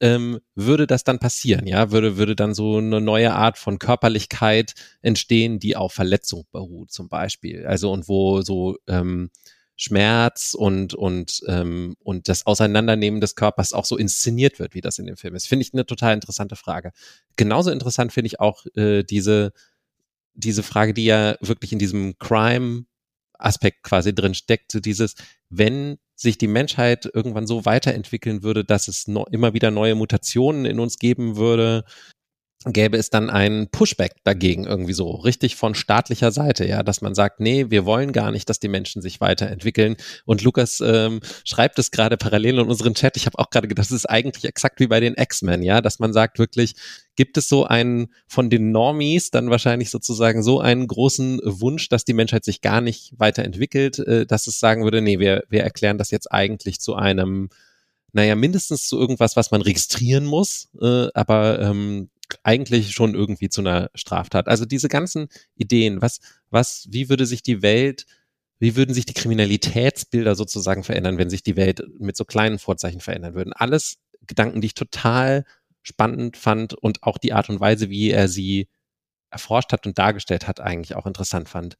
ähm, 0.00 0.40
würde 0.54 0.86
das 0.86 1.04
dann 1.04 1.18
passieren, 1.18 1.66
ja, 1.66 1.90
würde, 1.90 2.16
würde 2.16 2.36
dann 2.36 2.54
so 2.54 2.78
eine 2.78 3.00
neue 3.00 3.32
Art 3.32 3.58
von 3.58 3.78
Körperlichkeit 3.78 4.74
entstehen, 5.02 5.58
die 5.58 5.76
auf 5.76 5.92
Verletzung 5.92 6.44
beruht, 6.52 6.90
zum 6.90 7.08
Beispiel. 7.08 7.66
Also 7.66 7.92
und 7.92 8.08
wo 8.08 8.42
so 8.42 8.76
ähm, 8.86 9.30
Schmerz 9.76 10.54
und 10.54 10.94
und 10.94 11.40
ähm, 11.46 11.96
und 12.02 12.28
das 12.28 12.46
Auseinandernehmen 12.46 13.20
des 13.20 13.36
Körpers 13.36 13.72
auch 13.72 13.84
so 13.84 13.96
inszeniert 13.96 14.58
wird, 14.58 14.74
wie 14.74 14.80
das 14.80 14.98
in 14.98 15.06
dem 15.06 15.16
Film 15.16 15.34
ist. 15.34 15.46
Finde 15.46 15.62
ich 15.62 15.72
eine 15.72 15.86
total 15.86 16.14
interessante 16.14 16.56
Frage. 16.56 16.92
Genauso 17.36 17.70
interessant 17.70 18.12
finde 18.12 18.26
ich 18.26 18.40
auch 18.40 18.64
äh, 18.74 19.04
diese 19.04 19.52
diese 20.34 20.62
Frage, 20.62 20.94
die 20.94 21.04
ja 21.04 21.36
wirklich 21.40 21.72
in 21.72 21.78
diesem 21.78 22.18
Crime 22.18 22.84
Aspekt 23.38 23.82
quasi 23.82 24.14
drin 24.14 24.34
steckt, 24.34 24.72
so 24.72 24.80
dieses, 24.80 25.14
wenn 25.48 25.98
sich 26.20 26.36
die 26.36 26.48
Menschheit 26.48 27.08
irgendwann 27.12 27.46
so 27.46 27.64
weiterentwickeln 27.64 28.42
würde, 28.42 28.64
dass 28.64 28.88
es 28.88 29.06
no 29.06 29.24
immer 29.30 29.54
wieder 29.54 29.70
neue 29.70 29.94
Mutationen 29.94 30.64
in 30.64 30.80
uns 30.80 30.98
geben 30.98 31.36
würde, 31.36 31.84
gäbe 32.64 32.96
es 32.96 33.08
dann 33.08 33.30
ein 33.30 33.68
Pushback 33.70 34.16
dagegen 34.24 34.64
irgendwie 34.64 34.92
so, 34.92 35.10
richtig 35.12 35.54
von 35.54 35.76
staatlicher 35.76 36.32
Seite, 36.32 36.66
ja, 36.66 36.82
dass 36.82 37.00
man 37.00 37.14
sagt, 37.14 37.38
nee, 37.38 37.66
wir 37.68 37.86
wollen 37.86 38.12
gar 38.12 38.32
nicht, 38.32 38.50
dass 38.50 38.58
die 38.58 38.68
Menschen 38.68 39.00
sich 39.00 39.20
weiterentwickeln. 39.20 39.96
Und 40.24 40.42
Lukas 40.42 40.82
ähm, 40.84 41.20
schreibt 41.44 41.78
es 41.78 41.92
gerade 41.92 42.16
parallel 42.16 42.58
in 42.58 42.66
unserem 42.66 42.94
Chat. 42.94 43.16
Ich 43.16 43.26
habe 43.26 43.38
auch 43.38 43.50
gerade 43.50 43.68
gedacht, 43.68 43.86
das 43.86 43.92
ist 43.92 44.06
eigentlich 44.06 44.44
exakt 44.44 44.80
wie 44.80 44.88
bei 44.88 44.98
den 44.98 45.14
X-Men, 45.14 45.62
ja, 45.62 45.80
dass 45.80 46.00
man 46.00 46.12
sagt 46.12 46.40
wirklich, 46.40 46.74
gibt 47.14 47.36
es 47.36 47.48
so 47.48 47.64
einen 47.64 48.12
von 48.26 48.50
den 48.50 48.72
Normies 48.72 49.30
dann 49.30 49.50
wahrscheinlich 49.50 49.90
sozusagen 49.90 50.42
so 50.42 50.60
einen 50.60 50.88
großen 50.88 51.40
Wunsch, 51.44 51.88
dass 51.88 52.04
die 52.04 52.12
Menschheit 52.12 52.44
sich 52.44 52.60
gar 52.60 52.80
nicht 52.80 53.12
weiterentwickelt, 53.18 54.00
äh, 54.00 54.26
dass 54.26 54.48
es 54.48 54.58
sagen 54.58 54.82
würde, 54.82 55.00
nee, 55.00 55.20
wir, 55.20 55.44
wir 55.48 55.62
erklären 55.62 55.98
das 55.98 56.10
jetzt 56.10 56.30
eigentlich 56.32 56.80
zu 56.80 56.96
einem 56.96 57.50
naja, 58.12 58.34
mindestens 58.36 58.88
zu 58.88 58.98
irgendwas, 58.98 59.36
was 59.36 59.50
man 59.50 59.60
registrieren 59.60 60.24
muss, 60.24 60.70
äh, 60.80 61.08
aber 61.12 61.60
ähm, 61.60 62.08
eigentlich 62.42 62.92
schon 62.92 63.14
irgendwie 63.14 63.48
zu 63.48 63.60
einer 63.60 63.90
Straftat. 63.94 64.48
Also 64.48 64.64
diese 64.64 64.88
ganzen 64.88 65.28
Ideen, 65.54 66.02
was, 66.02 66.20
was, 66.50 66.86
wie 66.90 67.08
würde 67.08 67.26
sich 67.26 67.42
die 67.42 67.62
Welt, 67.62 68.06
wie 68.58 68.76
würden 68.76 68.94
sich 68.94 69.06
die 69.06 69.14
Kriminalitätsbilder 69.14 70.34
sozusagen 70.34 70.84
verändern, 70.84 71.18
wenn 71.18 71.30
sich 71.30 71.42
die 71.42 71.56
Welt 71.56 71.82
mit 71.98 72.16
so 72.16 72.24
kleinen 72.24 72.58
Vorzeichen 72.58 73.00
verändern 73.00 73.34
würden? 73.34 73.52
Alles 73.52 73.98
Gedanken, 74.26 74.60
die 74.60 74.66
ich 74.66 74.74
total 74.74 75.44
spannend 75.82 76.36
fand 76.36 76.74
und 76.74 77.02
auch 77.02 77.18
die 77.18 77.32
Art 77.32 77.48
und 77.48 77.60
Weise, 77.60 77.88
wie 77.88 78.10
er 78.10 78.28
sie 78.28 78.68
erforscht 79.30 79.72
hat 79.72 79.86
und 79.86 79.98
dargestellt 79.98 80.48
hat, 80.48 80.60
eigentlich 80.60 80.96
auch 80.96 81.06
interessant 81.06 81.48
fand. 81.48 81.76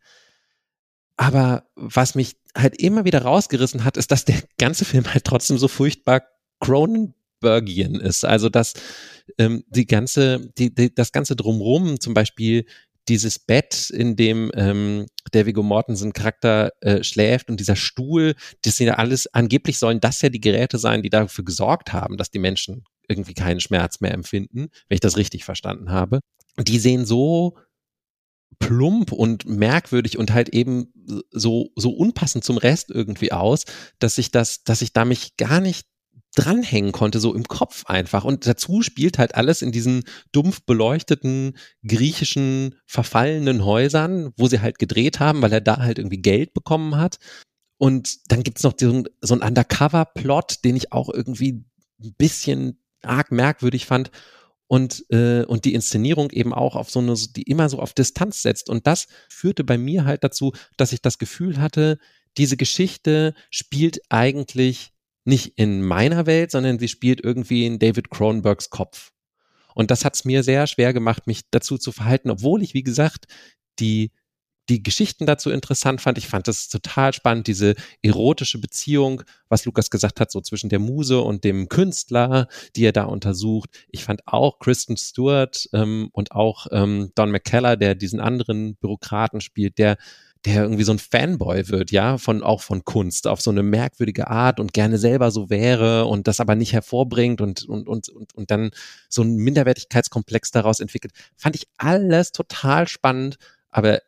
Aber 1.17 1.69
was 1.75 2.15
mich 2.15 2.37
halt 2.57 2.81
immer 2.81 3.05
wieder 3.05 3.23
rausgerissen 3.23 3.85
hat, 3.85 3.97
ist, 3.97 4.13
dass 4.13 4.25
der 4.25 4.41
ganze 4.59 4.85
Film 4.85 5.13
halt 5.13 5.25
trotzdem 5.25 5.59
so 5.59 5.67
furchtbar 5.67 6.23
Cronenbergian 7.41 7.95
ist. 7.97 8.25
Also 8.25 8.49
dass 8.49 8.75
ähm, 9.39 9.65
die 9.69 9.87
ganze, 9.87 10.51
die, 10.59 10.75
die, 10.75 10.95
das 10.95 11.13
ganze 11.13 11.37
drumrum, 11.37 12.01
zum 12.01 12.15
Beispiel 12.15 12.65
dieses 13.09 13.39
Bett, 13.39 13.89
in 13.91 14.17
dem 14.17 14.51
ähm, 14.55 15.07
der 15.33 15.47
Viggo 15.47 15.63
Mortensen 15.63 16.13
Charakter 16.13 16.73
äh, 16.83 17.03
schläft 17.03 17.49
und 17.49 17.59
dieser 17.59 17.77
Stuhl, 17.77 18.35
das 18.63 18.77
sind 18.77 18.89
ja 18.89 18.95
alles, 18.95 19.33
angeblich 19.33 19.79
sollen 19.79 20.01
das 20.01 20.21
ja 20.21 20.29
die 20.29 20.41
Geräte 20.41 20.79
sein, 20.79 21.03
die 21.03 21.09
dafür 21.09 21.45
gesorgt 21.45 21.93
haben, 21.95 22.19
dass 22.19 22.31
die 22.31 22.39
Menschen 22.39 22.85
irgendwie 23.09 23.35
keinen 23.35 23.61
Schmerz 23.61 24.01
mehr 24.01 24.13
empfinden, 24.13 24.69
wenn 24.89 24.95
ich 24.95 25.01
das 25.01 25.17
richtig 25.17 25.45
verstanden 25.45 25.91
habe. 25.91 26.21
Die 26.59 26.79
sehen 26.79 27.07
so 27.07 27.57
plump 28.59 29.13
und 29.13 29.47
merkwürdig 29.47 30.19
und 30.19 30.33
halt 30.33 30.51
eben 30.51 30.93
so, 31.31 31.71
so 31.77 31.91
unpassend 31.91 32.45
zum 32.45 32.59
Rest 32.59 32.91
irgendwie 32.91 33.33
aus, 33.33 33.65
dass 33.99 34.19
ich 34.19 34.31
das, 34.31 34.65
dass 34.65 34.83
ich 34.83 34.93
da 34.93 35.07
mich 35.07 35.37
gar 35.39 35.61
nicht 35.61 35.87
dranhängen 36.35 36.93
konnte, 36.93 37.21
so 37.21 37.35
im 37.35 37.45
Kopf 37.45 37.87
einfach. 37.87 38.25
Und 38.25 38.47
dazu 38.47 38.83
spielt 38.83 39.19
halt 39.19 39.35
alles 39.35 39.63
in 39.63 39.73
diesen 39.73 40.05
dumpf 40.33 40.63
beleuchteten 40.63 41.57
griechischen 41.87 42.77
verfallenen 42.87 43.65
Häusern, 43.65 44.33
wo 44.37 44.47
sie 44.47 44.61
halt 44.61 44.79
gedreht 44.79 45.21
haben, 45.21 45.43
weil 45.43 45.53
er 45.53 45.61
da 45.61 45.79
halt 45.79 45.99
irgendwie 45.99 46.23
Geld 46.23 46.55
bekommen 46.55 46.97
hat. 46.97 47.19
Und 47.79 48.31
dann 48.31 48.43
gibt's 48.43 48.63
noch 48.63 48.75
so, 48.79 49.05
so 49.21 49.35
einen 49.35 49.43
Undercover-Plot, 49.43 50.65
den 50.65 50.77
ich 50.77 50.93
auch 50.93 51.09
irgendwie 51.09 51.65
ein 52.03 52.15
bisschen 52.17 52.81
arg 53.03 53.33
merkwürdig 53.33 53.87
fand. 53.87 54.11
Und, 54.67 55.07
äh, 55.11 55.45
und 55.45 55.65
die 55.65 55.73
Inszenierung 55.73 56.31
eben 56.31 56.53
auch 56.53 56.77
auf 56.77 56.91
so 56.91 56.99
eine, 56.99 57.15
die 57.15 57.43
immer 57.43 57.71
so 57.71 57.79
auf 57.79 57.95
Distanz 57.95 58.43
setzt. 58.43 58.69
Und 58.69 58.87
das 58.87 59.07
führte 59.31 59.65
bei 59.65 59.79
mir 59.79 60.05
halt 60.05 60.25
dazu, 60.25 60.53
dass 60.77 60.93
ich 60.93 61.01
das 61.01 61.19
Gefühl 61.19 61.59
hatte, 61.59 61.99
diese 62.37 62.59
Geschichte 62.59 63.35
spielt 63.51 64.01
eigentlich 64.11 64.93
nicht 65.29 65.53
in 65.57 65.83
meiner 65.83 66.27
Welt, 66.27 66.51
sondern 66.51 66.79
sie 66.79 66.89
spielt 66.89 67.23
irgendwie 67.23 67.67
in 67.67 67.79
David 67.79 68.11
Cronenbergs 68.11 68.71
Kopf. 68.71 69.13
Und 69.75 69.91
das 69.91 70.05
hat 70.05 70.15
es 70.15 70.25
mir 70.25 70.43
sehr 70.43 70.67
schwer 70.67 70.93
gemacht, 70.93 71.27
mich 71.27 71.43
dazu 71.51 71.79
zu 71.79 71.93
verhalten, 71.93 72.31
obwohl 72.31 72.63
ich, 72.63 72.75
wie 72.75 72.83
gesagt, 72.83 73.27
die 73.79 74.11
die 74.69 74.83
Geschichten 74.83 75.25
dazu 75.25 75.51
interessant 75.51 76.01
fand. 76.01 76.19
Ich 76.19 76.29
fand 76.29 76.47
das 76.47 76.69
total 76.69 77.13
spannend, 77.13 77.47
diese 77.47 77.75
erotische 78.03 78.61
Beziehung, 78.61 79.23
was 79.49 79.65
Lukas 79.65 79.89
gesagt 79.89 80.21
hat, 80.21 80.31
so 80.31 80.41
zwischen 80.41 80.69
der 80.69 80.79
Muse 80.79 81.21
und 81.21 81.45
dem 81.45 81.69
Künstler, 81.69 82.49
die 82.77 82.85
er 82.85 82.93
da 82.93 83.05
untersucht. 83.05 83.71
Ich 83.89 84.05
fand 84.05 84.27
auch 84.27 84.59
Kristen 84.59 84.97
Stewart 84.97 85.69
ähm, 85.73 86.11
und 86.13 86.33
auch 86.33 86.67
ähm, 86.71 87.13
Don 87.15 87.31
McKellar, 87.31 87.77
der 87.77 87.95
diesen 87.95 88.21
anderen 88.21 88.77
Bürokraten 88.77 89.41
spielt, 89.41 89.79
der 89.79 89.97
der 90.45 90.63
irgendwie 90.63 90.85
so 90.85 90.93
ein 90.93 90.99
Fanboy 90.99 91.69
wird, 91.69 91.91
ja, 91.91 92.19
von 92.19 92.43
auch 92.43 92.63
von 92.63 92.85
Kunst 92.85 93.27
auf 93.27 93.41
so 93.41 93.51
eine 93.51 93.63
merkwürdige 93.63 94.29
Art 94.29 94.61
und 94.61 94.73
gerne 94.73 94.99
selber 94.99 95.31
so 95.31 95.51
wäre 95.51 96.07
und 96.07 96.29
das 96.29 96.41
aber 96.41 96.55
nicht 96.55 96.73
hervorbringt 96.73 97.41
und 97.41 97.65
und 97.69 97.89
und 97.89 98.09
und, 98.09 98.35
und 98.35 98.51
dann 98.51 98.71
so 99.09 99.23
ein 99.23 99.37
Minderwertigkeitskomplex 99.37 100.51
daraus 100.51 100.81
entwickelt, 100.81 101.13
fand 101.37 101.57
ich 101.57 101.67
alles 101.77 102.33
total 102.33 102.89
spannend, 102.89 103.37
aber 103.71 104.01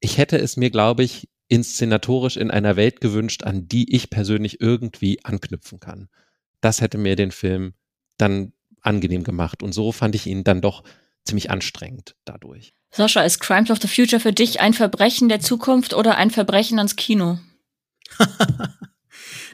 ich 0.00 0.18
hätte 0.18 0.38
es 0.38 0.56
mir, 0.56 0.70
glaube 0.70 1.04
ich, 1.04 1.28
inszenatorisch 1.48 2.36
in 2.36 2.50
einer 2.50 2.76
Welt 2.76 3.00
gewünscht, 3.00 3.44
an 3.44 3.68
die 3.68 3.94
ich 3.94 4.10
persönlich 4.10 4.60
irgendwie 4.60 5.24
anknüpfen 5.24 5.80
kann. 5.80 6.08
Das 6.60 6.80
hätte 6.80 6.98
mir 6.98 7.16
den 7.16 7.30
Film 7.30 7.74
dann 8.16 8.52
angenehm 8.80 9.22
gemacht 9.24 9.62
und 9.62 9.72
so 9.72 9.92
fand 9.92 10.14
ich 10.14 10.26
ihn 10.26 10.44
dann 10.44 10.60
doch 10.60 10.82
ziemlich 11.24 11.50
anstrengend 11.50 12.14
dadurch. 12.24 12.74
Sascha, 12.90 13.22
ist 13.22 13.40
Crimes 13.40 13.70
of 13.70 13.80
the 13.80 13.88
Future 13.88 14.20
für 14.20 14.32
dich 14.32 14.60
ein 14.60 14.74
Verbrechen 14.74 15.28
der 15.28 15.40
Zukunft 15.40 15.94
oder 15.94 16.16
ein 16.16 16.30
Verbrechen 16.30 16.78
ans 16.78 16.96
Kino? 16.96 17.38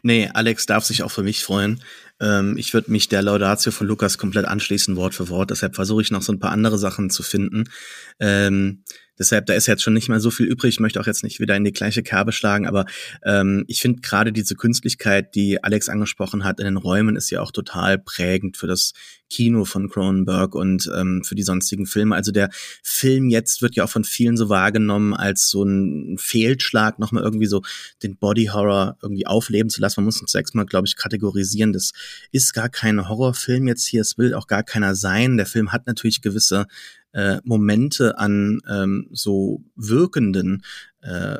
nee, 0.03 0.29
Alex 0.33 0.67
darf 0.67 0.85
sich 0.85 1.03
auch 1.03 1.11
für 1.11 1.23
mich 1.23 1.45
freuen. 1.45 1.83
Ähm, 2.21 2.57
ich 2.57 2.75
würde 2.75 2.91
mich 2.91 3.09
der 3.09 3.23
Laudatio 3.23 3.71
von 3.71 3.87
Lukas 3.87 4.19
komplett 4.19 4.47
anschließen, 4.47 4.97
Wort 4.97 5.15
für 5.15 5.29
Wort. 5.29 5.51
Deshalb 5.51 5.77
versuche 5.77 6.03
ich 6.03 6.11
noch 6.11 6.23
so 6.23 6.33
ein 6.33 6.41
paar 6.41 6.51
andere 6.51 6.79
Sachen 6.79 7.11
zu 7.11 7.23
finden. 7.23 7.71
Ähm, 8.19 8.83
Deshalb, 9.19 9.47
da 9.47 9.55
ist 9.55 9.67
jetzt 9.67 9.83
schon 9.83 9.95
nicht 9.95 10.09
mehr 10.09 10.21
so 10.21 10.31
viel 10.31 10.47
übrig. 10.47 10.75
Ich 10.75 10.81
möchte 10.81 11.01
auch 11.01 11.07
jetzt 11.07 11.25
nicht 11.25 11.41
wieder 11.41 11.57
in 11.57 11.65
die 11.65 11.73
gleiche 11.73 12.03
Kerbe 12.03 12.33
schlagen, 12.33 12.67
aber 12.67 12.87
ähm, 13.25 13.65
ich 13.69 13.81
finde 13.81 14.01
gerade 14.01 14.33
diese 14.33 14.55
Künstlichkeit, 14.55 15.35
die 15.35 15.63
Alex 15.63 15.89
angesprochen 15.89 16.45
hat 16.45 16.61
in 16.61 16.65
den 16.65 16.77
Räumen, 16.77 17.17
ist 17.17 17.31
ja 17.31 17.41
auch 17.41 17.53
total 17.53 17.99
prägend 17.99 18.57
für 18.57 18.67
das 18.67 18.93
Kino 19.31 19.65
von 19.65 19.89
Cronenberg 19.91 20.55
und 20.55 20.91
ähm, 20.95 21.23
für 21.25 21.35
die 21.35 21.43
sonstigen 21.43 21.87
Filme. 21.87 22.15
Also 22.15 22.33
der 22.33 22.51
Film 22.83 23.29
jetzt 23.29 23.63
wird 23.63 23.75
ja 23.77 23.85
auch 23.85 23.91
von 23.91 24.05
vielen 24.05 24.37
so 24.37 24.49
wahrgenommen 24.49 25.15
als 25.15 25.49
so 25.49 25.63
ein 25.63 26.17
Fehlschlag, 26.19 26.99
nochmal 26.99 27.23
irgendwie 27.23 27.47
so 27.47 27.63
den 28.03 28.17
Body 28.17 28.47
Horror 28.47 28.97
irgendwie 29.03 29.27
aufleben 29.27 29.71
zu 29.71 29.81
lassen. 29.81 30.01
Man 30.01 30.07
muss 30.07 30.21
uns 30.21 30.33
sechs 30.33 30.55
Mal, 30.55 30.65
glaube 30.65 30.87
ich, 30.87 30.97
kategorisieren. 30.97 31.73
Das 31.73 31.93
ist 32.33 32.55
gar 32.55 32.69
kein 32.69 33.09
Horrorfilm 33.09 33.69
jetzt 33.69 33.87
hier. 33.87 34.01
Es 34.01 34.17
will 34.19 34.35
auch 34.35 34.47
gar 34.47 34.63
keiner 34.63 34.95
sein. 34.95 35.37
Der 35.37 35.47
Film 35.47 35.73
hat 35.73 35.87
natürlich 35.87 36.23
gewisse 36.23 36.67
äh, 37.13 37.39
Momente 37.45 38.19
an 38.19 38.61
ähm, 38.69 39.09
so 39.13 39.63
wirkenden 39.75 40.65
äh, 41.01 41.39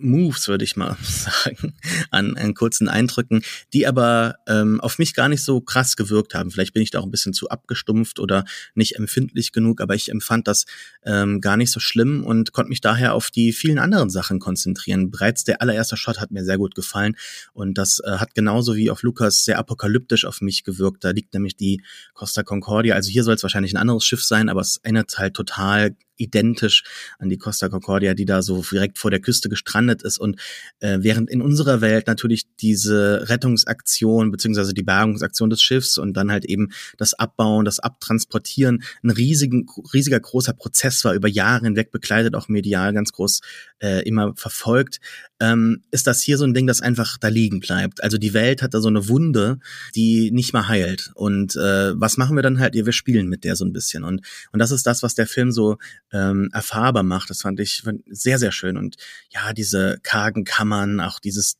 Moves, 0.00 0.48
würde 0.48 0.64
ich 0.64 0.76
mal 0.76 0.96
sagen, 1.02 1.74
an, 2.10 2.36
an 2.36 2.54
kurzen 2.54 2.88
Eindrücken, 2.88 3.42
die 3.72 3.86
aber 3.86 4.36
ähm, 4.46 4.80
auf 4.80 4.98
mich 4.98 5.14
gar 5.14 5.28
nicht 5.28 5.42
so 5.42 5.60
krass 5.60 5.96
gewirkt 5.96 6.34
haben. 6.34 6.50
Vielleicht 6.50 6.74
bin 6.74 6.82
ich 6.82 6.90
da 6.90 7.00
auch 7.00 7.04
ein 7.04 7.10
bisschen 7.10 7.32
zu 7.32 7.48
abgestumpft 7.48 8.18
oder 8.18 8.44
nicht 8.74 8.96
empfindlich 8.96 9.52
genug, 9.52 9.80
aber 9.80 9.94
ich 9.94 10.10
empfand 10.10 10.48
das 10.48 10.66
ähm, 11.04 11.40
gar 11.40 11.56
nicht 11.56 11.70
so 11.70 11.80
schlimm 11.80 12.24
und 12.24 12.52
konnte 12.52 12.70
mich 12.70 12.80
daher 12.80 13.14
auf 13.14 13.30
die 13.30 13.52
vielen 13.52 13.78
anderen 13.78 14.10
Sachen 14.10 14.38
konzentrieren. 14.38 15.10
Bereits 15.10 15.44
der 15.44 15.62
allererste 15.62 15.96
Shot 15.96 16.20
hat 16.20 16.30
mir 16.30 16.44
sehr 16.44 16.58
gut 16.58 16.74
gefallen 16.74 17.16
und 17.52 17.78
das 17.78 18.00
äh, 18.00 18.12
hat 18.12 18.34
genauso 18.34 18.76
wie 18.76 18.90
auf 18.90 19.02
Lukas 19.02 19.44
sehr 19.44 19.58
apokalyptisch 19.58 20.24
auf 20.24 20.40
mich 20.40 20.64
gewirkt. 20.64 21.04
Da 21.04 21.10
liegt 21.10 21.34
nämlich 21.34 21.56
die 21.56 21.82
Costa 22.14 22.42
Concordia. 22.42 22.94
Also 22.94 23.10
hier 23.10 23.24
soll 23.24 23.34
es 23.34 23.42
wahrscheinlich 23.42 23.74
ein 23.74 23.78
anderes 23.78 24.04
Schiff 24.04 24.24
sein, 24.24 24.48
aber 24.48 24.60
es 24.60 24.78
erinnert 24.78 25.18
halt 25.18 25.34
total 25.34 25.96
identisch 26.20 26.84
an 27.18 27.28
die 27.28 27.38
Costa 27.38 27.68
Concordia, 27.68 28.14
die 28.14 28.26
da 28.26 28.42
so 28.42 28.62
direkt 28.62 28.98
vor 28.98 29.10
der 29.10 29.20
Küste 29.20 29.48
gestrandet 29.48 29.89
ist. 30.02 30.18
Und 30.18 30.40
äh, 30.80 30.98
während 31.00 31.28
in 31.30 31.42
unserer 31.42 31.80
Welt 31.80 32.06
natürlich 32.06 32.44
diese 32.60 33.28
Rettungsaktion 33.28 34.30
beziehungsweise 34.30 34.74
die 34.74 34.82
Bergungsaktion 34.82 35.50
des 35.50 35.62
Schiffs 35.62 35.98
und 35.98 36.14
dann 36.14 36.30
halt 36.30 36.44
eben 36.44 36.70
das 36.96 37.14
Abbauen, 37.14 37.64
das 37.64 37.80
Abtransportieren 37.80 38.82
ein 39.02 39.10
riesigen, 39.10 39.66
riesiger 39.92 40.20
großer 40.20 40.52
Prozess 40.52 41.04
war, 41.04 41.14
über 41.14 41.28
Jahre 41.28 41.64
hinweg 41.64 41.90
begleitet, 41.90 42.34
auch 42.34 42.48
medial 42.48 42.92
ganz 42.92 43.12
groß 43.12 43.40
äh, 43.80 44.02
immer 44.06 44.34
verfolgt, 44.36 45.00
ähm, 45.40 45.82
ist 45.90 46.06
das 46.06 46.20
hier 46.20 46.38
so 46.38 46.44
ein 46.44 46.54
Ding, 46.54 46.66
das 46.66 46.82
einfach 46.82 47.16
da 47.18 47.28
liegen 47.28 47.60
bleibt. 47.60 48.02
Also 48.02 48.18
die 48.18 48.34
Welt 48.34 48.62
hat 48.62 48.74
da 48.74 48.80
so 48.80 48.88
eine 48.88 49.08
Wunde, 49.08 49.58
die 49.94 50.30
nicht 50.30 50.52
mehr 50.52 50.68
heilt. 50.68 51.10
Und 51.14 51.56
äh, 51.56 51.98
was 51.98 52.16
machen 52.16 52.36
wir 52.36 52.42
dann 52.42 52.60
halt? 52.60 52.74
Ja, 52.74 52.84
wir 52.84 52.92
spielen 52.92 53.28
mit 53.28 53.44
der 53.44 53.56
so 53.56 53.64
ein 53.64 53.72
bisschen. 53.72 54.04
Und, 54.04 54.24
und 54.52 54.58
das 54.58 54.70
ist 54.70 54.86
das, 54.86 55.02
was 55.02 55.14
der 55.14 55.26
Film 55.26 55.50
so 55.50 55.78
ähm, 56.12 56.50
erfahrbar 56.52 57.02
macht. 57.02 57.30
Das 57.30 57.42
fand 57.42 57.58
ich 57.60 57.82
sehr, 58.10 58.38
sehr 58.38 58.52
schön. 58.52 58.76
Und 58.76 58.96
ja, 59.30 59.52
diese 59.52 59.98
kargen 60.02 60.44
Kammern, 60.44 61.00
auch 61.00 61.18
dieses 61.18 61.58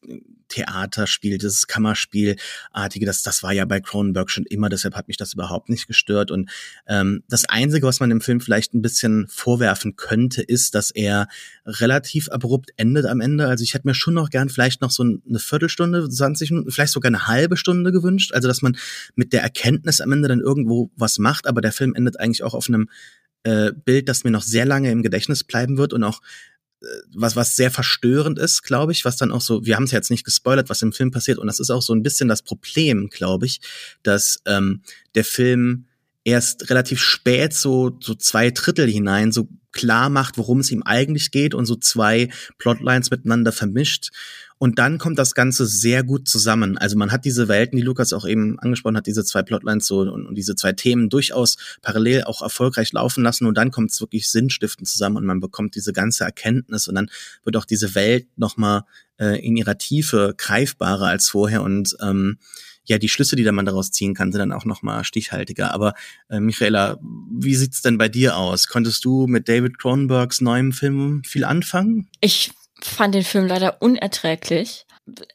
Theaterspiel, 0.51 1.39
dieses 1.39 1.67
Kammerspielartige, 1.67 3.07
das, 3.07 3.23
das 3.23 3.43
war 3.43 3.53
ja 3.53 3.65
bei 3.65 3.81
Cronenberg 3.81 4.31
schon 4.31 4.45
immer, 4.45 4.69
deshalb 4.69 4.95
hat 4.95 5.09
mich 5.09 5.17
das 5.17 5.33
überhaupt 5.33 5.71
nicht 5.71 5.87
gestört. 5.87 6.31
Und 6.31 6.51
ähm, 6.87 7.23
das 7.29 7.47
Einzige, 7.47 7.87
was 7.87 8.01
man 8.01 8.11
dem 8.11 8.21
Film 8.21 8.41
vielleicht 8.41 8.75
ein 8.75 8.83
bisschen 8.83 9.27
vorwerfen 9.29 9.97
könnte, 9.97 10.43
ist, 10.43 10.75
dass 10.75 10.91
er 10.91 11.29
relativ 11.65 12.29
abrupt 12.29 12.71
endet 12.77 13.07
am 13.07 13.21
Ende. 13.21 13.47
Also 13.49 13.65
ich 13.65 13.75
hätte 13.75 13.89
mir 13.89 13.95
schon 13.95 14.15
noch 14.15 14.31
gern 14.31 14.49
vielleicht 14.49 14.83
noch 14.83 14.91
so 14.91 15.03
eine 15.03 15.39
Viertelstunde, 15.39 16.09
20 16.09 16.51
Minuten, 16.51 16.71
vielleicht 16.71 16.93
sogar 16.93 17.09
eine 17.09 17.27
halbe 17.27 17.57
Stunde 17.57 17.93
gewünscht. 17.93 18.33
Also 18.33 18.49
dass 18.49 18.63
man 18.63 18.77
mit 19.15 19.33
der 19.33 19.43
Erkenntnis 19.43 20.01
am 20.01 20.13
Ende 20.13 20.29
dann 20.29 20.41
irgendwo 20.41 20.91
was 20.97 21.19
macht, 21.19 21.47
aber 21.47 21.61
der 21.61 21.73
Film 21.73 21.95
endet 21.95 22.21
eigentlich 22.21 22.43
auch 22.43 22.55
auf 22.55 22.69
einem 22.69 22.89
äh, 23.43 23.73
Bild, 23.73 24.09
das 24.09 24.25
mir 24.25 24.31
noch 24.31 24.43
sehr 24.43 24.67
lange 24.67 24.91
im 24.91 25.03
Gedächtnis 25.03 25.45
bleiben 25.45 25.79
wird 25.79 25.93
und 25.93 26.05
auch 26.05 26.21
was, 27.15 27.37
was 27.37 27.57
sehr 27.57 27.71
verstörend 27.71 28.39
ist, 28.39 28.63
glaube 28.63 28.93
ich, 28.93 29.05
was 29.05 29.17
dann 29.17 29.33
auch 29.33 29.41
so, 29.41 29.65
wir 29.65 29.77
haben 29.77 29.85
es 29.85 29.91
jetzt 29.91 30.11
nicht 30.11 30.25
gespoilert, 30.25 30.71
was 30.71 30.83
im 30.83 30.93
Film 30.93 31.11
passiert, 31.11 31.39
und 31.39 31.47
das 31.47 31.61
ist 31.61 31.71
auch 31.71 31.83
so 31.83 31.95
ein 31.95 32.03
bisschen 32.03 32.29
das 32.29 32.43
Problem, 32.43 33.09
glaube 33.11 33.47
ich, 33.47 33.61
dass 34.03 34.41
ähm, 34.47 34.83
der 35.15 35.25
Film 35.25 35.87
erst 36.25 36.71
relativ 36.71 37.01
spät 37.01 37.55
so, 37.55 37.97
so 38.01 38.15
zwei 38.15 38.51
Drittel 38.51 38.89
hinein 38.89 39.33
so 39.33 39.49
klar 39.73 40.11
macht, 40.11 40.37
worum 40.37 40.61
es 40.61 40.71
ihm 40.71 40.83
eigentlich 40.83 41.31
geht 41.31 41.55
und 41.55 41.67
so 41.67 41.77
zwei 41.77 42.29
Plotlines 42.59 43.11
miteinander 43.11 43.53
vermischt. 43.53 44.11
Und 44.63 44.79
dann 44.79 44.99
kommt 44.99 45.19
das 45.19 45.35
Ganze 45.35 45.65
sehr 45.65 46.03
gut 46.03 46.29
zusammen. 46.29 46.77
Also 46.77 46.99
man 46.99 47.11
hat 47.11 47.25
diese 47.25 47.49
Welten, 47.49 47.79
die 47.79 47.83
Lukas 47.83 48.13
auch 48.13 48.27
eben 48.27 48.59
angesprochen 48.59 48.99
hat, 48.99 49.07
diese 49.07 49.25
zwei 49.25 49.43
Plotlines 49.43 49.87
so 49.87 50.01
und, 50.01 50.27
und 50.27 50.35
diese 50.35 50.55
zwei 50.55 50.73
Themen 50.73 51.09
durchaus 51.09 51.57
parallel 51.81 52.25
auch 52.25 52.43
erfolgreich 52.43 52.93
laufen 52.93 53.25
lassen 53.25 53.47
und 53.47 53.57
dann 53.57 53.71
kommt 53.71 53.91
es 53.91 54.03
wirklich 54.03 54.29
sinnstiftend 54.29 54.87
zusammen 54.87 55.17
und 55.17 55.25
man 55.25 55.41
bekommt 55.41 55.77
diese 55.77 55.95
ganze 55.95 56.25
Erkenntnis 56.25 56.89
und 56.89 56.95
dann 56.95 57.11
wird 57.43 57.57
auch 57.57 57.65
diese 57.65 57.95
Welt 57.95 58.29
nochmal 58.37 58.83
äh, 59.19 59.43
in 59.43 59.57
ihrer 59.57 59.79
Tiefe 59.79 60.35
greifbarer 60.37 61.07
als 61.07 61.31
vorher 61.31 61.63
und 61.63 61.97
ähm, 62.03 62.37
ja, 62.85 62.99
die 62.99 63.09
Schlüsse, 63.09 63.37
die 63.37 63.45
da 63.45 63.53
man 63.53 63.65
daraus 63.65 63.93
ziehen 63.93 64.13
kann, 64.13 64.31
sind 64.31 64.41
dann 64.41 64.53
auch 64.53 64.67
nochmal 64.67 65.05
stichhaltiger. 65.05 65.73
Aber 65.73 65.95
äh, 66.29 66.41
Michaela, 66.41 66.99
wie 67.31 67.55
sieht's 67.55 67.81
denn 67.81 67.97
bei 67.97 68.09
dir 68.09 68.37
aus? 68.37 68.69
Konntest 68.69 69.05
du 69.07 69.27
mit 69.27 69.49
David 69.49 69.79
Cronenbergs 69.79 70.41
neuem 70.41 70.73
Film 70.73 71.23
viel 71.25 71.45
anfangen? 71.45 72.09
Ich 72.21 72.51
fand 72.83 73.15
den 73.15 73.25
Film 73.25 73.47
leider 73.47 73.81
unerträglich. 73.81 74.87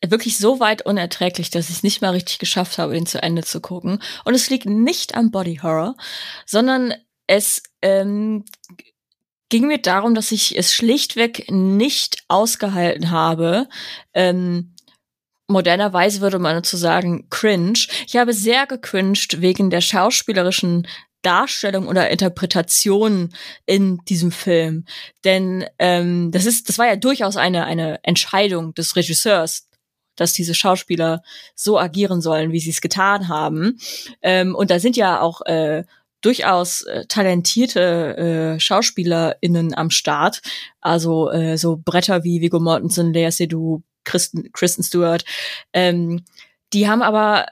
Wirklich 0.06 0.38
so 0.38 0.60
weit 0.60 0.84
unerträglich, 0.84 1.50
dass 1.50 1.70
ich 1.70 1.78
es 1.78 1.84
nicht 1.84 2.02
mal 2.02 2.12
richtig 2.12 2.40
geschafft 2.40 2.78
habe, 2.78 2.96
ihn 2.96 3.06
zu 3.06 3.22
Ende 3.22 3.44
zu 3.44 3.60
gucken. 3.60 4.02
Und 4.24 4.34
es 4.34 4.50
liegt 4.50 4.66
nicht 4.66 5.16
am 5.16 5.32
Body 5.32 5.60
Horror, 5.62 5.96
sondern 6.46 6.94
es 7.28 7.64
ähm, 7.82 8.46
ging 9.50 9.68
mir 9.68 9.80
darum, 9.80 10.16
dass 10.16 10.32
ich 10.32 10.58
es 10.58 10.74
schlichtweg 10.74 11.52
nicht 11.52 12.24
ausgehalten 12.28 13.12
habe. 13.12 13.68
Ähm, 14.14 14.76
modernerweise 15.48 16.22
würde 16.22 16.40
man 16.40 16.56
dazu 16.56 16.78
sagen, 16.78 17.30
cringe. 17.30 17.88
Ich 18.08 18.16
habe 18.16 18.34
sehr 18.34 18.66
gecringed 18.68 19.42
wegen 19.42 19.70
der 19.70 19.82
schauspielerischen 19.82 20.88
Darstellung 21.26 21.88
oder 21.88 22.10
Interpretation 22.10 23.34
in 23.66 24.00
diesem 24.08 24.32
Film. 24.32 24.86
Denn 25.24 25.66
ähm, 25.80 26.32
das 26.32 26.46
ist, 26.46 26.70
das 26.70 26.78
war 26.78 26.86
ja 26.86 26.96
durchaus 26.96 27.36
eine, 27.36 27.66
eine 27.66 28.00
Entscheidung 28.04 28.74
des 28.74 28.96
Regisseurs, 28.96 29.68
dass 30.16 30.34
diese 30.34 30.54
Schauspieler 30.54 31.24
so 31.56 31.80
agieren 31.80 32.22
sollen, 32.22 32.52
wie 32.52 32.60
sie 32.60 32.70
es 32.70 32.82
getan 32.82 33.28
haben. 33.28 33.80
Ähm, 34.22 34.56
und 34.56 34.70
da 34.70 34.80
sind 34.80 34.96
ja 34.96 35.20
auch 35.20 35.42
äh, 35.42 35.84
durchaus 36.22 36.84
äh, 36.84 37.06
talentierte 37.08 38.56
äh, 38.56 38.60
SchauspielerInnen 38.60 39.76
am 39.76 39.90
Start. 39.90 40.42
Also 40.82 41.30
äh, 41.32 41.58
so 41.58 41.78
Bretter 41.78 42.24
wie 42.24 42.42
Viggo 42.42 42.60
Mortensen, 42.60 43.14
Lea 43.14 43.30
Seydoux, 43.32 43.84
Kristen, 44.04 44.52
Kristen 44.52 44.84
Stewart. 44.84 45.26
Ähm, 45.74 46.24
die 46.74 46.88
haben 46.88 47.02
aber 47.02 47.48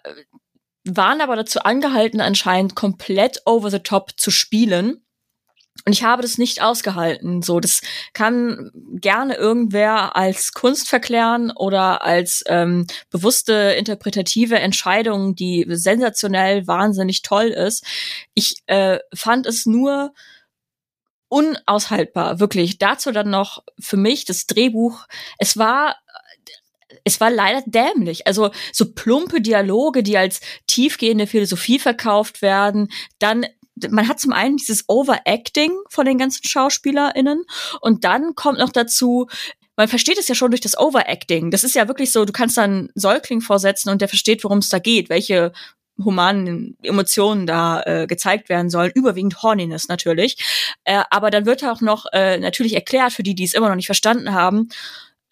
waren 0.85 1.21
aber 1.21 1.35
dazu 1.35 1.61
angehalten, 1.61 2.21
anscheinend 2.21 2.75
komplett 2.75 3.41
over 3.45 3.69
the 3.71 3.79
top 3.79 4.11
zu 4.17 4.31
spielen. 4.31 5.03
Und 5.85 5.91
ich 5.91 6.03
habe 6.03 6.21
das 6.21 6.37
nicht 6.37 6.61
ausgehalten. 6.61 7.41
So, 7.41 7.59
das 7.59 7.81
kann 8.13 8.71
gerne 8.93 9.35
irgendwer 9.35 10.15
als 10.15 10.53
Kunst 10.53 10.87
verklären 10.87 11.51
oder 11.51 12.03
als 12.03 12.43
ähm, 12.47 12.87
bewusste 13.09 13.53
interpretative 13.77 14.59
Entscheidung, 14.59 15.35
die 15.35 15.65
sensationell 15.67 16.67
wahnsinnig 16.67 17.21
toll 17.21 17.47
ist. 17.47 17.85
Ich 18.33 18.61
äh, 18.67 18.99
fand 19.13 19.45
es 19.45 19.65
nur 19.65 20.13
unaushaltbar, 21.27 22.39
wirklich. 22.39 22.77
Dazu 22.77 23.11
dann 23.11 23.31
noch 23.31 23.63
für 23.79 23.97
mich 23.97 24.23
das 24.23 24.45
Drehbuch. 24.45 25.07
Es 25.39 25.57
war 25.57 25.95
es 27.03 27.19
war 27.19 27.29
leider 27.29 27.63
dämlich. 27.65 28.27
Also 28.27 28.51
so 28.71 28.93
plumpe 28.93 29.41
Dialoge, 29.41 30.03
die 30.03 30.17
als 30.17 30.41
tiefgehende 30.67 31.27
Philosophie 31.27 31.79
verkauft 31.79 32.41
werden, 32.41 32.89
dann 33.19 33.45
man 33.89 34.07
hat 34.07 34.19
zum 34.19 34.33
einen 34.33 34.57
dieses 34.57 34.85
Overacting 34.87 35.71
von 35.89 36.05
den 36.05 36.19
ganzen 36.19 36.43
SchauspielerInnen 36.45 37.43
und 37.81 38.03
dann 38.03 38.35
kommt 38.35 38.59
noch 38.59 38.69
dazu, 38.69 39.27
man 39.75 39.87
versteht 39.87 40.19
es 40.19 40.27
ja 40.27 40.35
schon 40.35 40.51
durch 40.51 40.61
das 40.61 40.77
Overacting. 40.77 41.49
Das 41.49 41.63
ist 41.63 41.75
ja 41.75 41.87
wirklich 41.87 42.11
so, 42.11 42.25
du 42.25 42.33
kannst 42.33 42.57
dann 42.57 42.89
Säugling 42.93 43.41
vorsetzen 43.41 43.89
und 43.89 44.01
der 44.01 44.07
versteht, 44.07 44.43
worum 44.43 44.59
es 44.59 44.69
da 44.69 44.79
geht, 44.79 45.09
welche 45.09 45.51
humanen 46.03 46.77
Emotionen 46.81 47.45
da 47.45 47.81
äh, 47.83 48.07
gezeigt 48.07 48.49
werden 48.49 48.69
sollen, 48.69 48.91
überwiegend 48.95 49.41
Horniness 49.43 49.87
natürlich. 49.87 50.37
Äh, 50.83 51.03
aber 51.09 51.29
dann 51.29 51.45
wird 51.45 51.63
auch 51.63 51.81
noch 51.81 52.05
äh, 52.13 52.37
natürlich 52.37 52.73
erklärt, 52.73 53.13
für 53.13 53.23
die, 53.23 53.35
die 53.35 53.43
es 53.43 53.53
immer 53.53 53.69
noch 53.69 53.75
nicht 53.75 53.85
verstanden 53.85 54.33
haben, 54.33 54.69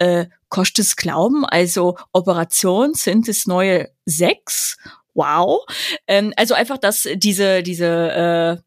äh, 0.02 0.28
kostet 0.50 0.86
es 0.86 0.96
Glauben, 0.96 1.46
also 1.46 1.98
Operation 2.12 2.94
sind 2.96 3.30
es 3.30 3.46
neue 3.46 3.90
sechs. 4.06 4.78
Wow. 5.14 5.66
Ähm, 6.08 6.34
also 6.38 6.56
einfach, 6.56 6.78
dass 6.78 7.08
diese, 7.16 7.62
diese, 7.62 8.12
äh, 8.12 8.62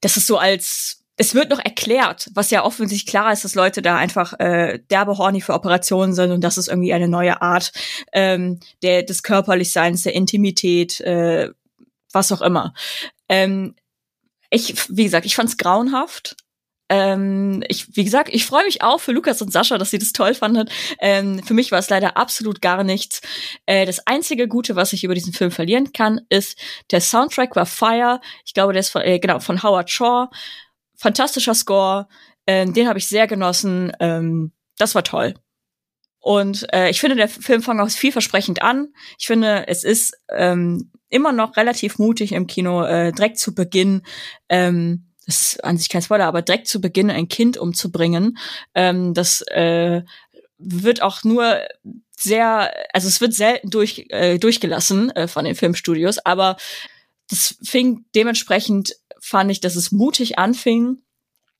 dass 0.00 0.16
es 0.16 0.26
so 0.26 0.38
als 0.38 0.96
es 1.16 1.34
wird 1.34 1.50
noch 1.50 1.62
erklärt, 1.62 2.30
was 2.32 2.50
ja 2.50 2.64
offensichtlich 2.64 3.04
klar 3.04 3.30
ist, 3.30 3.44
dass 3.44 3.54
Leute 3.54 3.82
da 3.82 3.98
einfach 3.98 4.40
äh, 4.40 4.78
derbe 4.90 5.18
horny 5.18 5.42
für 5.42 5.52
Operationen 5.52 6.14
sind 6.14 6.32
und 6.32 6.42
das 6.42 6.56
ist 6.56 6.68
irgendwie 6.68 6.94
eine 6.94 7.08
neue 7.08 7.42
Art 7.42 7.72
ähm, 8.14 8.58
der, 8.82 9.02
des 9.02 9.22
Körperlichseins, 9.22 10.02
der 10.02 10.14
Intimität, 10.14 10.98
äh, 11.02 11.50
was 12.10 12.32
auch 12.32 12.40
immer. 12.40 12.72
Ähm, 13.28 13.74
ich, 14.48 14.88
wie 14.88 15.04
gesagt, 15.04 15.26
ich 15.26 15.36
fand's 15.36 15.58
grauenhaft. 15.58 16.36
Ähm, 16.90 17.62
ich, 17.68 17.96
wie 17.96 18.02
gesagt, 18.02 18.28
ich 18.32 18.44
freue 18.44 18.64
mich 18.64 18.82
auch 18.82 18.98
für 18.98 19.12
Lukas 19.12 19.40
und 19.40 19.52
Sascha, 19.52 19.78
dass 19.78 19.90
sie 19.90 19.98
das 19.98 20.12
toll 20.12 20.34
fanden. 20.34 20.68
Ähm, 20.98 21.40
für 21.44 21.54
mich 21.54 21.70
war 21.70 21.78
es 21.78 21.88
leider 21.88 22.16
absolut 22.16 22.60
gar 22.60 22.82
nichts. 22.82 23.22
Äh, 23.64 23.86
das 23.86 24.06
einzige 24.08 24.48
Gute, 24.48 24.74
was 24.74 24.92
ich 24.92 25.04
über 25.04 25.14
diesen 25.14 25.32
Film 25.32 25.52
verlieren 25.52 25.92
kann, 25.92 26.20
ist, 26.28 26.58
der 26.90 27.00
Soundtrack 27.00 27.54
war 27.54 27.64
Fire. 27.64 28.20
Ich 28.44 28.54
glaube, 28.54 28.72
der 28.72 28.80
ist 28.80 28.90
von, 28.90 29.02
äh, 29.02 29.20
genau, 29.20 29.38
von 29.38 29.62
Howard 29.62 29.88
Shaw. 29.88 30.28
Fantastischer 30.96 31.54
Score. 31.54 32.08
Ähm, 32.46 32.74
den 32.74 32.88
habe 32.88 32.98
ich 32.98 33.06
sehr 33.06 33.28
genossen. 33.28 33.92
Ähm, 34.00 34.52
das 34.76 34.96
war 34.96 35.04
toll. 35.04 35.34
Und 36.18 36.66
äh, 36.74 36.90
ich 36.90 37.00
finde, 37.00 37.14
der 37.14 37.28
Film 37.28 37.62
fängt 37.62 37.80
auch 37.80 37.88
vielversprechend 37.88 38.62
an. 38.62 38.92
Ich 39.16 39.28
finde, 39.28 39.68
es 39.68 39.84
ist 39.84 40.20
ähm, 40.28 40.90
immer 41.08 41.30
noch 41.30 41.56
relativ 41.56 41.98
mutig 41.98 42.32
im 42.32 42.48
Kino, 42.48 42.82
äh, 42.82 43.12
direkt 43.12 43.38
zu 43.38 43.54
Beginn 43.54 44.02
ähm, 44.48 45.09
das 45.30 45.52
ist 45.52 45.64
an 45.64 45.78
sich 45.78 45.88
kein 45.88 46.02
Spoiler, 46.02 46.26
aber 46.26 46.42
direkt 46.42 46.66
zu 46.66 46.80
Beginn 46.80 47.10
ein 47.10 47.28
Kind 47.28 47.56
umzubringen, 47.56 48.36
ähm, 48.74 49.14
das 49.14 49.42
äh, 49.42 50.02
wird 50.58 51.02
auch 51.02 51.24
nur 51.24 51.60
sehr, 52.16 52.72
also 52.92 53.08
es 53.08 53.20
wird 53.20 53.32
selten 53.32 53.70
durch, 53.70 54.06
äh, 54.10 54.38
durchgelassen 54.38 55.10
äh, 55.10 55.28
von 55.28 55.44
den 55.44 55.54
Filmstudios, 55.54 56.18
aber 56.18 56.56
das 57.28 57.56
fing 57.62 58.04
dementsprechend, 58.14 58.96
fand 59.20 59.50
ich, 59.50 59.60
dass 59.60 59.76
es 59.76 59.92
mutig 59.92 60.38
anfing, 60.38 61.02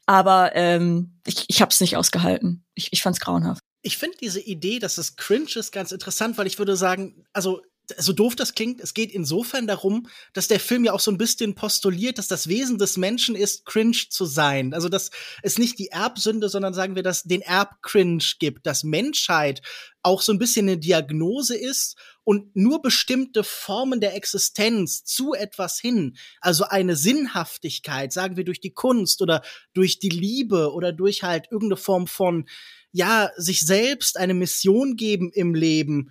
aber 0.06 0.56
ähm, 0.56 1.20
ich, 1.26 1.44
ich 1.46 1.62
habe 1.62 1.70
es 1.70 1.80
nicht 1.80 1.96
ausgehalten. 1.96 2.64
Ich, 2.74 2.92
ich 2.92 3.02
fand 3.02 3.16
es 3.16 3.20
grauenhaft. 3.20 3.62
Ich 3.82 3.96
finde 3.96 4.16
diese 4.20 4.40
Idee, 4.40 4.80
dass 4.80 4.98
es 4.98 5.16
cringe 5.16 5.54
ist, 5.54 5.70
ganz 5.70 5.92
interessant, 5.92 6.36
weil 6.36 6.48
ich 6.48 6.58
würde 6.58 6.76
sagen, 6.76 7.24
also 7.32 7.62
so 7.98 8.12
doof 8.12 8.36
das 8.36 8.54
klingt, 8.54 8.80
es 8.80 8.94
geht 8.94 9.12
insofern 9.12 9.66
darum, 9.66 10.08
dass 10.32 10.48
der 10.48 10.60
Film 10.60 10.84
ja 10.84 10.92
auch 10.92 11.00
so 11.00 11.10
ein 11.10 11.18
bisschen 11.18 11.54
postuliert, 11.54 12.18
dass 12.18 12.28
das 12.28 12.48
Wesen 12.48 12.78
des 12.78 12.96
Menschen 12.96 13.34
ist, 13.34 13.64
cringe 13.66 13.96
zu 14.08 14.24
sein. 14.24 14.74
Also, 14.74 14.88
dass 14.88 15.10
es 15.42 15.58
nicht 15.58 15.78
die 15.78 15.88
Erbsünde, 15.88 16.48
sondern 16.48 16.74
sagen 16.74 16.96
wir, 16.96 17.02
dass 17.02 17.24
den 17.24 17.42
Erbcringe 17.42 18.24
gibt, 18.38 18.66
dass 18.66 18.84
Menschheit 18.84 19.62
auch 20.02 20.22
so 20.22 20.32
ein 20.32 20.38
bisschen 20.38 20.68
eine 20.68 20.78
Diagnose 20.78 21.56
ist 21.56 21.96
und 22.24 22.54
nur 22.56 22.80
bestimmte 22.80 23.44
Formen 23.44 24.00
der 24.00 24.14
Existenz 24.14 25.04
zu 25.04 25.34
etwas 25.34 25.78
hin, 25.78 26.16
also 26.40 26.64
eine 26.64 26.96
Sinnhaftigkeit, 26.96 28.12
sagen 28.12 28.36
wir 28.36 28.44
durch 28.44 28.60
die 28.60 28.72
Kunst 28.72 29.20
oder 29.20 29.42
durch 29.74 29.98
die 29.98 30.08
Liebe 30.08 30.72
oder 30.72 30.92
durch 30.92 31.22
halt 31.22 31.46
irgendeine 31.50 31.76
Form 31.76 32.06
von 32.06 32.46
ja, 32.92 33.30
sich 33.36 33.60
selbst 33.60 34.16
eine 34.16 34.34
Mission 34.34 34.96
geben 34.96 35.30
im 35.32 35.54
Leben, 35.54 36.10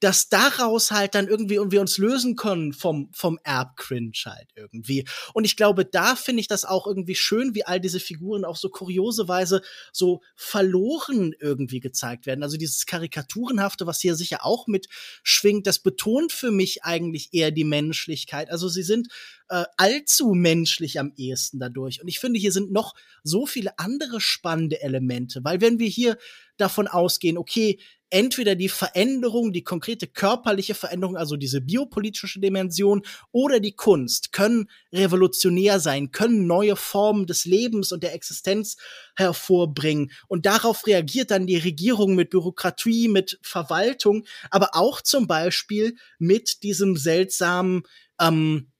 dass 0.00 0.28
daraus 0.28 0.90
halt 0.90 1.14
dann 1.14 1.26
irgendwie 1.26 1.58
und 1.58 1.72
wir 1.72 1.80
uns 1.80 1.98
lösen 1.98 2.36
können 2.36 2.72
vom 2.72 3.08
vom 3.12 3.38
Erbcringe 3.44 4.12
halt 4.26 4.48
irgendwie. 4.54 5.06
Und 5.32 5.44
ich 5.44 5.56
glaube, 5.56 5.84
da 5.84 6.16
finde 6.16 6.40
ich 6.40 6.48
das 6.48 6.64
auch 6.64 6.86
irgendwie 6.86 7.14
schön, 7.14 7.54
wie 7.54 7.64
all 7.64 7.80
diese 7.80 8.00
Figuren 8.00 8.44
auf 8.44 8.58
so 8.58 8.68
kuriose 8.68 9.28
Weise 9.28 9.62
so 9.92 10.22
verloren 10.34 11.34
irgendwie 11.40 11.80
gezeigt 11.80 12.26
werden. 12.26 12.42
Also 12.42 12.56
dieses 12.56 12.86
karikaturenhafte, 12.86 13.86
was 13.86 14.00
hier 14.00 14.14
sicher 14.14 14.44
auch 14.44 14.66
mitschwingt, 14.66 15.66
das 15.66 15.78
betont 15.78 16.32
für 16.32 16.50
mich 16.50 16.84
eigentlich 16.84 17.30
eher 17.32 17.50
die 17.50 17.64
Menschlichkeit. 17.64 18.50
Also 18.50 18.68
sie 18.68 18.82
sind 18.82 19.08
äh, 19.48 19.64
allzu 19.76 20.32
menschlich 20.34 20.98
am 21.00 21.12
ehesten 21.16 21.58
dadurch. 21.58 22.02
Und 22.02 22.08
ich 22.08 22.18
finde, 22.18 22.38
hier 22.38 22.52
sind 22.52 22.72
noch 22.72 22.94
so 23.22 23.46
viele 23.46 23.78
andere 23.78 24.20
spannende 24.20 24.82
Elemente, 24.82 25.42
weil 25.44 25.60
wenn 25.60 25.78
wir 25.78 25.88
hier 25.88 26.18
davon 26.56 26.88
ausgehen, 26.88 27.38
okay, 27.38 27.78
entweder 28.10 28.54
die 28.54 28.68
Veränderung, 28.68 29.52
die 29.52 29.64
konkrete 29.64 30.06
körperliche 30.06 30.74
Veränderung, 30.74 31.16
also 31.16 31.36
diese 31.36 31.60
biopolitische 31.60 32.40
Dimension 32.40 33.02
oder 33.32 33.60
die 33.60 33.74
Kunst 33.74 34.32
können 34.32 34.70
revolutionär 34.92 35.80
sein, 35.80 36.12
können 36.12 36.46
neue 36.46 36.76
Formen 36.76 37.26
des 37.26 37.44
Lebens 37.44 37.92
und 37.92 38.02
der 38.02 38.14
Existenz 38.14 38.76
hervorbringen. 39.16 40.12
Und 40.28 40.46
darauf 40.46 40.86
reagiert 40.86 41.30
dann 41.30 41.46
die 41.46 41.58
Regierung 41.58 42.14
mit 42.14 42.30
Bürokratie, 42.30 43.08
mit 43.08 43.38
Verwaltung, 43.42 44.24
aber 44.50 44.70
auch 44.74 45.00
zum 45.00 45.26
Beispiel 45.26 45.96
mit 46.18 46.62
diesem 46.62 46.96
seltsamen 46.96 47.82
ähm, 48.20 48.70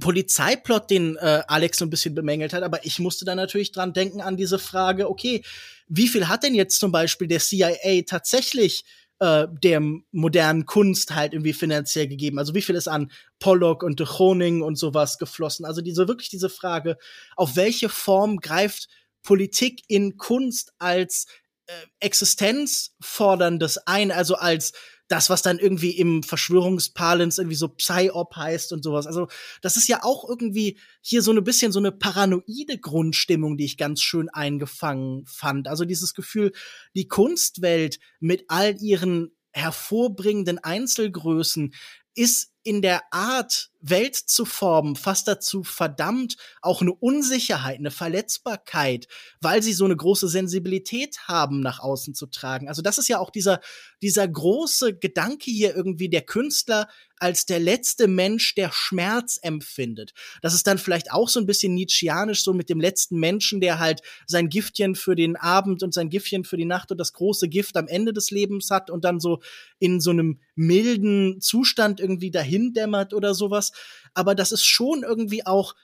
Polizeiplot, 0.00 0.90
den 0.90 1.16
äh, 1.16 1.42
Alex 1.46 1.78
so 1.78 1.84
ein 1.84 1.90
bisschen 1.90 2.14
bemängelt 2.14 2.52
hat, 2.52 2.62
aber 2.62 2.84
ich 2.84 2.98
musste 2.98 3.24
dann 3.24 3.36
natürlich 3.36 3.72
dran 3.72 3.92
denken 3.92 4.20
an 4.20 4.36
diese 4.36 4.58
Frage, 4.58 5.08
okay, 5.08 5.42
wie 5.88 6.08
viel 6.08 6.28
hat 6.28 6.42
denn 6.42 6.54
jetzt 6.54 6.78
zum 6.78 6.92
Beispiel 6.92 7.28
der 7.28 7.40
CIA 7.40 8.02
tatsächlich 8.06 8.84
äh, 9.18 9.46
der 9.62 9.82
modernen 10.10 10.64
Kunst 10.64 11.14
halt 11.14 11.34
irgendwie 11.34 11.52
finanziell 11.52 12.08
gegeben? 12.08 12.38
Also 12.38 12.54
wie 12.54 12.62
viel 12.62 12.74
ist 12.74 12.88
an 12.88 13.12
Pollock 13.38 13.82
und 13.82 14.00
de 14.00 14.06
Groning 14.06 14.62
und 14.62 14.76
sowas 14.76 15.18
geflossen? 15.18 15.66
Also 15.66 15.82
diese 15.82 16.08
wirklich 16.08 16.30
diese 16.30 16.48
Frage, 16.48 16.96
auf 17.36 17.56
welche 17.56 17.88
Form 17.88 18.38
greift 18.38 18.88
Politik 19.22 19.82
in 19.88 20.16
Kunst 20.16 20.72
als 20.78 21.26
äh, 21.66 21.72
existenzforderndes 22.00 23.86
ein, 23.86 24.10
also 24.10 24.34
als 24.36 24.72
das, 25.12 25.28
was 25.28 25.42
dann 25.42 25.58
irgendwie 25.58 25.90
im 25.90 26.22
Verschwörungspalens 26.22 27.36
irgendwie 27.36 27.56
so 27.56 27.68
Psy-Op 27.68 28.34
heißt 28.34 28.72
und 28.72 28.82
sowas. 28.82 29.06
Also, 29.06 29.28
das 29.60 29.76
ist 29.76 29.86
ja 29.86 30.02
auch 30.02 30.26
irgendwie 30.26 30.78
hier 31.02 31.20
so 31.20 31.32
ein 31.32 31.44
bisschen 31.44 31.70
so 31.70 31.80
eine 31.80 31.92
paranoide 31.92 32.78
Grundstimmung, 32.78 33.58
die 33.58 33.66
ich 33.66 33.76
ganz 33.76 34.00
schön 34.00 34.30
eingefangen 34.30 35.26
fand. 35.26 35.68
Also 35.68 35.84
dieses 35.84 36.14
Gefühl, 36.14 36.52
die 36.94 37.08
Kunstwelt 37.08 37.98
mit 38.20 38.44
all 38.48 38.80
ihren 38.80 39.36
hervorbringenden 39.52 40.58
Einzelgrößen 40.58 41.74
ist 42.14 42.52
in 42.64 42.80
der 42.80 43.02
Art, 43.12 43.70
Welt 43.80 44.14
zu 44.14 44.44
formen, 44.44 44.94
fast 44.94 45.26
dazu 45.26 45.64
verdammt, 45.64 46.36
auch 46.60 46.80
eine 46.80 46.92
Unsicherheit, 46.92 47.78
eine 47.78 47.90
Verletzbarkeit, 47.90 49.08
weil 49.40 49.62
sie 49.62 49.72
so 49.72 49.84
eine 49.84 49.96
große 49.96 50.28
Sensibilität 50.28 51.18
haben, 51.26 51.60
nach 51.60 51.80
außen 51.80 52.14
zu 52.14 52.26
tragen. 52.26 52.68
Also 52.68 52.80
das 52.80 52.98
ist 52.98 53.08
ja 53.08 53.18
auch 53.18 53.30
dieser, 53.30 53.60
dieser 54.02 54.26
große 54.28 54.98
Gedanke 54.98 55.50
hier 55.50 55.74
irgendwie, 55.74 56.08
der 56.08 56.22
Künstler 56.22 56.88
als 57.16 57.46
der 57.46 57.60
letzte 57.60 58.08
Mensch, 58.08 58.56
der 58.56 58.72
Schmerz 58.72 59.38
empfindet. 59.40 60.12
Das 60.42 60.54
ist 60.54 60.66
dann 60.66 60.78
vielleicht 60.78 61.12
auch 61.12 61.28
so 61.28 61.38
ein 61.38 61.46
bisschen 61.46 61.72
Nietzscheanisch, 61.72 62.42
so 62.42 62.52
mit 62.52 62.68
dem 62.68 62.80
letzten 62.80 63.20
Menschen, 63.20 63.60
der 63.60 63.78
halt 63.78 64.02
sein 64.26 64.48
Giftchen 64.48 64.96
für 64.96 65.14
den 65.14 65.36
Abend 65.36 65.84
und 65.84 65.94
sein 65.94 66.10
Giftchen 66.10 66.44
für 66.44 66.56
die 66.56 66.64
Nacht 66.64 66.90
und 66.90 66.98
das 66.98 67.12
große 67.12 67.48
Gift 67.48 67.76
am 67.76 67.86
Ende 67.86 68.12
des 68.12 68.32
Lebens 68.32 68.70
hat 68.70 68.90
und 68.90 69.04
dann 69.04 69.20
so 69.20 69.40
in 69.78 70.00
so 70.00 70.10
einem 70.10 70.40
milden 70.56 71.40
Zustand 71.40 72.00
irgendwie 72.00 72.32
dahin 72.32 72.72
dämmert 72.74 73.14
oder 73.14 73.34
sowas 73.34 73.70
aber 74.14 74.34
das 74.34 74.52
ist 74.52 74.64
schon 74.64 75.02
irgendwie 75.02 75.46
auch 75.46 75.74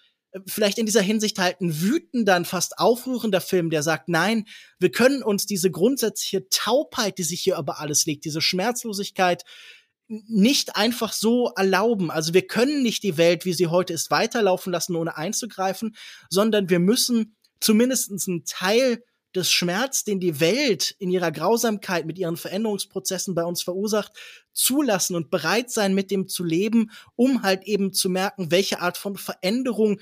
vielleicht 0.47 0.79
in 0.79 0.87
dieser 0.87 1.01
Hinsicht 1.01 1.39
halt 1.39 1.61
ein 1.61 1.81
wütender, 1.81 2.45
fast 2.45 2.79
aufrührender 2.79 3.41
Film, 3.41 3.71
der 3.71 3.83
sagt, 3.83 4.09
nein, 4.09 4.47
wir 4.79 4.91
können 4.91 5.23
uns 5.23 5.47
diese 5.47 5.71
grundsätzliche 5.71 6.49
Taubheit, 6.49 7.19
die 7.19 7.23
sich 7.23 7.41
hier 7.41 7.59
über 7.59 7.81
alles 7.81 8.07
legt, 8.07 8.25
diese 8.25 8.41
Schmerzlosigkeit, 8.41 9.45
nicht 10.09 10.77
einfach 10.77 11.13
so 11.13 11.53
erlauben. 11.55 12.11
Also 12.11 12.33
wir 12.33 12.47
können 12.47 12.83
nicht 12.83 13.03
die 13.03 13.19
Welt, 13.19 13.45
wie 13.45 13.53
sie 13.53 13.67
heute 13.67 13.93
ist, 13.93 14.11
weiterlaufen 14.11 14.73
lassen, 14.73 14.97
ohne 14.97 15.17
einzugreifen, 15.17 15.97
sondern 16.31 16.71
wir 16.71 16.79
müssen 16.79 17.37
zumindest 17.61 18.11
einen 18.11 18.45
Teil 18.45 19.03
des 19.35 19.53
Schmerz, 19.53 20.05
den 20.05 20.21
die 20.21 20.41
Welt 20.41 20.95
in 20.99 21.11
ihrer 21.11 21.31
Grausamkeit 21.31 22.07
mit 22.07 22.19
ihren 22.19 22.39
Veränderungsprozessen 22.39 23.35
bei 23.35 23.45
uns 23.45 23.63
verursacht, 23.63 24.13
zulassen 24.53 25.15
und 25.15 25.31
bereit 25.31 25.71
sein, 25.71 25.95
mit 25.95 26.11
dem 26.11 26.29
zu 26.29 26.43
leben, 26.45 26.91
um 27.15 27.43
halt 27.43 27.65
eben 27.65 27.93
zu 27.93 28.09
merken, 28.09 28.51
welche 28.51 28.81
Art 28.81 28.97
von 28.97 29.17
Veränderung 29.17 30.01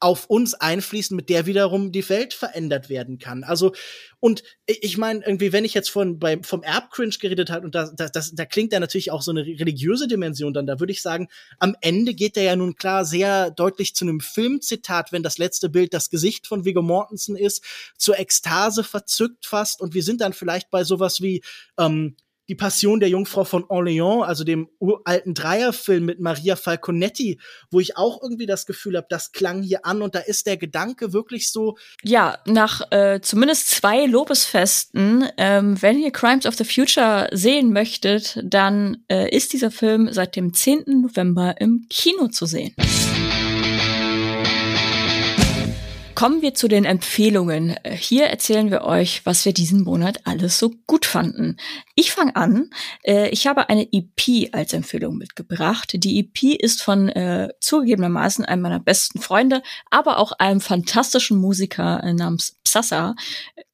auf 0.00 0.26
uns 0.26 0.54
einfließen, 0.54 1.16
mit 1.16 1.28
der 1.28 1.46
wiederum 1.46 1.90
die 1.92 2.08
Welt 2.08 2.34
verändert 2.34 2.88
werden 2.88 3.18
kann. 3.18 3.42
Also, 3.42 3.72
und 4.20 4.42
ich 4.66 4.96
meine, 4.96 5.24
irgendwie, 5.24 5.52
wenn 5.52 5.64
ich 5.64 5.74
jetzt 5.74 5.90
von, 5.90 6.18
bei, 6.18 6.38
vom 6.42 6.62
Erbcringe 6.62 7.16
geredet 7.20 7.50
habe, 7.50 7.64
und 7.64 7.74
da, 7.74 7.90
da, 7.96 8.08
das, 8.08 8.32
da 8.34 8.44
klingt 8.44 8.72
ja 8.72 8.80
natürlich 8.80 9.10
auch 9.10 9.22
so 9.22 9.30
eine 9.30 9.44
religiöse 9.44 10.06
Dimension 10.06 10.54
dann, 10.54 10.66
da 10.66 10.78
würde 10.78 10.92
ich 10.92 11.02
sagen, 11.02 11.28
am 11.58 11.76
Ende 11.80 12.14
geht 12.14 12.36
der 12.36 12.44
ja 12.44 12.56
nun 12.56 12.76
klar 12.76 13.04
sehr 13.04 13.50
deutlich 13.50 13.94
zu 13.94 14.04
einem 14.04 14.20
Filmzitat, 14.20 15.12
wenn 15.12 15.22
das 15.22 15.38
letzte 15.38 15.68
Bild 15.68 15.94
das 15.94 16.10
Gesicht 16.10 16.46
von 16.46 16.64
Viggo 16.64 16.82
Mortensen 16.82 17.36
ist, 17.36 17.64
zur 17.96 18.18
Ekstase 18.18 18.84
verzückt 18.84 19.46
fast, 19.46 19.80
und 19.80 19.94
wir 19.94 20.02
sind 20.02 20.20
dann 20.20 20.32
vielleicht 20.32 20.70
bei 20.70 20.84
sowas 20.84 21.20
wie, 21.20 21.42
ähm, 21.78 22.16
die 22.48 22.54
Passion 22.54 23.00
der 23.00 23.08
Jungfrau 23.08 23.44
von 23.44 23.64
Orléans, 23.64 24.24
also 24.24 24.44
dem 24.44 24.68
alten 25.04 25.34
Dreierfilm 25.34 26.04
mit 26.04 26.20
Maria 26.20 26.56
Falconetti, 26.56 27.40
wo 27.70 27.80
ich 27.80 27.96
auch 27.96 28.22
irgendwie 28.22 28.46
das 28.46 28.66
Gefühl 28.66 28.96
habe, 28.96 29.06
das 29.10 29.32
klang 29.32 29.62
hier 29.62 29.84
an 29.84 30.02
und 30.02 30.14
da 30.14 30.20
ist 30.20 30.46
der 30.46 30.56
Gedanke 30.56 31.12
wirklich 31.12 31.50
so. 31.52 31.76
Ja, 32.02 32.38
nach 32.46 32.90
äh, 32.90 33.20
zumindest 33.20 33.70
zwei 33.70 34.06
Lobesfesten, 34.06 35.28
ähm, 35.36 35.80
wenn 35.80 35.98
ihr 35.98 36.10
Crimes 36.10 36.46
of 36.46 36.54
the 36.54 36.64
Future 36.64 37.28
sehen 37.32 37.72
möchtet, 37.72 38.40
dann 38.42 39.04
äh, 39.08 39.34
ist 39.34 39.52
dieser 39.52 39.70
Film 39.70 40.12
seit 40.12 40.36
dem 40.36 40.54
10. 40.54 40.84
November 41.02 41.60
im 41.60 41.86
Kino 41.90 42.28
zu 42.28 42.46
sehen. 42.46 42.74
Kommen 46.18 46.42
wir 46.42 46.52
zu 46.52 46.66
den 46.66 46.84
Empfehlungen. 46.84 47.76
Hier 47.84 48.24
erzählen 48.24 48.72
wir 48.72 48.82
euch, 48.82 49.24
was 49.24 49.44
wir 49.44 49.52
diesen 49.52 49.84
Monat 49.84 50.26
alles 50.26 50.58
so 50.58 50.72
gut 50.88 51.06
fanden. 51.06 51.58
Ich 51.94 52.10
fange 52.10 52.34
an. 52.34 52.70
Äh, 53.04 53.28
ich 53.28 53.46
habe 53.46 53.68
eine 53.68 53.86
EP 53.92 54.52
als 54.52 54.72
Empfehlung 54.72 55.16
mitgebracht. 55.16 55.92
Die 55.94 56.18
EP 56.18 56.60
ist 56.60 56.82
von 56.82 57.08
äh, 57.08 57.50
zugegebenermaßen 57.60 58.44
einem 58.44 58.62
meiner 58.62 58.80
besten 58.80 59.20
Freunde, 59.20 59.62
aber 59.90 60.18
auch 60.18 60.32
einem 60.32 60.60
fantastischen 60.60 61.38
Musiker 61.38 62.02
äh, 62.02 62.12
namens 62.12 62.56
Psassa. 62.64 63.14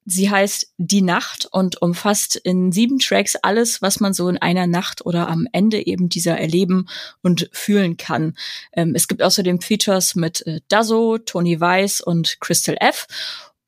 Sie 0.06 0.30
heißt 0.30 0.74
Die 0.76 1.02
Nacht 1.02 1.48
und 1.50 1.80
umfasst 1.80 2.36
in 2.36 2.72
sieben 2.72 2.98
Tracks 2.98 3.36
alles, 3.36 3.80
was 3.80 4.00
man 4.00 4.12
so 4.12 4.28
in 4.28 4.38
einer 4.38 4.66
Nacht 4.66 5.06
oder 5.06 5.28
am 5.28 5.46
Ende 5.52 5.86
eben 5.86 6.08
dieser 6.08 6.38
erleben 6.38 6.88
und 7.22 7.48
fühlen 7.52 7.96
kann. 7.96 8.36
Ähm, 8.72 8.94
es 8.94 9.08
gibt 9.08 9.22
außerdem 9.22 9.60
Features 9.60 10.14
mit 10.14 10.46
äh, 10.46 10.60
Dazo, 10.68 11.18
Tony 11.18 11.60
Weiss 11.60 12.00
und 12.00 12.38
Crystal 12.40 12.76
F. 12.80 13.06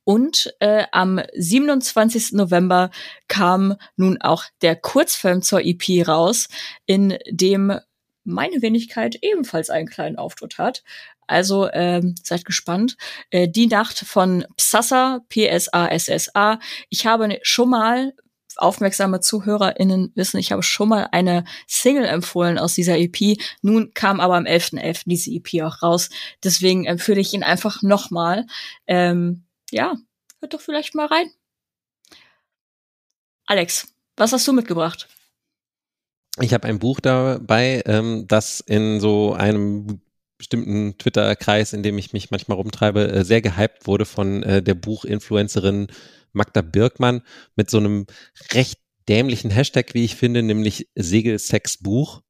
Und 0.05 0.55
äh, 0.61 0.85
am 0.93 1.21
27. 1.35 2.33
November 2.33 2.91
kam 3.29 3.75
nun 3.97 4.21
auch 4.21 4.45
der 4.63 4.77
Kurzfilm 4.77 5.43
zur 5.43 5.63
EP 5.65 6.07
raus, 6.07 6.49
in 6.85 7.19
dem 7.29 7.81
meine 8.27 8.61
Wenigkeit 8.61 9.19
ebenfalls 9.23 9.71
einen 9.71 9.89
kleinen 9.89 10.17
Auftritt 10.17 10.59
hat. 10.59 10.83
Also 11.27 11.69
ähm, 11.73 12.15
seid 12.23 12.45
gespannt. 12.45 12.97
Äh, 13.31 13.49
die 13.49 13.67
Nacht 13.67 13.99
von 13.99 14.47
Psassa, 14.57 15.21
P-S-A-S-S-A. 15.29 16.59
Ich 16.89 17.07
habe 17.07 17.39
schon 17.43 17.71
mal 17.71 18.13
aufmerksame 18.57 19.21
ZuhörerInnen 19.21 20.13
wissen, 20.15 20.39
ich 20.39 20.53
habe 20.53 20.63
schon 20.63 20.89
mal 20.89 21.09
eine 21.13 21.45
Single 21.67 22.07
empfohlen 22.07 22.59
aus 22.59 22.75
dieser 22.75 22.99
EP. 22.99 23.39
Nun 23.63 23.93
kam 23.95 24.21
aber 24.21 24.37
am 24.37 24.45
11.11. 24.45 24.81
.11. 24.81 25.03
diese 25.07 25.31
EP 25.31 25.63
auch 25.63 25.83
raus. 25.83 26.09
Deswegen 26.43 26.87
empfehle 26.87 27.21
ich 27.21 27.33
ihn 27.35 27.43
einfach 27.43 27.83
nochmal. 27.83 28.47
Ähm, 28.87 29.45
ja, 29.71 29.95
hört 30.41 30.55
doch 30.55 30.61
vielleicht 30.61 30.95
mal 30.95 31.07
rein. 31.07 31.31
Alex, 33.47 33.89
was 34.17 34.33
hast 34.33 34.47
du 34.49 34.53
mitgebracht? 34.53 35.09
Ich 36.41 36.53
habe 36.53 36.69
ein 36.69 36.79
Buch 36.79 37.01
dabei, 37.01 37.83
ähm, 37.87 38.27
das 38.29 38.61
in 38.61 39.01
so 39.01 39.33
einem 39.33 40.01
bestimmten 40.39 40.99
Twitter-Kreis, 40.99 41.73
in 41.73 41.83
dem 41.83 41.99
ich 41.99 42.13
mich 42.13 42.31
manchmal 42.31 42.57
rumtreibe, 42.57 43.09
äh, 43.09 43.25
sehr 43.25 43.41
gehypt 43.41 43.87
wurde 43.87 44.05
von 44.05 44.43
äh, 44.43 44.63
der 44.63 44.75
Buchinfluencerin 44.75 45.89
Magda 46.33 46.61
Birkmann 46.61 47.23
mit 47.55 47.71
so 47.71 47.79
einem 47.79 48.07
recht 48.53 48.79
dämlichen 49.09 49.51
Hashtag, 49.51 49.95
wie 49.95 50.05
ich 50.05 50.17
finde, 50.17 50.43
nämlich 50.43 50.89
Segelsexbuch. 50.95 52.23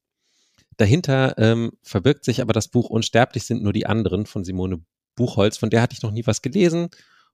Dahinter 0.77 1.35
ähm, 1.37 1.71
verbirgt 1.81 2.23
sich 2.23 2.41
aber 2.41 2.53
das 2.53 2.69
Buch 2.69 2.89
Unsterblich 2.89 3.43
sind 3.43 3.63
nur 3.63 3.73
die 3.73 3.87
anderen 3.87 4.25
von 4.25 4.43
Simone 4.43 4.81
Buchholz, 5.15 5.57
von 5.57 5.69
der 5.69 5.81
hatte 5.81 5.95
ich 5.95 6.03
noch 6.03 6.11
nie 6.11 6.25
was 6.25 6.41
gelesen. 6.41 6.89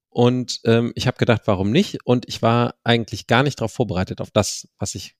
Und 0.09 0.61
ähm, 0.63 0.93
ich 0.95 1.07
habe 1.07 1.17
gedacht, 1.17 1.41
warum 1.45 1.71
nicht? 1.71 2.05
Und 2.05 2.27
ich 2.27 2.41
war 2.41 2.75
eigentlich 2.83 3.27
gar 3.27 3.43
nicht 3.43 3.59
darauf 3.59 3.73
vorbereitet, 3.73 4.21
auf 4.21 4.31
das, 4.31 4.67
was 4.77 4.95
ich 4.95 5.15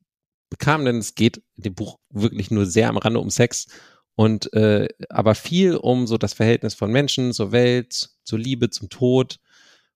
bekam, 0.49 0.85
denn 0.85 0.97
es 0.97 1.15
geht 1.15 1.41
dem 1.55 1.73
Buch 1.73 1.97
wirklich 2.09 2.51
nur 2.51 2.65
sehr 2.65 2.89
am 2.89 2.97
Rande 2.97 3.19
um 3.19 3.31
Sex 3.31 3.67
und 4.15 4.53
äh, 4.53 4.88
aber 5.10 5.35
viel 5.35 5.76
um 5.76 6.06
so 6.07 6.18
das 6.18 6.34
Verhältnis 6.34 6.73
von 6.73 6.91
Menschen 6.91 7.34
zur 7.34 7.52
Welt, 7.52 8.10
zur 8.23 8.40
Liebe, 8.40 8.69
zum 8.69 8.90
Tod. 8.90 9.40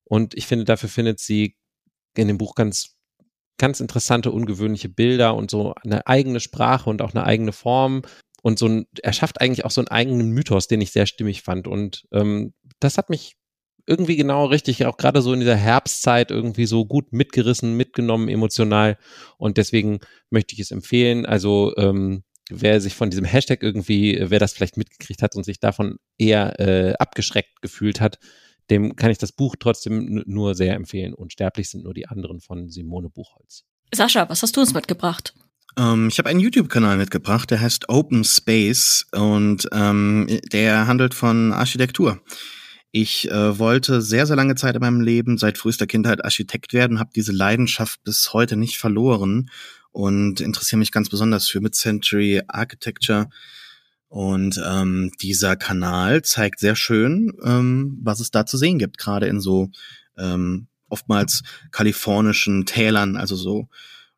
Und 0.04 0.36
ich 0.36 0.48
finde, 0.48 0.66
dafür 0.66 0.90
findet 0.90 1.20
sie 1.20 1.56
in 2.16 2.28
dem 2.28 2.38
Buch 2.38 2.56
ganz, 2.56 2.96
ganz 3.58 3.80
interessante, 3.80 4.32
ungewöhnliche 4.32 4.90
Bilder 4.90 5.36
und 5.36 5.52
so 5.52 5.76
eine 5.84 6.08
eigene 6.08 6.40
Sprache 6.40 6.90
und 6.90 7.02
auch 7.02 7.14
eine 7.14 7.26
eigene 7.26 7.52
Form. 7.52 8.02
Und 8.42 8.58
so 8.60 8.68
ein, 8.68 8.88
er 9.04 9.14
schafft 9.14 9.42
eigentlich 9.42 9.66
auch 9.66 9.72
so 9.72 9.82
einen 9.82 9.90
eigenen 9.90 10.32
Mythos, 10.32 10.68
den 10.68 10.82
ich 10.82 10.92
sehr 10.92 11.06
stimmig 11.06 11.44
fand. 11.44 11.68
Und 11.68 12.08
ähm, 12.12 12.54
das 12.80 12.98
hat 12.98 13.10
mich 13.10 13.36
irgendwie 13.86 14.18
genau 14.18 14.46
richtig, 14.46 14.86
auch 14.86 14.98
gerade 14.98 15.22
so 15.22 15.34
in 15.34 15.40
dieser 15.40 15.56
Herbstzeit 15.56 16.30
irgendwie 16.30 16.66
so 16.66 16.86
gut 16.86 17.14
mitgerissen, 17.14 17.76
mitgenommen, 17.76 18.30
emotional. 18.30 18.98
Und 19.38 19.58
deswegen 19.58 20.00
möchte 20.30 20.54
ich 20.54 20.60
es 20.60 20.72
empfehlen. 20.72 21.26
Also 21.26 21.74
ähm, 21.78 22.24
wer 22.50 22.82
sich 22.82 22.96
von 22.96 23.10
diesem 23.10 23.26
Hashtag 23.26 23.64
irgendwie, 23.64 24.18
wer 24.22 24.40
das 24.40 24.54
vielleicht 24.54 24.78
mitgekriegt 24.78 25.22
hat 25.22 25.36
und 25.36 25.44
sich 25.44 25.60
davon 25.60 25.98
eher 26.18 26.60
äh, 26.60 26.94
abgeschreckt 26.94 27.62
gefühlt 27.62 28.02
hat, 28.02 28.20
dem 28.70 28.96
kann 28.96 29.12
ich 29.12 29.18
das 29.18 29.32
Buch 29.32 29.56
trotzdem 29.60 30.24
nur 30.26 30.56
sehr 30.56 30.76
empfehlen. 30.76 31.14
Unsterblich 31.14 31.70
sind 31.70 31.84
nur 31.84 31.94
die 31.94 32.08
anderen 32.08 32.42
von 32.42 32.70
Simone 32.70 33.10
Buchholz. 33.10 33.64
Sascha, 33.94 34.30
was 34.30 34.44
hast 34.44 34.56
du 34.58 34.62
uns 34.62 34.74
mitgebracht? 34.74 35.34
Ähm, 35.78 36.10
ich 36.10 36.18
habe 36.18 36.30
einen 36.30 36.40
YouTube-Kanal 36.40 36.98
mitgebracht, 36.98 37.52
der 37.52 37.62
heißt 37.62 37.90
Open 37.90 38.24
Space 38.24 39.06
und 39.14 39.68
ähm, 39.72 40.40
der 40.52 40.88
handelt 40.88 41.14
von 41.14 41.54
Architektur. 41.54 42.22
Ich 42.92 43.30
äh, 43.30 43.60
wollte 43.60 44.02
sehr, 44.02 44.26
sehr 44.26 44.36
lange 44.36 44.56
Zeit 44.56 44.76
in 44.76 44.82
meinem 44.82 45.02
Leben, 45.02 45.38
seit 45.38 45.58
frühester 45.58 45.88
Kindheit 45.88 46.24
Architekt 46.26 46.74
werden, 46.74 47.00
habe 47.00 47.12
diese 47.16 47.32
Leidenschaft 47.32 48.04
bis 48.04 48.34
heute 48.34 48.56
nicht 48.56 48.78
verloren 48.78 49.50
und 49.98 50.42
interessiere 50.42 50.78
mich 50.78 50.92
ganz 50.92 51.10
besonders 51.10 51.48
für 51.48 51.60
Mid-Century 51.60 52.44
Architecture 52.48 53.30
und 54.10 54.62
ähm, 54.64 55.12
dieser 55.20 55.56
Kanal 55.56 56.22
zeigt 56.22 56.60
sehr 56.60 56.76
schön, 56.76 57.34
ähm, 57.44 57.98
was 58.04 58.20
es 58.20 58.30
da 58.30 58.46
zu 58.46 58.58
sehen 58.58 58.78
gibt, 58.78 59.00
gerade 59.00 59.26
in 59.26 59.42
so 59.42 59.72
ähm, 60.16 60.68
oftmals 60.88 61.42
kalifornischen 61.72 62.68
Tälern, 62.68 63.18
also 63.18 63.36
so 63.36 63.70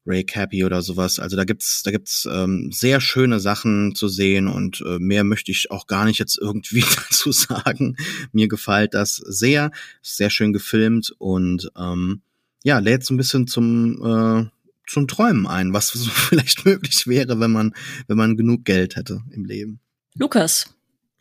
Ray 0.06 0.26
Cappy 0.26 0.66
oder 0.66 0.82
sowas. 0.82 1.18
Also 1.18 1.38
da 1.38 1.46
gibt's 1.46 1.82
da 1.84 1.92
gibt's 1.92 2.28
ähm, 2.30 2.72
sehr 2.74 3.00
schöne 3.00 3.40
Sachen 3.40 3.96
zu 3.96 4.10
sehen 4.10 4.50
und 4.50 4.82
äh, 4.82 5.00
mehr 5.00 5.24
möchte 5.24 5.54
ich 5.54 5.72
auch 5.72 5.88
gar 5.88 6.04
nicht 6.04 6.20
jetzt 6.20 6.38
irgendwie 6.38 6.84
dazu 7.10 7.32
sagen. 7.32 7.96
Mir 8.34 8.50
gefällt 8.50 8.94
das 8.94 9.16
sehr, 9.16 9.72
sehr 10.02 10.30
schön 10.30 10.52
gefilmt 10.52 11.16
und 11.20 11.72
ähm, 11.78 12.22
ja 12.64 12.80
lädt 12.80 13.06
so 13.06 13.14
ein 13.14 13.18
bisschen 13.18 13.48
zum 13.48 14.04
äh, 14.04 14.59
zum 14.90 15.08
Träumen 15.08 15.48
ein, 15.48 15.74
was 15.74 15.90
so 15.90 16.10
vielleicht 16.10 16.66
möglich 16.66 17.08
wäre, 17.08 17.40
wenn 17.40 17.52
man, 17.52 17.74
wenn 18.08 18.18
man 18.18 18.38
genug 18.38 18.66
Geld 18.66 18.96
hätte 18.96 19.22
im 19.32 19.46
Leben. 19.46 19.80
Lukas, 20.16 20.66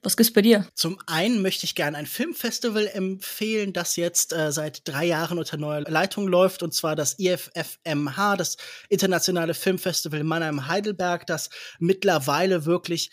was 0.00 0.16
gibt's 0.16 0.32
bei 0.32 0.42
dir? 0.42 0.66
Zum 0.74 0.98
einen 1.06 1.42
möchte 1.42 1.64
ich 1.64 1.74
gerne 1.74 1.96
ein 1.96 2.06
Filmfestival 2.06 2.86
empfehlen, 2.86 3.72
das 3.72 3.96
jetzt 3.96 4.32
äh, 4.32 4.52
seit 4.52 4.86
drei 4.86 5.04
Jahren 5.06 5.38
unter 5.38 5.56
neuer 5.56 5.80
Leitung 5.82 6.28
läuft, 6.28 6.62
und 6.62 6.72
zwar 6.72 6.94
das 6.94 7.18
IFFMH, 7.18 8.36
das 8.36 8.56
Internationale 8.88 9.54
Filmfestival 9.54 10.22
Mannheim-Heidelberg, 10.22 11.26
das 11.26 11.50
mittlerweile 11.80 12.64
wirklich 12.64 13.10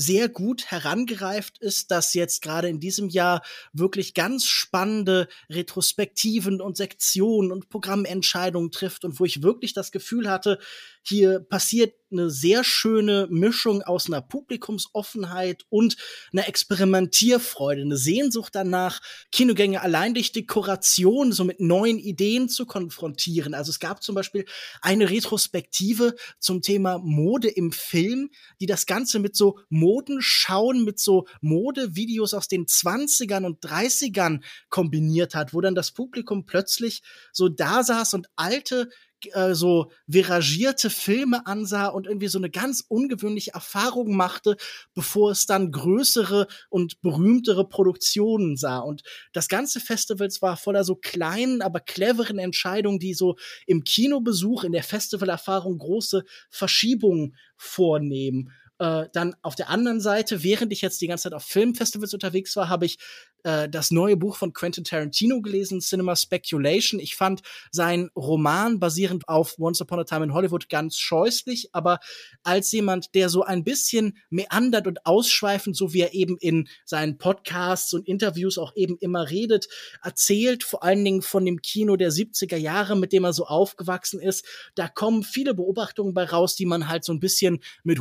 sehr 0.00 0.28
gut 0.28 0.66
herangereift 0.66 1.58
ist, 1.58 1.90
dass 1.90 2.14
jetzt 2.14 2.40
gerade 2.40 2.68
in 2.68 2.78
diesem 2.78 3.08
Jahr 3.08 3.42
wirklich 3.72 4.14
ganz 4.14 4.46
spannende 4.46 5.26
Retrospektiven 5.50 6.60
und 6.60 6.76
Sektionen 6.76 7.50
und 7.50 7.68
Programmentscheidungen 7.68 8.70
trifft 8.70 9.04
und 9.04 9.18
wo 9.18 9.24
ich 9.24 9.42
wirklich 9.42 9.72
das 9.72 9.90
Gefühl 9.90 10.30
hatte, 10.30 10.60
hier 11.02 11.40
passiert 11.40 11.94
eine 12.10 12.30
sehr 12.30 12.64
schöne 12.64 13.26
Mischung 13.30 13.82
aus 13.82 14.06
einer 14.06 14.20
Publikumsoffenheit 14.20 15.64
und 15.68 15.96
einer 16.32 16.48
Experimentierfreude, 16.48 17.82
eine 17.82 17.96
Sehnsucht 17.96 18.54
danach, 18.54 19.00
Kinogänge 19.32 19.82
allein 19.82 20.14
durch 20.14 20.32
Dekoration 20.32 21.32
so 21.32 21.44
mit 21.44 21.60
neuen 21.60 21.98
Ideen 21.98 22.48
zu 22.48 22.66
konfrontieren. 22.66 23.54
Also 23.54 23.70
es 23.70 23.78
gab 23.78 24.02
zum 24.02 24.14
Beispiel 24.14 24.44
eine 24.80 25.10
Retrospektive 25.10 26.14
zum 26.38 26.62
Thema 26.62 26.98
Mode 26.98 27.48
im 27.48 27.72
Film, 27.72 28.30
die 28.60 28.66
das 28.66 28.86
Ganze 28.86 29.18
mit 29.18 29.36
so 29.36 29.58
Modenschauen, 29.68 30.84
mit 30.84 30.98
so 30.98 31.26
Modevideos 31.40 32.34
aus 32.34 32.48
den 32.48 32.66
20ern 32.66 33.44
und 33.44 33.64
30ern 33.64 34.42
kombiniert 34.68 35.34
hat, 35.34 35.54
wo 35.54 35.60
dann 35.60 35.74
das 35.74 35.92
Publikum 35.92 36.46
plötzlich 36.46 37.02
so 37.32 37.48
da 37.48 37.82
saß 37.82 38.14
und 38.14 38.28
alte 38.36 38.88
äh, 39.32 39.54
so 39.54 39.90
viragierte 40.06 40.90
Filme 40.90 41.46
ansah 41.46 41.88
und 41.88 42.06
irgendwie 42.06 42.28
so 42.28 42.38
eine 42.38 42.50
ganz 42.50 42.84
ungewöhnliche 42.88 43.52
Erfahrung 43.54 44.14
machte, 44.14 44.56
bevor 44.94 45.30
es 45.30 45.46
dann 45.46 45.70
größere 45.70 46.46
und 46.70 47.00
berühmtere 47.00 47.68
Produktionen 47.68 48.56
sah. 48.56 48.78
Und 48.78 49.02
das 49.32 49.48
ganze 49.48 49.80
Festival 49.80 50.28
war 50.40 50.56
voller 50.56 50.84
so 50.84 50.94
kleinen, 50.94 51.62
aber 51.62 51.80
cleveren 51.80 52.38
Entscheidungen, 52.38 52.98
die 52.98 53.14
so 53.14 53.36
im 53.66 53.84
Kinobesuch, 53.84 54.64
in 54.64 54.72
der 54.72 54.82
Festivalerfahrung 54.82 55.78
große 55.78 56.24
Verschiebungen 56.50 57.36
vornehmen. 57.56 58.52
Äh, 58.78 59.06
dann 59.12 59.34
auf 59.42 59.54
der 59.54 59.70
anderen 59.70 60.00
Seite, 60.00 60.42
während 60.42 60.72
ich 60.72 60.82
jetzt 60.82 61.00
die 61.00 61.08
ganze 61.08 61.24
Zeit 61.24 61.34
auf 61.34 61.44
Filmfestivals 61.44 62.14
unterwegs 62.14 62.54
war, 62.56 62.68
habe 62.68 62.86
ich 62.86 62.98
äh, 63.44 63.68
das 63.68 63.90
neue 63.90 64.16
Buch 64.16 64.36
von 64.36 64.52
Quentin 64.52 64.84
Tarantino 64.84 65.40
gelesen, 65.40 65.80
Cinema 65.80 66.16
Speculation. 66.16 67.00
Ich 67.00 67.16
fand 67.16 67.42
seinen 67.70 68.10
Roman 68.16 68.78
basierend 68.78 69.28
auf 69.28 69.58
Once 69.58 69.80
Upon 69.80 70.00
a 70.00 70.04
Time 70.04 70.24
in 70.24 70.34
Hollywood 70.34 70.68
ganz 70.68 70.98
scheußlich, 70.98 71.70
aber 71.72 72.00
als 72.42 72.72
jemand, 72.72 73.14
der 73.14 73.28
so 73.28 73.42
ein 73.42 73.64
bisschen 73.64 74.18
meandert 74.30 74.86
und 74.86 75.06
ausschweifend, 75.06 75.76
so 75.76 75.92
wie 75.92 76.00
er 76.00 76.14
eben 76.14 76.36
in 76.38 76.68
seinen 76.84 77.18
Podcasts 77.18 77.92
und 77.94 78.06
Interviews 78.06 78.58
auch 78.58 78.74
eben 78.76 78.96
immer 78.98 79.30
redet, 79.30 79.68
erzählt, 80.02 80.64
vor 80.64 80.82
allen 80.82 81.04
Dingen 81.04 81.22
von 81.22 81.44
dem 81.44 81.62
Kino 81.62 81.96
der 81.96 82.10
70er 82.10 82.56
Jahre, 82.56 82.96
mit 82.96 83.12
dem 83.12 83.24
er 83.24 83.32
so 83.32 83.46
aufgewachsen 83.46 84.20
ist, 84.20 84.44
da 84.74 84.88
kommen 84.88 85.22
viele 85.22 85.54
Beobachtungen 85.54 86.14
bei 86.14 86.24
raus, 86.24 86.56
die 86.56 86.66
man 86.66 86.88
halt 86.88 87.04
so 87.04 87.12
ein 87.12 87.20
bisschen 87.20 87.60
mit 87.82 88.00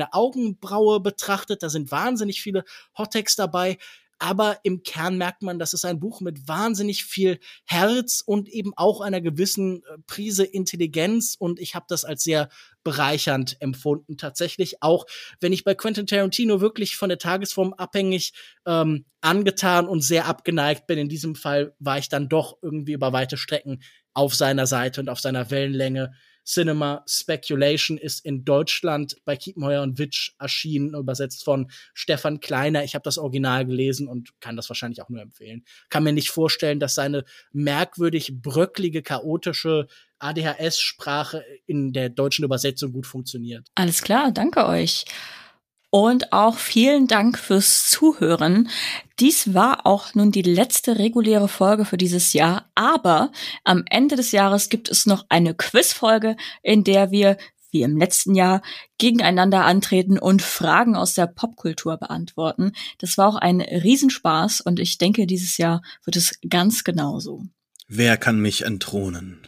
hochgezogener 0.00 0.08
Augenbraue 0.12 1.00
betrachtet. 1.00 1.62
Da 1.62 1.68
sind 1.68 1.90
wahnsinnig 1.90 2.40
viele 2.40 2.64
Hottex 2.96 3.36
dabei 3.36 3.78
aber 4.22 4.58
im 4.64 4.82
Kern 4.82 5.16
merkt 5.16 5.42
man, 5.42 5.58
das 5.58 5.72
ist 5.72 5.86
ein 5.86 5.98
Buch 5.98 6.20
mit 6.20 6.46
wahnsinnig 6.46 7.04
viel 7.04 7.40
Herz 7.64 8.22
und 8.24 8.50
eben 8.50 8.72
auch 8.76 9.00
einer 9.00 9.22
gewissen 9.22 9.82
äh, 9.82 9.96
Prise 10.06 10.44
Intelligenz 10.44 11.36
und 11.38 11.58
ich 11.58 11.74
habe 11.74 11.86
das 11.88 12.04
als 12.04 12.22
sehr 12.22 12.50
bereichernd 12.84 13.56
empfunden 13.60 14.18
tatsächlich, 14.18 14.82
auch 14.82 15.06
wenn 15.40 15.54
ich 15.54 15.64
bei 15.64 15.74
Quentin 15.74 16.06
Tarantino 16.06 16.60
wirklich 16.60 16.96
von 16.96 17.08
der 17.08 17.16
Tagesform 17.16 17.72
abhängig 17.72 18.34
ähm, 18.66 19.06
angetan 19.22 19.88
und 19.88 20.02
sehr 20.02 20.26
abgeneigt 20.26 20.86
bin. 20.86 20.98
In 20.98 21.08
diesem 21.08 21.34
Fall 21.34 21.74
war 21.78 21.96
ich 21.96 22.10
dann 22.10 22.28
doch 22.28 22.58
irgendwie 22.60 22.92
über 22.92 23.14
weite 23.14 23.38
Strecken 23.38 23.82
auf 24.12 24.34
seiner 24.34 24.66
Seite 24.66 25.00
und 25.00 25.08
auf 25.08 25.20
seiner 25.20 25.50
Wellenlänge 25.50 26.12
Cinema 26.44 27.04
Speculation 27.06 27.98
ist 27.98 28.24
in 28.24 28.44
Deutschland 28.44 29.16
bei 29.24 29.36
Kiepenheuer 29.36 29.82
und 29.82 29.98
Witsch 29.98 30.32
erschienen, 30.38 30.94
übersetzt 30.94 31.44
von 31.44 31.70
Stefan 31.94 32.40
Kleiner. 32.40 32.84
Ich 32.84 32.94
habe 32.94 33.02
das 33.02 33.18
Original 33.18 33.66
gelesen 33.66 34.08
und 34.08 34.30
kann 34.40 34.56
das 34.56 34.68
wahrscheinlich 34.68 35.02
auch 35.02 35.08
nur 35.08 35.20
empfehlen. 35.20 35.64
Kann 35.88 36.04
mir 36.04 36.12
nicht 36.12 36.30
vorstellen, 36.30 36.80
dass 36.80 36.94
seine 36.94 37.24
merkwürdig 37.52 38.40
bröcklige, 38.40 39.02
chaotische 39.02 39.86
ADHS-Sprache 40.18 41.44
in 41.66 41.92
der 41.92 42.08
deutschen 42.10 42.44
Übersetzung 42.44 42.92
gut 42.92 43.06
funktioniert. 43.06 43.68
Alles 43.74 44.02
klar, 44.02 44.32
danke 44.32 44.66
euch. 44.66 45.04
Und 45.90 46.32
auch 46.32 46.56
vielen 46.56 47.08
Dank 47.08 47.36
fürs 47.36 47.90
Zuhören. 47.90 48.68
Dies 49.18 49.54
war 49.54 49.86
auch 49.86 50.14
nun 50.14 50.30
die 50.30 50.42
letzte 50.42 50.98
reguläre 50.98 51.48
Folge 51.48 51.84
für 51.84 51.96
dieses 51.96 52.32
Jahr, 52.32 52.70
aber 52.76 53.32
am 53.64 53.84
Ende 53.90 54.14
des 54.14 54.30
Jahres 54.30 54.68
gibt 54.68 54.88
es 54.88 55.04
noch 55.04 55.26
eine 55.28 55.54
Quizfolge, 55.54 56.36
in 56.62 56.84
der 56.84 57.10
wir 57.10 57.36
wie 57.72 57.82
im 57.82 57.96
letzten 57.96 58.34
Jahr 58.34 58.62
gegeneinander 58.98 59.64
antreten 59.64 60.18
und 60.18 60.42
Fragen 60.42 60.96
aus 60.96 61.14
der 61.14 61.26
Popkultur 61.26 61.96
beantworten. 61.96 62.72
Das 62.98 63.18
war 63.18 63.28
auch 63.28 63.36
ein 63.36 63.60
Riesenspaß 63.60 64.60
und 64.60 64.80
ich 64.80 64.98
denke, 64.98 65.26
dieses 65.26 65.56
Jahr 65.56 65.82
wird 66.04 66.16
es 66.16 66.38
ganz 66.48 66.84
genauso. 66.84 67.44
Wer 67.88 68.16
kann 68.16 68.40
mich 68.40 68.64
entthronen? 68.64 69.46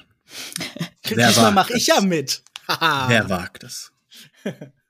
Diesmal 1.09 1.53
mache 1.53 1.77
ich 1.77 1.89
ja 1.89 2.01
mit. 2.01 2.43
Wer 2.67 3.29
wagt 3.29 3.65
es? 3.65 3.93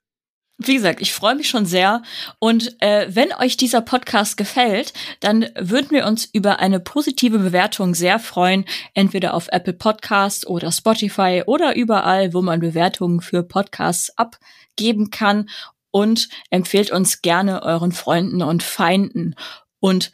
Wie 0.59 0.75
gesagt, 0.75 1.01
ich 1.01 1.13
freue 1.13 1.35
mich 1.35 1.49
schon 1.49 1.67
sehr. 1.67 2.03
Und 2.39 2.81
äh, 2.81 3.07
wenn 3.09 3.33
euch 3.33 3.57
dieser 3.57 3.81
Podcast 3.81 4.37
gefällt, 4.37 4.93
dann 5.21 5.49
würden 5.59 5.91
wir 5.91 6.07
uns 6.07 6.25
über 6.25 6.61
eine 6.61 6.79
positive 6.79 7.39
Bewertung 7.39 7.95
sehr 7.95 8.19
freuen. 8.19 8.65
Entweder 8.95 9.35
auf 9.35 9.49
Apple 9.51 9.73
Podcasts 9.73 10.47
oder 10.47 10.71
Spotify 10.71 11.43
oder 11.47 11.75
überall, 11.75 12.33
wo 12.33 12.43
man 12.43 12.61
Bewertungen 12.61 13.21
für 13.21 13.43
Podcasts 13.43 14.17
abgeben 14.17 15.11
kann. 15.11 15.49
Und 15.91 16.29
empfehlt 16.49 16.91
uns 16.91 17.21
gerne 17.21 17.63
euren 17.63 17.93
Freunden 17.93 18.43
und 18.43 18.63
Feinden. 18.63 19.35
Und 19.79 20.11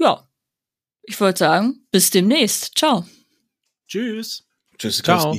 ja, 0.00 0.26
ich 1.02 1.20
würde 1.20 1.38
sagen, 1.38 1.86
bis 1.90 2.10
demnächst. 2.10 2.76
Ciao. 2.76 3.04
Tschüss. 3.86 4.44
Tschüss. 4.78 5.02
Ciao. 5.02 5.36